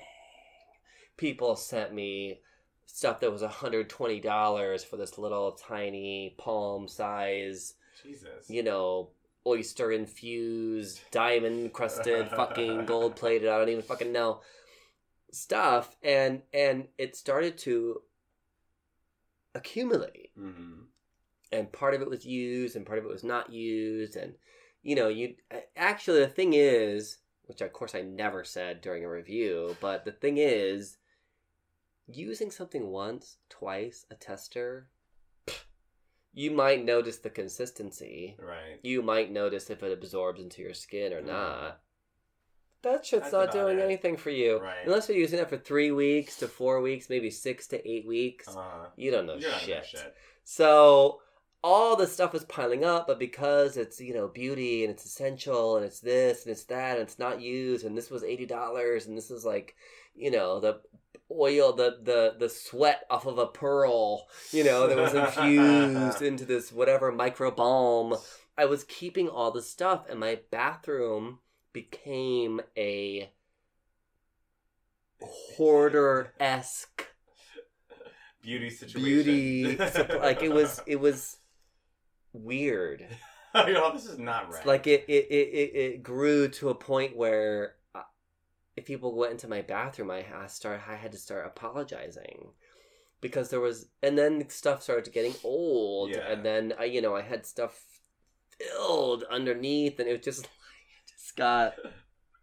People 1.16 1.54
sent 1.56 1.92
me 1.92 2.40
stuff 2.86 3.20
that 3.20 3.30
was 3.32 3.42
$120 3.42 4.84
for 4.86 4.96
this 4.96 5.18
little 5.18 5.52
tiny 5.52 6.34
palm 6.38 6.88
size 6.88 7.74
Jesus. 8.02 8.48
you 8.48 8.62
know, 8.62 9.10
oyster 9.46 9.90
infused, 9.90 11.00
diamond 11.10 11.72
crusted, 11.72 12.28
fucking 12.28 12.84
gold 12.86 13.16
plated, 13.16 13.48
I 13.48 13.58
don't 13.58 13.68
even 13.68 13.82
fucking 13.82 14.12
know 14.12 14.40
stuff. 15.32 15.96
And 16.02 16.42
and 16.54 16.88
it 16.98 17.16
started 17.16 17.58
to 17.58 18.02
accumulate. 19.54 20.30
Hmm 20.36 20.82
and 21.54 21.70
part 21.70 21.92
of 21.92 22.00
it 22.00 22.08
was 22.08 22.24
used 22.24 22.76
and 22.76 22.86
part 22.86 22.98
of 22.98 23.04
it 23.04 23.10
was 23.10 23.22
not 23.22 23.52
used. 23.52 24.16
And 24.16 24.32
you 24.82 24.96
know 24.96 25.08
you 25.08 25.34
actually 25.76 26.20
the 26.20 26.28
thing 26.28 26.52
is 26.54 27.18
which 27.46 27.60
of 27.60 27.72
course 27.72 27.94
i 27.94 28.02
never 28.02 28.44
said 28.44 28.80
during 28.80 29.04
a 29.04 29.10
review 29.10 29.76
but 29.80 30.04
the 30.04 30.12
thing 30.12 30.38
is 30.38 30.98
using 32.06 32.50
something 32.50 32.88
once 32.88 33.36
twice 33.48 34.04
a 34.10 34.14
tester 34.14 34.88
you 36.34 36.50
might 36.50 36.84
notice 36.84 37.18
the 37.18 37.30
consistency 37.30 38.36
Right. 38.38 38.78
you 38.82 39.02
might 39.02 39.30
notice 39.30 39.70
if 39.70 39.82
it 39.82 39.92
absorbs 39.92 40.40
into 40.40 40.62
your 40.62 40.74
skin 40.74 41.12
or 41.12 41.20
Mm. 41.22 41.26
not 41.26 41.80
that 42.82 43.06
shit's 43.06 43.30
That's 43.30 43.32
not 43.32 43.52
doing 43.52 43.78
it. 43.78 43.82
anything 43.82 44.16
for 44.16 44.30
you 44.30 44.58
Right. 44.58 44.84
unless 44.84 45.08
you're 45.08 45.18
using 45.18 45.38
it 45.38 45.48
for 45.48 45.56
three 45.58 45.92
weeks 45.92 46.36
to 46.38 46.48
four 46.48 46.80
weeks 46.80 47.08
maybe 47.08 47.30
six 47.30 47.66
to 47.68 47.88
eight 47.88 48.06
weeks 48.06 48.48
Uh, 48.48 48.88
you 48.96 49.10
don't 49.10 49.26
know 49.26 49.38
shit. 49.38 49.84
shit. 49.86 50.14
So 50.44 51.20
all 51.64 51.94
the 51.94 52.08
stuff 52.08 52.34
is 52.34 52.44
piling 52.46 52.84
up, 52.84 53.06
but 53.06 53.20
because 53.20 53.76
it's 53.76 54.00
you 54.00 54.12
know 54.14 54.26
beauty 54.26 54.82
and 54.84 54.92
it's 54.92 55.04
essential 55.04 55.76
and 55.76 55.86
it's 55.86 56.00
this 56.00 56.42
and 56.44 56.50
it's 56.50 56.64
that 56.64 56.98
and 56.98 57.02
it's 57.06 57.20
not 57.20 57.40
used 57.40 57.84
and 57.86 57.96
this 57.96 58.10
was 58.10 58.24
eighty 58.24 58.46
dollars 58.46 59.06
and 59.06 59.16
this 59.16 59.30
is 59.30 59.44
like 59.44 59.76
you 60.14 60.30
know 60.32 60.58
the 60.58 60.80
oil 61.38 61.72
the 61.72 61.98
the 62.02 62.34
the 62.38 62.48
sweat 62.48 63.04
off 63.10 63.26
of 63.26 63.38
a 63.38 63.46
pearl 63.46 64.26
you 64.50 64.64
know 64.64 64.86
that 64.86 64.96
was 64.96 65.14
infused 65.14 66.22
into 66.28 66.44
this 66.44 66.72
whatever 66.72 67.12
micro 67.12 67.50
balm. 67.50 68.16
I 68.56 68.66
was 68.66 68.84
keeping 68.84 69.28
all 69.28 69.50
the 69.50 69.62
stuff 69.62 70.04
and 70.10 70.20
my 70.20 70.40
bathroom 70.50 71.38
became 71.72 72.60
a 72.76 73.30
hoarder 75.20 76.32
esque 76.38 77.06
Beauty 78.42 78.70
situation. 78.70 79.02
beauty 79.02 79.76
like 79.76 80.42
it 80.42 80.52
was 80.52 80.82
it 80.86 81.00
was 81.00 81.38
weird 82.32 83.06
you 83.66 83.74
know, 83.74 83.92
this 83.92 84.06
is 84.06 84.18
not 84.18 84.50
right. 84.50 84.64
like 84.64 84.86
it 84.86 85.04
it, 85.08 85.26
it 85.30 85.48
it 85.48 85.76
it 85.76 86.02
grew 86.02 86.48
to 86.48 86.70
a 86.70 86.74
point 86.74 87.16
where 87.16 87.74
if 88.76 88.84
people 88.86 89.14
went 89.14 89.32
into 89.32 89.48
my 89.48 89.62
bathroom 89.62 90.10
i 90.10 90.22
had 90.22 90.42
to 90.42 90.48
start 90.48 90.80
i 90.88 90.94
had 90.94 91.12
to 91.12 91.18
start 91.18 91.46
apologizing 91.46 92.48
because 93.20 93.50
there 93.50 93.60
was 93.60 93.86
and 94.02 94.16
then 94.18 94.48
stuff 94.48 94.82
started 94.82 95.12
getting 95.12 95.34
old 95.44 96.10
Yeah. 96.10 96.28
and 96.30 96.44
then 96.44 96.72
i 96.78 96.84
you 96.84 97.00
know 97.02 97.14
i 97.14 97.22
had 97.22 97.46
stuff 97.46 97.84
filled 98.58 99.24
underneath 99.30 99.98
and 99.98 100.08
it 100.08 100.12
was 100.12 100.24
just 100.24 100.44
it 100.44 100.48
just 101.18 101.36
got 101.36 101.74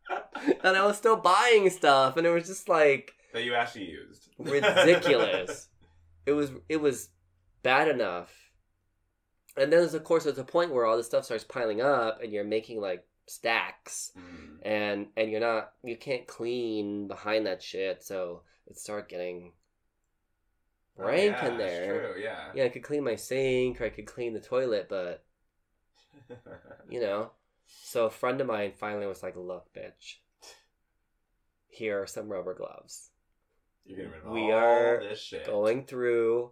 and 0.63 0.77
i 0.77 0.85
was 0.85 0.97
still 0.97 1.15
buying 1.17 1.69
stuff 1.69 2.17
and 2.17 2.25
it 2.25 2.31
was 2.31 2.47
just 2.47 2.67
like 2.69 3.13
that 3.33 3.43
you 3.43 3.53
actually 3.53 3.85
used. 3.91 4.27
ridiculous. 4.39 5.67
it 6.25 6.31
was 6.31 6.49
it 6.67 6.77
was 6.77 7.09
bad 7.61 7.87
enough. 7.87 8.33
And 9.55 9.71
then 9.71 9.81
there's 9.81 9.93
of 9.93 10.03
course 10.03 10.23
there's 10.23 10.39
a 10.39 10.43
point 10.43 10.73
where 10.73 10.85
all 10.85 10.97
this 10.97 11.05
stuff 11.05 11.25
starts 11.25 11.43
piling 11.43 11.79
up 11.79 12.23
and 12.23 12.33
you're 12.33 12.43
making 12.43 12.81
like 12.81 13.05
stacks 13.29 14.11
Mm. 14.17 14.57
and 14.63 15.07
and 15.15 15.31
you're 15.31 15.39
not 15.39 15.73
you 15.83 15.95
can't 15.97 16.27
clean 16.27 17.07
behind 17.07 17.45
that 17.45 17.61
shit, 17.63 18.03
so 18.03 18.41
it 18.67 18.77
start 18.77 19.09
getting 19.09 19.53
Oh, 20.97 21.03
rank 21.05 21.37
yeah, 21.41 21.47
in 21.47 21.57
there. 21.57 22.11
True, 22.13 22.21
yeah. 22.21 22.51
Yeah, 22.53 22.65
I 22.65 22.69
could 22.69 22.83
clean 22.83 23.05
my 23.05 23.15
sink 23.15 23.79
or 23.79 23.85
I 23.85 23.89
could 23.89 24.05
clean 24.05 24.33
the 24.33 24.41
toilet, 24.41 24.87
but 24.89 25.23
you 26.89 26.99
know. 26.99 27.31
So 27.83 28.05
a 28.07 28.09
friend 28.09 28.41
of 28.41 28.47
mine 28.47 28.73
finally 28.77 29.05
was 29.07 29.23
like, 29.23 29.35
"Look, 29.37 29.73
bitch, 29.73 30.17
here 31.67 32.01
are 32.01 32.07
some 32.07 32.27
rubber 32.27 32.53
gloves." 32.53 33.11
You're 33.85 34.09
rid 34.09 34.23
of 34.23 34.31
We 34.31 34.51
are 34.51 35.01
going 35.45 35.85
through 35.85 36.51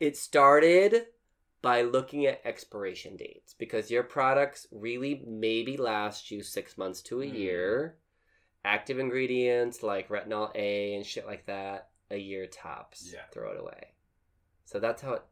it 0.00 0.16
started 0.16 1.06
by 1.62 1.82
looking 1.82 2.26
at 2.26 2.40
expiration 2.44 3.16
dates 3.16 3.54
because 3.54 3.90
your 3.90 4.02
products 4.02 4.66
really 4.72 5.22
maybe 5.26 5.76
last 5.76 6.30
you 6.30 6.42
six 6.42 6.76
months 6.76 7.00
to 7.02 7.22
a 7.22 7.24
Mhm. 7.26 7.34
year 7.38 7.98
active 8.64 8.98
ingredients 8.98 9.82
like 9.82 10.08
retinol 10.08 10.50
a 10.54 10.94
and 10.94 11.06
shit 11.06 11.26
like 11.26 11.46
that 11.46 11.90
a 12.10 12.16
year 12.16 12.46
tops 12.46 13.10
Yeah. 13.12 13.24
throw 13.32 13.52
it 13.52 13.60
away 13.60 13.94
so 14.64 14.78
that's 14.78 15.02
how 15.02 15.14
it 15.14 15.22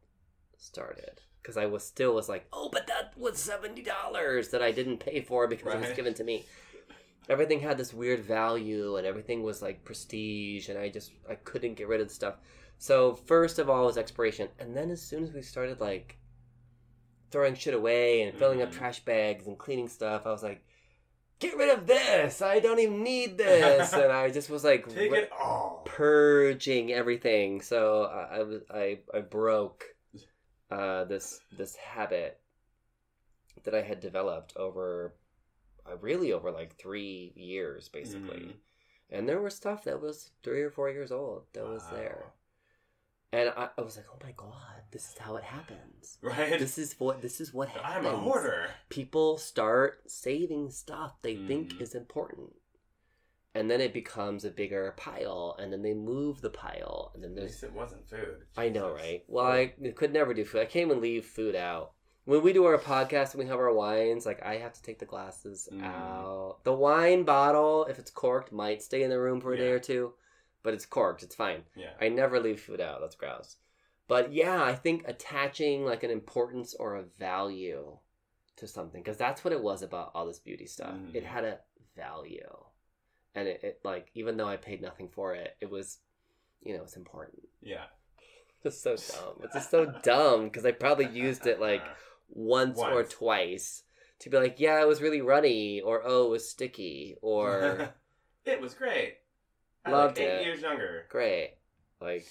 started 0.57 1.21
because 1.41 1.57
i 1.57 1.65
was 1.65 1.83
still 1.83 2.13
was 2.13 2.27
like 2.29 2.45
oh 2.53 2.69
but 2.71 2.87
that 2.87 3.17
was 3.17 3.35
$70 3.37 4.49
that 4.51 4.61
i 4.61 4.71
didn't 4.71 4.97
pay 4.99 5.21
for 5.21 5.47
because 5.47 5.73
it 5.73 5.79
was 5.79 5.91
given 5.95 6.13
to 6.13 6.23
me 6.23 6.45
everything 7.29 7.59
had 7.61 7.77
this 7.77 7.93
weird 7.93 8.19
value 8.19 8.97
and 8.97 9.05
everything 9.07 9.43
was 9.43 9.61
like 9.61 9.85
prestige 9.85 10.67
and 10.69 10.77
I 10.77 10.89
just 10.89 11.11
I 11.29 11.35
couldn't 11.35 11.75
get 11.75 11.87
rid 11.87 12.01
of 12.01 12.07
the 12.09 12.13
stuff. 12.13 12.35
So 12.77 13.13
first 13.15 13.59
of 13.59 13.69
all 13.69 13.85
was 13.85 13.97
expiration 13.97 14.49
and 14.59 14.75
then 14.75 14.89
as 14.91 15.01
soon 15.01 15.23
as 15.23 15.31
we 15.31 15.41
started 15.41 15.79
like 15.79 16.17
throwing 17.31 17.55
shit 17.55 17.73
away 17.73 18.21
and 18.21 18.37
filling 18.37 18.61
up 18.61 18.69
Mhm. 18.69 18.73
trash 18.77 18.99
bags 19.05 19.47
and 19.47 19.57
cleaning 19.57 19.87
stuff, 19.87 20.25
I 20.25 20.31
was 20.31 20.43
like 20.43 20.63
get 21.39 21.57
rid 21.57 21.69
of 21.75 21.87
this. 21.87 22.39
I 22.43 22.59
don't 22.59 22.77
even 22.79 23.01
need 23.01 23.37
this. 23.37 23.93
and 23.93 24.11
I 24.11 24.29
just 24.29 24.49
was 24.49 24.63
like 24.63 24.87
Take 24.93 25.11
ri- 25.11 25.19
it 25.23 25.31
all. 25.31 25.81
purging 25.85 26.91
everything. 26.91 27.61
So 27.61 28.03
I, 28.03 28.37
I 28.37 28.43
was 28.43 28.61
I 28.69 28.99
I 29.13 29.19
broke 29.21 29.85
uh, 30.69 31.05
this 31.05 31.39
this 31.57 31.75
habit 31.75 32.39
that 33.63 33.73
I 33.75 33.81
had 33.81 33.99
developed 33.99 34.55
over 34.55 35.15
uh, 35.85 35.97
really 35.97 36.31
over 36.31 36.51
like 36.51 36.75
three 36.77 37.33
years 37.35 37.89
basically. 37.89 38.37
Mhm. 38.39 38.53
And 39.09 39.27
there 39.27 39.41
was 39.41 39.55
stuff 39.55 39.83
that 39.85 39.99
was 40.01 40.31
three 40.43 40.61
or 40.61 40.69
four 40.71 40.89
years 40.89 41.11
old 41.11 41.43
that 41.53 41.65
was 41.67 41.83
there, 41.91 42.19
Wow. 42.25 42.31
And 43.31 43.49
I, 43.55 43.69
I 43.77 43.81
was 43.81 43.95
like, 43.97 44.05
"Oh 44.13 44.17
my 44.23 44.31
god, 44.35 44.81
this 44.91 45.11
is 45.11 45.17
how 45.17 45.35
it 45.35 45.43
happens. 45.43 46.17
Right? 46.21 46.59
This 46.59 46.77
is 46.77 46.95
what 46.99 47.21
this 47.21 47.39
is 47.41 47.53
what 47.53 47.69
happens." 47.69 47.95
I'm 47.97 48.05
a 48.05 48.17
hoarder. 48.17 48.69
People 48.89 49.37
start 49.37 50.09
saving 50.09 50.71
stuff 50.71 51.21
they 51.21 51.35
think 51.35 51.73
Mhm. 51.73 51.81
is 51.81 51.95
important, 51.95 52.53
and 53.53 53.69
then 53.69 53.81
it 53.81 53.93
becomes 53.93 54.45
a 54.45 54.49
bigger 54.51 54.93
pile, 54.97 55.55
and 55.59 55.71
then 55.71 55.81
they 55.81 55.93
move 55.93 56.41
the 56.41 56.49
pile, 56.49 57.11
and 57.13 57.23
then 57.23 57.37
At 57.37 57.43
least 57.43 57.63
it 57.63 57.73
wasn't 57.73 58.07
food. 58.09 58.45
I 58.57 58.69
know, 58.69 58.91
right? 58.93 59.23
Well, 59.27 59.45
I 59.45 59.67
could 59.95 60.13
never 60.13 60.33
do 60.33 60.45
food. 60.45 60.61
I 60.61 60.65
can't 60.65 60.87
even 60.89 61.01
leave 61.01 61.25
food 61.25 61.55
out. 61.55 61.93
When 62.25 62.43
we 62.43 62.53
do 62.53 62.65
our 62.65 62.77
podcast 62.77 63.31
and 63.33 63.39
we 63.39 63.47
have 63.47 63.57
our 63.59 63.73
wines, 63.73 64.25
like 64.27 64.43
I 64.43 64.57
have 64.57 64.73
to 64.73 64.81
take 64.83 64.99
the 64.99 65.05
glasses 65.07 65.67
Mm. 65.71 65.83
out. 65.83 66.63
The 66.63 66.71
wine 66.73 67.23
bottle, 67.23 67.85
if 67.85 67.97
it's 67.97 68.11
corked, 68.11 68.51
might 68.51 68.83
stay 68.83 69.01
in 69.01 69.09
the 69.09 69.19
room 69.19 69.41
for 69.41 69.53
a 69.53 69.57
day 69.57 69.71
or 69.71 69.79
two, 69.79 70.13
but 70.63 70.73
it's 70.73 70.85
corked. 70.85 71.23
It's 71.23 71.35
fine. 71.35 71.63
Yeah. 71.75 71.91
I 71.99 72.09
never 72.09 72.39
leave 72.39 72.59
food 72.61 72.81
out. 72.81 73.01
That's 73.01 73.15
gross. 73.15 73.57
But 74.07 74.33
yeah, 74.33 74.63
I 74.63 74.75
think 74.75 75.07
attaching 75.07 75.85
like 75.85 76.03
an 76.03 76.11
importance 76.11 76.73
or 76.73 76.95
a 76.95 77.03
value 77.17 77.97
to 78.57 78.67
something, 78.67 79.01
because 79.01 79.17
that's 79.17 79.43
what 79.43 79.53
it 79.53 79.63
was 79.63 79.81
about 79.81 80.11
all 80.13 80.25
this 80.25 80.39
beauty 80.39 80.65
stuff. 80.65 80.93
Mhm. 80.93 81.15
It 81.15 81.23
had 81.23 81.45
a 81.45 81.59
value, 81.95 82.57
and 83.35 83.47
it, 83.47 83.63
it 83.63 83.79
like 83.83 84.11
even 84.13 84.37
though 84.37 84.47
I 84.47 84.57
paid 84.57 84.81
nothing 84.81 85.09
for 85.09 85.33
it, 85.33 85.55
it 85.61 85.69
was, 85.69 85.99
you 86.61 86.75
know, 86.75 86.83
it's 86.83 86.97
important. 86.97 87.47
Yeah. 87.61 87.85
It's 88.63 88.79
so 88.79 88.91
dumb. 88.95 89.39
It's 89.43 89.55
just 89.55 89.71
so 89.71 89.91
dumb 90.03 90.43
because 90.43 90.67
I 90.67 90.71
probably 90.71 91.07
used 91.07 91.47
it 91.47 91.59
like 91.59 91.81
once, 92.29 92.77
or 92.77 93.03
twice 93.03 93.81
to 94.19 94.29
be 94.29 94.37
like, 94.37 94.59
yeah, 94.59 94.79
it 94.79 94.87
was 94.87 95.01
really 95.01 95.21
runny, 95.21 95.81
or 95.81 96.03
oh, 96.05 96.27
it 96.27 96.29
was 96.29 96.47
sticky, 96.47 97.15
or 97.23 97.95
it 98.45 98.61
was 98.61 98.75
great. 98.75 99.17
I 99.85 99.91
Loved 99.91 100.17
like 100.17 100.27
eight 100.27 100.39
it. 100.41 100.45
years 100.45 100.61
younger. 100.61 101.05
great. 101.09 101.55
Like, 101.99 102.25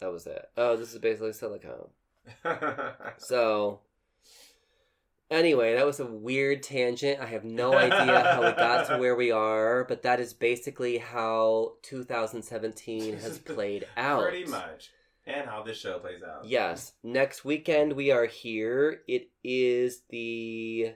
that 0.00 0.12
was 0.12 0.26
it. 0.26 0.48
Oh, 0.56 0.76
this 0.76 0.92
is 0.92 0.98
basically 0.98 1.32
silicone. 1.32 1.88
So, 3.18 3.80
anyway, 5.30 5.74
that 5.74 5.86
was 5.86 6.00
a 6.00 6.06
weird 6.06 6.62
tangent. 6.62 7.20
I 7.20 7.26
have 7.26 7.44
no 7.44 7.72
idea 7.74 8.20
how 8.22 8.40
we 8.44 8.52
got 8.52 8.88
to 8.88 8.98
where 8.98 9.16
we 9.16 9.30
are, 9.30 9.84
but 9.84 10.02
that 10.02 10.20
is 10.20 10.34
basically 10.34 10.98
how 10.98 11.74
2017 11.82 13.18
has 13.18 13.38
played 13.44 13.86
out. 13.96 14.22
Pretty 14.22 14.44
much. 14.44 14.90
And 15.26 15.46
how 15.48 15.62
this 15.62 15.78
show 15.78 15.98
plays 15.98 16.22
out. 16.22 16.46
Yes, 16.46 16.92
next 17.02 17.44
weekend 17.44 17.92
we 17.92 18.10
are 18.10 18.24
here. 18.26 19.02
It 19.06 19.30
is 19.44 20.02
the 20.08 20.94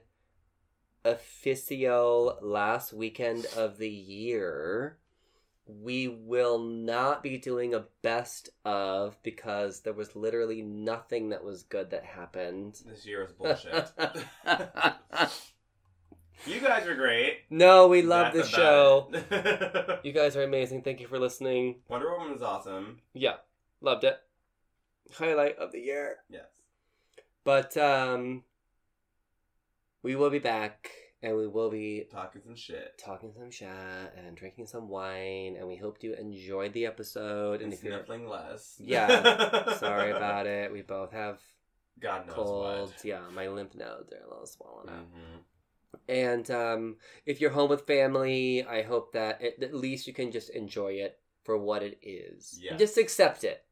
official 1.04 2.38
last 2.40 2.92
weekend 2.92 3.46
of 3.56 3.78
the 3.78 3.90
year. 3.90 4.96
We 5.80 6.08
will 6.08 6.58
not 6.58 7.22
be 7.22 7.38
doing 7.38 7.74
a 7.74 7.84
best 8.02 8.50
of 8.64 9.16
because 9.22 9.80
there 9.80 9.92
was 9.92 10.14
literally 10.16 10.62
nothing 10.62 11.30
that 11.30 11.44
was 11.44 11.62
good 11.62 11.90
that 11.90 12.04
happened. 12.04 12.80
This 12.86 13.06
year 13.06 13.22
was 13.22 13.32
bullshit. 13.32 13.90
you 16.46 16.60
guys 16.60 16.86
are 16.86 16.94
great. 16.94 17.38
no, 17.50 17.88
we 17.88 18.02
love 18.02 18.32
this 18.32 18.48
show. 18.48 19.10
You 20.02 20.12
guys 20.12 20.36
are 20.36 20.42
amazing. 20.42 20.82
Thank 20.82 21.00
you 21.00 21.06
for 21.06 21.18
listening. 21.18 21.76
Wonder 21.88 22.10
Woman 22.12 22.32
was 22.32 22.42
awesome. 22.42 23.00
Yeah, 23.14 23.36
loved 23.80 24.04
it. 24.04 24.18
Highlight 25.14 25.58
of 25.58 25.72
the 25.72 25.80
year. 25.80 26.16
Yes. 26.28 26.46
But 27.44 27.76
um 27.76 28.42
we 30.02 30.16
will 30.16 30.30
be 30.30 30.38
back 30.40 30.90
and 31.22 31.36
we 31.36 31.46
will 31.46 31.70
be 31.70 32.06
Talking 32.10 32.42
some 32.44 32.56
shit. 32.56 32.98
talking 32.98 33.32
some 33.36 33.50
shit 33.50 33.68
and 34.16 34.36
drinking 34.36 34.66
some 34.66 34.88
wine 34.88 35.56
and 35.58 35.66
we 35.68 35.76
hope 35.76 36.02
you 36.02 36.14
enjoyed 36.14 36.72
the 36.72 36.86
episode 36.86 37.54
and 37.62 37.64
And 37.64 37.72
if 37.72 37.82
you're 37.84 37.94
sniffling 37.98 38.28
less. 38.28 38.76
Yeah. 38.78 39.74
sorry 39.78 40.10
about 40.10 40.46
it, 40.46 40.72
we 40.72 40.82
both 40.82 41.12
have 41.12 41.38
God 42.00 42.26
knows 42.26 42.34
colds. 42.34 42.92
what. 42.94 43.04
Yeah, 43.04 43.20
my 43.34 43.48
lymph 43.48 43.74
nodes 43.74 44.12
are 44.12 44.24
a 44.26 44.28
little 44.28 44.46
swollen 44.46 44.88
up. 44.88 45.06
Mhm. 45.14 45.38
And 46.08 46.50
um 46.50 46.96
if 47.26 47.40
you're 47.40 47.50
home 47.50 47.70
with 47.70 47.86
family, 47.86 48.64
I 48.64 48.82
hope 48.82 49.12
that 49.12 49.40
at, 49.42 49.62
at 49.62 49.74
least 49.74 50.06
you 50.06 50.12
can 50.12 50.32
just 50.32 50.50
enjoy 50.50 50.92
it 50.94 51.18
for 51.44 51.56
what 51.56 51.82
it 51.82 51.98
is. 52.02 52.58
Yeah. 52.60 52.76
Just 52.76 52.98
accept 52.98 53.44
it. 53.44 53.64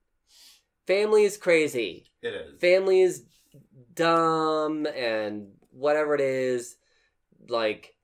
Family 0.86 1.24
is 1.24 1.36
crazy. 1.36 2.06
It 2.22 2.34
is. 2.34 2.60
family 2.60 3.00
is 3.00 3.24
dumb 3.94 4.86
and 4.86 5.48
whatever 5.72 6.14
it 6.14 6.20
is 6.20 6.76
like 7.48 7.94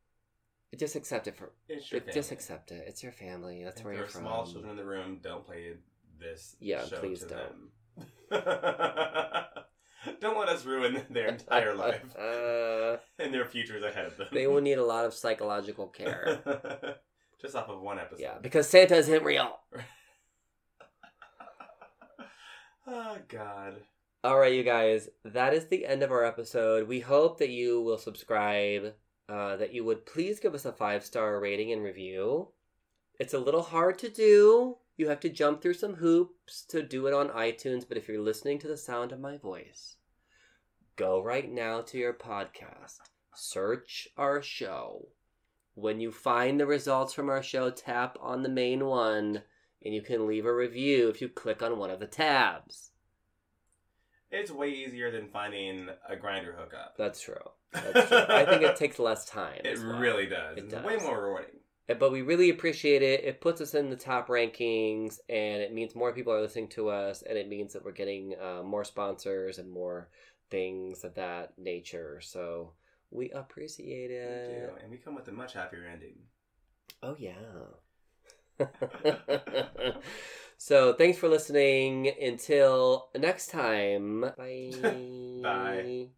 just 0.76 0.94
accept 0.96 1.26
it 1.26 1.36
for 1.36 1.52
It's 1.68 1.90
your 1.90 2.00
just 2.00 2.32
accept 2.32 2.70
it. 2.70 2.84
It's 2.86 3.02
your 3.02 3.12
family. 3.12 3.62
That's 3.64 3.78
If 3.80 3.84
where 3.84 3.94
there 3.94 4.00
you're 4.02 4.08
are 4.08 4.10
from. 4.10 4.22
small 4.22 4.46
children 4.46 4.70
in 4.72 4.76
the 4.76 4.84
room, 4.84 5.20
don't 5.22 5.44
play 5.46 5.72
this 6.20 6.56
Yeah, 6.60 6.84
please 7.00 7.24
don't. 7.24 7.70
don't 10.20 10.38
let 10.38 10.48
us 10.48 10.64
ruin 10.64 11.02
their 11.10 11.28
entire 11.28 11.74
life 11.84 12.14
uh, 12.16 12.96
and 13.18 13.32
their 13.32 13.44
futures 13.46 13.82
ahead. 13.82 14.06
of 14.06 14.16
them. 14.18 14.28
they 14.32 14.46
will 14.46 14.60
need 14.60 14.78
a 14.78 14.84
lot 14.84 15.04
of 15.04 15.14
psychological 15.14 15.86
care. 15.88 16.98
Just 17.40 17.54
off 17.56 17.68
of 17.68 17.80
one 17.80 17.98
episode. 17.98 18.20
yeah 18.22 18.34
because 18.42 18.68
santa 18.68 18.96
isn't 18.96 19.22
real. 19.24 19.58
Oh 22.86 23.16
God. 23.28 23.76
all 24.22 24.38
right 24.38 24.52
you 24.54 24.62
guys. 24.62 25.08
That 25.24 25.54
is 25.54 25.66
the 25.68 25.86
end 25.86 26.02
of 26.02 26.10
our 26.12 26.24
episode. 26.24 26.86
We 26.88 27.00
hope 27.00 27.38
that 27.38 27.50
you 27.50 27.80
will 27.82 27.98
subscribe 27.98 28.94
uh, 29.28 29.56
that 29.56 29.72
you 29.72 29.84
would 29.84 30.06
please 30.06 30.40
give 30.40 30.54
us 30.54 30.64
a 30.64 30.72
five 30.72 31.04
star 31.04 31.38
rating 31.40 31.72
and 31.72 31.82
review. 31.82 32.48
It's 33.18 33.34
a 33.34 33.38
little 33.38 33.62
hard 33.62 33.98
to 34.00 34.08
do. 34.08 34.76
You 34.96 35.08
have 35.08 35.20
to 35.20 35.28
jump 35.28 35.60
through 35.60 35.74
some 35.74 35.94
hoops 35.94 36.64
to 36.68 36.82
do 36.82 37.06
it 37.06 37.14
on 37.14 37.28
itunes 37.28 37.86
but 37.86 37.98
if 37.98 38.08
you're 38.08 38.20
listening 38.20 38.58
to 38.60 38.68
the 38.68 38.76
sound 38.76 39.12
of 39.12 39.20
my 39.20 39.36
voice 39.36 39.96
go 40.96 41.22
right 41.22 41.50
now 41.52 41.82
to 41.82 41.98
your 41.98 42.14
podcast. 42.14 43.00
Search 43.34 44.08
our 44.16 44.42
show. 44.42 45.08
When 45.74 46.00
you 46.00 46.10
find 46.10 46.58
the 46.58 46.66
results 46.66 47.12
from 47.12 47.28
our 47.28 47.42
show 47.42 47.70
tap 47.70 48.16
on 48.20 48.42
the 48.42 48.48
main 48.48 48.86
one 48.86 49.42
and 49.84 49.94
you 49.94 50.00
can 50.00 50.26
leave 50.26 50.46
a 50.46 50.54
review 50.54 51.10
if 51.10 51.20
you 51.20 51.28
click 51.28 51.62
on 51.62 51.78
one 51.78 51.90
of 51.90 52.00
the 52.00 52.06
tabs. 52.06 52.92
It's 54.30 54.50
way 54.50 54.70
easier 54.70 55.10
than 55.10 55.28
finding 55.28 55.88
a 56.08 56.16
Grindr 56.16 56.56
hookup. 56.56 56.96
That's 56.96 57.20
true. 57.20 57.36
I 57.74 58.44
think 58.48 58.62
it 58.62 58.76
takes 58.76 58.98
less 58.98 59.24
time. 59.24 59.60
It 59.64 59.78
well. 59.78 59.98
really 59.98 60.26
does. 60.26 60.59
It 60.59 60.64
it's 60.64 60.74
does. 60.74 60.84
way 60.84 60.97
more 60.97 61.20
rewarding. 61.22 61.51
Uh, 61.88 61.94
But 61.94 62.10
we 62.12 62.22
really 62.22 62.51
appreciate 62.51 63.02
it. 63.02 63.24
It 63.24 63.40
puts 63.40 63.60
us 63.60 63.74
in 63.74 63.90
the 63.90 63.97
top 63.97 64.28
rankings, 64.28 65.18
and 65.28 65.62
it 65.62 65.72
means 65.72 65.94
more 65.94 66.12
people 66.12 66.32
are 66.32 66.40
listening 66.40 66.68
to 66.70 66.88
us, 66.88 67.22
and 67.22 67.36
it 67.38 67.48
means 67.48 67.72
that 67.72 67.84
we're 67.84 67.93
getting 67.93 68.34
uh, 68.40 68.62
more 68.62 68.84
sponsors 68.84 69.59
and 69.59 69.70
more 69.70 70.09
things 70.51 71.05
of 71.05 71.14
that 71.14 71.52
nature. 71.59 72.20
So 72.22 72.72
we 73.10 73.30
appreciate 73.30 74.10
We 74.10 74.16
it. 74.16 74.47
do. 74.48 74.70
And 74.82 74.90
we 74.90 74.97
come 74.98 75.14
with 75.14 75.28
a 75.28 75.32
much 75.32 75.52
happier 75.52 75.86
ending. 75.90 76.16
Oh 77.02 77.16
yeah. 77.18 77.34
so 80.56 80.94
thanks 80.94 81.18
for 81.18 81.28
listening. 81.28 82.10
Until 82.20 83.09
next 83.16 83.48
time. 83.51 84.20
Bye. 84.36 84.72
Bye. 85.43 86.09